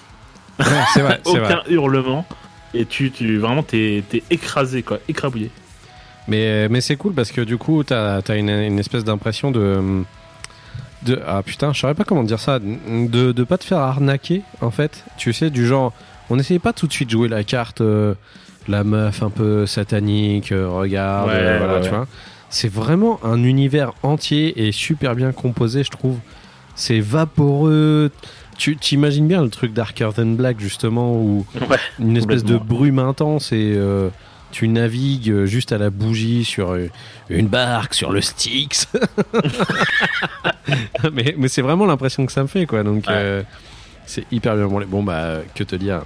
Ouais, 0.59 0.67
c'est 0.93 1.01
vrai, 1.01 1.21
aucun 1.25 1.63
hurlement. 1.71 2.27
Et 2.75 2.85
tu, 2.85 3.11
tu 3.11 3.39
vraiment, 3.39 3.63
t'es 3.63 4.05
écrasé, 4.31 4.83
quoi, 4.83 4.99
écrabouillé. 5.09 5.51
Mais, 6.29 6.69
mais 6.69 6.83
c'est 6.83 6.97
cool 6.97 7.15
parce 7.15 7.33
que 7.33 7.41
du 7.41 7.57
coup, 7.57 7.83
t'as 7.85 8.21
as 8.21 8.37
une, 8.37 8.51
une 8.51 8.79
espèce 8.79 9.05
d'impression 9.05 9.51
de, 9.51 10.03
de. 11.05 11.19
Ah 11.27 11.43
putain, 11.43 11.73
je 11.73 11.81
saurais 11.81 11.95
pas 11.95 12.05
comment 12.05 12.23
dire 12.25 12.39
ça. 12.41 12.59
De, 12.59 13.33
de 13.33 13.45
pas 13.45 13.57
te 13.57 13.65
faire 13.65 13.79
arnaquer, 13.79 14.43
en 14.61 14.71
fait. 14.71 15.05
Tu 15.17 15.33
sais, 15.33 15.49
du 15.49 15.67
genre. 15.67 15.95
On 16.31 16.37
n'essayait 16.37 16.59
pas 16.61 16.73
tout 16.73 16.87
de 16.87 16.93
suite 16.93 17.09
de 17.09 17.13
jouer 17.13 17.29
la 17.29 17.45
carte. 17.45 17.81
euh, 17.81 18.15
la 18.69 18.85
meuf 18.85 19.23
un 19.25 19.31
peu 19.31 19.67
satanique, 19.67 20.53
euh, 20.53 20.69
regarde, 20.69 21.29
Ouais, 21.29 21.35
euh, 21.37 21.59
voilà, 21.59 21.75
ouais, 21.75 21.81
tu 21.81 21.87
ouais. 21.91 21.97
vois. 21.97 22.07
C'est 22.49 22.71
vraiment 22.73 23.19
un 23.25 23.43
univers 23.43 23.93
entier 24.05 24.67
et 24.67 24.73
super 24.73 25.15
bien 25.17 25.33
composé, 25.33 25.83
je 25.83 25.91
trouve. 25.91 26.19
C'est 26.77 27.01
vaporeux. 27.01 28.11
Tu 28.59 28.77
t'imagines 28.77 29.27
bien 29.27 29.43
le 29.43 29.49
truc 29.51 29.73
Darker 29.73 30.11
Than 30.15 30.27
Black, 30.33 30.61
justement, 30.61 31.15
où 31.17 31.45
une 31.99 32.17
espèce 32.17 32.45
de 32.45 32.57
brume 32.57 32.99
intense 33.01 33.51
et 33.53 33.77
tu 34.53 34.69
navigues 34.69 35.45
juste 35.47 35.73
à 35.73 35.79
la 35.79 35.89
bougie 35.91 36.45
sur 36.45 36.77
une 37.31 37.49
barque 37.49 37.95
sur 37.95 38.13
le 38.13 38.21
Styx. 38.21 38.87
mais 41.13 41.35
mais 41.39 41.49
c'est 41.49 41.63
vraiment 41.63 41.87
l'impression 41.87 42.27
que 42.27 42.33
ça 42.33 42.43
me 42.43 42.49
fait 42.49 42.67
quoi. 42.67 42.83
Donc 42.83 43.07
Ouais. 43.07 43.13
euh, 43.15 43.43
c'est 44.07 44.25
hyper 44.33 44.57
bien. 44.57 44.67
Bon 44.67 45.03
bah 45.03 45.39
que 45.55 45.65
te 45.65 45.77
dire? 45.77 46.03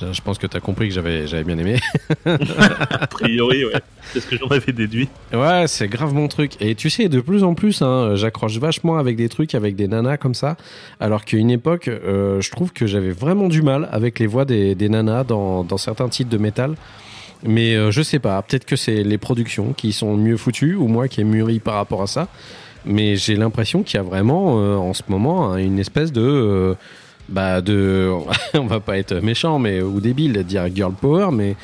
Je 0.00 0.12
je 0.12 0.22
pense 0.22 0.38
que 0.38 0.46
tu 0.46 0.56
as 0.56 0.60
compris 0.60 0.88
que 0.88 0.94
j'avais 0.94 1.26
j'avais 1.26 1.44
bien 1.44 1.58
aimé. 1.58 1.80
A 2.24 3.06
priori, 3.06 3.64
ouais. 3.64 3.80
C'est 4.12 4.20
ce 4.20 4.26
que 4.26 4.36
j'en 4.36 4.46
avais 4.46 4.72
déduit. 4.72 5.08
Ouais, 5.32 5.64
c'est 5.66 5.88
grave 5.88 6.14
mon 6.14 6.28
truc. 6.28 6.52
Et 6.60 6.74
tu 6.74 6.88
sais, 6.88 7.08
de 7.08 7.20
plus 7.20 7.42
en 7.42 7.54
plus, 7.54 7.82
hein, 7.82 8.14
j'accroche 8.14 8.58
vachement 8.58 8.98
avec 8.98 9.16
des 9.16 9.28
trucs, 9.28 9.54
avec 9.54 9.74
des 9.76 9.88
nanas 9.88 10.16
comme 10.16 10.34
ça. 10.34 10.56
Alors 11.00 11.24
qu'à 11.24 11.36
une 11.36 11.50
époque, 11.50 11.88
euh, 11.88 12.40
je 12.40 12.50
trouve 12.50 12.72
que 12.72 12.86
j'avais 12.86 13.10
vraiment 13.10 13.48
du 13.48 13.60
mal 13.62 13.88
avec 13.90 14.18
les 14.18 14.26
voix 14.26 14.44
des, 14.44 14.74
des 14.74 14.88
nanas 14.88 15.24
dans, 15.24 15.64
dans 15.64 15.78
certains 15.78 16.08
titres 16.08 16.30
de 16.30 16.38
métal. 16.38 16.74
Mais 17.44 17.74
euh, 17.76 17.90
je 17.90 18.02
sais 18.02 18.18
pas, 18.18 18.40
peut-être 18.42 18.64
que 18.64 18.76
c'est 18.76 19.02
les 19.02 19.18
productions 19.18 19.72
qui 19.72 19.92
sont 19.92 20.16
mieux 20.16 20.36
foutues 20.36 20.74
ou 20.74 20.88
moi 20.88 21.08
qui 21.08 21.20
ai 21.20 21.24
mûri 21.24 21.58
par 21.60 21.74
rapport 21.74 22.02
à 22.02 22.06
ça. 22.06 22.28
Mais 22.88 23.16
j'ai 23.16 23.36
l'impression 23.36 23.82
qu'il 23.82 23.98
y 23.98 24.00
a 24.00 24.02
vraiment 24.02 24.58
euh, 24.58 24.74
en 24.76 24.94
ce 24.94 25.02
moment 25.08 25.52
hein, 25.52 25.58
une 25.58 25.78
espèce 25.78 26.10
de. 26.10 26.22
euh, 26.22 26.74
bah 27.28 27.60
de. 27.60 28.10
on 28.54 28.66
va 28.66 28.80
pas 28.80 28.96
être 28.98 29.16
méchant 29.16 29.58
mais, 29.58 29.82
ou 29.82 30.00
débile 30.00 30.42
dire 30.44 30.66
girl 30.74 30.94
power, 30.94 31.28
mais 31.30 31.54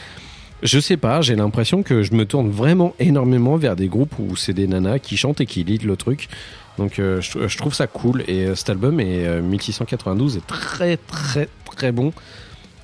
je 0.63 0.79
sais 0.79 0.99
pas, 0.99 1.23
j'ai 1.23 1.35
l'impression 1.35 1.83
que 1.83 2.03
je 2.03 2.13
me 2.13 2.27
tourne 2.27 2.51
vraiment 2.51 2.95
énormément 2.99 3.57
vers 3.57 3.75
des 3.75 3.89
groupes 3.89 4.15
où 4.19 4.37
c'est 4.37 4.53
des 4.53 4.67
nanas 4.67 4.99
qui 4.99 5.17
chantent 5.17 5.41
et 5.41 5.47
qui 5.47 5.65
lead 5.65 5.85
le 5.85 5.97
truc. 5.97 6.29
Donc 6.77 6.99
euh, 6.99 7.23
je, 7.23 7.49
je 7.49 7.57
trouve 7.57 7.73
ça 7.73 7.87
cool 7.87 8.23
et 8.29 8.55
cet 8.55 8.69
album 8.69 9.01
est 9.01 9.27
euh, 9.27 9.41
1692 9.41 10.37
est 10.37 10.47
très 10.47 10.99
très 10.99 11.49
très 11.65 11.91
bon. 11.91 12.13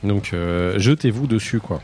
Donc 0.02 0.32
jetez-vous 0.32 1.26
dessus 1.26 1.60
quoi. 1.60 1.82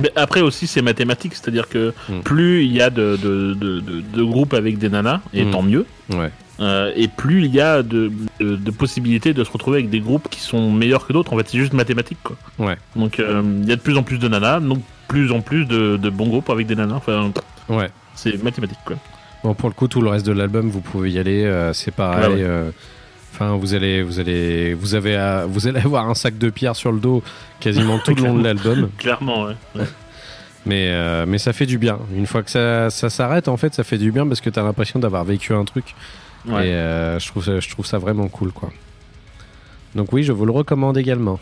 Mais 0.00 0.10
après 0.16 0.40
aussi, 0.40 0.66
c'est 0.66 0.82
mathématique, 0.82 1.34
c'est-à-dire 1.34 1.68
que 1.68 1.92
Mm. 2.08 2.20
plus 2.20 2.64
il 2.64 2.72
y 2.72 2.80
a 2.80 2.90
de, 2.90 3.16
de, 3.22 3.54
de, 3.54 3.80
de- 3.80 4.00
de 4.00 4.22
groupes 4.22 4.54
avec 4.54 4.78
des 4.78 4.88
nanas, 4.88 5.20
et 5.34 5.44
Mm. 5.44 5.50
tant 5.50 5.62
mieux, 5.62 5.86
Ouais. 6.10 6.30
euh, 6.60 6.92
et 6.96 7.08
plus 7.08 7.44
il 7.44 7.54
y 7.54 7.60
a 7.60 7.82
de, 7.82 8.10
de, 8.40 8.56
de 8.56 8.70
possibilités 8.70 9.32
de 9.34 9.44
se 9.44 9.50
retrouver 9.50 9.78
avec 9.78 9.90
des 9.90 10.00
groupes 10.00 10.28
qui 10.30 10.40
sont 10.40 10.70
meilleurs 10.72 11.06
que 11.06 11.12
d'autres. 11.12 11.32
En 11.32 11.36
fait, 11.36 11.48
c'est 11.48 11.58
juste 11.58 11.72
mathématique, 11.74 12.18
quoi. 12.22 12.36
Ouais. 12.58 12.76
Donc 12.96 13.18
euh, 13.20 13.42
il 13.62 13.68
y 13.68 13.72
a 13.72 13.76
de 13.76 13.80
plus 13.80 13.96
en 13.98 14.02
plus 14.02 14.18
de 14.18 14.28
nanas, 14.28 14.60
donc 14.60 14.80
plus 15.08 15.32
en 15.32 15.40
plus 15.40 15.64
de, 15.66 15.96
de 15.96 16.10
bons 16.10 16.28
groupes 16.28 16.50
avec 16.50 16.66
des 16.66 16.76
nanas. 16.76 16.94
Enfin, 16.94 17.32
Ouais. 17.68 17.90
c'est 18.14 18.42
mathématique, 18.42 18.78
quoi. 18.84 18.96
Bon 19.42 19.54
pour 19.54 19.68
le 19.70 19.74
coup 19.74 19.88
tout 19.88 20.02
le 20.02 20.10
reste 20.10 20.26
de 20.26 20.32
l'album 20.32 20.68
vous 20.68 20.82
pouvez 20.82 21.10
y 21.12 21.18
aller, 21.18 21.44
euh, 21.44 21.72
c'est 21.72 21.92
pareil. 21.94 22.34
Ouais, 22.34 22.44
ouais. 22.44 22.70
Vous 23.48 23.74
allez, 23.74 24.02
vous 24.02 24.20
allez, 24.20 24.74
vous 24.74 24.94
avez, 24.94 25.16
à- 25.16 25.46
vous 25.46 25.66
allez 25.66 25.80
avoir 25.80 26.08
un 26.08 26.14
sac 26.14 26.38
de 26.38 26.50
pierre 26.50 26.76
sur 26.76 26.92
le 26.92 27.00
dos 27.00 27.22
quasiment 27.58 27.98
tout 27.98 28.14
le 28.14 28.22
long 28.22 28.34
de 28.38 28.44
l'album. 28.44 28.90
Clairement, 28.98 29.44
ouais. 29.44 29.56
ouais. 29.76 29.86
Mais, 30.66 30.88
euh, 30.90 31.24
mais 31.26 31.38
ça 31.38 31.52
fait 31.52 31.66
du 31.66 31.78
bien. 31.78 31.98
Une 32.14 32.26
fois 32.26 32.42
que 32.42 32.50
ça, 32.50 32.90
ça 32.90 33.08
s'arrête, 33.08 33.48
en 33.48 33.56
fait, 33.56 33.74
ça 33.74 33.82
fait 33.84 33.98
du 33.98 34.12
bien 34.12 34.26
parce 34.26 34.40
que 34.40 34.50
t'as 34.50 34.62
l'impression 34.62 34.98
d'avoir 34.98 35.24
vécu 35.24 35.54
un 35.54 35.64
truc. 35.64 35.94
Ouais. 36.46 36.68
Et 36.68 36.72
euh, 36.72 37.18
je, 37.18 37.28
trouve 37.28 37.44
ça, 37.44 37.60
je 37.60 37.68
trouve 37.68 37.86
ça 37.86 37.98
vraiment 37.98 38.28
cool, 38.28 38.52
quoi. 38.52 38.70
Donc 39.94 40.12
oui, 40.12 40.22
je 40.22 40.32
vous 40.32 40.44
le 40.44 40.52
recommande 40.52 40.98
également. 40.98 41.40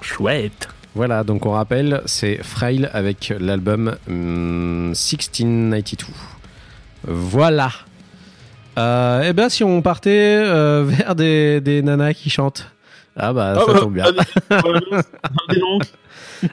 Chouette. 0.00 0.68
Voilà, 0.94 1.22
donc 1.24 1.46
on 1.46 1.50
rappelle, 1.50 2.02
c'est 2.06 2.42
Frail 2.42 2.88
avec 2.92 3.32
l'album 3.38 3.96
hum, 4.08 4.88
1692. 4.88 6.08
Voilà. 7.04 7.70
Euh, 8.78 9.24
eh 9.26 9.32
bien, 9.32 9.48
si 9.48 9.64
on 9.64 9.82
partait 9.82 10.36
euh, 10.38 10.84
vers 10.86 11.14
des, 11.14 11.60
des 11.60 11.82
nanas 11.82 12.14
qui 12.14 12.30
chantent. 12.30 12.70
Ah 13.16 13.32
bah, 13.32 13.60
ça 13.66 13.80
tombe 13.80 13.94
bien. 13.94 14.06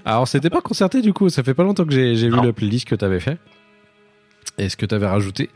Alors, 0.06 0.28
c'était 0.28 0.50
pas 0.50 0.62
concerté 0.62 1.04
du 1.04 1.14
coup, 1.14 1.30
ça 1.30 1.44
fait 1.44 1.54
pas 1.54 1.62
longtemps 1.64 1.86
que 1.86 1.94
j'ai 1.94 2.16
j'ai 2.16 2.28
vu 2.28 2.42
le 2.42 2.54
playlist 2.54 2.88
que 2.88 2.96
t'avais 2.96 3.20
fait 3.20 3.38
et 4.58 4.70
ce 4.70 4.78
que 4.78 4.86
t'avais 4.86 5.08
rajouté. 5.08 5.50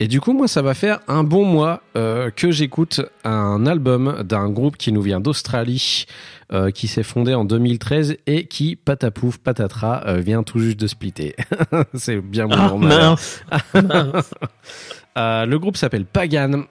Et 0.00 0.08
du 0.08 0.20
coup, 0.20 0.32
moi, 0.32 0.48
ça 0.48 0.60
va 0.60 0.74
faire 0.74 1.00
un 1.06 1.22
bon 1.22 1.44
mois 1.44 1.80
euh, 1.96 2.30
que 2.30 2.50
j'écoute 2.50 3.00
un 3.22 3.64
album 3.64 4.22
d'un 4.24 4.48
groupe 4.48 4.76
qui 4.76 4.90
nous 4.90 5.02
vient 5.02 5.20
d'Australie, 5.20 6.06
euh, 6.52 6.72
qui 6.72 6.88
s'est 6.88 7.04
fondé 7.04 7.32
en 7.34 7.44
2013 7.44 8.16
et 8.26 8.46
qui, 8.46 8.74
patapouf, 8.74 9.38
patatras, 9.38 10.02
euh, 10.06 10.16
vient 10.18 10.42
tout 10.42 10.58
juste 10.58 10.80
de 10.80 10.88
splitter. 10.88 11.36
C'est 11.94 12.20
bien 12.20 12.46
mon 12.48 12.88
Ah. 12.90 13.14
Euh, 15.16 15.46
le 15.46 15.58
groupe 15.58 15.76
s'appelle 15.76 16.04
Pagan 16.04 16.62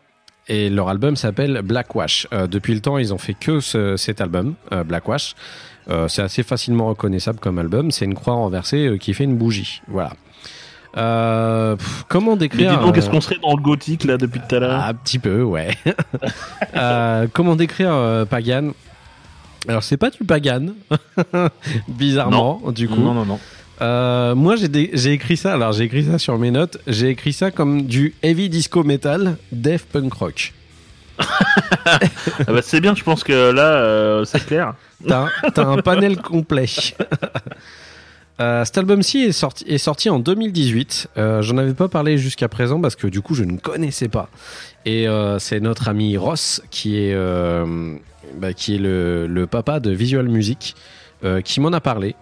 et 0.47 0.69
leur 0.69 0.89
album 0.89 1.15
s'appelle 1.15 1.61
Blackwash. 1.63 2.27
Euh, 2.33 2.47
depuis 2.47 2.73
le 2.73 2.81
temps, 2.81 2.97
ils 2.97 3.13
ont 3.13 3.17
fait 3.17 3.33
que 3.33 3.59
ce- 3.61 3.95
cet 3.97 4.19
album, 4.21 4.55
euh, 4.71 4.83
Blackwash. 4.83 5.35
C'est 6.07 6.21
assez 6.21 6.43
facilement 6.43 6.87
reconnaissable 6.87 7.39
comme 7.39 7.59
album. 7.59 7.91
C'est 7.91 8.05
une 8.05 8.13
croix 8.15 8.35
renversée 8.35 8.97
qui 9.01 9.13
fait 9.13 9.25
une 9.25 9.35
bougie. 9.37 9.81
Voilà. 9.89 10.13
Euh, 10.95 11.75
pff, 11.75 12.05
comment 12.07 12.33
Mais 12.33 12.37
décrire 12.37 12.69
dis 12.71 12.85
donc, 12.85 12.95
euh, 12.95 12.99
est-ce 12.99 13.09
qu'on 13.09 13.19
serait 13.19 13.39
dans 13.41 13.55
le 13.55 13.61
gothique 13.61 14.05
là 14.05 14.15
depuis 14.17 14.39
tout 14.47 14.55
à 14.55 14.59
l'heure 14.59 14.79
ah, 14.81 14.87
Un 14.89 14.93
petit 14.93 15.19
peu, 15.19 15.41
ouais. 15.43 15.71
Euh, 16.75 17.27
comment 17.33 17.55
décrire 17.57 18.25
Pagan? 18.29 18.69
Alors, 19.67 19.83
c'est 19.83 19.97
pas 19.97 20.09
du 20.09 20.23
Pagan, 20.23 20.67
bizarrement, 21.87 22.61
du 22.73 22.87
coup. 22.87 22.99
Non, 23.01 23.13
non, 23.13 23.25
non. 23.25 23.39
Euh, 23.81 24.35
moi, 24.35 24.55
j'ai 24.57 25.11
écrit 25.11 25.37
ça. 25.37 25.53
Alors, 25.53 25.71
j'ai 25.73 25.85
écrit 25.85 26.05
ça 26.05 26.17
sur 26.19 26.37
mes 26.37 26.51
notes. 26.51 26.77
J'ai 26.87 27.09
écrit 27.09 27.33
ça 27.33 27.51
comme 27.51 27.83
du 27.83 28.13
heavy 28.23 28.49
disco 28.49 28.83
metal, 28.83 29.37
death 29.51 29.85
punk 29.91 30.13
rock. 30.13 30.53
Ah 31.85 31.99
bah, 32.47 32.61
c'est 32.61 32.81
bien, 32.81 32.95
je 32.95 33.03
pense 33.03 33.23
que 33.23 33.51
là, 33.51 33.75
euh, 33.75 34.25
c'est 34.25 34.45
clair. 34.45 34.73
T'as 35.07 35.27
un 35.57 35.77
panel 35.77 36.17
complet. 36.21 36.65
Euh, 38.39 38.65
cet 38.65 38.79
album-ci 38.79 39.19
est 39.25 39.31
sorti, 39.31 39.63
est 39.67 39.77
sorti 39.77 40.09
en 40.09 40.17
2018. 40.17 41.09
Euh, 41.17 41.41
J'en 41.43 41.57
avais 41.57 41.75
pas 41.75 41.87
parlé 41.87 42.17
jusqu'à 42.17 42.47
présent 42.47 42.81
parce 42.81 42.95
que 42.95 43.05
du 43.05 43.21
coup 43.21 43.35
je 43.35 43.43
ne 43.43 43.57
connaissais 43.57 44.07
pas. 44.07 44.27
Et 44.85 45.07
euh, 45.07 45.37
c'est 45.37 45.59
notre 45.59 45.87
ami 45.87 46.17
Ross 46.17 46.61
qui 46.71 46.97
est, 46.97 47.15
bah, 48.35 48.53
qui 48.53 48.75
est 48.75 48.79
le, 48.79 49.27
le 49.27 49.45
papa 49.45 49.79
de 49.79 49.91
Visual 49.91 50.27
Music 50.27 50.75
qui 51.45 51.61
m'en 51.61 51.71
a 51.71 51.79
parlé. 51.79 52.15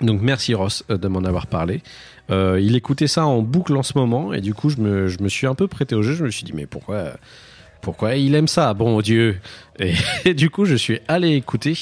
Donc 0.00 0.20
merci 0.22 0.54
Ross 0.54 0.84
euh, 0.90 0.96
de 0.96 1.08
m'en 1.08 1.20
avoir 1.20 1.46
parlé. 1.46 1.82
Euh, 2.30 2.58
il 2.60 2.76
écoutait 2.76 3.06
ça 3.06 3.26
en 3.26 3.42
boucle 3.42 3.76
en 3.76 3.82
ce 3.82 3.96
moment 3.96 4.32
et 4.32 4.40
du 4.40 4.54
coup 4.54 4.70
je 4.70 4.78
me, 4.78 5.28
suis 5.28 5.46
un 5.46 5.54
peu 5.54 5.68
prêté 5.68 5.94
au 5.94 6.02
jeu. 6.02 6.14
Je 6.14 6.24
me 6.24 6.30
suis 6.30 6.44
dit 6.44 6.52
mais 6.54 6.66
pourquoi 6.66 8.14
il 8.14 8.34
aime 8.34 8.48
ça? 8.48 8.72
Bon 8.74 9.00
Dieu 9.00 9.38
et, 9.78 9.92
et 10.24 10.34
du 10.34 10.50
coup 10.50 10.64
je 10.64 10.74
suis 10.74 11.00
allé 11.08 11.34
écouter 11.34 11.76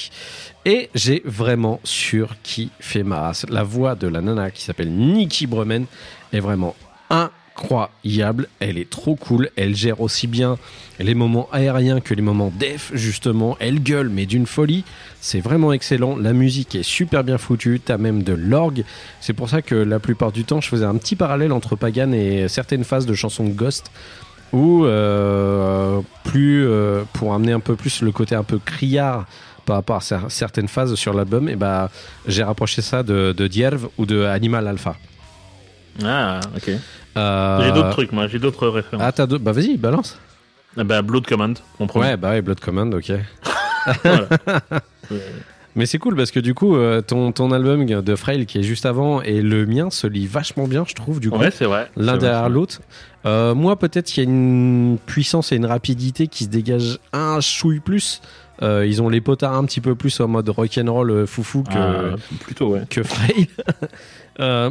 et 0.64 0.90
j'ai 0.94 1.22
vraiment 1.24 1.80
surkiffé 1.84 3.02
ma 3.02 3.20
race. 3.20 3.46
La 3.48 3.62
voix 3.62 3.94
de 3.94 4.08
la 4.08 4.20
nana 4.20 4.50
qui 4.50 4.62
s'appelle 4.62 4.90
Nikki 4.90 5.46
Bremen 5.46 5.86
est 6.32 6.40
vraiment 6.40 6.74
incroyable. 7.08 7.39
Elle 8.60 8.78
est 8.78 8.88
trop 8.88 9.14
cool. 9.16 9.50
Elle 9.56 9.74
gère 9.76 10.00
aussi 10.00 10.26
bien 10.26 10.56
les 10.98 11.14
moments 11.14 11.48
aériens 11.52 12.00
que 12.00 12.14
les 12.14 12.22
moments 12.22 12.52
def, 12.58 12.90
justement. 12.94 13.56
Elle 13.60 13.80
gueule, 13.82 14.08
mais 14.08 14.26
d'une 14.26 14.46
folie. 14.46 14.84
C'est 15.20 15.40
vraiment 15.40 15.72
excellent. 15.72 16.16
La 16.16 16.32
musique 16.32 16.74
est 16.74 16.82
super 16.82 17.22
bien 17.24 17.38
foutue. 17.38 17.80
T'as 17.84 17.98
même 17.98 18.22
de 18.22 18.32
l'orgue. 18.32 18.84
C'est 19.20 19.32
pour 19.34 19.48
ça 19.48 19.62
que 19.62 19.74
la 19.74 19.98
plupart 20.00 20.32
du 20.32 20.44
temps, 20.44 20.60
je 20.60 20.68
faisais 20.68 20.84
un 20.84 20.96
petit 20.96 21.16
parallèle 21.16 21.52
entre 21.52 21.76
Pagan 21.76 22.12
et 22.12 22.48
certaines 22.48 22.84
phases 22.84 23.06
de 23.06 23.14
chansons 23.14 23.44
de 23.44 23.52
Ghost 23.52 23.90
ou 24.52 24.84
euh, 24.84 26.00
plus 26.24 26.66
euh, 26.66 27.02
pour 27.12 27.34
amener 27.34 27.52
un 27.52 27.60
peu 27.60 27.76
plus 27.76 28.02
le 28.02 28.10
côté 28.10 28.34
un 28.34 28.42
peu 28.42 28.58
criard 28.58 29.26
par 29.64 29.76
rapport 29.76 29.96
à 29.96 30.00
cer- 30.00 30.28
certaines 30.28 30.66
phases 30.66 30.94
sur 30.96 31.14
l'album 31.14 31.48
et 31.48 31.54
bah 31.54 31.88
j'ai 32.26 32.42
rapproché 32.42 32.82
ça 32.82 33.04
de, 33.04 33.32
de 33.36 33.46
Dierve 33.46 33.88
ou 33.96 34.06
de 34.06 34.24
Animal 34.24 34.66
Alpha 34.66 34.96
Ah, 36.02 36.40
ok. 36.56 36.70
Euh, 37.16 37.60
J'ai 37.64 37.72
d'autres 37.72 37.90
trucs, 37.90 38.12
moi, 38.12 38.26
j'ai 38.28 38.38
d'autres 38.38 38.68
références. 38.68 39.04
ah 39.06 39.12
t'as 39.12 39.26
d'autres 39.26 39.42
bah 39.44 39.52
vas-y 39.52 39.76
balance 39.76 40.18
Ah 40.76 40.84
bah, 40.84 41.02
Blood 41.02 41.26
Command, 41.26 41.58
mon 41.78 41.86
premier. 41.86 42.06
ouais 42.06 42.16
bah 42.16 42.30
ouais 42.30 42.42
Blood 42.42 42.60
Command 42.60 42.94
ok 42.94 43.12
Voilà. 44.04 44.28
Mais 45.76 45.86
c'est 45.86 45.98
cool 45.98 46.16
parce 46.16 46.32
que 46.32 46.40
du 46.40 46.52
coup, 46.52 46.74
euh, 46.76 47.00
ton, 47.00 47.30
ton 47.30 47.52
album 47.52 47.86
de 47.86 48.16
Frail 48.16 48.44
qui 48.44 48.58
est 48.58 48.62
juste 48.64 48.86
avant 48.86 49.22
et 49.22 49.40
le 49.40 49.66
mien 49.66 49.88
se 49.90 50.08
lit 50.08 50.26
vachement 50.26 50.66
bien, 50.66 50.84
je 50.86 50.94
trouve, 50.94 51.20
du 51.20 51.30
coup. 51.30 51.38
Ouais, 51.38 51.52
c'est 51.52 51.64
vrai. 51.64 51.88
l'un 51.96 52.16
derrière 52.18 52.48
l'autre. 52.48 52.80
Euh, 53.24 53.54
moi, 53.54 53.78
peut-être 53.78 54.06
qu'il 54.06 54.24
y 54.24 54.26
a 54.26 54.28
une 54.28 54.98
puissance 55.06 55.52
et 55.52 55.56
une 55.56 55.66
rapidité 55.66 56.26
qui 56.26 56.44
se 56.44 56.48
dégagent 56.48 56.98
un 57.12 57.40
chouille 57.40 57.78
plus. 57.78 58.20
Euh, 58.62 58.84
ils 58.84 59.00
ont 59.00 59.08
les 59.08 59.20
potards 59.20 59.54
un 59.54 59.64
petit 59.64 59.80
peu 59.80 59.94
plus 59.94 60.18
en 60.20 60.26
mode 60.26 60.48
rock'n'roll 60.48 61.26
foufou 61.28 61.62
que, 61.62 61.70
Ah, 61.78 62.16
plutôt, 62.40 62.70
ouais. 62.74 62.82
que 62.90 63.02
Frail. 63.04 63.46
Euh, 64.38 64.70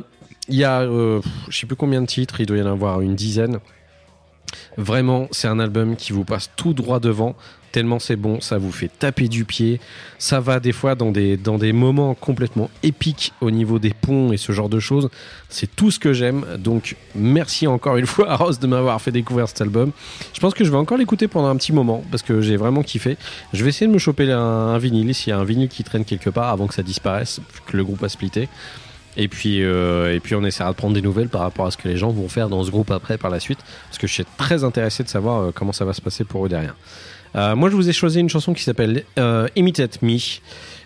Il 0.49 0.57
y 0.57 0.63
a, 0.63 0.81
euh, 0.81 1.21
je 1.49 1.57
sais 1.57 1.67
plus 1.67 1.75
combien 1.75 2.01
de 2.01 2.07
titres, 2.07 2.39
il 2.41 2.45
doit 2.45 2.57
y 2.57 2.61
en 2.61 2.71
avoir 2.71 3.01
une 3.01 3.15
dizaine. 3.15 3.59
Vraiment, 4.77 5.27
c'est 5.31 5.47
un 5.47 5.59
album 5.59 5.95
qui 5.95 6.11
vous 6.11 6.23
passe 6.23 6.49
tout 6.55 6.73
droit 6.73 6.99
devant, 6.99 7.35
tellement 7.71 7.99
c'est 7.99 8.15
bon, 8.15 8.41
ça 8.41 8.57
vous 8.57 8.71
fait 8.71 8.87
taper 8.87 9.27
du 9.27 9.45
pied. 9.45 9.79
Ça 10.17 10.39
va 10.39 10.59
des 10.59 10.71
fois 10.71 10.95
dans 10.95 11.11
des, 11.11 11.37
dans 11.37 11.57
des 11.57 11.71
moments 11.71 12.15
complètement 12.15 12.69
épiques 12.81 13.33
au 13.41 13.51
niveau 13.51 13.77
des 13.77 13.93
ponts 13.93 14.31
et 14.31 14.37
ce 14.37 14.51
genre 14.51 14.69
de 14.69 14.79
choses. 14.79 15.09
C'est 15.49 15.75
tout 15.75 15.91
ce 15.91 15.99
que 15.99 16.13
j'aime. 16.13 16.45
Donc, 16.57 16.95
merci 17.13 17.67
encore 17.67 17.97
une 17.97 18.07
fois 18.07 18.31
à 18.31 18.35
Ross 18.35 18.59
de 18.59 18.67
m'avoir 18.67 18.99
fait 19.01 19.11
découvrir 19.11 19.47
cet 19.47 19.61
album. 19.61 19.91
Je 20.33 20.39
pense 20.39 20.53
que 20.53 20.63
je 20.63 20.71
vais 20.71 20.77
encore 20.77 20.97
l'écouter 20.97 21.27
pendant 21.27 21.49
un 21.49 21.55
petit 21.57 21.73
moment 21.73 22.03
parce 22.09 22.23
que 22.23 22.41
j'ai 22.41 22.57
vraiment 22.57 22.81
kiffé. 22.81 23.17
Je 23.53 23.63
vais 23.63 23.69
essayer 23.69 23.87
de 23.87 23.93
me 23.93 23.99
choper 23.99 24.31
un, 24.31 24.39
un 24.39 24.77
vinyle 24.77 25.13
s'il 25.13 25.29
y 25.29 25.33
a 25.33 25.37
un 25.37 25.43
vinyle 25.43 25.69
qui 25.69 25.83
traîne 25.83 26.05
quelque 26.05 26.31
part 26.31 26.49
avant 26.49 26.65
que 26.67 26.73
ça 26.73 26.83
disparaisse, 26.83 27.39
que 27.67 27.77
le 27.77 27.83
groupe 27.83 28.03
a 28.03 28.09
splitté. 28.09 28.49
Et 29.17 29.27
puis, 29.27 29.63
euh, 29.63 30.13
et 30.13 30.19
puis 30.19 30.35
on 30.35 30.43
essaiera 30.45 30.71
de 30.71 30.75
prendre 30.75 30.93
des 30.93 31.01
nouvelles 31.01 31.29
par 31.29 31.41
rapport 31.41 31.65
à 31.65 31.71
ce 31.71 31.77
que 31.77 31.87
les 31.87 31.97
gens 31.97 32.09
vont 32.09 32.29
faire 32.29 32.47
dans 32.47 32.63
ce 32.63 32.71
groupe 32.71 32.91
après 32.91 33.17
par 33.17 33.31
la 33.31 33.39
suite, 33.39 33.59
parce 33.87 33.97
que 33.97 34.07
je 34.07 34.13
suis 34.13 34.25
très 34.37 34.63
intéressé 34.63 35.03
de 35.03 35.09
savoir 35.09 35.41
euh, 35.41 35.51
comment 35.53 35.73
ça 35.73 35.83
va 35.85 35.93
se 35.93 36.01
passer 36.01 36.23
pour 36.23 36.45
eux 36.45 36.49
derrière. 36.49 36.75
Euh, 37.35 37.55
moi, 37.55 37.69
je 37.69 37.75
vous 37.75 37.89
ai 37.89 37.93
choisi 37.93 38.19
une 38.19 38.29
chanson 38.29 38.53
qui 38.53 38.63
s'appelle 38.63 39.03
euh, 39.17 39.47
Imitate 39.55 40.01
Me. 40.01 40.17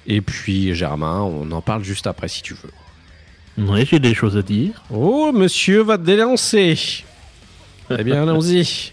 Et 0.08 0.22
puis, 0.22 0.74
Germain, 0.76 1.22
on 1.22 1.50
en 1.52 1.62
parle 1.62 1.84
juste 1.84 2.08
après 2.08 2.28
si 2.28 2.42
tu 2.42 2.54
veux. 2.56 3.66
Ouais, 3.66 3.86
j'ai 3.86 4.00
des 4.00 4.14
choses 4.14 4.36
à 4.36 4.42
dire. 4.42 4.84
Oh, 4.90 5.32
monsieur 5.34 5.82
va 5.82 5.98
te 5.98 6.04
délancer. 6.04 7.04
eh 7.90 8.04
bien, 8.04 8.24
allons-y. 8.24 8.92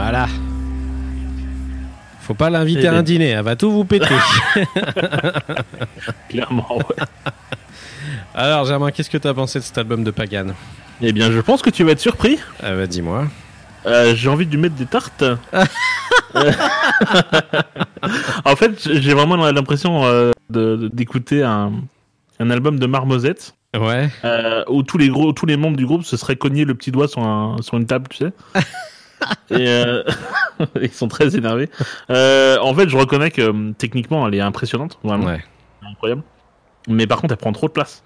Voilà. 0.00 0.26
Faut 2.20 2.34
pas 2.34 2.50
l'inviter 2.50 2.86
à 2.86 2.94
un 2.94 3.02
dîner, 3.02 3.30
elle 3.30 3.42
va 3.42 3.56
tout 3.56 3.70
vous 3.72 3.84
péter. 3.84 4.14
Clairement, 6.28 6.76
ouais. 6.76 7.04
Alors 8.34 8.64
Germain, 8.64 8.92
qu'est-ce 8.92 9.10
que 9.10 9.18
t'as 9.18 9.34
pensé 9.34 9.58
de 9.58 9.64
cet 9.64 9.76
album 9.76 10.04
de 10.04 10.10
Pagan 10.12 10.48
Eh 11.02 11.12
bien, 11.12 11.32
je 11.32 11.40
pense 11.40 11.62
que 11.62 11.70
tu 11.70 11.82
vas 11.82 11.92
être 11.92 12.00
surpris. 12.00 12.38
Ah 12.62 12.74
bah 12.76 12.86
dis-moi. 12.86 13.24
Euh, 13.86 14.14
j'ai 14.14 14.28
envie 14.28 14.46
de 14.46 14.52
lui 14.52 14.58
mettre 14.58 14.76
des 14.76 14.86
tartes. 14.86 15.24
En 18.44 18.54
fait, 18.54 18.88
j'ai 19.00 19.12
vraiment 19.14 19.36
l'impression 19.50 20.04
euh, 20.04 20.30
d'écouter 20.48 21.42
un, 21.42 21.72
un 22.38 22.50
album 22.50 22.78
de 22.78 22.86
Marmosette 22.86 23.54
Ouais. 23.76 24.08
euh, 24.24 24.62
où 24.68 24.82
tous 24.82 24.96
les 24.98 25.08
gros, 25.08 25.32
tous 25.32 25.44
les 25.46 25.56
membres 25.56 25.76
du 25.76 25.84
groupe 25.86 26.04
se 26.04 26.16
seraient 26.16 26.36
cognés 26.36 26.64
le 26.64 26.74
petit 26.74 26.90
doigt 26.92 27.08
sur, 27.08 27.22
un, 27.22 27.56
sur 27.60 27.76
une 27.76 27.86
table, 27.86 28.06
tu 28.08 28.18
sais. 28.18 28.32
Et 29.50 29.68
euh, 29.68 30.02
Ils 30.82 30.92
sont 30.92 31.08
très 31.08 31.36
énervés. 31.36 31.68
Euh, 32.10 32.58
en 32.60 32.74
fait, 32.74 32.88
je 32.88 32.96
reconnais 32.96 33.30
que 33.30 33.42
euh, 33.42 33.72
techniquement, 33.76 34.26
elle 34.28 34.34
est 34.34 34.40
impressionnante, 34.40 34.98
vraiment 35.02 35.26
Ouais. 35.26 35.42
incroyable. 35.88 36.22
Mais 36.88 37.06
par 37.06 37.20
contre, 37.20 37.32
elle 37.34 37.38
prend 37.38 37.52
trop 37.52 37.66
de 37.68 37.72
place. 37.72 38.02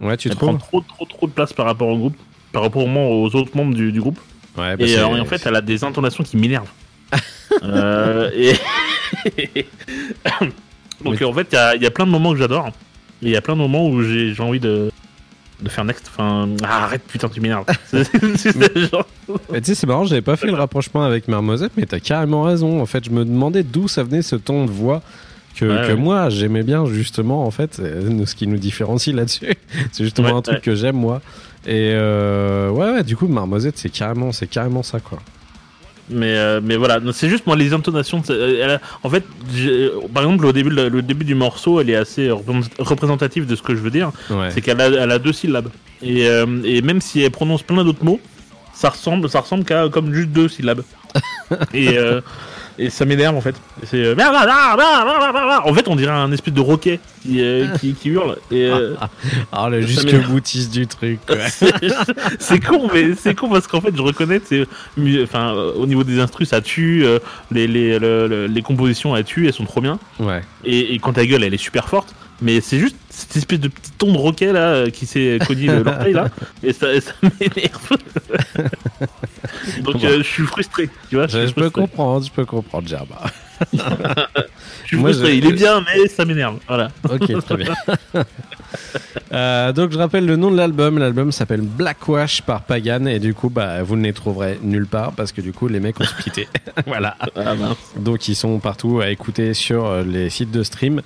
Ouais, 0.00 0.16
tu 0.16 0.28
elle 0.28 0.36
prend 0.36 0.54
trop, 0.56 0.80
trop, 0.80 1.04
trop 1.04 1.26
de 1.26 1.32
place 1.32 1.52
par 1.52 1.66
rapport 1.66 1.88
au 1.88 1.96
groupe, 1.96 2.16
par 2.52 2.62
rapport 2.62 2.84
aux 2.86 3.34
autres 3.36 3.56
membres 3.56 3.74
du, 3.74 3.92
du 3.92 4.00
groupe. 4.00 4.18
Ouais, 4.56 4.76
bah 4.76 4.84
et 4.84 4.98
euh, 4.98 5.06
en 5.06 5.24
fait, 5.24 5.42
elle 5.46 5.56
a 5.56 5.60
des 5.60 5.84
intonations 5.84 6.24
qui 6.24 6.36
m'énervent. 6.36 6.70
Et 8.34 8.54
donc 11.04 11.20
Mais- 11.20 11.24
en 11.24 11.32
fait, 11.32 11.48
il 11.76 11.80
y 11.80 11.84
y 11.84 11.86
a 11.86 11.90
plein 11.90 12.06
de 12.06 12.10
moments 12.10 12.32
que 12.32 12.38
j'adore. 12.38 12.68
Et 13.22 13.26
il 13.26 13.30
y 13.30 13.36
a 13.36 13.40
plein 13.40 13.54
de 13.54 13.60
moments 13.60 13.86
où 13.88 14.02
j'ai 14.02 14.34
envie 14.40 14.60
de 14.60 14.90
de 15.62 15.68
faire 15.68 15.84
next. 15.84 16.10
Enfin, 16.12 16.48
ah, 16.64 16.84
arrête, 16.84 17.02
putain, 17.06 17.28
tu 17.28 17.40
m'énerves. 17.40 17.64
Genre- 17.92 19.06
tu 19.26 19.64
sais, 19.64 19.74
c'est 19.74 19.86
marrant, 19.86 20.04
j'avais 20.04 20.20
pas 20.22 20.36
fait 20.36 20.48
le 20.48 20.54
rapprochement 20.54 21.02
avec 21.04 21.28
Marmosette, 21.28 21.72
mais 21.76 21.86
t'as 21.86 22.00
carrément 22.00 22.42
raison. 22.42 22.80
En 22.80 22.86
fait, 22.86 23.04
je 23.04 23.10
me 23.10 23.24
demandais 23.24 23.62
d'où 23.62 23.88
ça 23.88 24.02
venait 24.02 24.22
ce 24.22 24.36
ton 24.36 24.64
de 24.66 24.70
voix 24.70 25.02
que, 25.56 25.64
Ouais, 25.64 25.86
que 25.86 25.92
ouais. 25.92 25.98
moi 25.98 26.28
j'aimais 26.30 26.62
bien, 26.62 26.86
justement, 26.86 27.44
en 27.46 27.50
fait. 27.50 27.78
Nous- 27.80 28.26
ce 28.26 28.34
qui 28.34 28.46
nous 28.46 28.58
différencie 28.58 29.14
là-dessus. 29.14 29.54
c'est 29.92 30.04
justement 30.04 30.28
Ouais, 30.28 30.34
un 30.34 30.42
truc 30.42 30.62
que 30.62 30.74
j'aime, 30.74 30.96
moi. 30.96 31.20
Et 31.66 31.92
euh, 31.94 32.70
ouais, 32.70 32.90
ouais, 32.92 33.04
du 33.04 33.16
coup, 33.16 33.28
Marmosette, 33.28 33.78
c'est 33.78 33.88
carrément, 33.90 34.32
c'est 34.32 34.48
carrément 34.48 34.82
ça, 34.82 34.98
quoi. 35.00 35.18
Mais, 36.12 36.36
euh, 36.36 36.60
mais 36.62 36.76
voilà, 36.76 37.00
c'est 37.12 37.28
juste 37.28 37.46
moi 37.46 37.56
les 37.56 37.72
intonations. 37.72 38.22
euh, 38.30 38.60
elle 38.62 38.70
a- 38.70 38.80
en 39.02 39.10
fait, 39.10 39.24
j'ai- 39.54 39.90
par 40.12 40.22
exemple, 40.24 40.46
au 40.46 40.52
début, 40.52 40.70
le, 40.70 41.02
début 41.02 41.24
du 41.24 41.34
morceau, 41.34 41.80
elle 41.80 41.90
est 41.90 41.96
assez 41.96 42.30
représent- 42.30 42.68
représentative 42.78 43.46
de 43.46 43.56
ce 43.56 43.62
que 43.62 43.74
je 43.74 43.80
veux 43.80 43.90
dire. 43.90 44.10
Ouais. 44.30 44.50
C'est 44.50 44.60
qu'elle 44.60 44.80
a, 44.80 44.86
elle 44.88 45.10
a 45.10 45.18
deux 45.18 45.32
syllabes. 45.32 45.68
Et, 46.02 46.26
euh, 46.28 46.46
et 46.64 46.82
même 46.82 47.00
si 47.00 47.22
elle 47.22 47.30
prononce 47.30 47.62
plein 47.62 47.84
d'autres 47.84 48.04
mots, 48.04 48.20
ça 48.74 48.90
ressemble, 48.90 49.28
ça 49.28 49.40
ressemble 49.40 49.64
qu'à 49.64 49.88
comme 49.88 50.12
juste 50.12 50.30
deux 50.30 50.48
syllabes. 50.48 50.82
et, 51.74 51.96
euh, 51.98 52.20
et 52.78 52.90
ça 52.90 53.04
m'énerve 53.04 53.36
en 53.36 53.40
fait. 53.40 53.54
C'est 53.84 54.14
en 55.64 55.74
fait 55.74 55.88
on 55.88 55.96
dirait 55.96 56.12
un 56.12 56.30
espèce 56.32 56.54
de 56.54 56.60
roquet 56.60 57.00
qui, 57.22 57.40
euh, 57.40 57.66
qui, 57.80 57.94
qui 57.94 58.08
hurle. 58.10 58.36
Et 58.50 58.66
euh, 58.66 58.94
Ah, 59.52 59.68
le 59.68 59.80
jusque 59.82 60.14
boutiste 60.26 60.72
du 60.72 60.86
truc, 60.86 61.20
c'est- 62.38 62.60
con, 62.64 62.88
mais 62.92 63.14
c'est 63.14 63.34
con 63.34 63.48
parce 63.48 63.66
qu'en 63.66 63.80
fait 63.80 63.94
je 63.94 64.02
reconnais, 64.02 64.40
c'est 64.44 64.66
enfin 65.22 65.54
euh, 65.54 65.72
au 65.74 65.86
niveau 65.86 66.04
des 66.04 66.20
instrus 66.20 66.48
ça 66.48 66.60
tue, 66.60 67.04
les, 67.50 67.66
les, 67.66 67.98
le- 67.98 68.26
le- 68.26 68.46
les 68.46 68.62
compositions 68.62 69.14
elles 69.16 69.24
tuent, 69.24 69.46
elles 69.46 69.52
sont 69.52 69.64
trop 69.64 69.80
bien. 69.80 69.98
Ouais. 70.18 70.42
Et, 70.64 70.94
et 70.94 70.98
quand 70.98 71.12
ta 71.14 71.26
gueule 71.26 71.44
elle 71.44 71.54
est 71.54 71.58
super 71.58 71.88
forte, 71.88 72.14
mais 72.42 72.60
c'est 72.60 72.78
juste 72.78 72.96
cette 73.08 73.36
espèce 73.36 73.60
de 73.60 73.68
petit 73.68 73.90
ton 73.92 74.12
de 74.12 74.18
roquet 74.18 74.52
là 74.52 74.72
euh, 74.72 74.90
qui 74.90 75.06
s'est 75.06 75.38
cogné 75.46 75.66
le- 75.68 75.82
l'orteil 75.82 76.12
là, 76.14 76.28
et 76.62 76.72
ça, 76.72 76.88
m'énerve. 77.22 77.88
Donc 79.82 79.96
Bon. 80.00 80.04
euh, 80.04 80.18
je 80.18 80.22
suis 80.22 80.42
frustré, 80.44 80.88
tu 81.08 81.16
vois. 81.16 81.26
Je, 81.26 81.50
peux 81.52 81.70
comprendre, 81.70 82.24
je 82.26 82.30
peux 82.30 82.44
comprendre, 82.44 82.88
Gerba. 82.88 83.22
Je 83.72 84.88
suis 84.88 84.96
Moi, 84.96 85.10
frustré. 85.10 85.32
je- 85.32 85.36
Il 85.38 85.46
est 85.46 85.52
bien, 85.52 85.80
mais 85.82 86.08
ça 86.08 86.24
m'énerve. 86.24 86.58
Voilà. 86.66 86.90
Ok, 87.08 87.44
très 87.44 87.56
bien. 87.56 87.72
Euh, 89.32 89.72
donc 89.72 89.92
je 89.92 89.98
rappelle 89.98 90.26
le 90.26 90.36
nom 90.36 90.50
de 90.50 90.56
l'album. 90.56 90.98
L'album 90.98 91.30
s'appelle 91.32 91.60
Blackwash 91.62 92.42
par 92.42 92.62
Pagan 92.62 93.06
et 93.06 93.18
du 93.18 93.32
coup 93.34 93.48
bah 93.50 93.82
vous 93.82 93.96
ne 93.96 94.02
les 94.02 94.12
trouverez 94.12 94.58
nulle 94.62 94.86
part 94.86 95.12
parce 95.12 95.32
que 95.32 95.40
du 95.40 95.52
coup 95.52 95.68
les 95.68 95.80
mecs 95.80 95.98
ont 96.00 96.04
splitté. 96.04 96.48
voilà. 96.86 97.16
Ah. 97.36 97.54
Donc 97.96 98.28
ils 98.28 98.34
sont 98.34 98.58
partout 98.58 99.00
à 99.00 99.08
écouter 99.10 99.54
sur 99.54 99.86
euh, 99.86 100.02
les 100.02 100.28
sites 100.28 100.50
de 100.50 100.62
stream, 100.62 101.00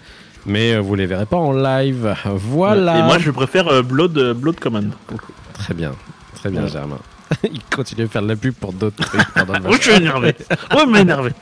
mais 0.47 0.75
euh, 0.75 0.81
vous 0.81 0.95
les 0.95 1.07
verrez 1.07 1.27
pas 1.27 1.37
en 1.37 1.53
live. 1.53 2.15
Voilà. 2.25 2.99
Et 2.99 3.03
moi 3.03 3.19
je 3.19 3.31
préfère 3.31 3.69
euh, 3.69 3.83
Blood, 3.83 4.17
euh, 4.19 4.35
Blood 4.35 4.59
Command. 4.59 4.91
Très 5.55 5.75
bien, 5.75 5.93
très 6.35 6.51
bien 6.51 6.63
Ouais. 6.63 6.69
Germain. 6.69 6.99
Il 7.45 7.61
continue 7.75 8.03
de 8.05 8.09
faire 8.09 8.23
de 8.23 8.29
la 8.29 8.37
pub 8.37 8.55
pour 8.55 8.73
d'autres 8.73 9.05
trucs 9.05 9.21
Oh, 9.69 9.73
je 9.73 9.83
suis 9.83 9.93
énervé. 9.93 10.35
Oh, 10.77 10.85
mais 10.89 11.01
énervé. 11.01 11.33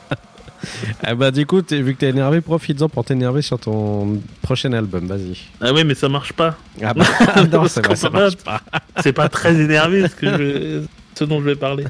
Ah 1.03 1.13
bah 1.15 1.29
du 1.29 1.45
coup 1.45 1.57
vu 1.69 1.93
que 1.93 1.99
t'es 1.99 2.09
énervé, 2.09 2.41
profites-en 2.41 2.89
pour 2.89 3.05
t'énerver 3.05 3.41
sur 3.43 3.59
ton 3.59 4.19
prochain 4.41 4.73
album. 4.73 5.05
Vas-y. 5.05 5.37
Ah 5.61 5.71
ouais, 5.73 5.83
mais 5.83 5.93
ça 5.93 6.09
marche 6.09 6.33
pas. 6.33 6.55
Ah 6.83 6.93
bah 6.93 7.05
non 7.51 7.67
c'est 7.67 7.95
ça 7.95 8.09
marche 8.09 8.37
pas. 8.37 8.61
C'est 9.03 9.13
pas 9.13 9.29
très 9.29 9.55
énervé 9.59 10.07
ce, 10.07 10.15
que 10.15 10.25
je- 10.37 10.81
ce 11.13 11.23
dont 11.23 11.39
je 11.39 11.45
vais 11.45 11.55
parler. 11.55 11.85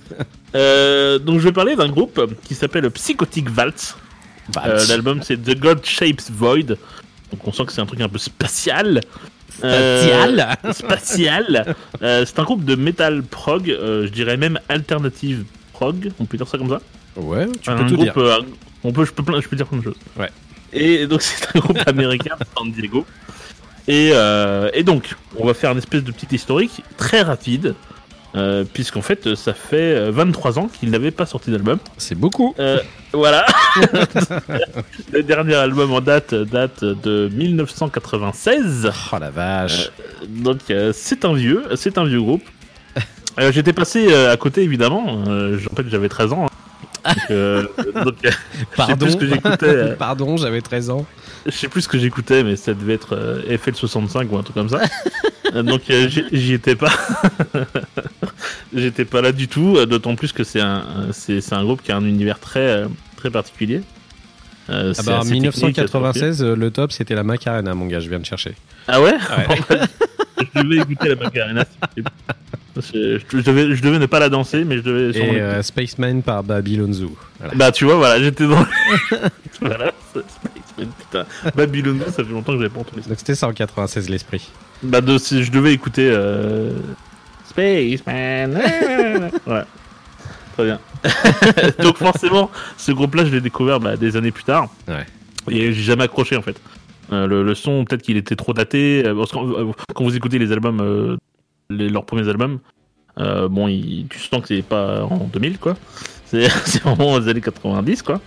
Euh, 0.55 1.19
donc 1.19 1.39
je 1.39 1.45
vais 1.45 1.51
parler 1.53 1.75
d'un 1.77 1.87
groupe 1.89 2.19
qui 2.43 2.53
s'appelle 2.55 2.89
Psychotic 2.91 3.47
Waltz. 3.55 3.95
Euh, 4.63 4.79
L'album 4.89 5.21
c'est 5.23 5.37
The 5.37 5.57
God 5.57 5.85
Shapes 5.85 6.21
Void. 6.31 6.75
Donc 7.31 7.47
on 7.47 7.51
sent 7.51 7.65
que 7.65 7.71
c'est 7.73 7.81
un 7.81 7.85
truc 7.85 8.01
un 8.01 8.09
peu 8.09 8.17
spatial. 8.17 9.01
Spatial? 9.49 10.57
Euh, 10.65 10.73
spatial. 10.73 11.75
Euh, 12.01 12.25
c'est 12.25 12.39
un 12.39 12.43
groupe 12.43 12.65
de 12.65 12.75
metal 12.75 13.23
prog, 13.23 13.69
euh, 13.69 14.05
je 14.05 14.11
dirais 14.11 14.37
même 14.37 14.59
alternative 14.69 15.45
prog, 15.73 16.11
on 16.19 16.25
peut 16.25 16.37
dire 16.37 16.47
ça 16.47 16.57
comme 16.57 16.69
ça. 16.69 16.81
Ouais, 17.15 17.47
tu 17.61 17.69
un 17.69 17.77
peux 17.77 17.85
tout 17.87 17.95
groupe, 17.95 18.03
dire. 18.05 18.17
euh, 18.17 18.39
on 18.83 18.91
peut, 18.91 19.05
je, 19.05 19.11
peux 19.13 19.23
plein- 19.23 19.39
je 19.39 19.47
peux 19.47 19.55
dire 19.55 19.67
plein 19.67 19.77
de 19.79 19.83
choses. 19.83 19.95
Ouais. 20.19 20.29
Et 20.73 21.07
donc 21.07 21.21
c'est 21.23 21.55
un 21.55 21.59
groupe 21.59 21.79
américain 21.87 22.35
de 22.39 22.45
San 22.57 22.71
Diego. 22.71 23.05
Et, 23.87 24.09
euh, 24.13 24.69
et 24.73 24.81
donc, 24.83 25.15
on 25.37 25.45
va 25.45 25.53
faire 25.53 25.71
une 25.71 25.77
espèce 25.77 26.03
de 26.03 26.11
petit 26.11 26.33
historique 26.35 26.81
très 26.97 27.21
rapide, 27.21 27.75
euh, 28.35 28.63
puisqu'en 28.71 29.01
fait, 29.01 29.35
ça 29.35 29.53
fait 29.53 29.95
euh, 29.95 30.11
23 30.11 30.59
ans 30.59 30.67
qu'il 30.67 30.89
n'avait 30.91 31.11
pas 31.11 31.25
sorti 31.25 31.51
d'album. 31.51 31.79
C'est 31.97 32.15
beaucoup. 32.15 32.53
Euh, 32.59 32.79
voilà. 33.13 33.45
Le 35.13 35.23
dernier 35.23 35.55
album 35.55 35.91
en 35.93 36.01
date 36.01 36.33
date 36.35 36.83
de 36.83 37.29
1996. 37.33 38.91
Oh 39.13 39.17
la 39.19 39.29
vache. 39.31 39.89
Donc 40.27 40.59
euh, 40.69 40.91
c'est 40.93 41.25
un 41.25 41.33
vieux, 41.33 41.63
c'est 41.75 41.97
un 41.97 42.05
vieux 42.05 42.21
groupe. 42.21 42.43
Euh, 43.39 43.51
J'étais 43.51 43.73
passé 43.73 44.07
euh, 44.09 44.31
à 44.31 44.37
côté 44.37 44.63
évidemment. 44.63 45.23
Euh, 45.27 45.57
rappelle 45.69 45.85
que 45.85 45.91
j'avais 45.91 46.09
13 46.09 46.33
ans. 46.33 46.45
hein. 46.45 46.49
Donc, 47.05 47.17
euh, 47.31 47.63
donc, 48.03 48.15
euh, 48.25 48.31
Pardon. 48.75 49.07
euh. 49.63 49.95
Pardon, 49.99 50.37
j'avais 50.37 50.61
13 50.61 50.89
ans. 50.89 51.05
je 51.51 51.51
sais 51.51 51.67
plus 51.67 51.81
ce 51.81 51.87
que 51.87 51.97
j'écoutais, 51.97 52.43
mais 52.43 52.55
ça 52.55 52.73
devait 52.73 52.93
être 52.93 53.15
euh, 53.15 53.41
FL65 53.57 54.27
ou 54.29 54.37
un 54.37 54.43
truc 54.43 54.55
comme 54.55 54.69
ça. 54.69 54.81
Euh, 55.53 55.63
donc 55.63 55.81
euh, 55.89 56.09
j'y 56.31 56.53
étais 56.53 56.75
pas. 56.75 56.91
J'étais 58.75 59.05
pas 59.05 59.21
là 59.21 59.31
du 59.31 59.47
tout. 59.47 59.75
euh, 59.77 59.85
D'autant 59.85 60.15
plus 60.15 60.31
que 60.31 60.43
c'est 60.43 60.59
un, 60.61 60.77
un- 60.77 61.11
c'est 61.11 61.41
c'est 61.41 61.55
un 61.55 61.63
groupe 61.63 61.81
qui 61.81 61.91
a 61.91 61.97
un 61.97 62.05
univers 62.05 62.39
très 62.39 62.83
très 63.15 63.29
particulier. 63.29 63.81
Euh, 64.69 64.93
Ah 64.97 65.03
bah, 65.03 65.17
en 65.17 65.21
assez 65.21 65.29
technique, 65.29 65.47
assez 65.47 65.61
1996, 65.67 66.43
euh, 66.43 66.55
le 66.55 66.71
top 66.71 66.91
c'était 66.91 67.13
la 67.15 67.23
Macarena, 67.23 67.75
mon 67.75 67.85
gars, 67.85 67.99
je 67.99 68.09
viens 68.09 68.19
de 68.19 68.25
chercher. 68.25 68.55
Ah 68.87 68.99
ouais, 69.01 69.13
bah, 69.69 69.77
Je 70.55 70.61
devais 70.61 70.77
écouter 70.77 71.09
la 71.09 71.15
Macarena. 71.15 71.65
Je, 72.75 73.19
je 73.31 73.37
devais, 73.41 73.73
je 73.75 73.81
devais 73.81 73.99
ne 73.99 74.05
pas 74.07 74.19
la 74.19 74.27
danser, 74.29 74.65
mais 74.65 74.77
je 74.77 74.81
devais 74.81 75.17
Et 75.17 75.39
euh, 75.39 75.61
Spaceman 75.61 76.21
par 76.23 76.43
Babylon 76.43 76.91
Zoo. 76.91 77.15
Voilà. 77.39 77.53
Bah 77.55 77.71
tu 77.71 77.85
vois, 77.85 77.95
voilà, 77.95 78.19
j'étais 78.21 78.45
dans... 78.47 78.65
voilà, 79.61 79.93
putain. 80.77 81.25
Babylone, 81.55 82.01
ça 82.07 82.23
fait 82.23 82.31
longtemps 82.31 82.53
que 82.53 82.59
j'avais 82.59 82.69
pas 82.73 82.81
entendu 82.81 83.01
ça. 83.03 83.09
Donc 83.09 83.17
c'était 83.19 83.35
ça 83.35 83.47
en 83.47 83.53
96 83.53 84.09
l'esprit. 84.09 84.49
Bah 84.83 85.01
de, 85.01 85.17
si 85.17 85.43
je 85.43 85.51
devais 85.51 85.73
écouter... 85.73 86.09
Euh... 86.11 86.71
Spaceman... 87.49 88.59
voilà. 89.45 89.65
Très 90.53 90.63
bien. 90.65 90.79
Donc 91.83 91.97
forcément, 91.97 92.49
ce 92.77 92.91
groupe-là, 92.91 93.25
je 93.25 93.31
l'ai 93.31 93.41
découvert 93.41 93.79
bah, 93.79 93.95
des 93.97 94.15
années 94.17 94.31
plus 94.31 94.43
tard. 94.43 94.69
Ouais. 94.87 95.05
Et 95.49 95.73
j'ai 95.73 95.83
jamais 95.83 96.03
accroché 96.05 96.35
en 96.37 96.41
fait. 96.41 96.59
Euh, 97.11 97.27
le, 97.27 97.43
le 97.43 97.53
son, 97.55 97.85
peut-être 97.85 98.01
qu'il 98.01 98.17
était 98.17 98.35
trop 98.35 98.53
daté. 98.53 99.03
euh, 99.05 99.13
parce 99.15 99.31
que, 99.31 99.37
euh, 99.37 99.71
quand 99.93 100.03
vous 100.03 100.15
écoutez 100.15 100.39
les 100.39 100.51
albums, 100.51 100.79
euh, 100.81 101.17
les- 101.69 101.89
leurs 101.89 102.05
premiers 102.05 102.27
albums, 102.29 102.59
bon, 103.17 103.67
il- 103.67 104.07
tu 104.09 104.17
sens 104.19 104.41
que 104.41 104.47
c'est 104.47 104.61
pas 104.63 105.03
en 105.03 105.29
2000 105.31 105.59
quoi. 105.59 105.75
C'est 106.25 106.49
c'est 106.65 106.81
vraiment 106.81 107.17
les 107.19 107.27
années 107.29 107.41
90 107.41 108.01
quoi. 108.01 108.19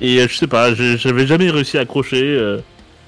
Et 0.00 0.20
euh, 0.20 0.28
je 0.28 0.36
sais 0.36 0.46
pas, 0.46 0.74
j'avais 0.74 1.26
jamais 1.26 1.50
réussi 1.50 1.78
à 1.78 1.82
accrocher. 1.82 2.22
euh, 2.22 2.58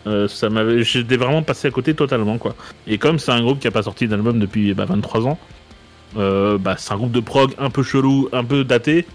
euh, 0.07 0.29
ça 0.29 0.49
m'avait, 0.49 0.83
j'étais 0.83 1.17
vraiment 1.19 1.43
passé 1.43 1.69
à 1.69 1.71
côté 1.71 1.95
totalement 1.95 2.39
quoi. 2.39 2.55
Et 2.87 2.97
comme 2.97 3.19
c'est 3.19 3.33
un 3.33 3.43
groupe 3.43 3.59
qui 3.59 3.69
a 3.69 3.71
pas 3.71 3.83
sorti 3.83 4.09
d'album 4.09 4.39
depuis 4.39 4.73
bah, 4.73 4.87
23 4.87 5.27
ans, 5.27 5.39
euh, 6.17 6.57
bah, 6.59 6.77
c'est 6.79 6.93
un 6.93 6.97
groupe 6.97 7.13
de 7.13 7.21
prog 7.21 7.53
un 7.59 7.69
peu 7.71 7.83
chelou, 7.83 8.29
un 8.33 8.45
peu 8.45 8.65
daté. 8.65 9.07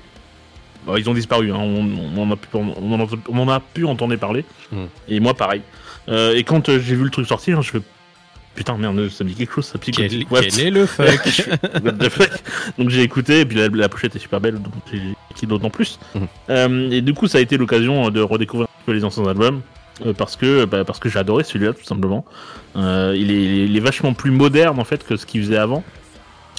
Bah, 0.86 0.94
ils 1.00 1.10
ont 1.10 1.16
disparu, 1.16 1.52
hein, 1.52 1.58
on, 1.58 1.90
on 2.16 2.32
a 2.32 2.36
pu, 2.36 2.48
on 2.54 2.94
en 2.94 3.04
a, 3.04 3.08
on 3.30 3.40
en 3.40 3.50
a 3.50 3.60
pu 3.60 3.86
entendre 3.86 4.16
parler. 4.18 4.46
Mm. 4.72 4.84
Et 5.08 5.20
moi 5.20 5.34
pareil. 5.34 5.62
Euh, 6.08 6.36
et 6.36 6.44
quand 6.44 6.70
j'ai 6.70 6.96
vu 6.96 7.04
le 7.04 7.10
truc 7.10 7.26
sortir, 7.28 7.62
je 7.64 7.72
fais 7.72 7.82
putain 8.56 8.78
merde, 8.78 9.10
ça 9.10 9.24
me 9.24 9.30
dit 9.30 9.36
quelque 9.36 9.54
chose, 9.54 9.66
ça 9.66 9.78
pique. 9.78 9.96
Quel, 9.98 10.24
What 10.32 10.42
quel 10.42 10.60
est 10.68 10.72
le 10.72 10.86
fuck 10.86 11.08
what 11.84 11.92
the 11.94 12.10
fuck 12.10 12.30
Donc 12.78 12.90
j'ai 12.90 13.02
écouté, 13.04 13.42
et 13.42 13.46
puis 13.46 13.58
la, 13.58 13.68
la 13.68 13.90
pochette 13.90 14.16
est 14.16 14.20
super 14.20 14.40
belle, 14.42 14.56
donc 14.56 14.74
j'ai 14.92 15.02
écouté 15.32 15.46
d'autant 15.48 15.70
plus. 15.70 16.00
Mhm. 16.16 16.28
Euh, 16.50 16.90
et 16.92 17.02
du 17.02 17.14
coup, 17.14 17.28
ça 17.28 17.38
a 17.38 17.42
été 17.42 17.58
l'occasion 17.58 18.10
de 18.10 18.22
redécouvrir 18.22 18.68
un 18.70 18.86
peu 18.86 18.94
les 18.94 19.04
anciens 19.04 19.26
albums. 19.28 19.62
euh, 20.06 20.14
parce 20.14 20.36
que 20.36 20.66
bah, 20.66 20.84
parce 20.84 21.00
que 21.00 21.08
j'ai 21.10 21.20
adoré 21.20 21.44
celui-là 21.44 21.74
tout 21.74 21.86
simplement. 21.86 22.26
Euh, 22.76 23.14
il, 23.18 23.32
est, 23.32 23.44
il 23.44 23.60
est- 23.60 23.66
il 23.68 23.78
est 23.78 23.80
vachement 23.82 24.14
plus 24.14 24.32
moderne 24.32 24.80
en 24.80 24.84
fait 24.86 25.06
que 25.06 25.16
ce 25.18 25.26
qu'il 25.26 25.42
faisait 25.42 25.58
avant. 25.58 25.84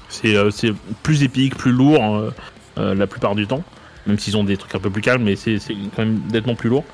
C'est 0.08 0.36
euh, 0.36 0.50
c'est 0.50 0.72
plus 1.02 1.22
épique, 1.22 1.56
plus 1.56 1.72
lourd 1.72 2.16
euh, 2.16 2.30
euh, 2.78 2.94
la 2.94 3.06
plupart 3.06 3.34
du 3.34 3.46
temps, 3.46 3.62
même 4.06 4.18
s'ils 4.18 4.36
ont 4.36 4.44
des 4.44 4.56
trucs 4.56 4.74
un 4.74 4.78
peu 4.78 4.88
plus 4.90 5.02
calmes, 5.02 5.22
mais 5.24 5.36
c'est 5.36 5.58
c'est 5.58 5.74
quand 5.94 6.04
même 6.04 6.20
nettement 6.32 6.54
plus 6.54 6.68
lourd. 6.70 6.84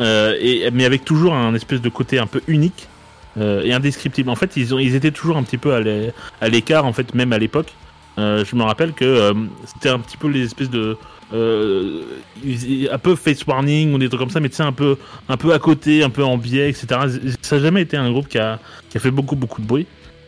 Euh, 0.00 0.36
et, 0.40 0.70
mais 0.70 0.84
avec 0.84 1.04
toujours 1.04 1.34
un 1.34 1.54
espèce 1.54 1.80
de 1.80 1.88
côté 1.88 2.18
un 2.18 2.26
peu 2.26 2.40
unique 2.48 2.88
euh, 3.38 3.62
et 3.64 3.72
indescriptible. 3.72 4.30
En 4.30 4.36
fait, 4.36 4.56
ils, 4.56 4.74
ont, 4.74 4.78
ils 4.78 4.94
étaient 4.94 5.10
toujours 5.10 5.36
un 5.36 5.42
petit 5.42 5.58
peu 5.58 5.72
à 5.74 5.80
l'é- 5.80 6.12
à 6.40 6.48
l'écart, 6.48 6.84
en 6.84 6.92
fait, 6.92 7.14
même 7.14 7.32
à 7.32 7.38
l'époque. 7.38 7.72
euh, 8.18 8.44
je 8.44 8.54
me 8.56 8.62
rappelle 8.62 8.92
que 8.92 9.04
euh, 9.04 9.32
c'était 9.66 9.88
un 9.88 9.98
petit 9.98 10.16
peu 10.18 10.28
les 10.28 10.42
espèces 10.44 10.70
de 10.70 10.96
un 12.92 12.98
peu 12.98 13.16
face 13.16 13.46
warning 13.46 13.94
ou 13.94 13.98
des 13.98 14.08
trucs 14.08 14.20
comme 14.20 14.30
ça, 14.30 14.40
mais 14.40 14.48
tu 14.48 14.56
sais 14.56 14.62
un 14.62 14.72
peu 14.72 14.96
un 15.28 15.36
peu 15.36 15.52
à 15.52 15.58
côté, 15.58 16.02
un 16.02 16.10
peu 16.10 16.22
en 16.24 16.36
biais, 16.36 16.68
etc. 16.70 16.86
Ça 17.40 17.56
n'a 17.56 17.62
jamais 17.62 17.82
été 17.82 17.96
un 17.96 18.10
groupe 18.10 18.28
qui 18.28 18.38
a 18.38 18.58
qui 18.90 18.98
a 18.98 19.00
fait 19.00 19.10
beaucoup 19.10 19.36
beaucoup 19.36 19.60
de 19.62 19.66
bruit. 19.66 19.86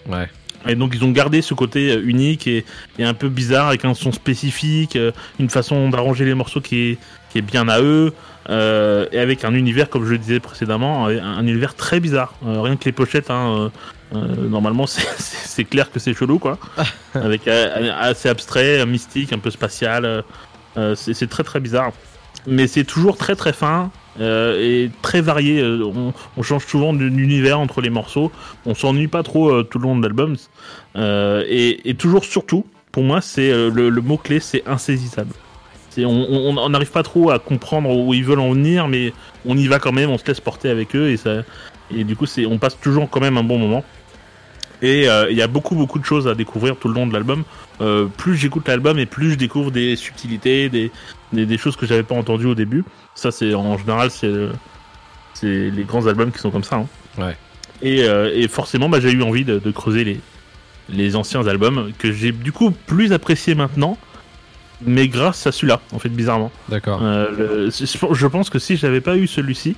Ouais. 0.08 0.28
Et 0.66 0.74
donc 0.76 0.92
ils 0.94 1.04
ont 1.04 1.10
gardé 1.10 1.42
ce 1.42 1.52
côté 1.52 1.94
unique 2.02 2.46
et, 2.46 2.64
et 2.98 3.04
un 3.04 3.12
peu 3.12 3.28
bizarre 3.28 3.68
avec 3.68 3.84
un 3.84 3.92
son 3.92 4.12
spécifique, 4.12 4.98
une 5.38 5.50
façon 5.50 5.90
d'arranger 5.90 6.24
les 6.24 6.32
morceaux 6.34 6.62
qui 6.62 6.78
est, 6.92 6.98
qui 7.30 7.38
est 7.38 7.42
bien 7.42 7.68
à 7.68 7.82
eux, 7.82 8.14
euh, 8.50 9.06
et 9.12 9.18
avec 9.18 9.44
un 9.44 9.54
univers, 9.54 9.88
comme 9.88 10.04
je 10.04 10.10
le 10.12 10.18
disais 10.18 10.40
précédemment, 10.40 11.06
un, 11.06 11.16
un 11.38 11.42
univers 11.46 11.74
très 11.74 12.00
bizarre. 12.00 12.34
Euh, 12.46 12.60
rien 12.60 12.76
que 12.76 12.84
les 12.84 12.92
pochettes, 12.92 13.30
hein, 13.30 13.70
euh, 14.14 14.18
normalement 14.48 14.86
c'est- 14.86 15.64
clair 15.64 15.90
que 15.90 15.98
c'est 15.98 16.14
chelou, 16.14 16.38
quoi. 16.38 16.58
avec 17.14 17.48
assez 17.48 18.28
abstrait, 18.28 18.84
mystique, 18.86 19.32
un 19.32 19.38
peu 19.38 19.50
spatial. 19.50 20.24
c'est 20.94 21.28
très 21.28 21.42
très 21.44 21.60
bizarre. 21.60 21.92
Mais 22.46 22.66
c'est 22.66 22.84
toujours 22.84 23.16
très 23.16 23.34
très 23.36 23.52
fin. 23.54 23.90
et 24.20 24.90
très 25.00 25.22
varié, 25.22 25.62
on, 25.64 26.12
on 26.36 26.42
change 26.42 26.66
souvent 26.66 26.92
d'univers 26.92 27.58
entre 27.58 27.80
les 27.80 27.88
morceaux. 27.90 28.30
On 28.66 28.74
s'ennuie 28.74 29.08
pas 29.08 29.22
trop 29.22 29.62
tout 29.62 29.78
le 29.78 29.84
long 29.84 29.96
de 29.96 30.02
l'album. 30.02 30.36
Et, 30.96 31.88
et 31.88 31.94
toujours, 31.94 32.24
surtout, 32.24 32.66
pour 32.92 33.02
moi, 33.04 33.20
c'est 33.22 33.50
le, 33.50 33.88
le 33.88 34.00
mot-clé, 34.02 34.40
c'est 34.40 34.62
insaisissable. 34.66 35.32
On 35.98 36.68
n'arrive 36.70 36.90
pas 36.90 37.02
trop 37.02 37.30
à 37.30 37.38
comprendre 37.38 37.90
où 37.94 38.14
ils 38.14 38.24
veulent 38.24 38.40
en 38.40 38.52
venir, 38.52 38.88
mais 38.88 39.12
on 39.44 39.56
y 39.56 39.66
va 39.68 39.78
quand 39.78 39.92
même, 39.92 40.10
on 40.10 40.18
se 40.18 40.24
laisse 40.26 40.40
porter 40.40 40.70
avec 40.70 40.96
eux, 40.96 41.10
et, 41.10 41.16
ça, 41.16 41.42
et 41.94 42.04
du 42.04 42.16
coup, 42.16 42.26
c'est, 42.26 42.46
on 42.46 42.58
passe 42.58 42.78
toujours 42.80 43.08
quand 43.10 43.20
même 43.20 43.36
un 43.36 43.44
bon 43.44 43.58
moment. 43.58 43.84
Et 44.82 45.08
euh, 45.08 45.30
il 45.30 45.36
y 45.36 45.42
a 45.42 45.46
beaucoup, 45.46 45.76
beaucoup 45.76 45.98
de 45.98 46.04
choses 46.04 46.26
à 46.28 46.34
découvrir 46.34 46.76
tout 46.76 46.88
le 46.88 46.94
long 46.94 47.06
de 47.06 47.12
l'album. 47.12 47.44
Euh, 47.80 48.06
plus 48.06 48.36
j'écoute 48.36 48.68
l'album 48.68 48.98
et 48.98 49.06
plus 49.06 49.30
je 49.30 49.36
découvre 49.36 49.70
des 49.70 49.96
subtilités, 49.96 50.68
des, 50.68 50.90
des, 51.32 51.46
des 51.46 51.58
choses 51.58 51.76
que 51.76 51.86
j'avais 51.86 52.02
pas 52.02 52.14
entendues 52.16 52.46
au 52.46 52.54
début. 52.54 52.84
Ça, 53.14 53.30
c'est 53.30 53.54
en 53.54 53.78
général, 53.78 54.10
c'est, 54.10 54.30
c'est 55.32 55.70
les 55.70 55.84
grands 55.84 56.06
albums 56.06 56.32
qui 56.32 56.38
sont 56.38 56.50
comme 56.50 56.64
ça. 56.64 56.76
hein. 56.76 56.86
Ouais. 57.18 57.36
Et, 57.82 58.02
euh, 58.04 58.30
et 58.34 58.46
forcément, 58.48 58.88
bah, 58.88 59.00
j'ai 59.00 59.12
eu 59.12 59.22
envie 59.22 59.44
de, 59.44 59.58
de 59.58 59.70
creuser 59.70 60.04
les, 60.04 60.20
les 60.90 61.16
anciens 61.16 61.46
albums 61.46 61.92
que 61.98 62.12
j'ai 62.12 62.32
du 62.32 62.52
coup 62.52 62.70
plus 62.70 63.12
apprécié 63.12 63.54
maintenant, 63.54 63.96
mais 64.86 65.08
grâce 65.08 65.46
à 65.46 65.52
celui-là, 65.52 65.80
en 65.92 65.98
fait, 65.98 66.08
bizarrement. 66.08 66.50
D'accord. 66.68 67.00
Euh, 67.02 67.70
je 67.70 68.26
pense 68.26 68.50
que 68.50 68.58
si 68.58 68.76
j'avais 68.76 69.00
pas 69.00 69.16
eu 69.16 69.26
celui-ci, 69.26 69.76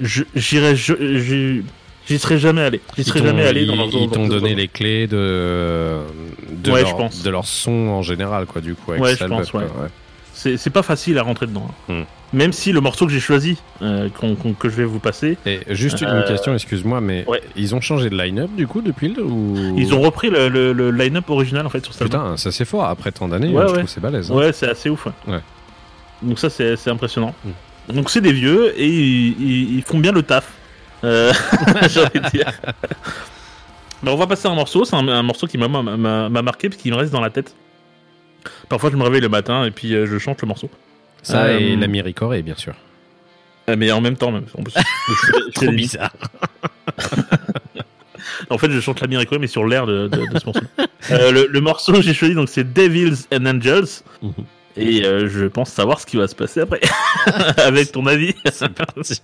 j'irais, 0.00 0.76
j'y 0.76 2.18
serais 2.18 2.38
jamais 2.38 2.62
allé. 2.62 2.80
J'y 2.94 3.02
Ils 3.02 3.04
serais 3.04 3.20
t'ont- 3.20 3.26
jamais 3.26 3.44
allé 3.46 3.62
ils- 3.62 3.66
dans 3.66 3.74
Ils 3.88 4.08
t'ont 4.10 4.28
donné 4.28 4.54
les 4.54 4.68
clés 4.68 5.06
de 5.06 5.98
de, 6.50 6.70
Ouais, 6.72 6.80
leur, 6.80 6.90
je 6.90 6.94
pense. 6.96 7.22
de 7.22 7.30
leur 7.30 7.44
son 7.46 7.70
en 7.88 8.02
général, 8.02 8.46
quoi, 8.46 8.60
du 8.60 8.74
coup. 8.74 8.92
Avec 8.92 9.02
Ouais, 9.04 9.14
je 9.16 9.24
pense, 9.26 9.52
ouais. 9.52 9.62
C'est 10.56 10.70
pas 10.70 10.82
facile 10.82 11.18
à 11.18 11.22
rentrer 11.22 11.46
dedans. 11.46 11.68
hein. 11.88 11.92
Hmm. 11.92 12.04
Même 12.32 12.52
si 12.52 12.72
le 12.72 12.80
morceau 12.80 13.06
que 13.06 13.12
j'ai 13.12 13.20
choisi, 13.20 13.56
euh, 13.82 14.08
que 14.58 14.68
je 14.68 14.76
vais 14.76 14.84
vous 14.84 14.98
passer, 14.98 15.36
Et 15.46 15.60
juste 15.70 16.02
une 16.02 16.08
Euh, 16.08 16.28
question, 16.28 16.52
excuse-moi, 16.54 17.00
mais 17.00 17.24
ouais. 17.26 17.42
ils 17.56 17.74
ont 17.74 17.80
changé 17.80 18.10
de 18.10 18.16
line-up 18.16 18.50
du 18.54 18.66
coup 18.66 18.82
depuis 18.82 19.08
le 19.08 19.24
ou? 19.24 19.56
Ils 19.78 19.94
ont 19.94 20.00
repris 20.02 20.28
le, 20.30 20.48
le- 20.48 20.72
le 20.74 20.90
line-up 20.90 21.28
original 21.30 21.64
en 21.66 21.70
fait 21.70 21.82
sur 21.84 21.92
album. 22.02 22.08
Putain, 22.20 22.36
ça 22.36 22.52
c'est 22.52 22.66
fort. 22.66 22.84
Après 22.84 23.10
tant 23.12 23.28
d'années, 23.28 23.48
Ouais, 23.48 23.54
je 23.54 23.58
ouais. 23.66 23.72
trouve 23.72 23.84
que 23.84 23.90
c'est 23.90 24.00
balèze. 24.00 24.30
hein. 24.30 24.34
Ouais, 24.34 24.52
c'est 24.52 24.68
assez 24.68 24.90
ouf. 24.90 25.08
Donc 26.22 26.38
ça, 26.38 26.50
c'est 26.50 26.88
impressionnant. 26.88 27.34
Mm. 27.44 27.94
Donc 27.94 28.10
c'est 28.10 28.20
des 28.20 28.32
vieux 28.32 28.78
et 28.78 28.86
ils, 28.86 29.28
ils- 29.42 29.76
ils 29.78 29.82
font 29.82 29.98
bien 29.98 30.12
le 30.12 30.22
taf. 30.22 30.52
Euh, 31.04 31.32
dire. 32.34 32.52
Mais 34.02 34.10
on 34.12 34.16
va 34.16 34.26
passer 34.26 34.48
à 34.48 34.50
un 34.50 34.54
morceau. 34.54 34.84
C'est 34.84 34.96
un, 34.96 35.08
un 35.08 35.22
morceau 35.22 35.46
qui 35.46 35.56
m'a 35.58 35.68
marqué 36.42 36.68
parce 36.68 36.80
qu'il 36.80 36.92
me 36.92 36.96
reste 36.98 37.12
dans 37.12 37.20
la 37.22 37.30
tête. 37.30 37.54
Parfois, 38.68 38.90
je 38.90 38.96
me 38.96 39.02
réveille 39.04 39.20
le 39.20 39.28
matin 39.28 39.64
et 39.64 39.70
puis 39.70 39.94
euh, 39.94 40.06
je 40.06 40.18
chante 40.18 40.40
le 40.42 40.48
morceau. 40.48 40.70
Ça 41.22 41.44
Euh, 41.44 41.58
et 41.58 41.76
l'ami 41.76 42.00
Ricoré, 42.00 42.42
bien 42.42 42.54
sûr. 42.54 42.74
Euh, 43.68 43.76
Mais 43.78 43.90
en 43.92 44.00
même 44.00 44.16
temps, 44.16 44.30
même. 44.32 44.44
En, 44.58 44.62
plus. 44.62 44.72
Je 45.08 45.14
fais- 45.14 45.32
je 45.32 45.42
fais 45.60 45.66
Trop 45.66 45.72
bizarre. 45.72 46.12
En 48.50 48.56
fait, 48.58 48.70
je 48.70 48.80
chante 48.80 49.00
la 49.00 49.08
Miracle, 49.08 49.36
mais 49.38 49.46
sur 49.46 49.66
l'air 49.66 49.84
de, 49.86 50.08
de- 50.08 50.32
de 50.32 50.38
ce 50.38 50.46
morceau. 50.46 50.60
Euh, 51.10 51.32
le, 51.32 51.46
le 51.46 51.60
morceau 51.60 51.92
que 51.92 52.02
j'ai 52.02 52.12
choisi, 52.12 52.34
donc 52.34 52.48
c'est 52.50 52.70
Devils 52.74 53.26
and 53.32 53.46
Angels. 53.46 54.02
Mhm. 54.20 54.32
Et 54.76 55.04
euh, 55.06 55.28
je 55.28 55.46
pense 55.46 55.70
savoir 55.70 56.00
ce 56.00 56.06
qui 56.06 56.16
va 56.16 56.28
se 56.28 56.34
passer 56.34 56.60
après. 56.60 56.80
Avec 57.56 57.92
ton 57.92 58.04
avis. 58.06 58.34
C'est 58.52 58.68
parti. 58.68 59.20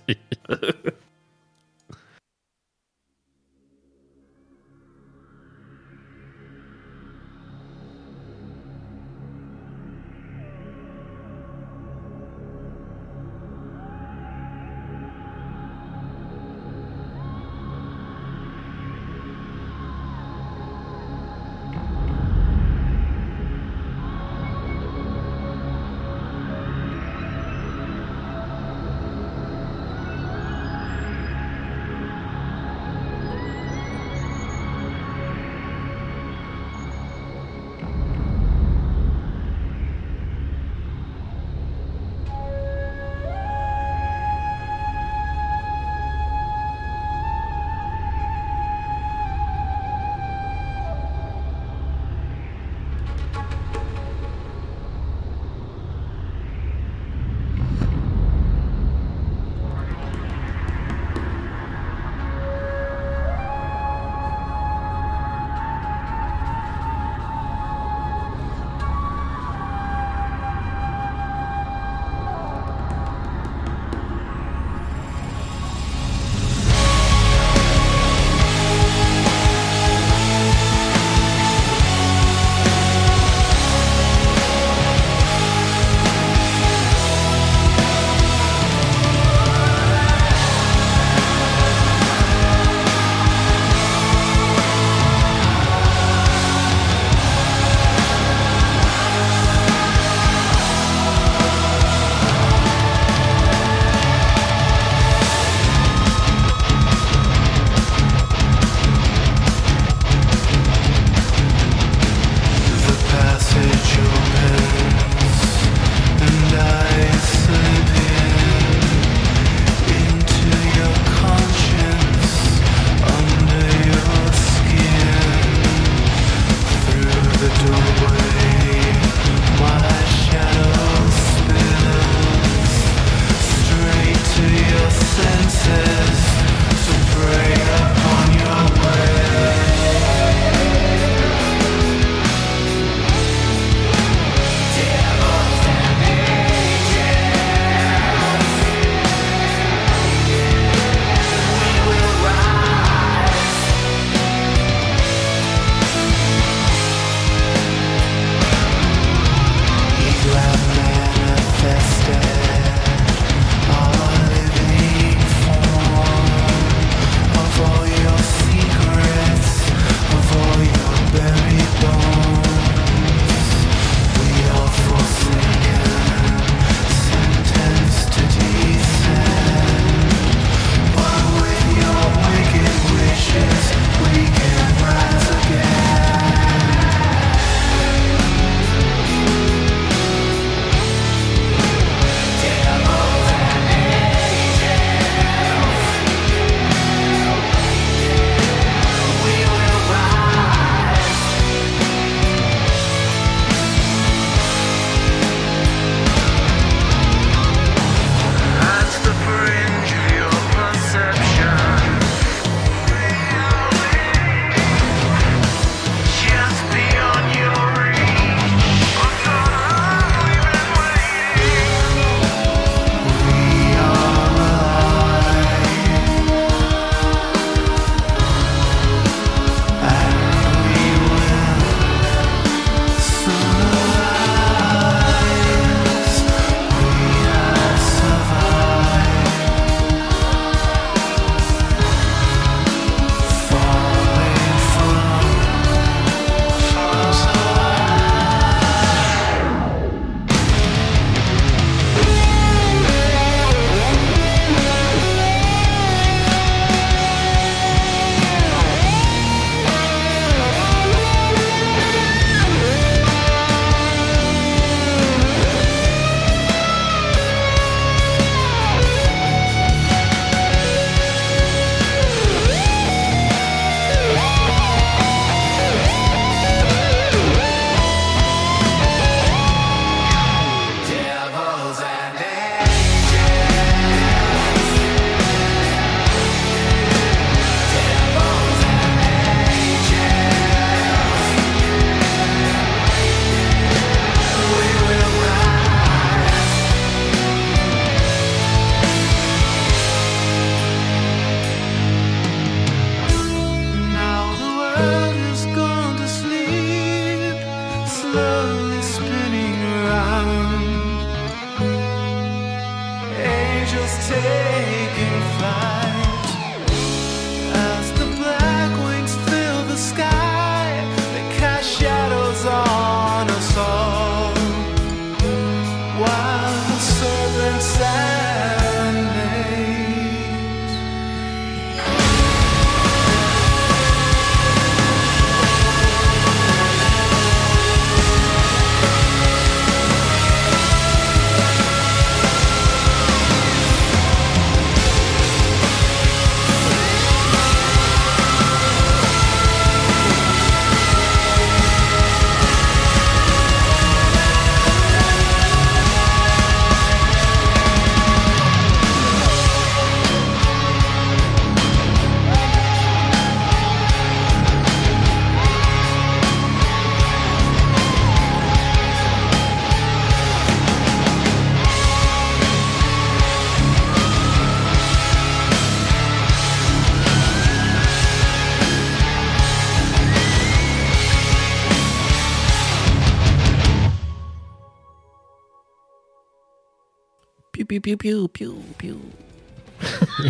Piu, 387.97 388.27
piu, 388.27 388.51
piu, 388.77 388.95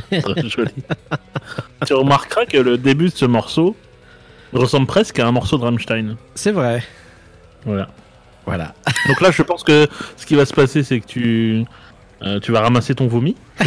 piu, 0.09 0.49
joli. 0.49 0.71
tu 1.85 1.93
remarqueras 1.93 2.45
que 2.45 2.57
le 2.57 2.77
début 2.77 3.05
de 3.09 3.13
ce 3.15 3.25
morceau 3.25 3.75
ressemble 4.53 4.87
presque 4.87 5.19
à 5.19 5.27
un 5.27 5.31
morceau 5.31 5.57
de 5.57 5.63
Rammstein. 5.63 6.15
C'est 6.35 6.51
vrai. 6.51 6.83
Voilà. 7.65 7.89
Voilà. 8.45 8.73
Donc 9.07 9.21
là, 9.21 9.31
je 9.31 9.41
pense 9.41 9.63
que 9.63 9.87
ce 10.17 10.25
qui 10.25 10.35
va 10.35 10.45
se 10.45 10.53
passer, 10.53 10.83
c'est 10.83 10.99
que 10.99 11.05
tu, 11.07 11.65
euh, 12.23 12.39
tu 12.39 12.51
vas 12.51 12.61
ramasser 12.61 12.93
ton 12.95 13.07
vomi. 13.07 13.35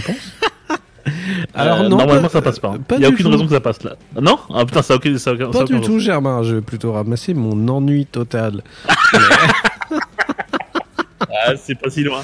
Alors 1.54 1.78
Euh, 1.80 1.82
non, 1.88 1.96
normalement, 1.96 2.22
pas- 2.22 2.28
ça 2.28 2.42
passe 2.42 2.58
pas. 2.58 2.68
hein. 2.70 2.78
Il 2.96 3.00
y 3.00 3.04
a 3.04 3.08
aucune 3.08 3.24
tout. 3.24 3.30
raison 3.32 3.46
que 3.46 3.52
ça 3.52 3.60
passe 3.60 3.82
là. 3.82 3.96
Non? 4.20 4.38
Ah 4.54 4.64
putain, 4.66 4.82
ça 4.82 4.94
aucun. 4.96 5.16
Ça 5.18 5.34
Pas 5.34 5.64
du 5.64 5.80
tout, 5.80 5.98
Germain. 5.98 6.42
Je 6.42 6.56
vais 6.56 6.60
plutôt 6.60 6.92
ramasser 6.92 7.34
mon 7.34 7.66
ennui 7.68 8.06
total. 8.06 8.62
Ah, 11.20 11.52
c'est 11.56 11.74
pas 11.74 11.90
si 11.90 12.02
loin. 12.04 12.22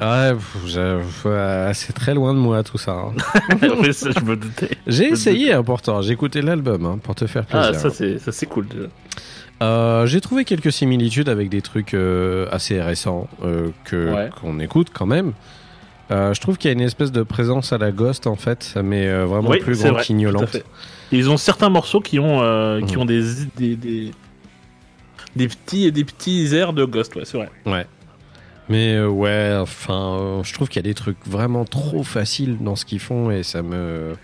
Ouais, 0.00 1.72
c'est 1.74 1.92
très 1.92 2.14
loin 2.14 2.32
de 2.34 2.38
moi 2.38 2.62
tout 2.62 2.78
ça. 2.78 2.92
hein. 2.92 3.12
Oui, 3.80 3.92
ça, 3.92 4.10
je 4.10 4.24
me 4.24 4.36
doutais. 4.36 4.70
J'ai 4.86 5.08
essayé 5.08 5.52
hein, 5.52 5.62
pourtant. 5.62 6.00
J'ai 6.02 6.12
écouté 6.12 6.40
l'album 6.42 6.84
hein, 6.86 6.98
pour 7.02 7.14
te 7.14 7.26
faire 7.26 7.44
plaisir. 7.44 7.72
Ah, 7.74 7.90
ça 8.18 8.32
c'est 8.32 8.46
cool 8.46 8.66
déjà. 8.68 8.86
Euh, 9.62 10.06
J'ai 10.06 10.22
trouvé 10.22 10.44
quelques 10.46 10.72
similitudes 10.72 11.28
avec 11.28 11.50
des 11.50 11.60
trucs 11.60 11.92
euh, 11.92 12.46
assez 12.50 12.80
récents 12.80 13.28
euh, 13.44 13.68
que 13.84 14.10
Ouais. 14.14 14.30
qu'on 14.40 14.58
écoute 14.58 14.88
quand 14.92 15.06
même. 15.06 15.32
Je 16.10 16.40
trouve 16.40 16.56
qu'il 16.58 16.68
y 16.68 16.72
a 16.72 16.74
une 16.74 16.80
espèce 16.80 17.12
de 17.12 17.22
présence 17.22 17.72
à 17.72 17.78
la 17.78 17.92
Ghost 17.92 18.26
en 18.26 18.34
fait, 18.34 18.74
mais 18.82 19.08
vraiment 19.24 19.50
Oui, 19.50 19.58
plus 19.60 19.78
grande 19.78 19.92
vrai, 19.92 20.02
qu'ignolante. 20.02 20.56
ils 21.12 21.30
ont 21.30 21.36
certains 21.36 21.68
morceaux 21.68 22.00
qui 22.00 22.18
ont 22.18 22.80
qui 22.84 22.94
Mhm. 22.96 23.00
ont 23.02 23.04
des 23.04 23.22
des, 23.56 23.76
des 23.76 24.10
des 25.36 25.46
petits 25.48 25.92
des 25.92 26.04
petits 26.04 26.48
airs 26.56 26.72
de 26.72 26.84
Ghost, 26.84 27.14
ouais, 27.14 27.22
c'est 27.24 27.36
vrai. 27.36 27.48
Ouais. 27.64 27.86
Mais 28.70 28.94
euh, 28.94 29.08
ouais, 29.08 29.52
enfin, 29.60 30.16
euh, 30.20 30.42
je 30.44 30.54
trouve 30.54 30.68
qu'il 30.68 30.76
y 30.76 30.86
a 30.86 30.88
des 30.88 30.94
trucs 30.94 31.18
vraiment 31.26 31.64
trop 31.64 32.04
faciles 32.04 32.56
dans 32.60 32.76
ce 32.76 32.84
qu'ils 32.84 33.00
font 33.00 33.32
et 33.32 33.42
ça 33.42 33.62
me 33.62 34.14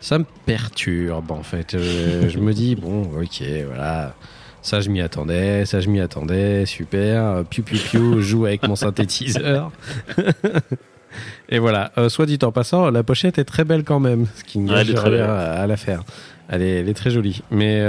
ça 0.00 0.18
me 0.18 0.24
perturbe 0.46 1.30
en 1.30 1.42
fait. 1.42 1.74
Euh, 1.74 2.28
je 2.30 2.38
me 2.38 2.54
dis 2.54 2.76
bon, 2.76 3.02
ok, 3.02 3.42
voilà. 3.68 4.14
Ça, 4.62 4.80
je 4.80 4.88
m'y 4.88 5.02
attendais, 5.02 5.66
ça, 5.66 5.80
je 5.80 5.90
m'y 5.90 6.00
attendais, 6.00 6.64
super. 6.64 7.44
Piu, 7.50 7.62
piu, 7.62 7.76
piu, 7.76 8.22
joue 8.22 8.46
avec 8.46 8.66
mon 8.66 8.76
synthétiseur. 8.76 9.70
Et 11.50 11.58
voilà, 11.58 11.92
soit 12.08 12.24
dit 12.24 12.38
en 12.42 12.50
passant, 12.50 12.90
la 12.90 13.02
pochette 13.02 13.36
est 13.36 13.44
très 13.44 13.64
belle 13.64 13.84
quand 13.84 14.00
même, 14.00 14.26
ce 14.34 14.42
qui 14.42 14.58
ne 14.58 14.66
très 14.94 15.10
rien 15.10 15.26
à, 15.26 15.66
la 15.66 15.76
faire. 15.76 16.02
Elle 16.48 16.62
est, 16.62 16.80
elle 16.80 16.88
est 16.88 16.94
très 16.94 17.10
jolie. 17.10 17.42
Mais 17.50 17.82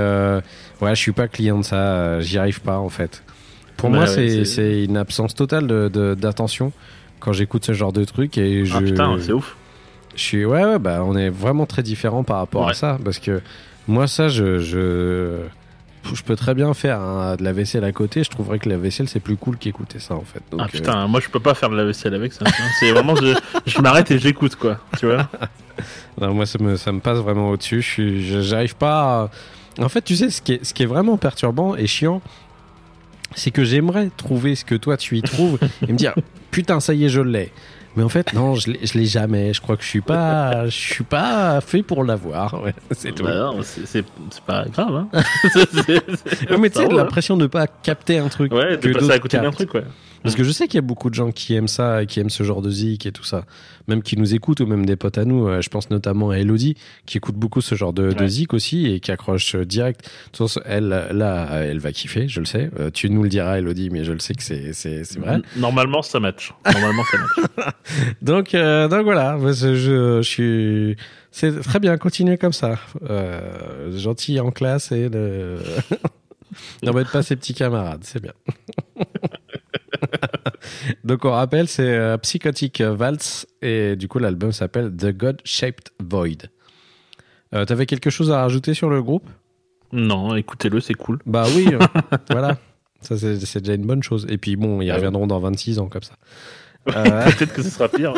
ouais, 0.82 0.90
je 0.90 1.00
suis 1.00 1.14
pas 1.14 1.30
client 1.30 1.60
de 1.60 1.64
ça, 1.64 2.20
j'y 2.20 2.38
arrive 2.38 2.60
pas 2.60 2.78
en 2.78 2.90
fait. 2.90 3.24
Pour 3.78 3.90
Ouais, 3.90 3.98
moi, 3.98 4.06
ouais, 4.16 4.46
c'est 4.46 4.84
une 4.84 4.98
absence 4.98 5.36
totale 5.36 5.68
de- 5.68 5.90
de- 5.94 6.14
d'attention 6.16 6.72
quand 7.20 7.34
j'écoute 7.34 7.66
ce 7.66 7.74
genre 7.74 7.92
de 7.94 8.04
truc 8.06 8.38
et 8.38 8.66
je, 8.66 8.76
Ah 8.78 8.82
putain, 8.82 9.18
c'est 9.20 9.34
ouf. 9.34 9.56
je 10.16 10.22
suis 10.22 10.46
ouais, 10.46 10.64
ouais, 10.64 10.80
bah 10.80 11.02
on 11.06 11.16
est 11.16 11.30
vraiment 11.30 11.66
très 11.66 11.84
différents 11.84 12.24
par 12.24 12.38
rapport 12.38 12.68
à 12.70 12.74
ça 12.74 12.98
parce 13.04 13.20
que 13.20 13.42
moi 13.88 14.08
ça 14.08 14.28
je 14.28 14.60
je, 14.60 15.40
je 16.14 16.24
peux 16.24 16.36
très 16.36 16.54
bien 16.54 16.74
faire 16.74 17.00
hein, 17.02 17.36
de 17.36 17.44
la 17.44 17.52
vaisselle 17.52 17.84
à 17.84 17.92
côté. 17.92 18.24
Je 18.24 18.30
trouverais 18.30 18.60
que 18.60 18.70
la 18.70 18.78
vaisselle 18.78 19.10
c'est 19.10 19.20
plus 19.20 19.38
cool 19.38 19.58
qu'écouter 19.58 20.00
ça 20.00 20.14
en 20.16 20.22
fait. 20.24 20.42
Donc, 20.52 20.62
ah 20.62 20.66
euh, 20.66 20.68
putain, 20.72 21.08
moi 21.08 21.20
je 21.20 21.30
peux 21.30 21.40
pas 21.40 21.54
faire 21.54 21.70
de 21.70 21.76
la 21.76 21.84
vaisselle 21.86 22.14
avec 22.14 22.32
ça. 22.34 22.46
C'est 22.80 22.92
vraiment 22.92 23.16
je, 23.16 23.34
je 23.66 23.82
m'arrête 23.82 24.10
et 24.12 24.20
j'écoute 24.20 24.56
quoi, 24.56 24.80
tu 25.00 25.06
vois. 25.08 25.28
Non, 26.22 26.34
moi, 26.34 26.46
ça 26.46 26.58
me, 26.64 26.78
ça 26.78 26.94
me 26.94 27.02
passe 27.02 27.18
vraiment 27.18 27.50
au-dessus. 27.50 27.82
Je- 27.82 28.40
j'arrive 28.42 28.78
pas. 28.78 29.30
à- 29.78 29.84
En 29.84 29.90
fait, 29.90 30.02
tu 30.02 30.16
sais, 30.16 30.30
ce 30.30 30.42
qui 30.42 30.54
est, 30.54 30.64
ce 30.64 30.74
qui 30.74 30.84
est 30.84 30.86
vraiment 30.86 31.18
perturbant 31.18 31.76
et 31.76 31.86
chiant, 31.86 32.22
c'est 33.36 33.52
que 33.52 33.64
j'aimerais 33.64 34.10
trouver 34.16 34.56
ce 34.56 34.64
que 34.66 34.76
toi 34.76 34.98
tu 34.98 35.18
y 35.18 35.22
trouves 35.22 35.58
et 35.88 35.92
me 35.92 35.98
dire 35.98 36.14
putain, 36.52 36.80
ça 36.80 36.94
y 36.94 37.06
est, 37.06 37.10
je 37.10 37.22
l'ai. 37.22 37.52
Mais 37.98 38.04
en 38.04 38.10
fait, 38.10 38.34
non, 38.34 38.56
je 38.56 38.72
l'ai, 38.72 38.80
je 38.86 38.98
l'ai 38.98 39.06
jamais. 39.06 39.54
Je 39.54 39.62
crois 39.62 39.78
que 39.78 39.84
je 39.84 39.88
suis 39.88 40.02
pas, 40.02 40.66
je 40.66 40.72
suis 40.78 41.06
pas 41.06 41.62
fait 41.62 41.82
pour 41.82 42.04
l'avoir. 42.04 42.62
Ouais, 42.62 42.74
c'est 42.92 43.14
tout. 43.16 43.24
Bah 43.24 43.36
non, 43.38 43.60
c'est 43.64 43.86
c'est 43.88 44.04
c'est 44.32 44.44
pas 44.44 44.66
grave 44.66 44.96
hein. 44.96 45.08
C'est- 45.54 45.72
c'est- 45.72 46.04
c'est- 46.26 46.50
Non, 46.52 46.58
mais 46.58 46.70
tu 46.70 46.80
sais, 46.80 46.86
roule, 46.86 46.96
l'impression 46.98 47.38
de 47.38 47.44
ne 47.44 47.48
pas 47.48 47.68
capter 47.68 48.18
un 48.18 48.28
truc. 48.28 48.52
hein. 48.52 48.58
Ouais, 48.58 48.78
de 48.78 48.92
passer 48.92 49.12
à 49.12 49.20
côté 49.20 49.38
d'un 49.38 49.52
truc 49.52 49.74
ouais. 49.76 49.84
Parce 50.26 50.36
que 50.36 50.44
je 50.44 50.52
sais 50.52 50.68
qu'il 50.68 50.76
y 50.76 50.80
a 50.80 50.82
beaucoup 50.82 51.10
de 51.10 51.16
gens 51.16 51.32
qui 51.32 51.54
aiment 51.54 51.68
ça, 51.68 52.06
qui 52.06 52.20
aiment 52.20 52.30
ce 52.30 52.44
genre 52.44 52.62
de 52.62 52.70
zik 52.70 53.06
et 53.06 53.12
tout 53.12 53.24
ça. 53.24 53.46
Même 53.88 54.02
qui 54.02 54.18
nous 54.18 54.34
écoutent, 54.34 54.60
ou 54.60 54.66
même 54.66 54.86
des 54.86 54.96
potes 54.96 55.18
à 55.18 55.24
nous. 55.26 55.48
Euh, 55.48 55.62
Je 55.62 55.70
pense 55.70 55.90
notamment 55.90 56.32
à 56.32 56.40
Elodie, 56.40 56.76
qui 57.06 57.18
écoute 57.18 57.36
beaucoup 57.36 57.62
ce 57.62 57.76
genre 57.76 57.94
de, 57.94 58.12
de 58.12 58.22
Ouais. 58.22 58.28
zik 58.28 58.54
aussi, 58.54 58.88
et 58.88 59.00
qui 59.00 59.12
accroche 59.12 59.56
euh, 59.56 59.66
direct. 59.66 60.02
De 60.04 60.10
toute 60.38 60.48
façon, 60.48 60.62
elle, 60.66 60.88
là, 60.90 61.48
elle 61.64 61.80
va 61.80 61.92
kiffer, 61.92 62.28
je 62.28 62.40
le 62.40 62.46
sais. 62.46 62.70
Euh, 62.80 62.90
Tu 62.92 63.10
nous 63.10 63.24
le 63.24 63.30
diras, 63.30 63.60
Elodie, 63.60 63.90
mais 63.92 64.04
je 64.04 64.12
le 64.12 64.20
sais 64.20 64.34
que 64.34 64.44
c'est, 64.44 64.72
vrai. 65.20 65.40
Normalement 65.56 66.02
ça 66.02 66.20
match. 66.20 66.52
Normalement 66.66 67.04
ça 67.12 67.18
match. 67.18 67.74
Donc, 68.22 68.54
euh, 68.56 68.88
donc 68.88 69.04
voilà, 69.04 69.38
je, 69.54 69.76
je, 69.76 70.22
suis... 70.24 70.96
C'est 71.32 71.62
très 71.62 71.80
bien, 71.80 71.98
continuez 71.98 72.38
comme 72.38 72.54
ça. 72.54 72.80
Euh, 73.10 73.96
gentil 73.98 74.40
en 74.40 74.52
classe 74.52 74.92
et 74.92 75.10
ne... 75.10 75.58
n'embête 76.84 77.10
pas 77.12 77.22
ses 77.24 77.36
petits 77.36 77.54
camarades, 77.54 78.02
c'est 78.04 78.22
bien. 78.22 78.34
Donc 81.04 81.26
on 81.26 81.32
rappelle, 81.32 81.68
c'est 81.68 81.84
euh, 81.88 82.18
Psychotic 82.18 82.82
Waltz 83.00 83.48
et 83.62 83.96
du 83.96 84.08
coup 84.08 84.20
l'album 84.20 84.52
s'appelle 84.52 84.92
The 84.96 85.12
God 85.16 85.42
Shaped 85.44 85.90
Void. 86.00 86.50
Euh, 87.54 87.66
T'avais 87.66 87.86
quelque 87.86 88.10
chose 88.10 88.32
à 88.32 88.42
rajouter 88.42 88.74
sur 88.74 88.90
le 88.90 89.02
groupe? 89.02 89.30
Non, 89.92 90.36
écoutez-le, 90.36 90.80
c'est 90.82 90.94
cool. 90.94 91.20
Bah 91.26 91.46
oui, 91.56 91.68
euh, 91.74 91.80
voilà. 92.30 92.58
Ça 93.02 93.18
c'est 93.18 93.60
déjà 93.62 93.74
une 93.76 93.86
bonne 93.86 94.04
chose. 94.04 94.26
Et 94.30 94.38
puis 94.38 94.56
bon, 94.56 94.82
ils 94.82 94.90
Ouais. 94.90 94.96
reviendront 94.96 95.28
dans 95.28 95.40
26 95.40 95.80
ans 95.80 95.88
comme 95.88 96.04
ça. 96.04 96.16
Euh, 96.96 97.26
Peut-être 97.32 97.52
que 97.54 97.64
ce 97.64 97.70
sera 97.72 97.88
pire. 97.90 98.14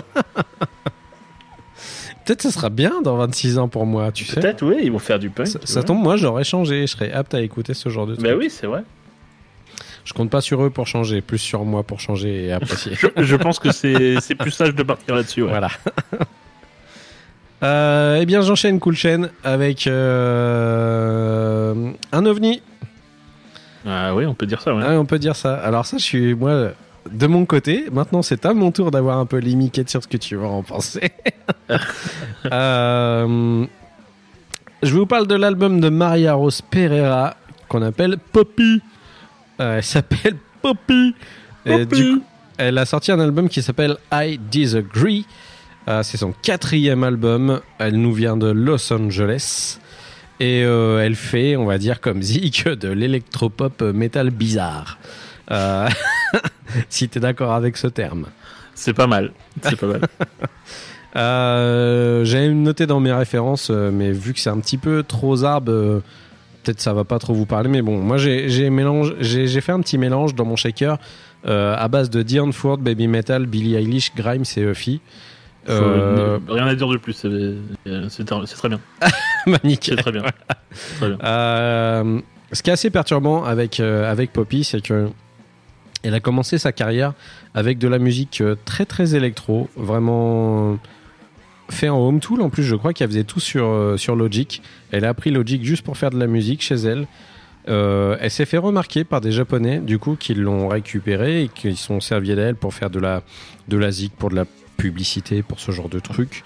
Peut-être 2.26 2.42
ça 2.42 2.52
sera 2.52 2.70
bien 2.70 3.02
dans 3.02 3.16
26 3.16 3.58
ans 3.60 3.70
pour 3.70 3.86
moi, 3.86 4.12
tu 4.12 4.26
sais. 4.26 4.42
Peut-être 4.42 4.66
oui, 4.66 4.80
ils 4.84 4.92
vont 4.92 5.00
faire 5.00 5.20
du 5.20 5.30
punk. 5.30 5.48
Ça, 5.64 5.84
tombe, 5.84 6.02
moi 6.04 6.18
j'aurais 6.18 6.44
changé, 6.44 6.82
je 6.82 6.88
serais 6.92 7.12
apte 7.14 7.34
à 7.34 7.42
écouter 7.42 7.74
ce 7.74 7.88
genre 7.88 8.06
de 8.06 8.16
truc. 8.16 8.26
Bah 8.28 8.36
oui, 8.38 8.50
c'est 8.50 8.68
vrai. 8.68 8.84
Je 10.08 10.14
compte 10.14 10.30
pas 10.30 10.40
sur 10.40 10.64
eux 10.64 10.70
pour 10.70 10.88
changer, 10.88 11.20
plus 11.20 11.38
sur 11.38 11.66
moi 11.66 11.84
pour 11.84 12.00
changer 12.00 12.46
et 12.46 12.54
apprécier. 12.54 12.94
Je, 12.96 13.08
je 13.18 13.36
pense 13.36 13.60
que 13.60 13.74
c'est 13.74 14.36
plus 14.40 14.52
sage 14.52 14.74
de 14.74 14.84
partir 14.84 15.16
là-dessus. 15.16 15.42
Ouais. 15.42 15.50
Voilà. 15.50 15.70
Euh, 17.64 18.20
eh 18.22 18.28
bien, 18.28 18.42
j'enchaîne 18.42 18.80
cool 18.80 18.96
chaîne 18.96 19.32
avec 19.44 19.88
euh, 19.88 20.94
un 22.12 22.26
ovni. 22.28 22.62
Ah 23.84 24.14
oui, 24.14 24.28
on 24.28 24.36
peut 24.36 24.46
dire 24.46 24.62
ça. 24.62 24.76
Ouais. 24.76 24.84
Ah, 24.86 24.92
on 25.00 25.06
peut 25.06 25.18
dire 25.18 25.36
ça. 25.36 25.56
Alors 25.56 25.84
ça, 25.88 25.98
je 25.98 26.04
suis 26.04 26.36
moi 26.36 26.74
de 27.12 27.26
mon 27.26 27.48
côté. 27.48 27.86
Maintenant, 27.92 28.22
c'est 28.22 28.46
à 28.46 28.54
mon 28.54 28.72
tour 28.72 28.92
d'avoir 28.92 29.18
un 29.18 29.26
peu 29.26 29.38
les 29.38 29.56
miquettes 29.56 29.90
sur 29.90 30.04
ce 30.04 30.08
que 30.08 30.18
tu 30.18 30.36
vas 30.36 30.50
en 30.50 30.62
penser. 30.62 31.12
Euh, 32.52 33.66
je 34.84 34.94
vous 34.94 35.08
parle 35.08 35.26
de 35.26 35.34
l'album 35.34 35.80
de 35.80 35.90
Maria 35.90 36.36
Rose 36.36 36.62
Pereira 36.62 37.36
qu'on 37.68 37.82
appelle 37.82 38.18
Poppy. 38.32 38.84
Euh, 39.60 39.78
elle 39.78 39.84
s'appelle 39.84 40.36
Poppy. 40.62 41.16
Et 41.66 41.86
du 41.86 42.16
coup, 42.18 42.24
elle 42.58 42.78
a 42.78 42.86
sorti 42.86 43.12
un 43.12 43.20
album 43.20 43.50
qui 43.50 43.62
s'appelle 43.62 43.98
I 44.12 44.38
Disagree. 44.38 45.26
Euh, 45.88 46.04
c'est 46.04 46.18
son 46.18 46.34
quatrième 46.34 47.04
album. 47.04 47.62
Elle 47.80 47.96
nous 47.96 48.14
vient 48.14 48.38
de 48.38 48.48
Los 48.48 48.92
Angeles. 48.92 49.80
Et 50.40 50.64
euh, 50.64 51.04
elle 51.04 51.16
fait, 51.16 51.56
on 51.56 51.66
va 51.66 51.78
dire 51.78 52.00
comme 52.00 52.22
Zik, 52.22 52.68
de 52.68 52.90
l'électropop 52.90 53.82
métal 53.82 54.30
bizarre. 54.30 54.98
Euh, 55.52 55.88
si 56.90 57.10
t'es 57.10 57.20
d'accord 57.20 57.54
avec 57.54 57.78
ce 57.78 57.88
terme. 57.88 58.28
C'est 58.76 58.94
pas 58.94 59.08
mal. 59.08 59.32
C'est 59.64 59.76
pas 59.76 59.88
mal. 59.88 60.02
Euh, 61.16 62.26
J'avais 62.26 62.50
noté 62.50 62.86
dans 62.86 63.00
mes 63.00 63.14
références, 63.14 63.72
mais 63.72 64.12
vu 64.12 64.34
que 64.34 64.40
c'est 64.40 64.52
un 64.52 64.60
petit 64.60 64.78
peu 64.78 65.02
trop 65.02 65.38
zarbe, 65.38 65.70
euh, 65.70 66.02
peut-être 66.68 66.82
ça 66.82 66.94
va 66.94 67.04
pas 67.04 67.20
trop 67.20 67.34
vous 67.34 67.46
parler. 67.46 67.70
Mais 67.70 67.82
bon, 67.82 68.00
moi 68.02 68.18
j'ai 68.18 68.50
j'ai 68.50 69.62
fait 69.62 69.72
un 69.72 69.80
petit 69.80 69.98
mélange 69.98 70.36
dans 70.36 70.46
mon 70.46 70.56
shaker 70.56 70.98
euh, 71.46 71.76
à 71.78 71.88
base 71.88 72.10
de 72.10 72.22
Dion 72.24 72.52
Ford, 72.52 72.78
Baby 72.78 73.08
Metal, 73.08 73.46
Billie 73.46 73.76
Eilish, 73.76 74.14
Grimes 74.16 74.44
et 74.58 74.62
Uffy. 74.62 75.02
Euh, 75.70 76.40
Rien 76.48 76.68
à 76.68 76.76
dire 76.76 76.88
de 76.88 76.98
plus. 76.98 77.14
C'est 77.14 78.26
très 78.26 78.70
bien. 78.70 78.80
bah, 79.48 79.58
nickel. 79.64 79.96
C'est 79.96 80.02
très 80.02 80.12
bien. 80.12 80.24
Très 80.98 81.10
bien. 81.10 81.18
Euh, 81.24 82.22
ce 82.52 82.62
qui 82.62 82.70
est 82.70 82.74
assez 82.74 82.90
perturbant 82.90 83.44
avec, 83.44 83.80
euh, 83.80 84.10
avec 84.10 84.32
Poppy, 84.32 84.64
c'est 84.64 84.82
que 84.82 85.10
elle 86.04 86.14
a 86.14 86.20
commencé 86.20 86.58
sa 86.58 86.72
carrière 86.72 87.14
avec 87.54 87.80
de 87.80 87.88
la 87.88 88.00
musique 88.00 88.42
très 88.64 88.86
très 88.86 89.16
électro, 89.16 89.68
vraiment 89.76 90.78
fait 91.70 91.90
en 91.90 92.00
home 92.00 92.20
tool. 92.20 92.42
En 92.42 92.50
plus, 92.50 92.64
je 92.64 92.76
crois 92.76 92.94
qu'elle 92.94 93.10
faisait 93.10 93.24
tout 93.24 93.40
sur, 93.40 93.66
euh, 93.66 93.98
sur 93.98 94.16
Logic. 94.16 94.62
Elle 94.92 95.06
a 95.06 95.10
appris 95.10 95.32
Logic 95.32 95.64
juste 95.64 95.84
pour 95.84 95.98
faire 95.98 96.10
de 96.10 96.20
la 96.20 96.28
musique 96.28 96.62
chez 96.62 96.76
elle. 96.76 97.08
Euh, 97.70 98.16
elle 98.22 98.32
s'est 98.32 98.46
fait 98.46 98.58
remarquer 98.58 99.04
par 99.04 99.20
des 99.20 99.32
Japonais, 99.32 99.80
du 99.80 100.00
coup, 100.00 100.16
qui 100.16 100.34
l'ont 100.34 100.70
récupérée 100.70 101.44
et 101.44 101.48
qui 101.50 101.76
sont 101.76 102.00
servis 102.00 102.36
d'elle 102.36 102.56
pour 102.56 102.74
faire 102.74 102.90
de 102.90 103.00
la, 103.00 103.24
de 103.68 103.78
la 103.78 103.92
zik, 103.92 104.14
pour 104.16 104.30
de 104.30 104.36
la 104.36 104.46
publicité, 104.78 105.44
pour 105.44 105.60
ce 105.60 105.72
genre 105.72 105.90
de 105.90 106.00
trucs. 106.00 106.44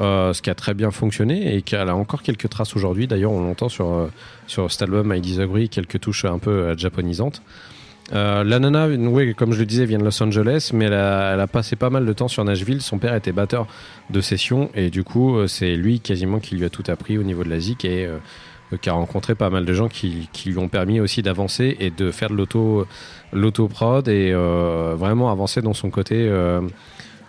Euh, 0.00 0.32
ce 0.32 0.40
qui 0.40 0.48
a 0.48 0.54
très 0.54 0.72
bien 0.72 0.90
fonctionné 0.90 1.54
et 1.54 1.60
qu'elle 1.60 1.90
a 1.90 1.94
encore 1.94 2.22
quelques 2.22 2.48
traces 2.48 2.74
aujourd'hui. 2.74 3.06
D'ailleurs, 3.06 3.32
on 3.32 3.42
l'entend 3.42 3.68
sur, 3.68 4.08
sur 4.46 4.72
cet 4.72 4.82
album 4.82 5.12
I 5.14 5.20
Disagree, 5.20 5.68
quelques 5.68 6.00
touches 6.00 6.24
un 6.24 6.38
peu 6.38 6.76
japonisantes. 6.78 7.42
Euh, 8.12 8.44
la 8.44 8.58
nana, 8.58 8.88
ouais, 8.88 9.34
comme 9.34 9.52
je 9.52 9.58
le 9.58 9.66
disais, 9.66 9.86
vient 9.86 9.98
de 9.98 10.04
Los 10.04 10.22
Angeles, 10.22 10.70
mais 10.74 10.86
elle 10.86 10.94
a, 10.94 11.46
passé 11.46 11.76
pas 11.76 11.90
mal 11.90 12.04
de 12.04 12.12
temps 12.12 12.28
sur 12.28 12.44
Nashville. 12.44 12.82
Son 12.82 12.98
père 12.98 13.14
était 13.14 13.32
batteur 13.32 13.66
de 14.10 14.20
session 14.20 14.70
et 14.74 14.90
du 14.90 15.02
coup, 15.02 15.36
euh, 15.36 15.46
c'est 15.46 15.76
lui 15.76 16.00
quasiment 16.00 16.38
qui 16.38 16.56
lui 16.56 16.64
a 16.64 16.70
tout 16.70 16.84
appris 16.88 17.16
au 17.16 17.22
niveau 17.22 17.42
de 17.44 17.48
la 17.48 17.58
zik 17.58 17.84
et 17.84 18.06
euh, 18.06 18.18
qui 18.80 18.88
a 18.90 18.92
rencontré 18.92 19.34
pas 19.34 19.50
mal 19.50 19.64
de 19.64 19.72
gens 19.72 19.88
qui, 19.88 20.28
lui 20.46 20.58
ont 20.58 20.68
permis 20.68 21.00
aussi 21.00 21.22
d'avancer 21.22 21.76
et 21.80 21.90
de 21.90 22.10
faire 22.10 22.30
de 22.30 22.34
l'auto 22.34 22.86
l'auto-prod 23.32 24.08
et 24.08 24.32
vraiment 24.32 25.30
avancer 25.30 25.60
dans 25.60 25.74
son 25.74 25.90
côté, 25.90 26.30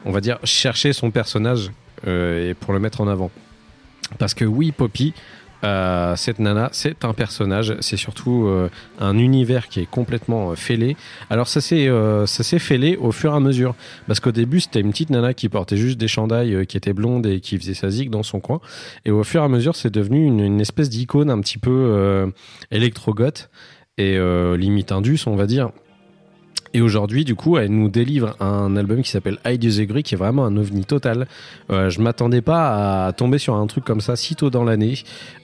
on 0.05 0.11
va 0.11 0.21
dire, 0.21 0.39
chercher 0.45 0.93
son 0.93 1.11
personnage 1.11 1.71
et 2.07 2.53
pour 2.61 2.71
le 2.71 2.79
mettre 2.79 3.01
en 3.01 3.09
avant. 3.09 3.29
Parce 4.19 4.33
que 4.33 4.45
oui, 4.45 4.71
Poppy, 4.71 5.13
euh, 5.63 6.15
cette 6.15 6.39
nana, 6.39 6.69
c'est 6.73 7.05
un 7.05 7.13
personnage, 7.13 7.75
c'est 7.79 7.97
surtout 7.97 8.47
euh, 8.47 8.69
un 8.99 9.17
univers 9.17 9.69
qui 9.69 9.79
est 9.79 9.85
complètement 9.85 10.51
euh, 10.51 10.55
fêlé. 10.55 10.97
Alors 11.29 11.47
ça 11.47 11.61
s'est 11.61 12.59
fêlé 12.59 12.97
au 12.97 13.11
fur 13.11 13.33
et 13.33 13.35
à 13.35 13.39
mesure, 13.39 13.75
parce 14.07 14.19
qu'au 14.19 14.31
début 14.31 14.59
c'était 14.59 14.81
une 14.81 14.91
petite 14.91 15.09
nana 15.09 15.33
qui 15.33 15.49
portait 15.49 15.77
juste 15.77 15.97
des 15.97 16.07
chandails, 16.07 16.65
qui 16.67 16.75
était 16.75 16.93
blonde 16.93 17.25
et 17.25 17.39
qui 17.39 17.57
faisait 17.57 17.73
sa 17.73 17.89
zig 17.89 18.09
dans 18.09 18.23
son 18.23 18.39
coin, 18.39 18.59
et 19.05 19.11
au 19.11 19.23
fur 19.23 19.41
et 19.41 19.45
à 19.45 19.49
mesure 19.49 19.75
c'est 19.75 19.93
devenu 19.93 20.25
une, 20.25 20.41
une 20.41 20.61
espèce 20.61 20.89
d'icône 20.89 21.29
un 21.29 21.39
petit 21.39 21.57
peu 21.57 22.31
électro-goth 22.71 23.49
et 23.97 24.17
limite 24.57 24.91
indus, 24.91 25.19
on 25.27 25.35
va 25.35 25.45
dire. 25.45 25.71
Et 26.75 26.81
aujourd'hui, 26.81 27.23
du 27.23 27.35
coup, 27.35 27.57
elle 27.57 27.69
nous 27.69 27.87
délivre 27.87 28.35
un 28.39 28.75
album 28.75 29.03
qui 29.03 29.11
s'appelle 29.11 29.37
I 29.45 29.59
Disagree, 29.59 30.01
qui 30.01 30.15
est 30.15 30.17
vraiment 30.17 30.43
un 30.45 30.57
ovni 30.57 30.85
total. 30.85 31.27
Euh, 31.69 31.89
je 31.91 32.01
m'attendais 32.01 32.41
pas 32.41 33.05
à 33.05 33.13
tomber 33.13 33.37
sur 33.37 33.55
un 33.55 33.67
truc 33.67 33.83
comme 33.83 34.01
ça 34.01 34.15
si 34.15 34.35
tôt 34.35 34.49
dans 34.49 34.63
l'année. 34.63 34.95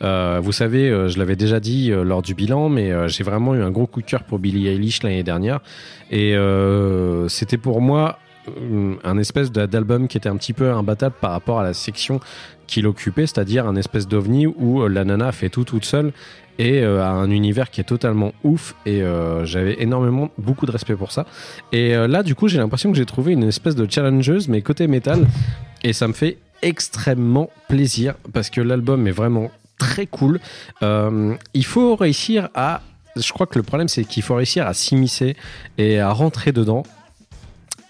Euh, 0.01 0.39
vous 0.41 0.51
savez, 0.51 0.89
euh, 0.89 1.07
je 1.07 1.19
l'avais 1.19 1.35
déjà 1.35 1.59
dit 1.59 1.91
euh, 1.91 2.03
lors 2.03 2.23
du 2.23 2.33
bilan, 2.33 2.69
mais 2.69 3.07
j'ai 3.09 3.23
vraiment 3.23 3.53
eu 3.53 3.61
un 3.61 3.69
gros 3.69 3.85
coup 3.85 4.01
de 4.01 4.07
cœur 4.07 4.23
pour 4.23 4.39
Billie 4.39 4.67
Eilish 4.67 5.03
l'année 5.03 5.23
dernière. 5.23 5.59
Et 6.11 6.35
c'était 7.27 7.57
pour 7.57 7.81
moi 7.81 8.17
un 9.03 9.17
espèce 9.19 9.51
d'a- 9.51 9.67
d'album 9.67 10.07
qui 10.07 10.17
était 10.17 10.29
un 10.29 10.37
petit 10.37 10.53
peu 10.53 10.71
imbattable 10.71 11.13
par 11.21 11.31
rapport 11.31 11.59
à 11.59 11.63
la 11.63 11.73
section 11.75 12.19
qu'il 12.69 12.87
occupait, 12.87 13.27
c'est-à-dire 13.27 13.67
un 13.67 13.75
espèce 13.75 14.07
d'ovni 14.07 14.47
où 14.47 14.81
euh, 14.81 14.87
la 14.87 15.03
nana 15.03 15.31
fait 15.31 15.49
tout 15.49 15.63
toute 15.63 15.85
seule 15.85 16.13
et 16.59 16.83
euh, 16.83 17.01
a 17.01 17.09
un 17.09 17.31
univers 17.31 17.71
qui 17.71 17.81
est 17.81 17.85
totalement 17.85 18.33
ouf 18.43 18.75
et 18.85 19.01
euh, 19.01 19.45
j'avais 19.45 19.81
énormément 19.81 20.29
beaucoup 20.37 20.65
de 20.65 20.71
respect 20.71 20.95
pour 20.95 21.11
ça. 21.11 21.25
Et 21.71 21.95
euh, 21.95 22.07
là 22.07 22.21
du 22.21 22.35
coup 22.35 22.47
j'ai 22.49 22.57
l'impression 22.57 22.91
que 22.91 22.97
j'ai 22.97 23.05
trouvé 23.05 23.31
une 23.31 23.45
espèce 23.45 23.75
de 23.75 23.89
challengeuse 23.89 24.49
mais 24.49 24.61
côté 24.61 24.85
métal. 24.87 25.25
Et 25.83 25.93
ça 25.93 26.07
me 26.09 26.13
fait 26.13 26.37
extrêmement 26.61 27.49
plaisir 27.69 28.15
parce 28.33 28.49
que 28.49 28.59
l'album 28.59 29.07
est 29.07 29.11
vraiment 29.11 29.49
très 29.79 30.05
cool. 30.05 30.41
Il 30.81 31.65
faut 31.65 31.95
réussir 31.95 32.49
à 32.53 32.81
je 33.15 33.31
crois 33.31 33.47
que 33.47 33.57
le 33.57 33.63
problème 33.63 33.87
c'est 33.87 34.03
qu'il 34.03 34.23
faut 34.23 34.35
réussir 34.35 34.67
à 34.67 34.73
s'immiscer 34.73 35.37
et 35.77 35.99
à 35.99 36.11
rentrer 36.11 36.51
dedans 36.51 36.83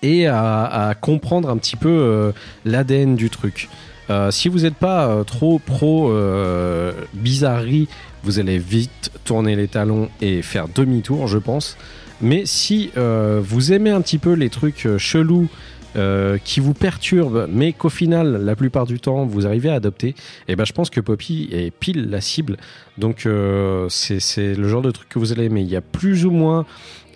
et 0.03 0.27
à, 0.27 0.65
à 0.65 0.93
comprendre 0.93 1.49
un 1.49 1.57
petit 1.57 1.75
peu 1.75 2.31
l'ADN 2.63 3.15
du 3.15 3.31
truc. 3.31 3.69
Euh, 4.09 4.31
si 4.31 4.49
vous 4.49 4.59
n'êtes 4.59 4.75
pas 4.75 5.07
euh, 5.07 5.23
trop 5.23 5.59
pro 5.59 6.11
euh, 6.11 6.93
bizarrerie, 7.13 7.87
vous 8.23 8.39
allez 8.39 8.57
vite 8.57 9.11
tourner 9.23 9.55
les 9.55 9.67
talons 9.67 10.09
et 10.21 10.41
faire 10.41 10.67
demi-tour, 10.67 11.27
je 11.27 11.37
pense. 11.37 11.77
Mais 12.21 12.45
si 12.45 12.91
vous 12.95 13.71
aimez 13.71 13.91
un 13.91 14.01
petit 14.01 14.17
peu 14.17 14.33
les 14.33 14.49
trucs 14.49 14.85
chelous 14.97 15.47
euh, 15.95 16.37
qui 16.43 16.59
vous 16.59 16.73
perturbent, 16.73 17.47
mais 17.49 17.73
qu'au 17.73 17.89
final, 17.89 18.43
la 18.43 18.55
plupart 18.55 18.85
du 18.85 18.99
temps, 18.99 19.25
vous 19.25 19.45
arrivez 19.47 19.69
à 19.69 19.75
adopter, 19.75 20.15
et 20.47 20.55
ben 20.55 20.65
je 20.65 20.73
pense 20.73 20.89
que 20.89 21.01
Poppy 21.01 21.49
est 21.51 21.71
pile 21.71 22.09
la 22.09 22.21
cible. 22.21 22.57
Donc 22.97 23.25
euh, 23.25 23.87
c'est 23.89 24.55
le 24.55 24.67
genre 24.67 24.81
de 24.81 24.91
truc 24.91 25.09
que 25.09 25.19
vous 25.19 25.31
allez 25.31 25.45
aimer. 25.45 25.61
Il 25.61 25.69
y 25.69 25.75
a 25.75 25.81
plus 25.81 26.25
ou 26.25 26.31
moins 26.31 26.65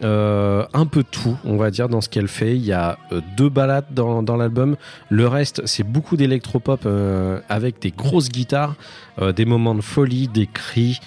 euh, 0.04 0.66
un 0.74 0.86
peu 0.86 1.04
tout, 1.04 1.38
on 1.46 1.58
va 1.58 1.72
dire, 1.72 1.88
dans 1.90 2.02
ce 2.02 2.10
qu'elle 2.10 2.28
fait. 2.28 2.56
Il 2.56 2.66
y 2.66 2.74
a 2.74 2.98
euh, 3.12 3.22
deux 3.38 3.50
balades 3.50 3.86
dans, 3.92 4.24
dans 4.24 4.38
l'album. 4.38 4.76
Le 5.10 5.28
reste, 5.28 5.62
c'est 5.66 5.84
beaucoup 5.84 6.18
d'électropop 6.18 6.82
euh, 6.86 7.40
avec 7.50 7.80
des 7.80 7.92
grosses 7.92 8.30
guitares, 8.30 8.76
euh, 9.22 9.32
des 9.34 9.46
moments 9.46 9.76
de 9.76 9.82
folie, 9.82 10.28
des 10.28 10.48
cris. 10.48 11.00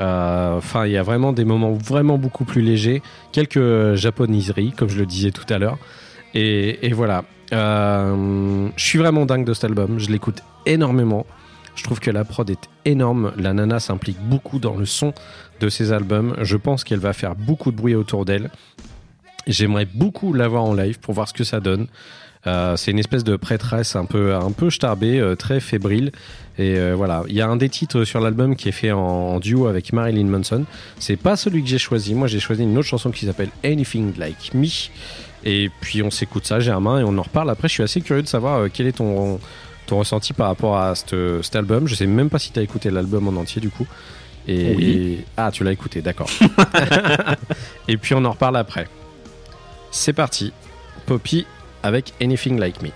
Euh, 0.00 0.56
Enfin, 0.56 0.86
il 0.86 0.92
y 0.92 0.96
a 0.96 1.02
vraiment 1.02 1.32
des 1.32 1.44
moments 1.44 1.72
vraiment 1.72 2.18
beaucoup 2.18 2.44
plus 2.44 2.62
légers. 2.62 3.02
Quelques 3.32 3.94
japoniseries, 3.94 4.72
comme 4.72 4.88
je 4.88 4.98
le 4.98 5.06
disais 5.06 5.30
tout 5.30 5.46
à 5.48 5.58
l'heure. 5.58 5.78
Et, 6.34 6.92
voilà. 6.92 7.24
Euh, 7.52 8.68
je 8.76 8.84
suis 8.84 8.98
vraiment 8.98 9.26
dingue 9.26 9.44
de 9.44 9.54
cet 9.54 9.64
album. 9.64 9.98
Je 9.98 10.10
l'écoute 10.10 10.42
énormément. 10.66 11.26
Je 11.76 11.84
trouve 11.84 12.00
que 12.00 12.10
la 12.10 12.24
prod 12.24 12.48
est 12.50 12.68
énorme. 12.84 13.32
La 13.36 13.52
nana 13.52 13.80
s'implique 13.80 14.18
beaucoup 14.20 14.58
dans 14.58 14.76
le 14.76 14.86
son 14.86 15.12
de 15.60 15.68
ses 15.68 15.92
albums. 15.92 16.34
Je 16.42 16.56
pense 16.56 16.84
qu'elle 16.84 16.98
va 16.98 17.12
faire 17.12 17.34
beaucoup 17.34 17.70
de 17.70 17.76
bruit 17.76 17.94
autour 17.94 18.24
d'elle. 18.24 18.50
J'aimerais 19.46 19.86
beaucoup 19.86 20.32
la 20.32 20.48
voir 20.48 20.64
en 20.64 20.74
live 20.74 20.98
pour 20.98 21.14
voir 21.14 21.28
ce 21.28 21.34
que 21.34 21.44
ça 21.44 21.60
donne. 21.60 21.86
Euh, 22.46 22.76
c'est 22.76 22.90
une 22.90 22.98
espèce 22.98 23.24
de 23.24 23.36
prêtresse 23.36 23.96
un 23.96 24.04
peu, 24.04 24.34
un 24.34 24.52
peu 24.52 24.68
starbée, 24.70 25.18
euh, 25.18 25.34
très 25.34 25.60
fébrile. 25.60 26.12
Et 26.58 26.92
voilà, 26.92 27.24
il 27.28 27.34
y 27.34 27.40
a 27.40 27.48
un 27.48 27.56
des 27.56 27.68
titres 27.68 28.04
sur 28.04 28.20
l'album 28.20 28.54
qui 28.54 28.68
est 28.68 28.72
fait 28.72 28.92
en, 28.92 29.00
en 29.00 29.40
duo 29.40 29.66
avec 29.66 29.92
Marilyn 29.92 30.26
Manson. 30.26 30.64
C'est 31.00 31.16
pas 31.16 31.34
celui 31.34 31.62
que 31.64 31.68
j'ai 31.68 31.78
choisi. 31.78 32.14
Moi, 32.14 32.28
j'ai 32.28 32.38
choisi 32.38 32.62
une 32.62 32.78
autre 32.78 32.86
chanson 32.86 33.10
qui 33.10 33.26
s'appelle 33.26 33.50
Anything 33.64 34.16
Like 34.16 34.54
Me. 34.54 34.68
Et 35.44 35.70
puis 35.80 36.02
on 36.02 36.10
s'écoute 36.10 36.46
ça, 36.46 36.58
Germain, 36.60 37.00
et 37.00 37.04
on 37.04 37.16
en 37.18 37.22
reparle. 37.22 37.50
Après, 37.50 37.68
je 37.68 37.74
suis 37.74 37.82
assez 37.82 38.00
curieux 38.00 38.22
de 38.22 38.28
savoir 38.28 38.60
euh, 38.60 38.68
quel 38.72 38.86
est 38.86 38.92
ton, 38.92 39.38
ton 39.86 39.98
ressenti 39.98 40.32
par 40.32 40.46
rapport 40.48 40.78
à 40.78 40.94
cette- 40.94 41.42
cet 41.42 41.56
album. 41.56 41.86
Je 41.86 41.94
sais 41.94 42.06
même 42.06 42.30
pas 42.30 42.38
si 42.38 42.50
tu 42.50 42.58
as 42.58 42.62
écouté 42.62 42.90
l'album 42.90 43.28
en 43.28 43.38
entier 43.40 43.60
du 43.60 43.68
coup. 43.70 43.86
Et, 44.48 44.74
Oui. 44.74 44.84
et- 44.84 45.24
ah, 45.36 45.50
tu 45.52 45.62
l'as 45.64 45.72
écouté, 45.72 46.00
d'accord. 46.02 46.28
et 47.88 47.96
puis 47.96 48.14
on 48.14 48.24
en 48.24 48.30
reparle 48.32 48.56
après. 48.56 48.88
C'est 49.90 50.12
parti. 50.12 50.52
Poppy 51.06 51.46
avec 51.82 52.14
Anything 52.22 52.58
Like 52.58 52.82
Me. 52.82 52.88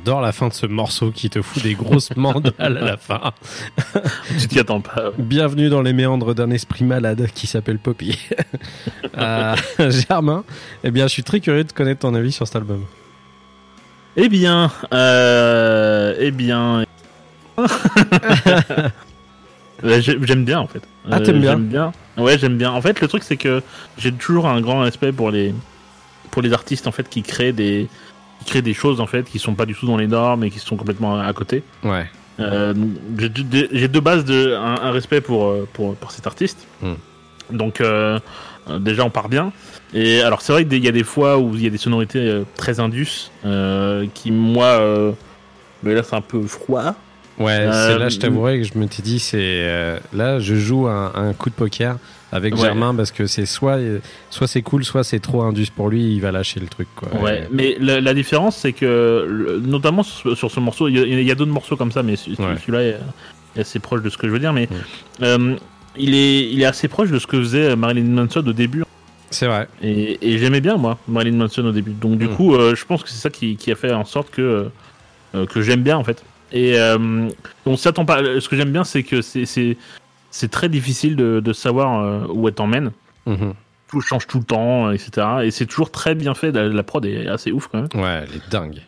J'adore 0.00 0.22
la 0.22 0.32
fin 0.32 0.48
de 0.48 0.54
ce 0.54 0.64
morceau 0.64 1.10
qui 1.10 1.28
te 1.28 1.42
fout 1.42 1.62
des 1.62 1.74
grosses 1.74 2.08
mandales 2.16 2.54
à 2.58 2.68
la 2.70 2.96
fin. 2.96 3.32
Tu 4.38 4.48
t'y 4.48 4.58
attends 4.58 4.80
pas. 4.80 5.10
Bienvenue 5.18 5.68
dans 5.68 5.82
les 5.82 5.92
méandres 5.92 6.34
d'un 6.34 6.50
esprit 6.50 6.84
malade 6.84 7.28
qui 7.34 7.46
s'appelle 7.46 7.78
Poppy. 7.78 8.18
Euh, 9.18 9.54
Germain, 9.90 10.44
eh 10.84 10.90
bien, 10.90 11.06
je 11.06 11.12
suis 11.12 11.24
très 11.24 11.40
curieux 11.40 11.64
de 11.64 11.72
connaître 11.72 12.00
ton 12.00 12.14
avis 12.14 12.32
sur 12.32 12.46
cet 12.46 12.56
album. 12.56 12.84
Eh 14.16 14.28
bien, 14.28 14.70
euh, 14.94 16.14
eh 16.18 16.30
bien. 16.30 16.84
J'aime 19.82 20.44
bien 20.44 20.60
en 20.60 20.66
fait. 20.68 20.78
Euh, 20.78 21.10
Ah, 21.10 21.20
t'aimes 21.20 21.40
bien 21.40 21.50
J'aime 21.52 21.66
bien. 21.66 21.92
Ouais, 22.16 22.38
j'aime 22.38 22.56
bien. 22.56 22.70
En 22.70 22.80
fait, 22.80 23.00
le 23.00 23.08
truc 23.08 23.24
c'est 23.24 23.36
que 23.36 23.62
j'ai 23.98 24.12
toujours 24.12 24.46
un 24.48 24.60
grand 24.62 24.80
respect 24.80 25.12
pour 25.12 25.30
les 25.30 25.52
pour 26.30 26.40
les 26.40 26.52
artistes 26.52 26.86
en 26.86 26.92
fait 26.92 27.08
qui 27.08 27.22
créent 27.22 27.52
des 27.52 27.88
qui 28.40 28.44
créent 28.46 28.62
des 28.62 28.74
choses 28.74 29.00
en 29.00 29.06
fait 29.06 29.24
qui 29.24 29.38
sont 29.38 29.54
pas 29.54 29.66
du 29.66 29.74
tout 29.74 29.86
dans 29.86 29.96
les 29.96 30.08
normes 30.08 30.44
et 30.44 30.50
qui 30.50 30.58
sont 30.58 30.76
complètement 30.76 31.20
à 31.20 31.32
côté. 31.32 31.62
Ouais. 31.84 32.06
Euh, 32.40 32.74
j'ai 33.18 33.88
de, 33.88 34.00
base 34.00 34.24
de, 34.24 34.54
un, 34.54 34.76
un 34.82 34.90
respect 34.92 35.20
pour, 35.20 35.46
euh, 35.46 35.68
pour, 35.72 35.94
pour 35.96 36.10
cet 36.10 36.26
artiste. 36.26 36.66
Hmm. 36.82 36.94
Donc, 37.50 37.80
euh, 37.80 38.18
déjà, 38.78 39.04
on 39.04 39.10
part 39.10 39.28
bien. 39.28 39.52
Et 39.92 40.22
alors, 40.22 40.40
c'est 40.40 40.52
vrai 40.52 40.64
qu'il 40.64 40.84
y 40.84 40.88
a 40.88 40.92
des 40.92 41.04
fois 41.04 41.38
où 41.38 41.54
il 41.54 41.62
y 41.62 41.66
a 41.66 41.70
des 41.70 41.78
sonorités 41.78 42.42
très 42.56 42.80
indus 42.80 43.30
euh, 43.44 44.06
qui, 44.14 44.30
moi, 44.30 45.14
là, 45.82 46.02
c'est 46.02 46.16
un 46.16 46.20
peu 46.20 46.42
froid. 46.42 46.94
Ouais, 47.38 47.68
c'est 47.72 47.98
là, 47.98 48.08
je 48.08 48.18
t'avouerai 48.18 48.58
que 48.58 48.64
je 48.64 48.78
me 48.78 48.86
t'ai 48.86 49.02
dit, 49.02 49.18
c'est 49.18 49.98
là, 50.12 50.38
je 50.38 50.54
joue 50.54 50.86
un, 50.86 51.12
un 51.14 51.32
coup 51.32 51.50
de 51.50 51.54
poker 51.54 51.96
avec 52.32 52.54
Ouais. 52.54 52.60
Germain 52.62 52.94
parce 52.94 53.10
que 53.10 53.26
c'est 53.26 53.46
soit, 53.46 53.78
soit 54.30 54.46
c'est 54.46 54.62
cool, 54.62 54.84
soit 54.84 55.02
c'est 55.04 55.18
trop 55.20 55.42
indus 55.42 55.70
pour 55.74 55.88
lui, 55.88 56.14
il 56.14 56.20
va 56.20 56.30
lâcher 56.30 56.60
le 56.60 56.66
truc. 56.68 56.88
Quoi. 56.94 57.08
Ouais, 57.20 57.48
mais 57.50 57.76
la, 57.80 58.00
la 58.00 58.14
différence, 58.14 58.56
c'est 58.56 58.72
que, 58.72 59.60
notamment 59.64 60.02
sur, 60.02 60.36
sur 60.36 60.50
ce 60.50 60.60
morceau, 60.60 60.88
il 60.88 60.96
y 60.96 61.00
a, 61.00 61.06
il 61.06 61.22
y 61.26 61.30
a 61.30 61.34
d'autres 61.34 61.50
morceaux 61.52 61.76
comme 61.76 61.92
ça, 61.92 62.02
mais 62.02 62.12
Ouais. 62.12 62.36
celui-là 62.60 62.82
est, 62.82 62.96
assez 63.60 63.80
proche 63.80 64.02
de 64.02 64.08
ce 64.10 64.16
que 64.16 64.28
je 64.28 64.32
veux 64.32 64.38
dire. 64.38 64.52
Mais 64.52 64.68
Ouais. 64.70 65.26
euh, 65.26 65.56
il, 65.96 66.14
est, 66.14 66.50
il 66.52 66.62
est 66.62 66.66
assez 66.66 66.86
proche 66.88 67.10
de 67.10 67.18
ce 67.18 67.26
que 67.26 67.36
faisait 67.38 67.74
Marilyn 67.74 68.04
Manson 68.10 68.44
au 68.46 68.52
début. 68.52 68.84
C'est 69.30 69.46
vrai. 69.46 69.68
Et, 69.82 70.18
et 70.22 70.38
j'aimais 70.38 70.60
bien, 70.60 70.76
moi, 70.76 70.98
Marilyn 71.08 71.36
Manson 71.36 71.64
au 71.64 71.72
début. 71.72 71.92
Donc, 71.92 72.18
du 72.18 72.26
Mm. 72.28 72.34
coup, 72.36 72.54
euh, 72.54 72.74
je 72.76 72.84
pense 72.84 73.02
que 73.02 73.08
c'est 73.08 73.18
ça 73.20 73.30
qui, 73.30 73.56
qui 73.56 73.70
a 73.72 73.74
fait 73.76 73.92
en 73.92 74.04
sorte 74.04 74.30
que, 74.30 74.68
euh, 75.34 75.46
que 75.46 75.62
j'aime 75.62 75.82
bien, 75.82 75.96
en 75.96 76.04
fait. 76.04 76.22
Et 76.52 76.78
euh, 76.78 77.28
on 77.66 77.76
s'attend 77.76 78.04
pas. 78.04 78.22
Ce 78.40 78.48
que 78.48 78.56
j'aime 78.56 78.72
bien, 78.72 78.82
c'est 78.84 79.02
que 79.04 79.22
c'est- 79.22 79.46
c'est 79.46 79.76
c'est 80.30 80.50
très 80.50 80.68
difficile 80.68 81.16
de, 81.16 81.40
de 81.40 81.52
savoir 81.52 82.00
euh, 82.00 82.26
où 82.32 82.48
elle 82.48 82.54
t'emmène. 82.54 82.92
Mhm. 83.26 83.54
Tout 83.88 84.00
change 84.00 84.26
tout 84.26 84.38
le 84.38 84.44
temps, 84.44 84.88
euh, 84.88 84.92
etc. 84.92 85.26
Et 85.42 85.50
c'est 85.50 85.66
toujours 85.66 85.90
très 85.90 86.14
bien 86.14 86.34
fait. 86.34 86.52
La, 86.52 86.68
la 86.68 86.82
prod 86.82 87.04
est 87.04 87.26
assez 87.26 87.50
ouf, 87.52 87.68
quand 87.68 87.78
même. 87.82 88.02
Ouais, 88.02 88.24
elle 88.24 88.36
est 88.36 88.50
dingue. 88.50 88.80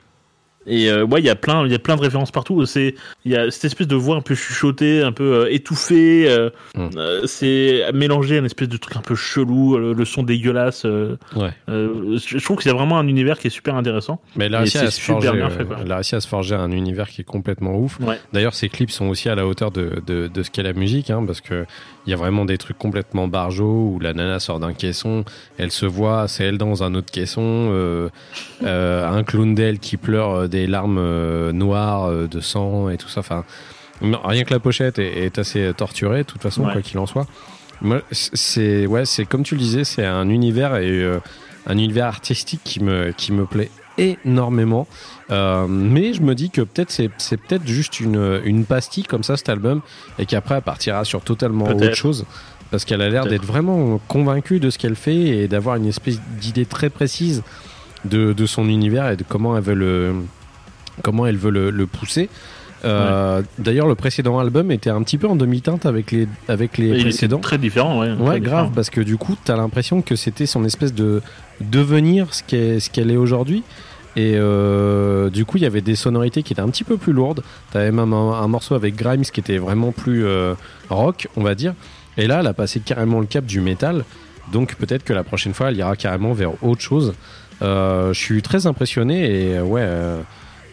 Et 0.66 0.88
euh, 0.90 1.04
ouais, 1.04 1.20
il 1.20 1.26
y 1.26 1.30
a 1.30 1.34
plein, 1.34 1.66
il 1.66 1.72
y 1.72 1.74
a 1.74 1.78
plein 1.78 1.96
de 1.96 2.00
références 2.02 2.30
partout. 2.30 2.64
C'est, 2.66 2.94
il 3.24 3.32
y 3.32 3.36
a 3.36 3.50
cette 3.50 3.64
espèce 3.64 3.86
de 3.88 3.96
voix 3.96 4.16
un 4.16 4.20
peu 4.20 4.34
chuchotée, 4.34 5.02
un 5.02 5.12
peu 5.12 5.24
euh, 5.44 5.52
étouffée. 5.52 6.28
euh, 6.28 6.50
Mm. 6.76 6.88
euh, 6.96 7.26
c'est 7.26 7.84
mélangé 7.92 8.36
à 8.36 8.38
une 8.38 8.44
espèce 8.46 8.68
de 8.68 8.76
truc 8.76 8.96
un 8.96 9.00
peu 9.00 9.14
chelou, 9.14 9.76
le, 9.76 9.92
le 9.92 10.04
son 10.04 10.22
dégueulasse. 10.22 10.84
Ouais. 10.84 11.50
je 11.68 12.44
trouve 12.44 12.58
qu'il 12.58 12.70
y 12.70 12.74
a 12.74 12.76
vraiment 12.76 12.98
un 12.98 13.06
univers 13.08 13.38
qui 13.38 13.48
est 13.48 13.50
super 13.50 13.74
intéressant. 13.74 14.20
Mais 14.36 14.46
elle 14.46 14.54
a 14.54 14.58
réussi, 14.60 14.78
à 14.78 14.90
se 14.90 15.00
forger, 15.00 15.28
fait, 15.50 15.66
elle 15.84 15.92
a 15.92 15.96
réussi 15.96 16.14
à 16.14 16.20
se 16.20 16.28
forger 16.28 16.54
un 16.54 16.70
univers 16.70 17.08
qui 17.08 17.20
est 17.22 17.24
complètement 17.24 17.76
ouf. 17.78 17.98
Ouais. 18.00 18.18
D'ailleurs, 18.32 18.54
ses 18.54 18.68
clips 18.68 18.90
sont 18.90 19.06
aussi 19.08 19.28
à 19.28 19.34
la 19.34 19.46
hauteur 19.46 19.70
de, 19.70 20.02
de, 20.06 20.28
de 20.28 20.42
ce 20.42 20.50
qu'est 20.50 20.62
la 20.62 20.72
musique, 20.72 21.10
hein, 21.10 21.22
parce 21.26 21.40
que 21.40 21.64
il 22.06 22.10
y 22.10 22.12
a 22.14 22.16
vraiment 22.16 22.44
des 22.44 22.58
trucs 22.58 22.78
complètement 22.78 23.28
barjots 23.28 23.92
où 23.94 24.00
la 24.00 24.12
nana 24.12 24.40
sort 24.40 24.58
d'un 24.60 24.72
caisson, 24.72 25.24
elle 25.58 25.70
se 25.70 25.86
voit, 25.86 26.26
c'est 26.28 26.44
elle 26.44 26.58
dans 26.58 26.82
un 26.82 26.94
autre 26.94 27.10
caisson, 27.12 27.42
euh, 27.70 28.08
euh, 28.64 29.08
un 29.08 29.22
clown 29.22 29.54
d'elle 29.54 29.78
qui 29.78 29.96
pleure 29.96 30.30
euh, 30.30 30.48
des 30.48 30.66
larmes 30.66 30.98
euh, 30.98 31.52
noires 31.52 32.10
de 32.12 32.40
sang 32.40 32.88
et 32.90 32.96
tout 32.96 33.08
ça. 33.08 33.20
Enfin, 33.20 33.44
non, 34.00 34.18
rien 34.24 34.42
que 34.44 34.52
la 34.52 34.58
pochette 34.60 34.98
est, 34.98 35.24
est 35.26 35.38
assez 35.38 35.72
torturée, 35.76 36.18
de 36.18 36.22
toute 36.24 36.42
façon, 36.42 36.64
Ouais. 36.64 36.72
quoi 36.72 36.82
qu'il 36.82 36.98
en 36.98 37.06
soit. 37.06 37.26
Moi, 37.80 38.00
c'est 38.10 38.86
ouais, 38.86 39.04
c'est 39.04 39.24
comme 39.24 39.42
tu 39.42 39.54
le 39.54 39.60
disais, 39.60 39.84
c'est 39.84 40.04
un 40.06 40.28
univers 40.28 40.76
et 40.76 40.88
euh, 41.02 41.18
un 41.66 41.78
univers 41.78 42.06
artistique 42.06 42.60
qui 42.64 42.82
me 42.82 43.12
qui 43.12 43.32
me 43.32 43.44
plaît 43.46 43.70
énormément. 43.98 44.86
Euh, 45.30 45.66
mais 45.68 46.12
je 46.14 46.22
me 46.22 46.34
dis 46.34 46.50
que 46.50 46.60
peut-être 46.62 46.90
c'est, 46.90 47.10
c'est 47.18 47.36
peut-être 47.36 47.66
juste 47.66 48.00
une, 48.00 48.40
une 48.44 48.64
pastille 48.64 49.04
comme 49.04 49.22
ça 49.22 49.36
cet 49.36 49.48
album 49.48 49.80
et 50.18 50.26
qu'après 50.26 50.56
elle 50.56 50.62
partira 50.62 51.04
sur 51.04 51.22
totalement 51.22 51.66
Peut-être. 51.66 51.82
autre 51.84 51.94
chose 51.96 52.24
parce 52.70 52.84
qu'elle 52.84 53.02
a 53.02 53.08
l'air 53.10 53.22
Peut-être. 53.24 53.40
d'être 53.40 53.44
vraiment 53.46 54.00
convaincue 54.08 54.58
de 54.60 54.70
ce 54.70 54.78
qu'elle 54.78 54.96
fait 54.96 55.14
et 55.14 55.48
d'avoir 55.48 55.76
une 55.76 55.86
espèce 55.86 56.20
d'idée 56.40 56.64
très 56.66 56.90
précise 56.90 57.42
de, 58.04 58.32
de 58.32 58.46
son 58.46 58.68
univers 58.68 59.10
et 59.10 59.16
de 59.16 59.24
comment 59.28 59.56
elle 59.56 59.62
veut 59.62 59.74
le 59.74 60.14
comment 61.02 61.26
elle 61.26 61.36
veut 61.36 61.50
le, 61.50 61.70
le 61.70 61.86
pousser. 61.86 62.28
Euh, 62.84 63.42
D'ailleurs, 63.60 63.86
le 63.86 63.94
précédent 63.94 64.40
album 64.40 64.72
était 64.72 64.90
un 64.90 65.02
petit 65.04 65.16
peu 65.16 65.28
en 65.28 65.36
demi-teinte 65.36 65.86
avec 65.86 66.10
les 66.10 66.26
avec 66.48 66.78
les 66.78 66.88
il 66.88 67.02
précédents. 67.02 67.38
très 67.38 67.56
différent, 67.58 68.00
ouais. 68.00 68.10
Ouais, 68.10 68.16
très 68.30 68.40
grave, 68.40 68.40
différent. 68.64 68.72
parce 68.74 68.90
que 68.90 69.00
du 69.00 69.16
coup, 69.16 69.36
t'as 69.44 69.56
l'impression 69.56 70.02
que 70.02 70.16
c'était 70.16 70.46
son 70.46 70.64
espèce 70.64 70.92
de 70.92 71.22
devenir 71.62 72.34
ce 72.34 72.42
qu'elle 72.90 73.10
est 73.10 73.16
aujourd'hui. 73.16 73.62
Et 74.14 74.34
euh, 74.36 75.30
du 75.30 75.44
coup, 75.44 75.56
il 75.56 75.62
y 75.62 75.66
avait 75.66 75.80
des 75.80 75.96
sonorités 75.96 76.42
qui 76.42 76.52
étaient 76.52 76.62
un 76.62 76.68
petit 76.68 76.84
peu 76.84 76.96
plus 76.96 77.12
lourdes. 77.12 77.42
T'avais 77.70 77.92
même 77.92 78.12
un, 78.12 78.48
morceau 78.48 78.74
avec 78.74 78.94
Grimes 78.94 79.22
qui 79.22 79.40
était 79.40 79.58
vraiment 79.58 79.92
plus 79.92 80.24
euh, 80.24 80.54
rock, 80.90 81.28
on 81.36 81.42
va 81.42 81.54
dire. 81.54 81.74
Et 82.18 82.26
là, 82.26 82.40
elle 82.40 82.46
a 82.46 82.52
passé 82.52 82.80
carrément 82.80 83.20
le 83.20 83.26
cap 83.26 83.46
du 83.46 83.60
métal. 83.60 84.04
Donc 84.52 84.74
peut-être 84.74 85.04
que 85.04 85.14
la 85.14 85.24
prochaine 85.24 85.54
fois, 85.54 85.70
elle 85.70 85.78
ira 85.78 85.96
carrément 85.96 86.34
vers 86.34 86.62
autre 86.62 86.82
chose. 86.82 87.14
Euh, 87.62 88.12
je 88.12 88.18
suis 88.18 88.42
très 88.42 88.66
impressionné 88.66 89.52
et 89.52 89.60
ouais, 89.60 89.88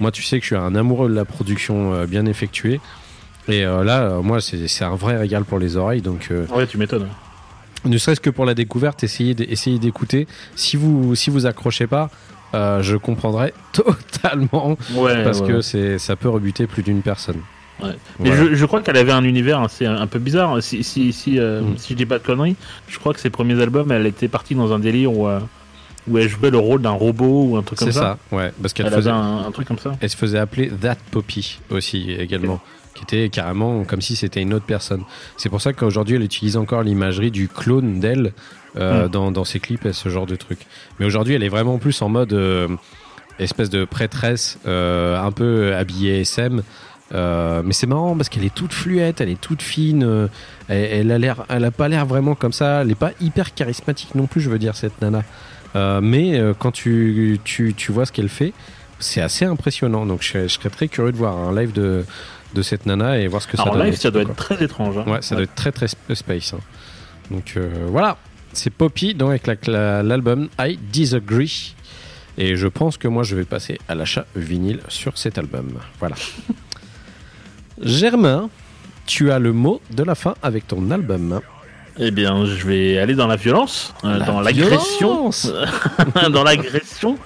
moi, 0.02 0.12
tu 0.12 0.22
sais 0.22 0.38
que 0.40 0.44
je 0.44 0.48
suis 0.48 0.56
un 0.56 0.76
amoureux 0.76 1.10
de 1.10 1.16
la 1.16 1.26
production 1.26 2.04
bien 2.06 2.26
effectuée. 2.26 2.82
Et 3.48 3.64
là, 3.64 4.20
moi, 4.22 4.42
c'est 4.42 4.68
c'est 4.68 4.84
un 4.84 4.96
vrai 4.96 5.18
régal 5.18 5.46
pour 5.46 5.60
les 5.60 5.78
oreilles. 5.78 6.02
Donc 6.02 6.28
euh, 6.32 6.46
Ouais, 6.54 6.68
tu 6.68 6.78
m'étonnes. 6.78 7.08
Ne 7.86 7.98
serait-ce 7.98 8.20
que 8.22 8.30
pour 8.30 8.46
la 8.46 8.54
découverte, 8.54 9.04
essayez 9.04 9.34
d'écouter. 9.34 10.28
Si 10.56 10.78
vous 10.78 11.16
si 11.16 11.30
vous 11.30 11.46
accrochez 11.46 11.88
pas, 11.88 12.10
euh, 12.54 12.82
je 12.82 12.96
comprendrai 12.98 13.54
totalement 13.74 14.78
Ouais, 14.96 15.24
parce 15.24 15.42
ouais, 15.42 15.48
que 15.48 15.62
c'est 15.62 15.98
ça 16.00 16.16
peut 16.16 16.30
rebuter 16.30 16.68
plus 16.68 16.84
d'une 16.84 17.02
personne. 17.02 17.38
Ouais. 17.82 17.92
Mais 18.20 18.30
Voilà. 18.32 18.46
je, 18.52 18.56
je 18.56 18.66
crois 18.66 18.82
qu'elle 18.82 18.98
avait 18.98 19.12
un 19.14 19.24
univers 19.24 19.62
assez 19.62 19.86
un 19.86 20.08
peu 20.08 20.20
bizarre. 20.20 20.62
Si, 20.62 20.84
si, 20.84 21.14
si, 21.14 21.40
euh, 21.40 21.62
Mm. 21.62 21.78
si 21.78 21.94
je 21.94 21.98
dis 21.98 22.06
pas 22.06 22.20
de 22.20 22.24
conneries, 22.26 22.56
je 22.90 23.00
crois 23.00 23.14
que 23.14 23.20
ses 23.22 23.30
premiers 23.30 23.62
albums, 23.62 23.92
elle 23.92 24.06
était 24.06 24.28
partie 24.28 24.54
dans 24.56 24.74
un 24.74 24.80
délire 24.80 25.14
où, 25.14 25.28
euh, 25.28 25.40
où 26.10 26.18
elle 26.18 26.28
jouait 26.28 26.50
le 26.50 26.58
rôle 26.58 26.82
d'un 26.82 26.90
robot 26.92 27.46
ou 27.52 27.56
un 27.58 27.62
truc 27.64 27.80
comme 27.80 27.88
C'est 27.92 27.98
ça. 27.98 28.18
ça, 28.32 28.36
ouais, 28.36 28.52
parce 28.62 28.74
qu'elle 28.74 28.88
Elle 28.88 28.94
faisait 28.94 29.10
un 29.12 29.50
truc 29.54 29.68
comme 29.68 29.80
ça. 29.80 29.94
elle 30.02 30.10
se 30.10 30.18
faisait 30.18 30.40
appeler 30.40 30.70
That 30.70 30.98
Poppy 31.12 31.60
aussi 31.70 32.12
également. 32.12 32.60
Qui 33.00 33.06
était 33.16 33.30
carrément 33.30 33.86
comme 33.86 34.02
si 34.02 34.18
c'était 34.18 34.42
une 34.42 34.54
autre 34.54 34.66
personne. 34.66 35.04
C'est 35.38 35.48
pour 35.48 35.62
ça 35.62 35.72
qu'aujourd'hui 35.72 36.18
elle 36.18 36.24
utilise 36.24 36.58
encore 36.58 36.84
l'imagerie 36.84 37.32
du 37.32 37.48
clone 37.48 38.02
d'elle 38.02 38.34
euh, 38.76 39.06
Mm. 39.06 39.10
dans, 39.10 39.32
dans 39.32 39.46
ses 39.46 39.60
clips 39.60 39.86
et 39.86 39.94
ce 39.94 40.10
genre 40.10 40.26
de 40.26 40.36
trucs. 40.36 40.68
Mais 41.00 41.06
aujourd'hui 41.06 41.34
elle 41.34 41.44
est 41.44 41.50
vraiment 41.50 41.78
plus 41.78 42.02
en 42.02 42.10
mode 42.10 42.34
euh, 42.34 42.68
espèce 43.40 43.70
de 43.70 43.86
prêtresse, 43.86 44.60
euh, 44.68 45.20
un 45.20 45.32
peu 45.32 45.74
habillée 45.76 46.22
SM. 46.22 46.62
Mais 47.12 47.72
c'est 47.74 47.88
marrant 47.88 48.16
parce 48.16 48.30
qu'elle 48.30 48.44
est 48.44 48.54
toute 48.54 48.74
fluette, 48.74 49.22
elle 49.22 49.30
est 49.30 49.40
toute 49.42 49.62
fine, 49.62 50.30
elle, 50.68 50.90
elle 50.92 51.12
a 51.12 51.18
l'air, 51.18 51.46
elle 51.50 51.66
a 51.66 51.72
pas 51.72 51.88
l'air 51.88 52.06
vraiment 52.06 52.36
comme 52.36 52.54
ça, 52.54 52.82
elle 52.82 52.92
est 52.92 52.96
pas 52.96 53.12
hyper 53.22 53.56
charismatique 53.56 54.14
non 54.14 54.28
plus, 54.28 54.42
je 54.42 54.50
veux 54.50 54.60
dire 54.60 54.76
cette 54.76 55.02
nana. 55.02 55.24
Mais 56.02 56.40
quand 56.60 56.72
tu, 56.72 57.40
tu, 57.44 57.74
tu 57.74 57.92
vois 57.92 58.06
ce 58.06 58.12
qu'elle 58.12 58.30
fait, 58.30 58.54
c'est 59.00 59.22
assez 59.22 59.46
impressionnant. 59.46 60.06
Donc 60.06 60.22
je, 60.22 60.44
je 60.44 60.48
serais 60.48 60.70
très 60.70 60.88
curieux 60.88 61.12
de 61.12 61.18
voir 61.18 61.36
un 61.36 61.56
live 61.60 61.72
de, 61.72 62.06
de 62.54 62.62
cette 62.62 62.86
nana 62.86 63.18
et 63.20 63.28
voir 63.28 63.42
ce 63.42 63.48
que 63.48 63.58
ça 63.58 63.64
Alors, 63.64 63.76
en 63.76 63.78
donne. 63.78 63.88
live, 63.88 63.96
ça 64.00 64.12
doit 64.12 64.22
être 64.24 64.36
très 64.36 64.64
étrange. 64.64 64.98
hein. 64.98 65.06
Ouais, 65.08 65.22
ça 65.22 65.36
doit 65.36 65.44
être 65.44 65.56
très 65.56 65.72
très 65.72 65.86
sp- 65.88 66.16
space. 66.16 66.54
hein. 66.54 66.60
Donc 67.32 67.54
euh, 67.58 67.70
voilà, 67.88 68.18
c'est 68.54 68.72
Poppy 68.72 69.14
donc 69.14 69.30
avec 69.30 69.46
la- 69.46 69.58
la- 69.68 70.04
l'album 70.04 70.50
I 70.60 70.78
Disagree. 70.92 71.76
Et 72.38 72.56
je 72.56 72.68
pense 72.68 72.98
que 72.98 73.08
moi 73.08 73.24
je 73.24 73.36
vais 73.36 73.44
passer 73.44 73.78
à 73.88 73.96
l'achat 73.96 74.26
vinyle 74.36 74.80
sur 74.88 75.18
cet 75.18 75.38
album. 75.38 75.74
Voilà. 76.00 76.16
Germain, 77.82 78.50
tu 79.06 79.32
as 79.32 79.40
le 79.40 79.54
mot 79.54 79.82
de 79.92 80.04
la 80.04 80.16
fin 80.16 80.36
avec 80.42 80.68
ton 80.68 80.90
album. 80.92 81.40
Eh 81.98 82.12
bien, 82.12 82.46
je 82.46 82.66
vais 82.66 82.98
aller 82.98 83.14
dans 83.16 83.28
la 83.28 83.36
violence, 83.36 83.94
euh, 84.06 84.18
La 84.20 84.26
dans 84.26 84.40
l'agression. 84.42 85.30
dans 86.32 86.44
l'agression. 86.44 87.18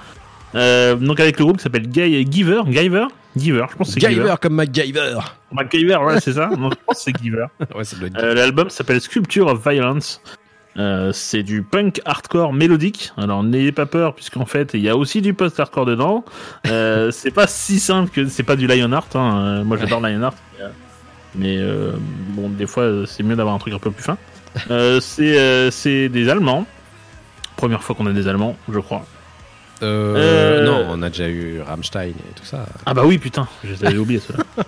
Euh, 0.56 0.96
donc 0.96 1.20
avec 1.20 1.38
le 1.40 1.46
groupe 1.46 1.58
qui 1.58 1.64
s'appelle 1.64 1.88
Giver, 1.92 2.62
Giver, 2.70 3.04
Giver, 3.36 3.66
je 3.72 3.76
pense 3.76 3.88
que 3.88 3.94
c'est 3.94 4.00
Giver. 4.00 4.22
Giver 4.22 4.36
comme 4.42 4.54
MacGyver. 4.54 5.20
MacGyver, 5.52 5.98
ouais, 5.98 6.20
c'est 6.20 6.34
ça. 6.34 6.50
Non, 6.58 6.70
je 6.70 6.76
pense 6.86 6.98
que 6.98 7.04
c'est 7.04 7.18
Giver. 7.22 7.46
Ouais, 7.76 7.84
ça 7.84 7.96
doit 7.98 8.08
être 8.08 8.18
Euh, 8.18 8.34
L'album 8.34 8.70
s'appelle 8.70 9.02
Sculpture 9.02 9.48
of 9.48 9.68
Violence. 9.68 10.22
Euh, 10.78 11.12
c'est 11.14 11.44
du 11.44 11.62
punk 11.62 12.02
hardcore 12.06 12.52
mélodique. 12.54 13.12
Alors 13.18 13.44
n'ayez 13.44 13.72
pas 13.72 13.86
peur 13.86 14.16
puisqu'en 14.16 14.46
fait 14.46 14.72
il 14.74 14.82
y 14.82 14.90
a 14.90 14.98
aussi 14.98 15.22
du 15.22 15.34
post 15.36 15.60
hardcore 15.60 15.86
dedans. 15.86 16.26
Euh, 16.68 17.12
c'est 17.12 17.32
pas 17.32 17.46
si 17.46 17.80
simple 17.80 18.10
que 18.10 18.26
c'est 18.28 18.44
pas 18.44 18.56
du 18.56 18.66
Lionheart. 18.66 19.16
Hein. 19.16 19.64
Moi 19.64 19.78
j'adore 19.78 20.02
Lionheart, 20.02 20.36
mais, 21.36 21.60
bon 22.30 22.50
des 22.50 22.66
fois 22.66 23.06
c'est 23.06 23.22
mieux 23.22 23.36
d'avoir 23.36 23.54
un 23.54 23.60
truc 23.60 23.74
un 23.74 23.80
peu 23.80 23.92
plus 23.92 24.04
fin. 24.04 24.18
C'est 25.00 25.72
c'est 25.72 26.10
des 26.10 26.30
Allemands. 26.30 26.66
Première 27.56 27.84
fois 27.84 27.96
qu'on 27.96 28.08
a 28.08 28.12
des 28.12 28.28
Allemands, 28.28 28.58
je 28.68 28.80
crois. 28.80 29.06
Euh, 29.84 30.16
Euh, 30.18 30.66
Non, 30.66 30.86
on 30.90 31.02
a 31.02 31.10
déjà 31.10 31.28
eu 31.30 31.62
Rammstein 31.62 32.10
et 32.10 32.34
tout 32.36 32.46
ça. 32.46 32.66
Ah 32.86 32.94
bah 32.94 33.04
oui, 33.06 33.18
putain, 33.18 33.48
je 33.64 33.74
les 33.74 33.86
avais 33.86 33.98
oubliés 33.98 34.20
ceux-là. 34.20 34.64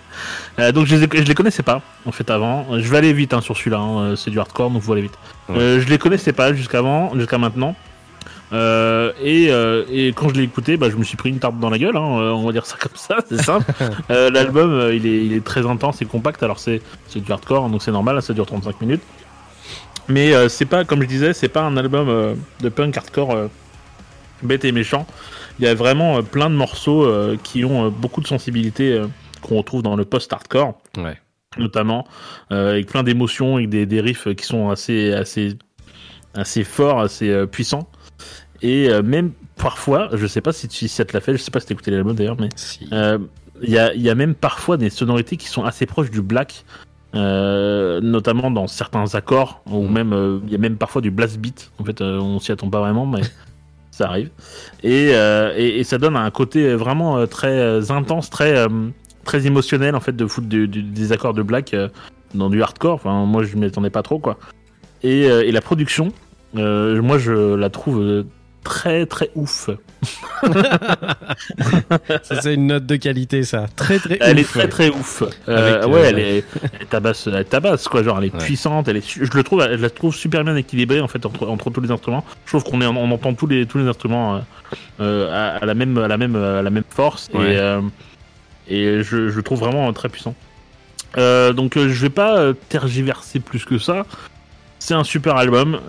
Euh, 0.59 0.71
donc 0.71 0.87
je 0.87 0.95
les, 0.95 1.07
je 1.21 1.27
les 1.27 1.35
connaissais 1.35 1.61
pas 1.61 1.83
en 2.07 2.11
fait 2.11 2.27
avant. 2.31 2.79
Je 2.79 2.89
vais 2.89 2.97
aller 2.97 3.13
vite 3.13 3.31
hein, 3.35 3.41
sur 3.41 3.55
celui-là, 3.55 3.77
hein, 3.77 4.15
c'est 4.15 4.31
du 4.31 4.39
hardcore 4.39 4.71
donc 4.71 4.81
faut 4.81 4.91
aller 4.93 5.03
vite. 5.03 5.13
Ouais. 5.49 5.55
Euh, 5.55 5.79
je 5.79 5.87
les 5.87 5.99
connaissais 5.99 6.33
pas 6.33 6.51
jusqu'avant, 6.51 7.13
jusqu'à 7.15 7.37
maintenant. 7.37 7.75
Euh, 8.53 9.11
et, 9.21 9.51
euh, 9.51 9.83
et 9.91 10.13
quand 10.13 10.29
je 10.29 10.33
l'ai 10.33 10.41
écouté, 10.43 10.75
bah, 10.77 10.89
je 10.89 10.95
me 10.95 11.03
suis 11.03 11.15
pris 11.15 11.29
une 11.29 11.37
tarte 11.37 11.59
dans 11.59 11.69
la 11.69 11.77
gueule, 11.77 11.95
hein, 11.95 12.01
on 12.01 12.43
va 12.43 12.51
dire 12.53 12.65
ça 12.65 12.75
comme 12.79 12.95
ça, 12.95 13.17
c'est 13.29 13.39
simple. 13.41 13.65
Euh, 14.09 14.31
L'album 14.31 14.89
il, 14.93 15.05
est, 15.05 15.25
il 15.25 15.33
est 15.33 15.43
très 15.43 15.63
intense 15.67 16.01
et 16.01 16.05
compact, 16.05 16.41
alors 16.41 16.57
c'est 16.59 16.81
du 17.15 17.31
hardcore 17.31 17.69
donc 17.69 17.83
c'est 17.83 17.91
normal, 17.91 18.19
ça 18.23 18.33
dure 18.33 18.47
35 18.47 18.81
minutes. 18.81 19.03
Mais 20.09 20.33
euh, 20.33 20.47
c'est 20.49 20.65
pas, 20.65 20.85
comme 20.85 21.01
je 21.01 21.07
disais, 21.07 21.33
c'est 21.33 21.49
pas 21.49 21.61
un 21.63 21.75
album 21.77 22.07
euh, 22.09 22.33
de 22.61 22.69
punk 22.69 22.95
hardcore 22.97 23.31
euh, 23.31 23.47
bête 24.41 24.63
et 24.65 24.71
méchant. 24.71 25.05
Il 25.59 25.65
y 25.65 25.67
a 25.67 25.73
vraiment 25.73 26.21
plein 26.23 26.49
de 26.49 26.55
morceaux 26.55 27.11
qui 27.43 27.65
ont 27.65 27.89
beaucoup 27.89 28.21
de 28.21 28.27
sensibilité 28.27 29.01
qu'on 29.41 29.57
retrouve 29.57 29.81
dans 29.81 29.95
le 29.95 30.05
post-hardcore, 30.05 30.77
Ouais. 30.99 31.19
notamment, 31.57 32.07
avec 32.51 32.85
plein 32.85 33.01
d'émotions, 33.01 33.55
avec 33.55 33.69
des, 33.69 33.87
des 33.87 33.99
riffs 33.99 34.27
qui 34.35 34.45
sont 34.45 34.69
assez, 34.69 35.11
assez, 35.13 35.57
assez 36.35 36.63
forts, 36.63 36.99
assez 37.01 37.47
puissants. 37.47 37.89
Et 38.61 38.87
même 39.01 39.31
parfois, 39.55 40.09
je 40.13 40.27
sais 40.27 40.41
pas 40.41 40.53
si, 40.53 40.67
tu, 40.67 40.77
si 40.77 40.87
ça 40.89 41.05
te 41.05 41.13
l'a 41.13 41.21
fait, 41.21 41.31
je 41.33 41.37
sais 41.39 41.49
pas 41.49 41.59
si 41.59 41.65
t'as 41.65 41.73
écouté 41.73 41.89
l'album 41.89 42.15
d'ailleurs, 42.15 42.37
mais 42.39 42.49
Si. 42.55 42.87
il 42.91 43.69
y, 43.71 43.79
a, 43.79 43.91
il 43.95 44.01
y 44.03 44.11
a 44.11 44.13
même 44.15 44.35
parfois 44.35 44.77
des 44.77 44.91
sonorités 44.91 45.37
qui 45.37 45.47
sont 45.47 45.63
assez 45.63 45.87
proches 45.87 46.11
du 46.11 46.21
black, 46.21 46.65
euh, 47.17 47.99
notamment 48.01 48.51
dans 48.51 48.67
certains 48.67 49.15
accords, 49.15 49.61
ou 49.69 49.83
Mhm. 49.83 49.91
même 49.91 50.13
euh, 50.13 50.39
il 50.45 50.51
y 50.51 50.55
a 50.55 50.59
même 50.59 50.77
parfois 50.77 51.01
du 51.01 51.11
blast 51.11 51.39
beat. 51.39 51.71
En 51.79 51.83
fait, 51.83 51.99
euh, 52.01 52.19
on 52.19 52.39
s'y 52.39 52.51
attend 52.51 52.69
pas 52.69 52.79
vraiment, 52.79 53.05
mais 53.05 53.21
ça 53.91 54.07
arrive. 54.07 54.29
Et, 54.83 55.09
et, 55.57 55.79
et 55.79 55.83
ça 55.83 55.97
donne 55.97 56.15
un 56.15 56.29
côté 56.31 56.73
vraiment 56.75 57.25
très 57.27 57.91
intense, 57.91 58.29
très 58.29 58.65
très 59.25 59.45
émotionnel 59.45 59.93
en 59.95 59.99
fait 59.99 60.15
de 60.15 60.25
foutre 60.25 60.47
du- 60.47 60.67
du- 60.69 60.83
des 60.83 61.11
accords 61.11 61.33
de 61.33 61.41
black 61.41 61.75
dans 62.33 62.49
du 62.49 62.61
hardcore. 62.61 62.93
Enfin, 62.95 63.25
moi 63.25 63.43
je 63.43 63.57
m'y 63.57 63.65
attendais 63.65 63.89
pas 63.89 64.03
trop 64.03 64.19
quoi. 64.19 64.37
Et, 65.03 65.23
et 65.23 65.51
la 65.51 65.61
production, 65.61 66.09
moi 66.53 67.17
je 67.17 67.55
la 67.55 67.69
trouve 67.69 68.23
très 68.67 69.05
très 69.05 69.29
ouf. 69.35 69.69
Ça, 72.23 72.41
c'est 72.41 72.53
une 72.53 72.67
note 72.67 72.85
de 72.85 72.95
qualité, 72.97 73.43
ça. 73.43 73.65
Très, 73.75 73.97
très 73.99 74.17
Elle 74.21 74.39
est 74.39 74.43
très 74.43 74.67
très 74.67 74.89
ouf. 74.89 75.23
Euh, 75.47 75.81
Avec, 75.81 75.93
ouais, 75.93 75.99
euh, 76.01 76.09
elle 76.09 76.19
est, 76.19 76.43
elle 76.79 76.87
tabasse, 76.87 77.27
elle 77.27 77.45
tabasse 77.45 77.87
quoi. 77.87 78.03
Genre, 78.03 78.17
elle 78.19 78.25
est 78.25 78.33
Ouais. 78.33 78.39
puissante. 78.43 78.87
Elle 78.87 78.97
est, 78.97 79.07
je 79.07 79.31
le 79.35 79.43
trouve, 79.43 79.61
je 79.69 79.81
la 79.81 79.89
trouve 79.89 80.13
super 80.15 80.43
bien 80.43 80.55
équilibrée 80.55 80.99
en 81.01 81.07
fait 81.07 81.25
entre, 81.25 81.47
entre 81.47 81.69
tous 81.69 81.81
les 81.81 81.91
instruments. 81.91 82.23
Je 82.45 82.51
trouve 82.51 82.63
qu'on 82.69 82.81
est, 82.81 82.85
on 82.85 83.11
entend 83.11 83.33
tous 83.33 83.47
les 83.47 83.65
tous 83.65 83.77
les 83.77 83.87
instruments 83.87 84.35
euh, 84.35 84.39
euh, 84.99 85.31
à, 85.31 85.57
à 85.63 85.65
la 85.65 85.73
même, 85.73 85.97
à 85.97 86.07
la 86.07 86.17
même, 86.17 86.35
à 86.35 86.61
la 86.61 86.69
même 86.69 86.83
force 86.89 87.29
Ouais. 87.33 87.55
et 87.55 87.79
et 88.69 89.01
je, 89.01 89.29
je 89.29 89.35
le 89.37 89.43
trouve 89.43 89.59
vraiment 89.59 89.91
très 89.93 90.09
puissant. 90.09 90.35
Donc 91.15 91.75
je 91.77 92.01
vais 92.01 92.09
pas 92.09 92.51
tergiverser 92.69 93.39
plus 93.39 93.63
que 93.65 93.77
ça. 93.77 94.05
C'est 94.79 94.93
un 94.93 95.03
super 95.05 95.37
album 95.37 95.79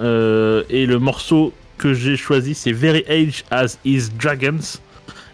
et 0.71 0.87
le 0.87 0.99
morceau 0.99 1.53
que 1.79 1.95
j'ai 1.95 2.17
choisi 2.17 2.55
c'est 2.55 2.73
Very 2.73 3.05
Age 3.09 3.45
as 3.51 3.79
Is 3.85 4.09
Dragons 4.21 4.81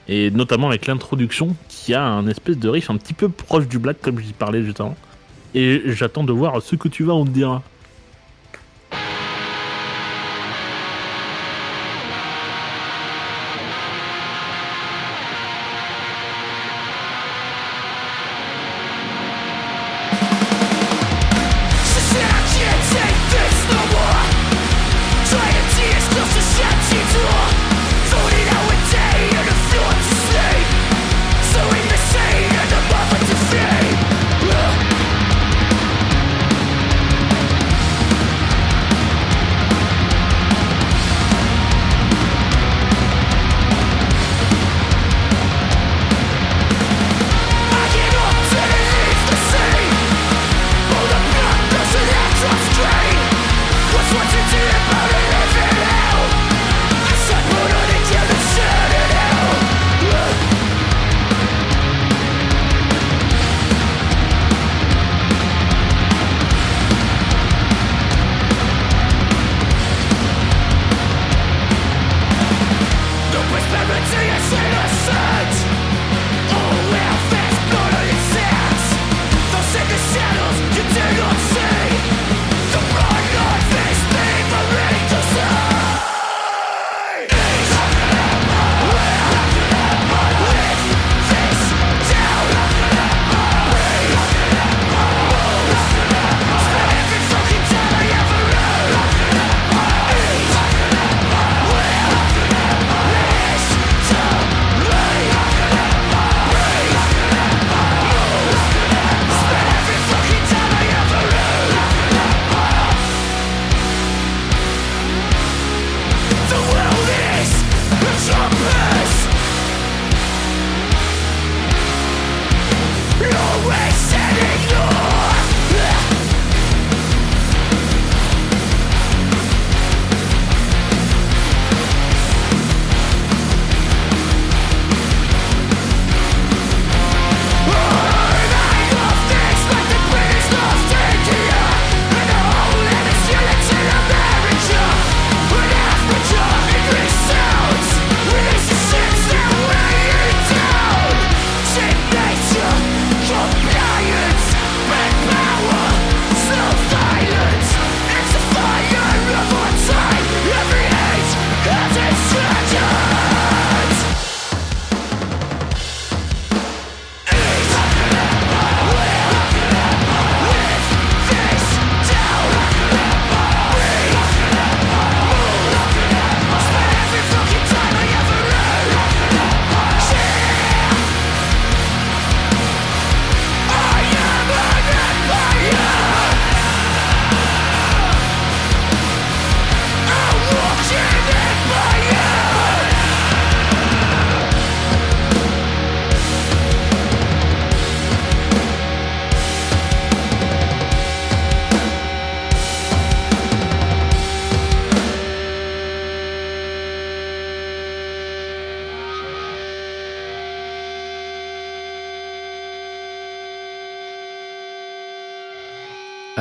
et 0.07 0.31
notamment 0.31 0.69
avec 0.69 0.87
l'introduction 0.87 1.57
qui 1.69 1.95
a 1.95 2.05
un 2.05 2.27
espèce 2.29 2.59
de 2.59 2.69
riff 2.69 2.91
un 2.91 2.97
petit 2.97 3.15
peu 3.15 3.29
proche 3.29 3.67
du 3.67 3.79
black 3.79 4.01
comme 4.01 4.21
je 4.21 4.33
parlais 4.33 4.63
juste 4.63 4.81
avant. 4.81 4.97
Et 5.55 5.83
j'attends 5.87 6.25
de 6.25 6.33
voir 6.33 6.61
ce 6.61 6.77
que 6.77 6.89
tu 6.89 7.05
vas 7.05 7.15
en 7.15 7.25
dire. 7.25 7.63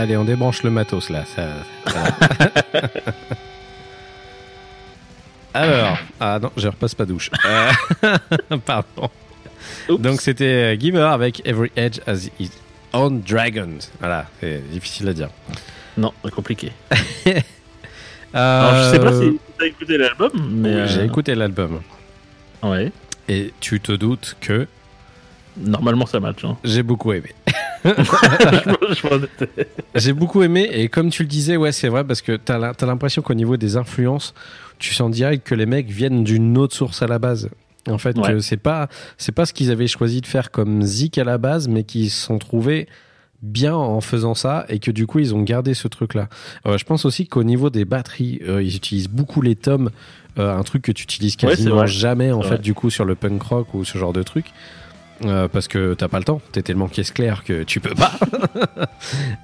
Allez, 0.04 0.18
on 0.18 0.26
débranche 0.26 0.64
le 0.64 0.70
matos 0.70 1.10
là. 1.10 1.24
Ça, 1.34 1.48
ça- 1.88 2.14
Alors, 5.54 5.98
ah 6.20 6.40
non, 6.42 6.52
je 6.58 6.68
repasse 6.68 6.94
pas 6.94 7.06
douche. 7.06 7.30
Euh, 7.46 7.72
Pardon. 8.66 9.10
Oups. 9.88 10.02
Donc 10.02 10.20
c'était 10.20 10.74
euh, 10.76 10.78
Giver 10.78 11.04
avec 11.04 11.42
Every 11.48 11.72
Edge 11.78 12.00
as 12.06 12.26
its 12.38 12.52
own 12.92 13.22
dragon. 13.22 13.78
Voilà, 14.02 14.26
c'est 14.42 14.62
difficile 14.72 15.08
à 15.08 15.14
dire. 15.14 15.30
Non, 15.96 16.12
c'est 16.24 16.32
compliqué. 16.34 16.72
Euh, 18.36 18.68
Alors, 18.68 18.84
je 18.86 18.90
sais 18.90 19.00
pas 19.00 19.14
si 19.14 19.40
tu 19.60 19.64
as 19.64 19.68
écouté 19.68 19.96
l'album, 19.96 20.32
mais. 20.54 20.70
oui, 20.70 20.76
euh, 20.80 20.88
J'ai 20.88 21.04
écouté 21.06 21.36
l'album. 21.36 21.82
Ouais. 22.64 22.92
Et 23.30 23.54
tu 23.60 23.80
te 23.80 23.92
doutes 23.92 24.36
que 24.42 24.66
Normalement, 25.56 26.08
ça 26.08 26.20
match. 26.20 26.44
Hein. 26.44 26.58
j'ai 26.64 26.82
beaucoup 26.82 27.14
aimé. 27.14 27.30
J'ai 29.96 30.14
beaucoup 30.14 30.42
aimé 30.44 30.70
et 30.72 30.90
comme 30.90 31.10
tu 31.10 31.24
le 31.24 31.28
disais, 31.30 31.58
ouais, 31.58 31.72
c'est 31.72 31.88
vrai 31.90 32.04
parce 32.04 32.22
que 32.22 32.36
t'as 32.36 32.58
l'impression 32.86 33.22
qu'au 33.22 33.34
niveau 33.34 33.58
des 33.58 33.78
influences, 33.78 34.34
tu 34.80 34.94
sens 34.94 35.12
direct 35.12 35.46
que 35.46 35.56
les 35.56 35.66
mecs 35.66 35.90
viennent 35.90 36.24
d'une 36.24 36.58
autre 36.58 36.76
source 36.76 37.02
à 37.02 37.08
la 37.08 37.20
base. 37.20 37.50
En 37.90 37.98
fait, 37.98 38.18
Ouais. 38.18 38.40
c'est 38.42 38.58
pas 38.58 38.88
c'est 39.18 39.34
pas 39.34 39.46
ce 39.46 39.54
qu'ils 39.54 39.70
avaient 39.72 39.88
choisi 39.88 40.22
de 40.22 40.26
faire 40.26 40.52
comme 40.52 40.84
Zik 40.84 41.18
à 41.18 41.24
la 41.26 41.38
base, 41.38 41.68
mais 41.68 41.84
qu'ils 41.84 42.10
se 42.10 42.26
sont 42.26 42.40
trouvés 42.40 42.88
bien 43.42 43.76
en 43.76 44.00
faisant 44.00 44.36
ça 44.36 44.66
et 44.70 44.80
que 44.80 44.90
du 44.90 45.06
coup 45.06 45.20
ils 45.20 45.36
ont 45.36 45.42
gardé 45.42 45.74
ce 45.74 45.90
truc 45.90 46.14
là. 46.14 46.30
je 46.66 46.84
pense 46.86 47.04
aussi 47.04 47.28
qu'au 47.28 47.44
niveau 47.44 47.70
des 47.70 47.84
batteries, 47.84 48.40
euh, 48.48 48.64
ils 48.64 48.74
utilisent 48.78 49.10
beaucoup 49.10 49.42
les 49.42 49.58
tomes, 49.58 49.90
euh, 50.40 50.56
un 50.58 50.64
truc 50.64 50.82
que 50.84 50.94
tu 50.94 51.04
utilises 51.04 51.36
quasiment 51.36 51.86
jamais 51.86 52.32
en 52.32 52.42
fait 52.42 52.48
vrai. 52.48 52.60
du 52.60 52.74
coup 52.74 52.90
sur 52.90 53.04
le 53.04 53.16
punk 53.16 53.44
rock 53.44 53.74
ou 53.74 53.84
ce 53.84 53.98
genre 53.98 54.14
de 54.14 54.24
truc. 54.24 54.46
Euh, 55.26 55.48
parce 55.48 55.68
que 55.68 55.94
t'as 55.94 56.08
pas 56.08 56.18
le 56.20 56.24
temps, 56.26 56.42
t'es 56.52 56.62
tellement 56.62 56.88
caisse 56.88 57.12
claire 57.12 57.44
que 57.44 57.64
tu 57.64 57.80
peux 57.80 57.96
pas. 57.96 58.12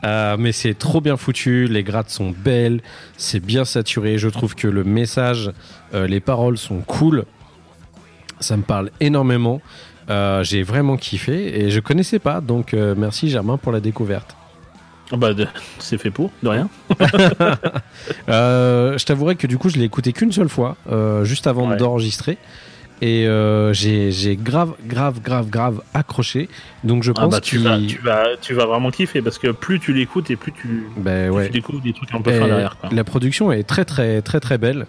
Euh, 0.05 0.37
mais 0.39 0.51
c'est 0.53 0.73
trop 0.73 1.01
bien 1.01 1.17
foutu, 1.17 1.67
les 1.67 1.83
grattes 1.83 2.09
sont 2.09 2.31
belles, 2.31 2.81
c'est 3.17 3.41
bien 3.41 3.65
saturé. 3.65 4.17
Je 4.17 4.29
trouve 4.29 4.55
que 4.55 4.67
le 4.67 4.83
message, 4.85 5.51
euh, 5.93 6.07
les 6.07 6.21
paroles 6.21 6.57
sont 6.57 6.79
cool. 6.79 7.25
Ça 8.39 8.55
me 8.55 8.63
parle 8.63 8.91
énormément. 9.01 9.61
J'ai 10.41 10.63
vraiment 10.63 10.95
kiffé 10.97 11.61
et 11.61 11.69
je 11.69 11.79
connaissais 11.81 12.19
pas, 12.19 12.39
donc 12.41 12.73
merci 12.73 13.29
Germain 13.29 13.57
pour 13.57 13.71
la 13.71 13.79
découverte. 13.81 14.35
Ah 15.11 15.17
bah, 15.17 15.29
c'est 15.79 15.97
fait 15.97 16.11
pour, 16.11 16.31
de 16.41 16.47
rien. 16.49 16.69
Je 18.27 19.03
t'avouerai 19.05 19.35
que 19.35 19.47
du 19.47 19.57
coup 19.57 19.69
je 19.69 19.77
l'ai 19.77 19.85
écouté 19.85 20.13
qu'une 20.13 20.31
seule 20.31 20.49
fois, 20.49 20.77
juste 21.23 21.47
avant 21.47 21.69
Ouais. 21.69 21.77
d'enregistrer. 21.77 22.37
Et 23.01 23.27
euh, 23.27 23.71
j'ai 23.71 24.35
grave, 24.35 24.73
grave, 24.85 25.21
grave, 25.21 25.49
grave 25.49 25.81
accroché. 25.93 26.49
Donc 26.83 27.03
je 27.03 27.11
Ah 27.15 27.21
pense 27.21 27.31
bah, 27.31 27.39
tu, 27.39 27.57
vas, 27.57 27.77
tu, 27.79 27.97
vas, 27.99 28.25
tu 28.41 28.53
vas 28.53 28.65
vraiment 28.65 28.91
kiffer 28.91 29.21
parce 29.21 29.37
que 29.37 29.51
plus 29.51 29.79
tu 29.79 29.93
l'écoutes 29.93 30.29
et 30.31 30.35
plus 30.35 30.51
tu, 30.51 30.87
Ben 30.97 31.27
plus 31.29 31.35
ouais. 31.37 31.45
tu 31.47 31.53
découvres 31.53 31.81
des 31.81 31.93
trucs 31.93 32.13
un 32.13 32.21
peu 32.21 32.31
derrière. 32.31 32.77
Quoi. 32.77 32.89
La 32.91 33.03
production 33.05 33.51
est 33.53 33.63
très 33.63 33.85
très 33.85 34.21
très 34.21 34.41
très 34.41 34.57
belle. 34.57 34.85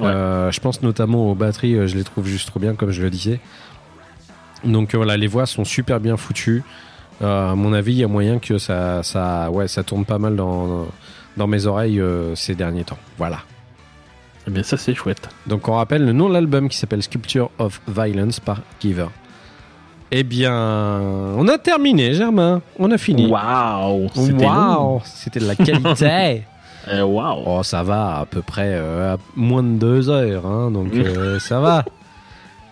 Ouais. 0.00 0.06
Euh, 0.08 0.50
je 0.50 0.58
pense 0.58 0.82
notamment 0.82 1.30
aux 1.30 1.34
batteries, 1.36 1.76
euh, 1.76 1.86
je 1.86 1.96
les 1.96 2.02
trouve 2.02 2.26
juste 2.26 2.48
trop 2.48 2.58
bien 2.58 2.74
comme 2.74 2.90
je 2.90 3.02
le 3.02 3.10
disais. 3.10 3.38
Donc 4.64 4.94
voilà, 4.94 5.16
les 5.16 5.26
voix 5.28 5.46
sont 5.46 5.64
super 5.64 6.00
bien 6.00 6.16
foutues. 6.16 6.64
Euh, 7.22 7.50
à 7.52 7.54
mon 7.54 7.72
avis, 7.72 7.92
il 7.92 7.98
y 7.98 8.04
a 8.04 8.08
moyen 8.08 8.38
que 8.40 8.58
ça, 8.58 9.02
ça, 9.04 9.50
ouais, 9.50 9.68
ça 9.68 9.84
tourne 9.84 10.04
pas 10.04 10.18
mal 10.18 10.34
dans, 10.34 10.88
dans 11.36 11.46
mes 11.46 11.66
oreilles 11.66 12.02
ces 12.34 12.56
derniers 12.56 12.84
temps. 12.84 12.98
Voilà. 13.18 13.38
Eh 14.46 14.50
bien, 14.50 14.62
ça, 14.62 14.76
c'est 14.76 14.94
chouette. 14.94 15.28
Donc 15.46 15.68
on 15.68 15.74
rappelle 15.74 16.04
le 16.04 16.12
nom 16.12 16.28
de 16.28 16.34
l'album 16.34 16.68
qui 16.68 16.76
s'appelle 16.76 17.02
Sculpture 17.02 17.50
of 17.58 17.80
Violence 17.88 18.40
par 18.40 18.60
Giver. 18.80 19.06
Eh 20.10 20.24
bien, 20.24 20.52
on 20.54 21.48
a 21.48 21.56
terminé, 21.58 22.12
Germain. 22.14 22.60
On 22.78 22.90
a 22.90 22.98
fini. 22.98 23.26
Waouh 23.30 24.08
C'était 24.14 24.44
Waouh, 24.46 25.00
c'était 25.04 25.40
de 25.40 25.46
la 25.46 25.54
qualité. 25.56 26.34
long. 26.34 26.40
Eh, 26.90 27.00
Waouh 27.00 27.42
Oh, 27.46 27.62
ça 27.62 27.84
va, 27.84 28.18
à 28.18 28.26
peu 28.26 28.42
près 28.42 28.72
euh, 28.74 29.14
à 29.14 29.16
moins 29.36 29.62
de 29.62 29.78
deux 29.78 30.10
heures, 30.10 30.44
hein, 30.44 30.72
donc 30.72 30.92
euh, 30.94 31.38
ça 31.38 31.60
va. 31.60 31.84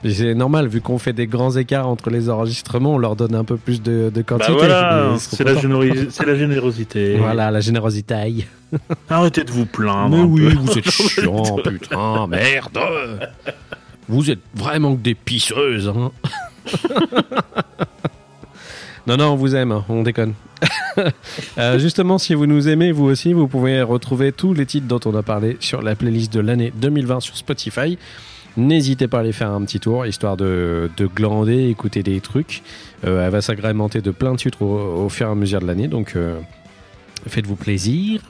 C'est 0.03 0.35
normal, 0.35 0.67
vu 0.67 0.81
qu'on 0.81 0.99
fait 0.99 1.13
des 1.13 1.27
grands 1.27 1.55
écarts 1.57 1.87
entre 1.87 2.09
les 2.09 2.31
enregistrements, 2.31 2.95
on 2.95 2.99
leur 2.99 3.17
donne 3.17 3.35
un 3.35 3.45
peu 3.45 3.57
plus 3.59 3.83
de, 3.83 4.11
de 4.15 4.23
Bah 4.23 4.23
quantité. 4.23 4.53
voilà, 4.53 5.15
c'est 5.19 5.45
la, 5.45 5.55
générosité. 6.35 7.17
Voilà, 7.19 7.51
la 7.51 7.61
générosité. 7.61 8.47
Arrêtez 9.11 9.45
de 9.45 9.51
vous 9.51 9.67
plaindre. 9.67 10.17
Mais 10.17 10.23
un 10.23 10.25
oui, 10.25 10.55
peu. 10.55 10.55
vous 10.61 10.79
êtes 10.79 10.91
chiant, 10.91 11.57
putain, 11.63 12.27
merde. 12.29 12.79
Vous 14.09 14.31
êtes 14.31 14.41
vraiment 14.55 14.97
que 14.97 15.01
des 15.03 15.15
pisseuses, 15.15 15.89
hein. 15.89 16.11
non, 19.07 19.17
non, 19.19 19.33
on 19.33 19.37
vous 19.37 19.55
aime, 19.55 19.73
hein, 19.73 19.85
on 19.91 20.03
déconne. 20.03 20.33
Euh, 21.59 21.79
justement, 21.79 22.19
si 22.19 22.35
vous 22.35 22.47
nous 22.47 22.69
aimez, 22.69 22.91
vous 22.93 23.05
aussi, 23.05 23.33
vous 23.33 23.49
pouvez 23.49 23.83
retrouver 23.83 24.33
tous 24.33 24.55
les 24.55 24.67
titres 24.67 24.87
dont 24.87 25.01
on 25.05 25.15
a 25.15 25.23
parlé 25.23 25.57
sur 25.61 25.83
la 25.83 25.95
playlist 25.95 26.33
de 26.33 26.41
l'année 26.41 26.73
2020 26.75 27.21
sur 27.21 27.37
Spotify. 27.37 27.99
N'hésitez 28.57 29.09
pas 29.09 29.19
à 29.19 29.21
aller 29.21 29.33
faire 29.33 29.51
un 29.51 29.63
petit 29.63 29.81
tour, 29.81 30.07
histoire 30.07 30.37
de, 30.37 30.91
de 30.97 31.07
glander, 31.07 31.69
écouter 31.69 32.03
des 32.03 32.21
trucs. 32.21 32.63
Euh, 33.07 33.25
elle 33.25 33.31
va 33.31 33.41
s'agrémenter 33.41 34.01
de 34.01 34.11
plein 34.11 34.33
de 34.33 34.39
titres 34.39 34.63
au, 34.63 35.09
fur 35.09 35.29
et 35.29 35.31
à 35.31 35.35
mesure 35.35 35.61
de 35.61 35.67
l'année, 35.67 35.89
donc 35.89 36.15
euh, 36.17 36.39
faites-vous 37.27 37.57
plaisir. 37.57 38.23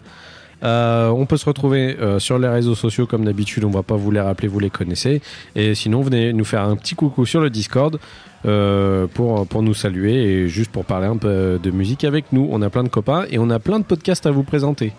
Euh, 0.63 1.09
on 1.09 1.25
peut 1.25 1.39
se 1.39 1.47
retrouver 1.47 1.97
sur 2.19 2.39
les 2.39 2.49
réseaux 2.49 2.75
sociaux 2.75 3.07
comme 3.07 3.25
d'habitude, 3.25 3.65
on 3.65 3.71
va 3.71 3.83
pas 3.83 3.97
vous 3.97 4.11
les 4.11 4.21
rappeler, 4.21 4.47
vous 4.47 4.61
les 4.61 4.69
connaissez. 4.69 5.23
Et 5.57 5.75
sinon, 5.75 6.03
venez 6.03 6.35
nous 6.35 6.45
faire 6.45 6.63
un 6.63 6.77
petit 6.77 6.95
coucou 6.95 7.25
sur 7.25 7.41
le 7.41 7.49
Discord 7.49 7.99
pour, 8.43 9.47
pour 9.47 9.63
nous 9.63 9.75
saluer 9.75 10.15
et 10.15 10.49
juste 10.49 10.71
pour 10.71 10.85
parler 10.85 11.07
un 11.07 11.17
peu 11.17 11.59
de 11.63 11.71
musique 11.71 12.05
avec 12.05 12.27
nous. 12.33 12.47
On 12.51 12.61
a 12.61 12.69
plein 12.69 12.85
de 12.85 12.89
copains 12.89 13.25
et 13.31 13.39
on 13.39 13.49
a 13.49 13.59
plein 13.59 13.79
de 13.79 13.85
podcasts 13.85 14.27
à 14.27 14.31
vous 14.31 14.43
présenter. 14.43 14.93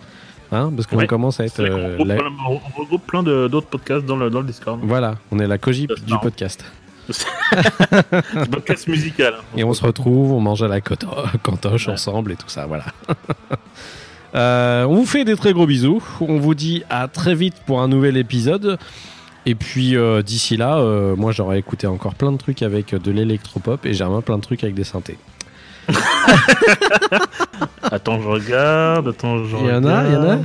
Hein, 0.52 0.70
parce 0.76 0.86
qu'on 0.86 0.98
Ouais. 0.98 1.06
commence 1.06 1.40
à 1.40 1.44
être... 1.46 1.56
Qu'on 1.56 1.62
euh, 1.64 1.92
regroupe 1.96 2.06
la- 2.08 2.16
on 2.48 2.80
regroupe 2.82 3.06
plein 3.06 3.22
d'autres 3.22 3.66
podcasts 3.68 4.04
dans 4.04 4.16
le, 4.16 4.28
dans 4.30 4.40
le 4.40 4.46
Discord. 4.46 4.78
Voilà, 4.82 5.16
on 5.30 5.38
est 5.38 5.46
la 5.46 5.58
cogip 5.58 5.90
du 6.06 6.14
podcast. 6.20 6.64
Podcast 8.50 8.86
musical. 8.86 9.34
hein. 9.38 9.42
Et 9.56 9.64
on 9.64 9.74
se 9.74 9.82
retrouve, 9.84 10.32
on 10.32 10.40
mange 10.40 10.62
à 10.62 10.68
la 10.68 10.80
cantoche 10.80 11.86
Ouais. 11.88 11.92
ensemble 11.94 12.32
et 12.32 12.36
tout 12.36 12.48
ça, 12.48 12.66
voilà. 12.66 12.84
Euh, 14.34 14.84
on 14.86 14.94
vous 14.94 15.04
fait 15.04 15.26
des 15.26 15.36
très 15.36 15.52
gros 15.52 15.66
bisous. 15.66 16.02
On 16.22 16.38
vous 16.38 16.54
dit 16.54 16.84
à 16.88 17.06
très 17.06 17.34
vite 17.34 17.52
pour 17.66 17.82
un 17.82 17.88
nouvel 17.88 18.16
épisode. 18.16 18.78
Et 19.44 19.54
puis 19.54 19.94
euh, 19.94 20.22
d'ici 20.22 20.56
là, 20.56 20.78
euh, 20.78 21.14
moi 21.16 21.32
j'aurais 21.32 21.58
écouté 21.58 21.86
encore 21.86 22.14
plein 22.14 22.32
de 22.32 22.38
trucs 22.38 22.62
avec 22.62 22.94
de 22.94 23.10
l'électropop 23.10 23.84
et 23.84 23.92
Germain 23.92 24.22
plein 24.22 24.38
de 24.38 24.42
trucs 24.42 24.64
avec 24.64 24.74
des 24.74 24.84
synthés. 24.84 25.18
Attends, 27.82 28.20
je 28.20 28.28
regarde. 28.28 29.08
Attends, 29.08 29.44
je 29.44 29.56
Il 29.56 29.66
y 29.66 29.72
en 29.72 29.84
a, 29.84 30.06
il 30.06 30.12
y 30.12 30.16
en 30.16 30.30
a. 30.30 30.38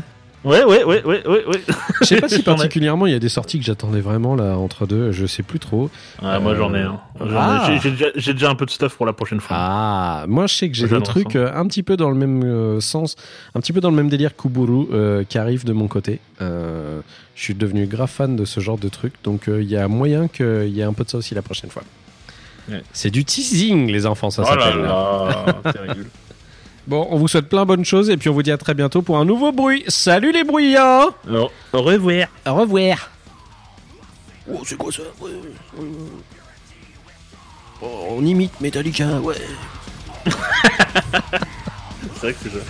Ouais, 0.43 0.64
ouais, 0.64 0.84
ouais, 0.85 1.03
ouais, 1.03 1.27
ouais, 1.27 1.45
ouais. 1.47 1.61
Je 2.01 2.05
sais 2.05 2.22
pas 2.22 2.30
si 2.30 2.41
particulièrement 2.43 3.05
il 3.05 3.11
y 3.11 3.15
a 3.15 3.19
des 3.19 3.27
sorties 3.27 3.59
que 3.59 3.65
j'attendais 3.65 3.99
vraiment 3.99 4.35
là 4.35 4.57
entre 4.57 4.85
deux, 4.85 5.11
je 5.11 5.26
sais 5.26 5.43
plus 5.43 5.59
trop. 5.59 5.89
Ah, 6.22 6.39
moi 6.39 6.55
j'en 6.55 6.73
ai 6.73 6.81
ai- 6.81 6.88
Ah. 7.35 7.69
J'ai- 8.15 8.34
déjà, 8.34 8.49
un 8.49 8.55
peu 8.55 8.65
de 8.65 8.69
stuff 8.69 8.95
pour 8.95 9.05
la 9.05 9.14
prochaine 9.14 9.41
fois. 9.41 9.57
Ah, 9.59 10.26
moi 10.27 10.47
je 10.47 10.53
sais 10.53 10.69
que 10.69 10.76
j'ai 10.76 10.88
des 10.88 11.01
trucs 11.01 11.35
hein. 11.35 11.39
euh, 11.39 11.59
un 11.59 11.65
petit 11.68 11.84
peu 11.84 11.97
dans 11.97 12.09
le 12.09 12.15
même 12.15 12.43
euh, 12.43 12.80
sens, 12.80 13.15
un 13.55 13.59
petit 13.59 13.73
peu 13.73 13.81
dans 13.81 13.89
le 13.89 13.95
même 13.95 14.09
délire 14.09 14.35
Kuburu 14.38 14.85
euh, 14.93 15.23
qui 15.27 15.38
arrive 15.38 15.65
de 15.65 15.73
mon 15.73 15.88
côté. 15.88 16.19
Je 16.39 17.01
suis 17.35 17.55
devenu 17.55 17.85
grave 17.85 18.09
fan 18.09 18.35
de 18.35 18.45
ce 18.45 18.59
genre 18.61 18.77
de 18.77 18.88
trucs, 18.89 19.15
donc 19.23 19.43
il 19.47 19.64
y 19.69 19.76
a 19.76 19.88
moyen 19.88 20.27
qu'il 20.27 20.69
y 20.69 20.80
ait 20.80 20.84
un 20.84 20.93
peu 20.93 21.03
de 21.03 21.09
ça 21.09 21.18
aussi 21.18 21.35
la 21.35 21.41
prochaine 21.41 21.69
fois. 21.72 21.84
Ouais. 22.69 22.84
C'est 22.94 23.11
du 23.11 23.23
teasing, 23.23 23.91
les 23.91 24.06
enfants, 24.06 24.30
ça 24.30 24.44
oh 24.45 24.49
s'appelle. 24.49 24.81
là. 24.81 25.45
Bon, 26.88 27.06
on 27.11 27.18
vous 27.18 27.27
souhaite 27.27 27.49
plein 27.49 27.64
de 27.64 27.68
bonnes 27.68 27.84
choses 27.84 28.10
et 28.10 28.15
puis 28.15 28.30
on 28.30 28.34
vous 28.34 28.44
dit 28.44 28.52
à 28.52 28.57
très 28.57 28.73
bientôt 28.73 29.02
pour 29.02 29.18
un 29.18 29.26
nouveau 29.26 29.52
bruit. 29.52 29.84
Salut 29.89 30.31
les 30.31 30.45
bruyants 30.45 31.10
Alors, 31.27 31.52
au 31.73 31.81
revoir. 31.81 32.27
Au 32.45 32.53
revoir 32.53 33.10
Oh, 34.49 34.61
c'est 34.64 34.77
quoi 34.77 34.89
ça? 34.89 35.02
Ouais, 35.19 35.31
ouais, 35.31 35.84
ouais. 35.84 35.85
Oh, 37.81 38.07
on 38.11 38.26
imite 38.26 38.61
Metallica, 38.61 39.19
ouais. 39.19 39.35
C'est 42.14 42.22
vrai 42.22 42.34
que 42.34 42.39
c'est 42.44 42.49
ça. 42.49 42.65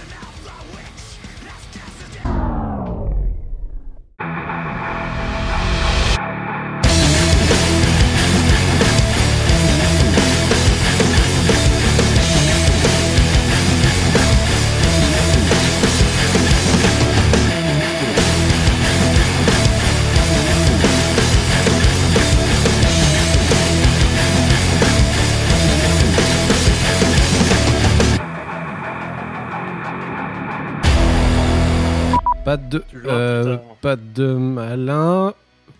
Pas 32.47 32.55
de, 32.55 32.81
euh, 32.95 33.57
pas 33.81 33.97
de 33.97 34.31
malin, 34.33 35.33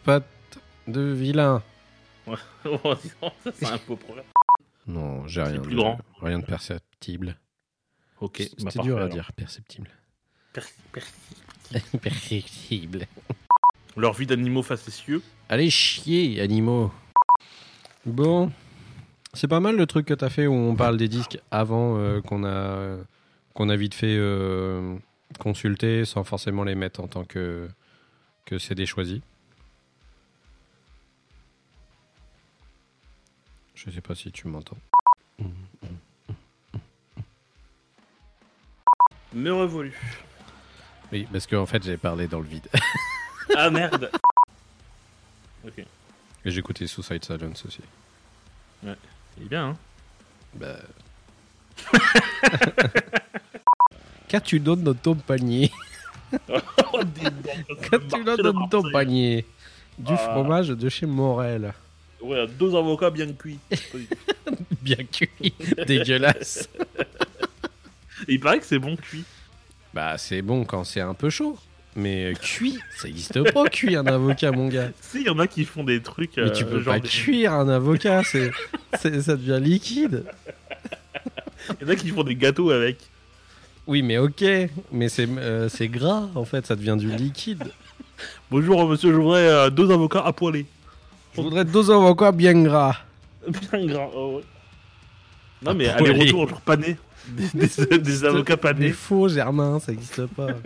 pas 0.03 0.19
de 0.85 0.99
vilain. 0.99 1.63
ça, 2.27 2.35
c'est 3.53 3.65
un 3.67 3.79
beau 3.87 3.95
problème. 3.95 4.25
Non, 4.85 5.25
j'ai 5.27 5.43
rien. 5.43 5.61
plus 5.61 5.71
de- 5.71 5.77
grand. 5.79 5.97
Rien 6.21 6.39
de 6.39 6.43
perceptible. 6.45 7.37
Ok, 8.19 8.39
bah, 8.39 8.45
C'était 8.49 8.63
parfait, 8.65 8.81
dur 8.81 8.97
à 8.97 8.99
alors. 9.03 9.13
dire, 9.13 9.31
perceptible. 9.31 9.89
Per- 10.51 10.61
per- 10.91 11.79
Perfectible. 12.01 13.07
Leur 13.95 14.11
vie 14.11 14.25
d'animaux 14.25 14.61
facétieux. 14.63 15.21
Allez 15.47 15.69
chier, 15.69 16.41
animaux. 16.41 16.91
Bon, 18.05 18.51
c'est 19.33 19.47
pas 19.47 19.61
mal 19.61 19.77
le 19.77 19.85
truc 19.85 20.05
que 20.05 20.13
t'as 20.13 20.29
fait 20.29 20.47
où 20.47 20.53
on 20.53 20.75
parle 20.75 20.97
des 20.97 21.07
disques 21.07 21.39
avant 21.49 21.97
euh, 21.97 22.19
qu'on 22.19 22.43
a 22.43 22.97
qu'on 23.53 23.69
a 23.69 23.75
vite 23.77 23.93
fait 23.93 24.17
euh, 24.19 24.97
consulter 25.37 26.05
sans 26.05 26.23
forcément 26.23 26.63
les 26.63 26.75
mettre 26.75 26.99
en 27.01 27.07
tant 27.07 27.23
que 27.25 27.69
que 28.45 28.57
CD 28.57 28.85
choisi. 28.85 29.21
Je 33.75 33.91
sais 33.91 34.01
pas 34.01 34.15
si 34.15 34.31
tu 34.31 34.47
m'entends. 34.47 34.77
Me 39.33 39.51
revolu. 39.51 39.93
Oui, 41.11 41.27
parce 41.31 41.45
qu'en 41.45 41.65
fait 41.65 41.83
j'ai 41.83 41.97
parlé 41.97 42.27
dans 42.27 42.39
le 42.39 42.47
vide. 42.47 42.67
Ah 43.55 43.69
merde 43.69 44.09
Ok. 45.65 45.79
Et 45.79 46.51
j'ai 46.51 46.59
écouté 46.59 46.87
Suicide 46.87 47.23
Silence 47.23 47.65
aussi. 47.65 47.81
Il 48.83 48.89
est 49.43 49.49
bien, 49.49 49.69
hein 49.69 49.77
Bah. 50.55 50.77
Qu'as-tu 54.27 54.59
donnes 54.59 54.83
dans 54.83 54.93
ton 54.93 55.15
panier 55.15 55.71
Qu'as-tu 56.31 58.23
marche 58.23 58.39
dans 58.41 58.67
ton 58.67 58.83
panier 58.91 59.45
Du 59.97 60.13
Ah. 60.13 60.17
fromage 60.17 60.69
de 60.69 60.89
chez 60.89 61.05
Morel. 61.05 61.73
Ouais, 62.21 62.45
deux 62.59 62.75
avocats 62.75 63.09
bien 63.09 63.31
cuits. 63.33 63.59
Bien 64.81 64.97
cuit. 65.11 65.53
Dégueulasse. 65.87 66.69
Il 68.27 68.39
paraît 68.39 68.59
que 68.59 68.65
c'est 68.65 68.79
bon 68.79 68.95
cuit. 68.95 69.23
Bah, 69.93 70.17
c'est 70.17 70.41
bon 70.41 70.63
quand 70.65 70.83
c'est 70.85 71.01
un 71.01 71.13
peu 71.13 71.29
chaud. 71.29 71.57
Mais 71.95 72.31
euh, 72.31 72.33
cuit, 72.33 72.79
ça 72.95 73.07
existe 73.07 73.51
pas, 73.51 73.65
cuit 73.69 73.95
un 73.95 74.05
avocat, 74.05 74.51
mon 74.51 74.67
gars. 74.69 74.91
Si, 75.01 75.21
il 75.21 75.25
y 75.25 75.29
en 75.29 75.39
a 75.39 75.47
qui 75.47 75.65
font 75.65 75.83
des 75.83 76.01
trucs. 76.01 76.37
Mais 76.37 76.51
tu 76.53 76.63
euh, 76.63 76.67
peux 76.67 76.79
genre 76.81 76.93
pas 76.93 76.99
des- 76.99 77.07
cuire 77.09 77.53
un 77.53 77.67
avocat, 77.67 78.23
c'est, 78.23 78.51
c'est- 78.99 79.21
ça 79.23 79.35
devient 79.35 79.59
liquide. 79.61 80.23
Il 81.81 81.85
y 81.87 81.89
en 81.89 81.93
a 81.93 81.95
qui 81.95 82.09
font 82.09 82.23
des 82.23 82.35
gâteaux 82.35 82.69
avec. 82.71 82.97
Oui, 83.87 84.01
mais 84.01 84.17
ok, 84.17 84.43
mais 84.91 85.07
c'est, 85.09 85.27
euh, 85.29 85.69
c'est 85.69 85.87
gras, 85.87 86.27
en 86.35 86.43
fait, 86.45 86.65
ça 86.65 86.75
devient 86.75 86.95
du 86.97 87.09
liquide. 87.09 87.63
Bonjour 88.51 88.87
monsieur, 88.87 89.11
je 89.11 89.17
voudrais 89.17 89.47
euh, 89.47 89.69
deux 89.69 89.89
avocats 89.91 90.23
à 90.25 90.33
poêler. 90.33 90.65
Je 91.35 91.41
voudrais 91.41 91.63
deux 91.65 91.89
avocats 91.91 92.31
bien 92.31 92.61
gras. 92.63 92.97
Bien 93.47 93.85
gras, 93.85 94.09
oh 94.13 94.37
ouais. 94.37 94.43
Non 95.63 95.73
mais 95.73 95.87
aller-retour, 95.87 96.49
genre 96.49 96.61
pané. 96.61 96.97
Des, 97.29 97.47
des- 97.85 97.97
des 97.99 98.25
avocats 98.25 98.57
panés. 98.57 98.91
faux, 98.91 99.29
Germain, 99.29 99.79
ça 99.79 99.91
existe 99.93 100.25
pas. 100.27 100.47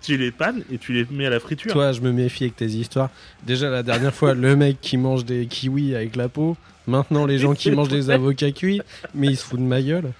Tu 0.00 0.16
les 0.16 0.30
pannes 0.30 0.62
et 0.72 0.78
tu 0.78 0.92
les 0.92 1.04
mets 1.10 1.26
à 1.26 1.30
la 1.30 1.40
friture. 1.40 1.72
Toi, 1.72 1.92
je 1.92 2.00
me 2.00 2.12
méfie 2.12 2.44
avec 2.44 2.56
tes 2.56 2.66
histoires. 2.66 3.10
Déjà, 3.42 3.68
la 3.70 3.82
dernière 3.82 4.14
fois, 4.14 4.32
le 4.32 4.54
mec 4.56 4.80
qui 4.80 4.96
mange 4.96 5.24
des 5.24 5.46
kiwis 5.46 5.94
avec 5.96 6.14
la 6.16 6.28
peau. 6.28 6.56
Maintenant, 6.86 7.26
les 7.26 7.38
gens 7.38 7.54
qui 7.54 7.70
mangent 7.72 7.88
des 7.88 8.08
avocats 8.10 8.52
cuits. 8.52 8.80
Mais 9.14 9.26
ils 9.28 9.36
se 9.36 9.44
foutent 9.44 9.58
de 9.60 9.64
ma 9.64 9.82
gueule. 9.82 10.12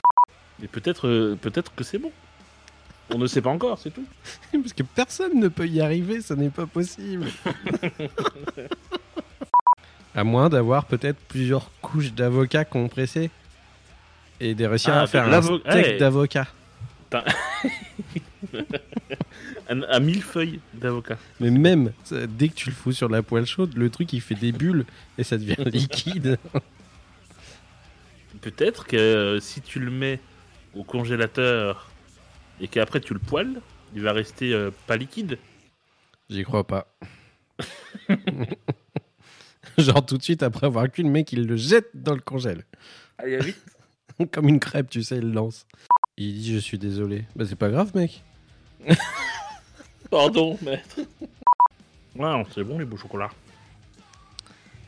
Et 0.65 0.69
peut-être 0.69 1.07
euh, 1.07 1.36
peut-être 1.41 1.73
que 1.74 1.85
c'est 1.85 1.99
bon. 1.99 2.11
On 3.11 3.19
ne 3.19 3.27
sait 3.27 3.43
pas 3.43 3.51
encore, 3.51 3.78
c'est 3.78 3.91
tout. 3.91 4.07
Parce 4.53 4.73
que 4.73 4.82
personne 4.82 5.39
ne 5.39 5.49
peut 5.49 5.69
y 5.69 5.82
arriver, 5.82 6.23
ça 6.23 6.35
n'est 6.35 6.49
pas 6.49 6.65
possible. 6.66 7.27
à 10.15 10.24
moins 10.24 10.49
d'avoir 10.49 10.86
peut-être 10.86 11.19
plusieurs 11.28 11.70
couches 11.82 12.15
d'avocats 12.15 12.65
compressés. 12.65 13.31
Et 14.41 14.55
de 14.55 14.65
réussir 14.65 14.95
Ah, 14.95 15.03
à 15.03 15.07
faire 15.07 15.31
un 15.32 15.43
steak 15.43 15.86
hey. 15.86 15.99
d'avocat. 15.99 16.47
À, 17.12 17.24
à 19.91 20.01
mille 20.01 20.23
feuilles 20.23 20.61
d'avocat. 20.73 21.19
Mais 21.41 21.51
même, 21.51 21.93
ça, 22.03 22.27
dès 22.27 22.49
que 22.49 22.55
tu 22.55 22.70
le 22.70 22.74
fous 22.74 22.93
sur 22.93 23.09
la 23.09 23.23
poêle 23.23 23.47
chaude, 23.47 23.77
le 23.77 23.91
truc 23.91 24.12
il 24.12 24.20
fait 24.20 24.35
des 24.35 24.51
bulles 24.51 24.85
et 25.19 25.24
ça 25.24 25.36
devient 25.36 25.55
liquide. 25.66 26.39
Peut-être 28.41 28.86
que 28.86 28.97
euh, 28.97 29.39
si 29.41 29.61
tu 29.61 29.78
le 29.78 29.93
mets 29.93 30.19
au 30.77 30.85
congélateur 30.85 31.91
et 32.61 32.69
qu'après 32.69 33.01
tu 33.01 33.15
le 33.15 33.21
poêles, 33.21 33.61
il 33.95 34.03
va 34.03 34.13
rester 34.13 34.53
euh, 34.53 34.71
pas 34.87 34.97
liquide. 34.97 35.39
J'y 36.29 36.45
crois 36.45 36.67
pas. 36.67 36.87
Genre 39.79 40.05
tout 40.05 40.19
de 40.19 40.23
suite 40.23 40.43
après 40.43 40.67
avoir 40.67 40.91
cuit, 40.91 41.03
le 41.03 41.11
mec 41.11 41.33
il 41.33 41.47
le 41.47 41.57
jette 41.57 41.91
dans 41.95 42.15
le 42.15 42.21
congèle. 42.21 42.65
Allez, 43.19 43.39
vite. 43.39 43.65
Comme 44.33 44.49
une 44.49 44.61
crêpe, 44.61 44.91
tu 44.91 45.03
sais, 45.03 45.19
il 45.19 45.33
lance. 45.33 45.67
Il 46.17 46.35
dit 46.35 46.55
je 46.55 46.59
suis 46.59 46.79
désolé. 46.79 47.25
Bah 47.35 47.45
c'est 47.47 47.57
pas 47.57 47.71
grave 47.71 47.91
mec. 47.95 48.23
Pardon, 50.11 50.57
maître. 50.63 51.01
Ouais, 52.15 52.31
non, 52.31 52.45
c'est 52.55 52.63
bon 52.63 52.79
les 52.79 52.85
bons 52.85 52.97
chocolats. 52.97 53.33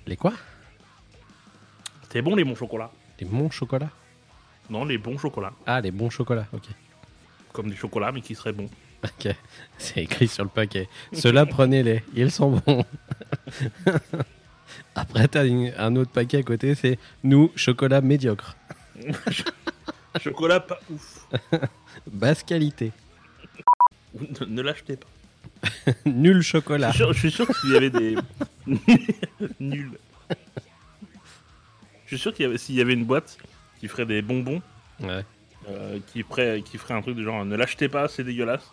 Les 0.06 0.16
quoi? 0.16 0.32
C'est 2.10 2.22
bon 2.22 2.36
les 2.36 2.44
bons 2.44 2.54
chocolats. 2.54 2.92
Les 3.18 3.26
bons 3.26 3.50
chocolats? 3.50 3.90
Non, 4.70 4.84
les 4.84 4.98
bons 4.98 5.18
chocolats. 5.18 5.52
Ah 5.66 5.80
les 5.80 5.90
bons 5.90 6.10
chocolats, 6.10 6.46
ok. 6.52 6.64
Comme 7.52 7.70
du 7.70 7.76
chocolat, 7.76 8.12
mais 8.12 8.20
qui 8.20 8.34
serait 8.34 8.52
bon. 8.52 8.68
Ok, 9.04 9.28
c'est 9.78 10.02
écrit 10.02 10.28
sur 10.28 10.44
le 10.44 10.50
paquet. 10.50 10.88
Ceux-là, 11.12 11.46
prenez-les, 11.56 12.02
ils 12.14 12.30
sont 12.30 12.50
bons. 12.66 12.84
Après, 14.94 15.28
t'as 15.28 15.46
une- 15.46 15.72
un 15.78 15.94
autre 15.96 16.10
paquet 16.10 16.38
à 16.38 16.42
côté, 16.42 16.74
c'est 16.74 16.98
nous, 17.22 17.50
chocolat 17.54 18.00
médiocre. 18.00 18.56
chocolat 20.20 20.60
pas 20.60 20.80
ouf. 20.90 21.26
Basse 22.10 22.42
qualité. 22.42 22.92
ne 24.40 24.46
ne 24.46 24.62
l'achetez 24.62 24.96
pas. 24.96 25.06
Nul 26.04 26.42
chocolat. 26.42 26.90
Je 26.90 26.96
suis 26.96 27.04
sûr- 27.04 27.12
je 27.12 27.18
suis 27.20 27.30
sûr 27.30 27.46
qu'il 27.60 27.70
y 27.72 27.76
avait 27.76 27.90
des. 27.90 28.16
Nul. 29.60 29.92
Je 32.04 32.08
suis 32.14 32.18
sûr 32.18 32.32
qu'il 32.34 32.44
y 32.44 32.46
avait, 32.48 32.58
s'il 32.58 32.74
y 32.74 32.80
avait 32.80 32.92
une 32.94 33.04
boîte 33.04 33.36
qui 33.86 33.92
ferait 33.92 34.06
des 34.06 34.22
bonbons, 34.22 34.60
Ouais, 35.00 35.24
euh, 35.68 35.98
qui, 36.08 36.22
ferait, 36.24 36.62
qui 36.64 36.76
ferait 36.78 36.94
un 36.94 37.02
truc 37.02 37.16
de 37.16 37.22
genre 37.22 37.44
ne 37.44 37.54
l'achetez 37.56 37.88
pas, 37.88 38.08
c'est 38.08 38.24
dégueulasse. 38.24 38.68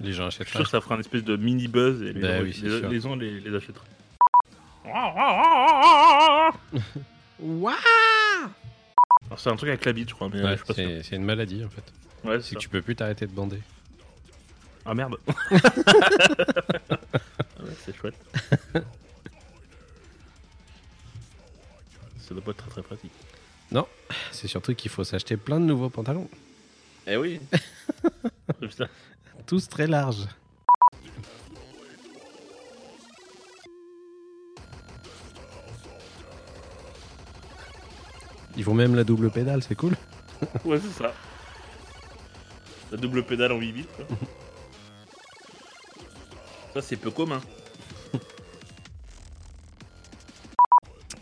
les 0.00 0.12
gens 0.12 0.24
Je 0.26 0.30
suis 0.30 0.42
achètent 0.42 0.54
sûr 0.56 0.64
que 0.64 0.70
ça 0.70 0.80
ferait 0.80 0.96
un 0.96 1.00
espèce 1.00 1.22
de 1.22 1.36
mini 1.36 1.68
buzz 1.68 2.02
et 2.02 2.12
les, 2.12 2.20
Bah 2.20 2.38
gens, 2.38 2.42
oui, 2.42 2.60
les, 2.62 2.80
les 2.80 3.00
gens 3.00 3.14
les, 3.14 3.38
les 3.40 3.54
achèteraient. 3.56 3.86
C'est 9.36 9.50
un 9.50 9.56
truc 9.56 9.68
avec 9.68 9.84
la 9.84 9.92
bite, 9.92 10.08
je 10.10 10.14
crois, 10.14 10.28
mais 10.32 10.40
euh, 10.40 10.44
Ouais, 10.44 10.50
je 10.52 10.56
suis 10.56 10.64
pas 10.66 10.74
sûr. 10.74 10.88
c'est 11.04 11.16
une 11.16 11.24
maladie 11.24 11.64
en 11.64 11.68
fait. 11.68 11.82
Ouais, 12.24 12.40
C'est 12.40 12.54
que 12.54 12.60
tu 12.60 12.68
peux 12.68 12.82
plus 12.82 12.94
t'arrêter 12.96 13.26
de 13.26 13.32
bander. 13.32 13.60
Ah 14.84 14.94
merde. 14.94 15.16
Ah 17.56 17.62
ouais, 17.62 17.70
c'est 17.84 17.96
chouette. 17.96 18.14
Ça 22.18 22.34
doit 22.34 22.42
pas 22.42 22.50
être 22.50 22.56
très 22.58 22.70
très 22.70 22.82
pratique. 22.82 23.12
C'est 24.32 24.48
surtout 24.48 24.74
qu'il 24.74 24.90
faut 24.90 25.04
s'acheter 25.04 25.36
plein 25.36 25.60
de 25.60 25.64
nouveaux 25.64 25.90
pantalons. 25.90 26.28
Eh 27.06 27.16
oui. 27.16 27.40
Tous 29.46 29.68
très 29.68 29.86
larges. 29.86 30.26
Ils 38.56 38.62
font 38.64 38.74
même 38.74 38.94
la 38.94 39.04
double 39.04 39.30
pédale, 39.30 39.62
c'est 39.62 39.74
cool. 39.74 39.96
Ouais, 40.64 40.78
c'est 40.78 41.02
ça. 41.02 41.12
La 42.90 42.98
double 42.98 43.24
pédale 43.24 43.52
en 43.52 43.58
8 43.58 43.72
bits. 43.72 43.86
Ça, 46.74 46.82
c'est 46.82 46.96
peu 46.96 47.10
commun. 47.10 47.40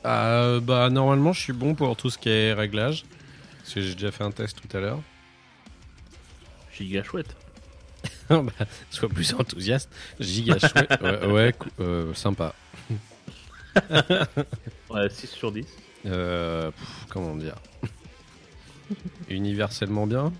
Euh, 0.05 0.61
bah 0.61 0.91
normalement 0.91 1.33
je 1.33 1.41
suis 1.41 1.53
bon 1.53 1.75
pour 1.75 1.97
tout 1.97 2.11
ce 2.11 2.19
qui 2.19 2.29
est 2.29 2.53
réglage. 2.53 3.05
Parce 3.59 3.75
que 3.75 3.81
j'ai 3.81 3.95
déjà 3.95 4.11
fait 4.11 4.25
un 4.25 4.33
test 4.33 4.61
tout 4.61 4.77
à 4.77 4.81
l'heure. 4.81 5.01
Giga 6.73 7.03
chouette. 7.03 7.37
bah, 8.29 8.53
sois 8.91 9.09
plus 9.09 9.33
enthousiaste. 9.35 9.91
Giga 10.19 10.59
chouette. 10.59 10.99
Ouais, 11.29 11.55
euh, 11.81 12.13
sympa. 12.15 12.55
Ouais, 14.91 15.09
6 15.09 15.27
sur 15.29 15.51
10. 15.51 15.67
Euh, 16.05 16.71
pff, 16.71 17.07
comment 17.09 17.35
dire? 17.37 17.55
Universellement 19.31 20.07
bien? 20.07 20.31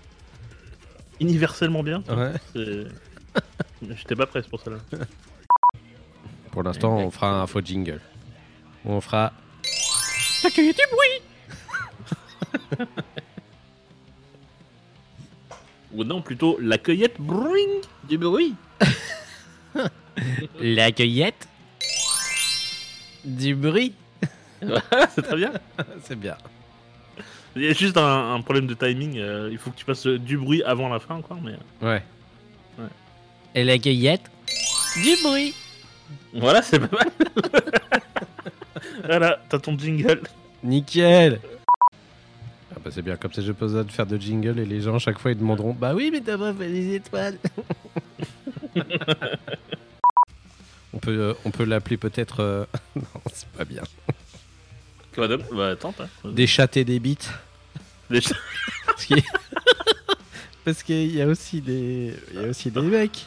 Universellement 1.19 1.81
bien? 1.81 2.03
Ouais. 2.09 2.83
J'étais 3.81 4.15
pas 4.15 4.27
prêt 4.27 4.43
pour 4.43 4.61
ça 4.61 4.71
là. 4.71 4.77
Pour 6.51 6.61
l'instant, 6.61 6.97
on 6.97 7.09
fera 7.09 7.41
un 7.41 7.47
faux 7.47 7.61
jingle. 7.61 8.01
On 8.85 9.01
fera. 9.01 9.33
L'accueil 10.43 10.73
du 10.73 10.81
bruit 10.91 12.87
Ou 15.93 16.03
non, 16.03 16.21
plutôt 16.21 16.57
la 16.59 16.77
cueillette 16.77 17.15
bring 17.19 17.69
du 18.05 18.17
bruit. 18.17 18.55
La 20.59 20.91
cueillette 20.91 21.47
du 23.25 23.55
bruit. 23.55 23.93
c'est 24.61 25.21
très 25.21 25.35
bien. 25.35 25.51
C'est 26.03 26.15
bien. 26.19 26.35
Il 27.55 27.63
y 27.63 27.67
a 27.67 27.73
juste 27.73 27.97
un, 27.97 28.33
un 28.33 28.41
problème 28.41 28.65
de 28.67 28.73
timing. 28.73 29.17
euh, 29.19 29.49
il 29.51 29.57
faut 29.57 29.69
que 29.71 29.75
tu 29.77 29.85
passes 29.85 30.05
du 30.07 30.37
bruit 30.37 30.63
avant 30.63 30.89
la 30.89 30.99
fin 30.99 31.15
encore, 31.15 31.39
mais 31.41 31.53
Ouais. 31.81 32.01
Et 33.55 33.63
la 33.63 33.77
cueillette 33.77 34.29
Du 34.95 35.15
bruit. 35.23 35.53
Voilà, 36.33 36.61
c'est 36.63 36.79
pas 36.79 36.95
mal. 36.97 37.11
Voilà, 39.05 39.39
t'as 39.49 39.59
ton 39.59 39.77
jingle. 39.77 40.21
Nickel. 40.63 41.39
Ah 42.75 42.79
bah 42.83 42.89
c'est 42.93 43.01
bien, 43.01 43.15
comme 43.17 43.31
ça 43.33 43.41
pas 43.41 43.51
besoin 43.53 43.83
de 43.83 43.91
faire 43.91 44.05
de 44.05 44.17
jingle 44.17 44.59
et 44.59 44.65
les 44.65 44.81
gens 44.81 44.95
à 44.95 44.99
chaque 44.99 45.19
fois 45.19 45.31
ils 45.31 45.37
demanderont 45.37 45.73
Bah 45.73 45.93
oui 45.93 46.09
mais 46.11 46.21
t'as 46.21 46.37
pas 46.37 46.53
fait 46.53 46.67
les 46.69 46.95
étoiles 46.95 47.37
On 50.95 50.99
peut, 50.99 51.11
euh, 51.19 51.33
on 51.45 51.51
peut 51.51 51.63
l'appeler 51.65 51.97
peut-être... 51.97 52.39
euh, 52.41 52.65
non 52.95 53.03
c'est 53.33 53.47
pas 53.49 53.65
bien. 53.65 53.81
Bah, 55.17 55.27
de- 55.27 55.37
bah 55.51 55.69
attends, 55.69 55.93
hein. 55.99 56.07
Des 56.25 56.47
chattes 56.47 56.77
et 56.77 56.85
des 56.85 56.99
bites. 56.99 57.29
Des- 58.09 58.21
Parce 58.85 59.05
qu'il 59.05 59.21
Parce 60.65 60.83
qu'il 60.83 61.13
y 61.15 61.21
a 61.21 61.27
aussi 61.27 61.61
des... 61.61 62.13
Il 62.33 62.41
y 62.41 62.45
a 62.45 62.47
aussi 62.47 62.69
des 62.71 62.81
mecs. 62.81 63.25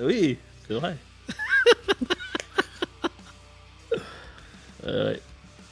Oui, 0.00 0.38
c'est 0.66 0.74
vrai. 0.74 0.96
Euh, 4.86 5.12
ouais. 5.12 5.20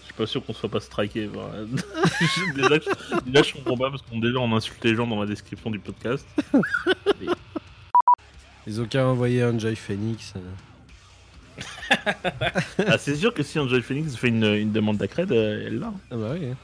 Je 0.01 0.05
suis 0.07 0.15
pas 0.15 0.27
sûr 0.27 0.45
qu'on 0.45 0.53
soit 0.53 0.69
pas 0.69 0.81
striké. 0.81 1.29
déjà, 2.57 2.79
déjà, 3.27 3.43
je 3.43 3.53
comprends 3.55 3.77
pas 3.77 3.91
parce 3.91 4.03
qu'on 4.03 4.19
déjà 4.19 4.39
on 4.39 4.55
insulte 4.57 4.85
les 4.85 4.95
gens 4.95 5.07
dans 5.07 5.21
la 5.21 5.27
description 5.27 5.71
du 5.71 5.79
podcast. 5.79 6.27
Ils 8.67 8.81
ont 8.81 8.87
qu'à 8.87 9.07
envoyer 9.07 9.43
un 9.43 9.59
Joy 9.59 9.75
Phoenix. 9.77 10.35
euh. 10.37 10.41
Ah, 12.87 12.99
c'est 12.99 13.17
sûr 13.17 13.35
que 13.35 13.43
si 13.43 13.59
Enjoy 13.59 13.83
Phoenix 13.83 14.15
fait 14.17 14.29
une, 14.29 14.45
une 14.45 14.71
demande 14.73 14.97
d'accred, 14.99 15.31
euh, 15.33 15.65
elle 15.67 15.79
l'a. 15.79 15.93
Ah 16.11 16.17
bah 16.17 16.35
oui. 16.39 16.47
hein. 16.53 16.57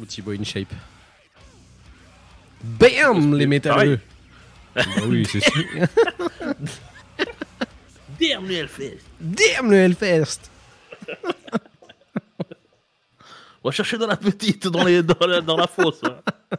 Ou 0.00 0.04
Thibaut 0.06 0.32
InShape. 0.32 0.72
BAM 2.64 3.36
Les 3.36 3.46
métalleux 3.46 4.00
Bah 4.74 4.82
oui, 5.06 5.26
c'est 5.30 5.40
sûr. 5.40 5.64
Damn 8.22 8.46
le 8.48 8.54
Hellfest 8.54 8.98
Damn 9.20 9.70
le 9.70 9.76
Hellfest 9.78 10.50
On 13.64 13.68
va 13.68 13.72
chercher 13.72 13.96
dans 13.98 14.06
la 14.08 14.16
petite, 14.16 14.66
dans, 14.66 14.84
les, 14.84 15.02
dans, 15.04 15.26
la, 15.26 15.40
dans 15.40 15.56
la 15.56 15.66
fosse. 15.68 16.00
hein. 16.04 16.20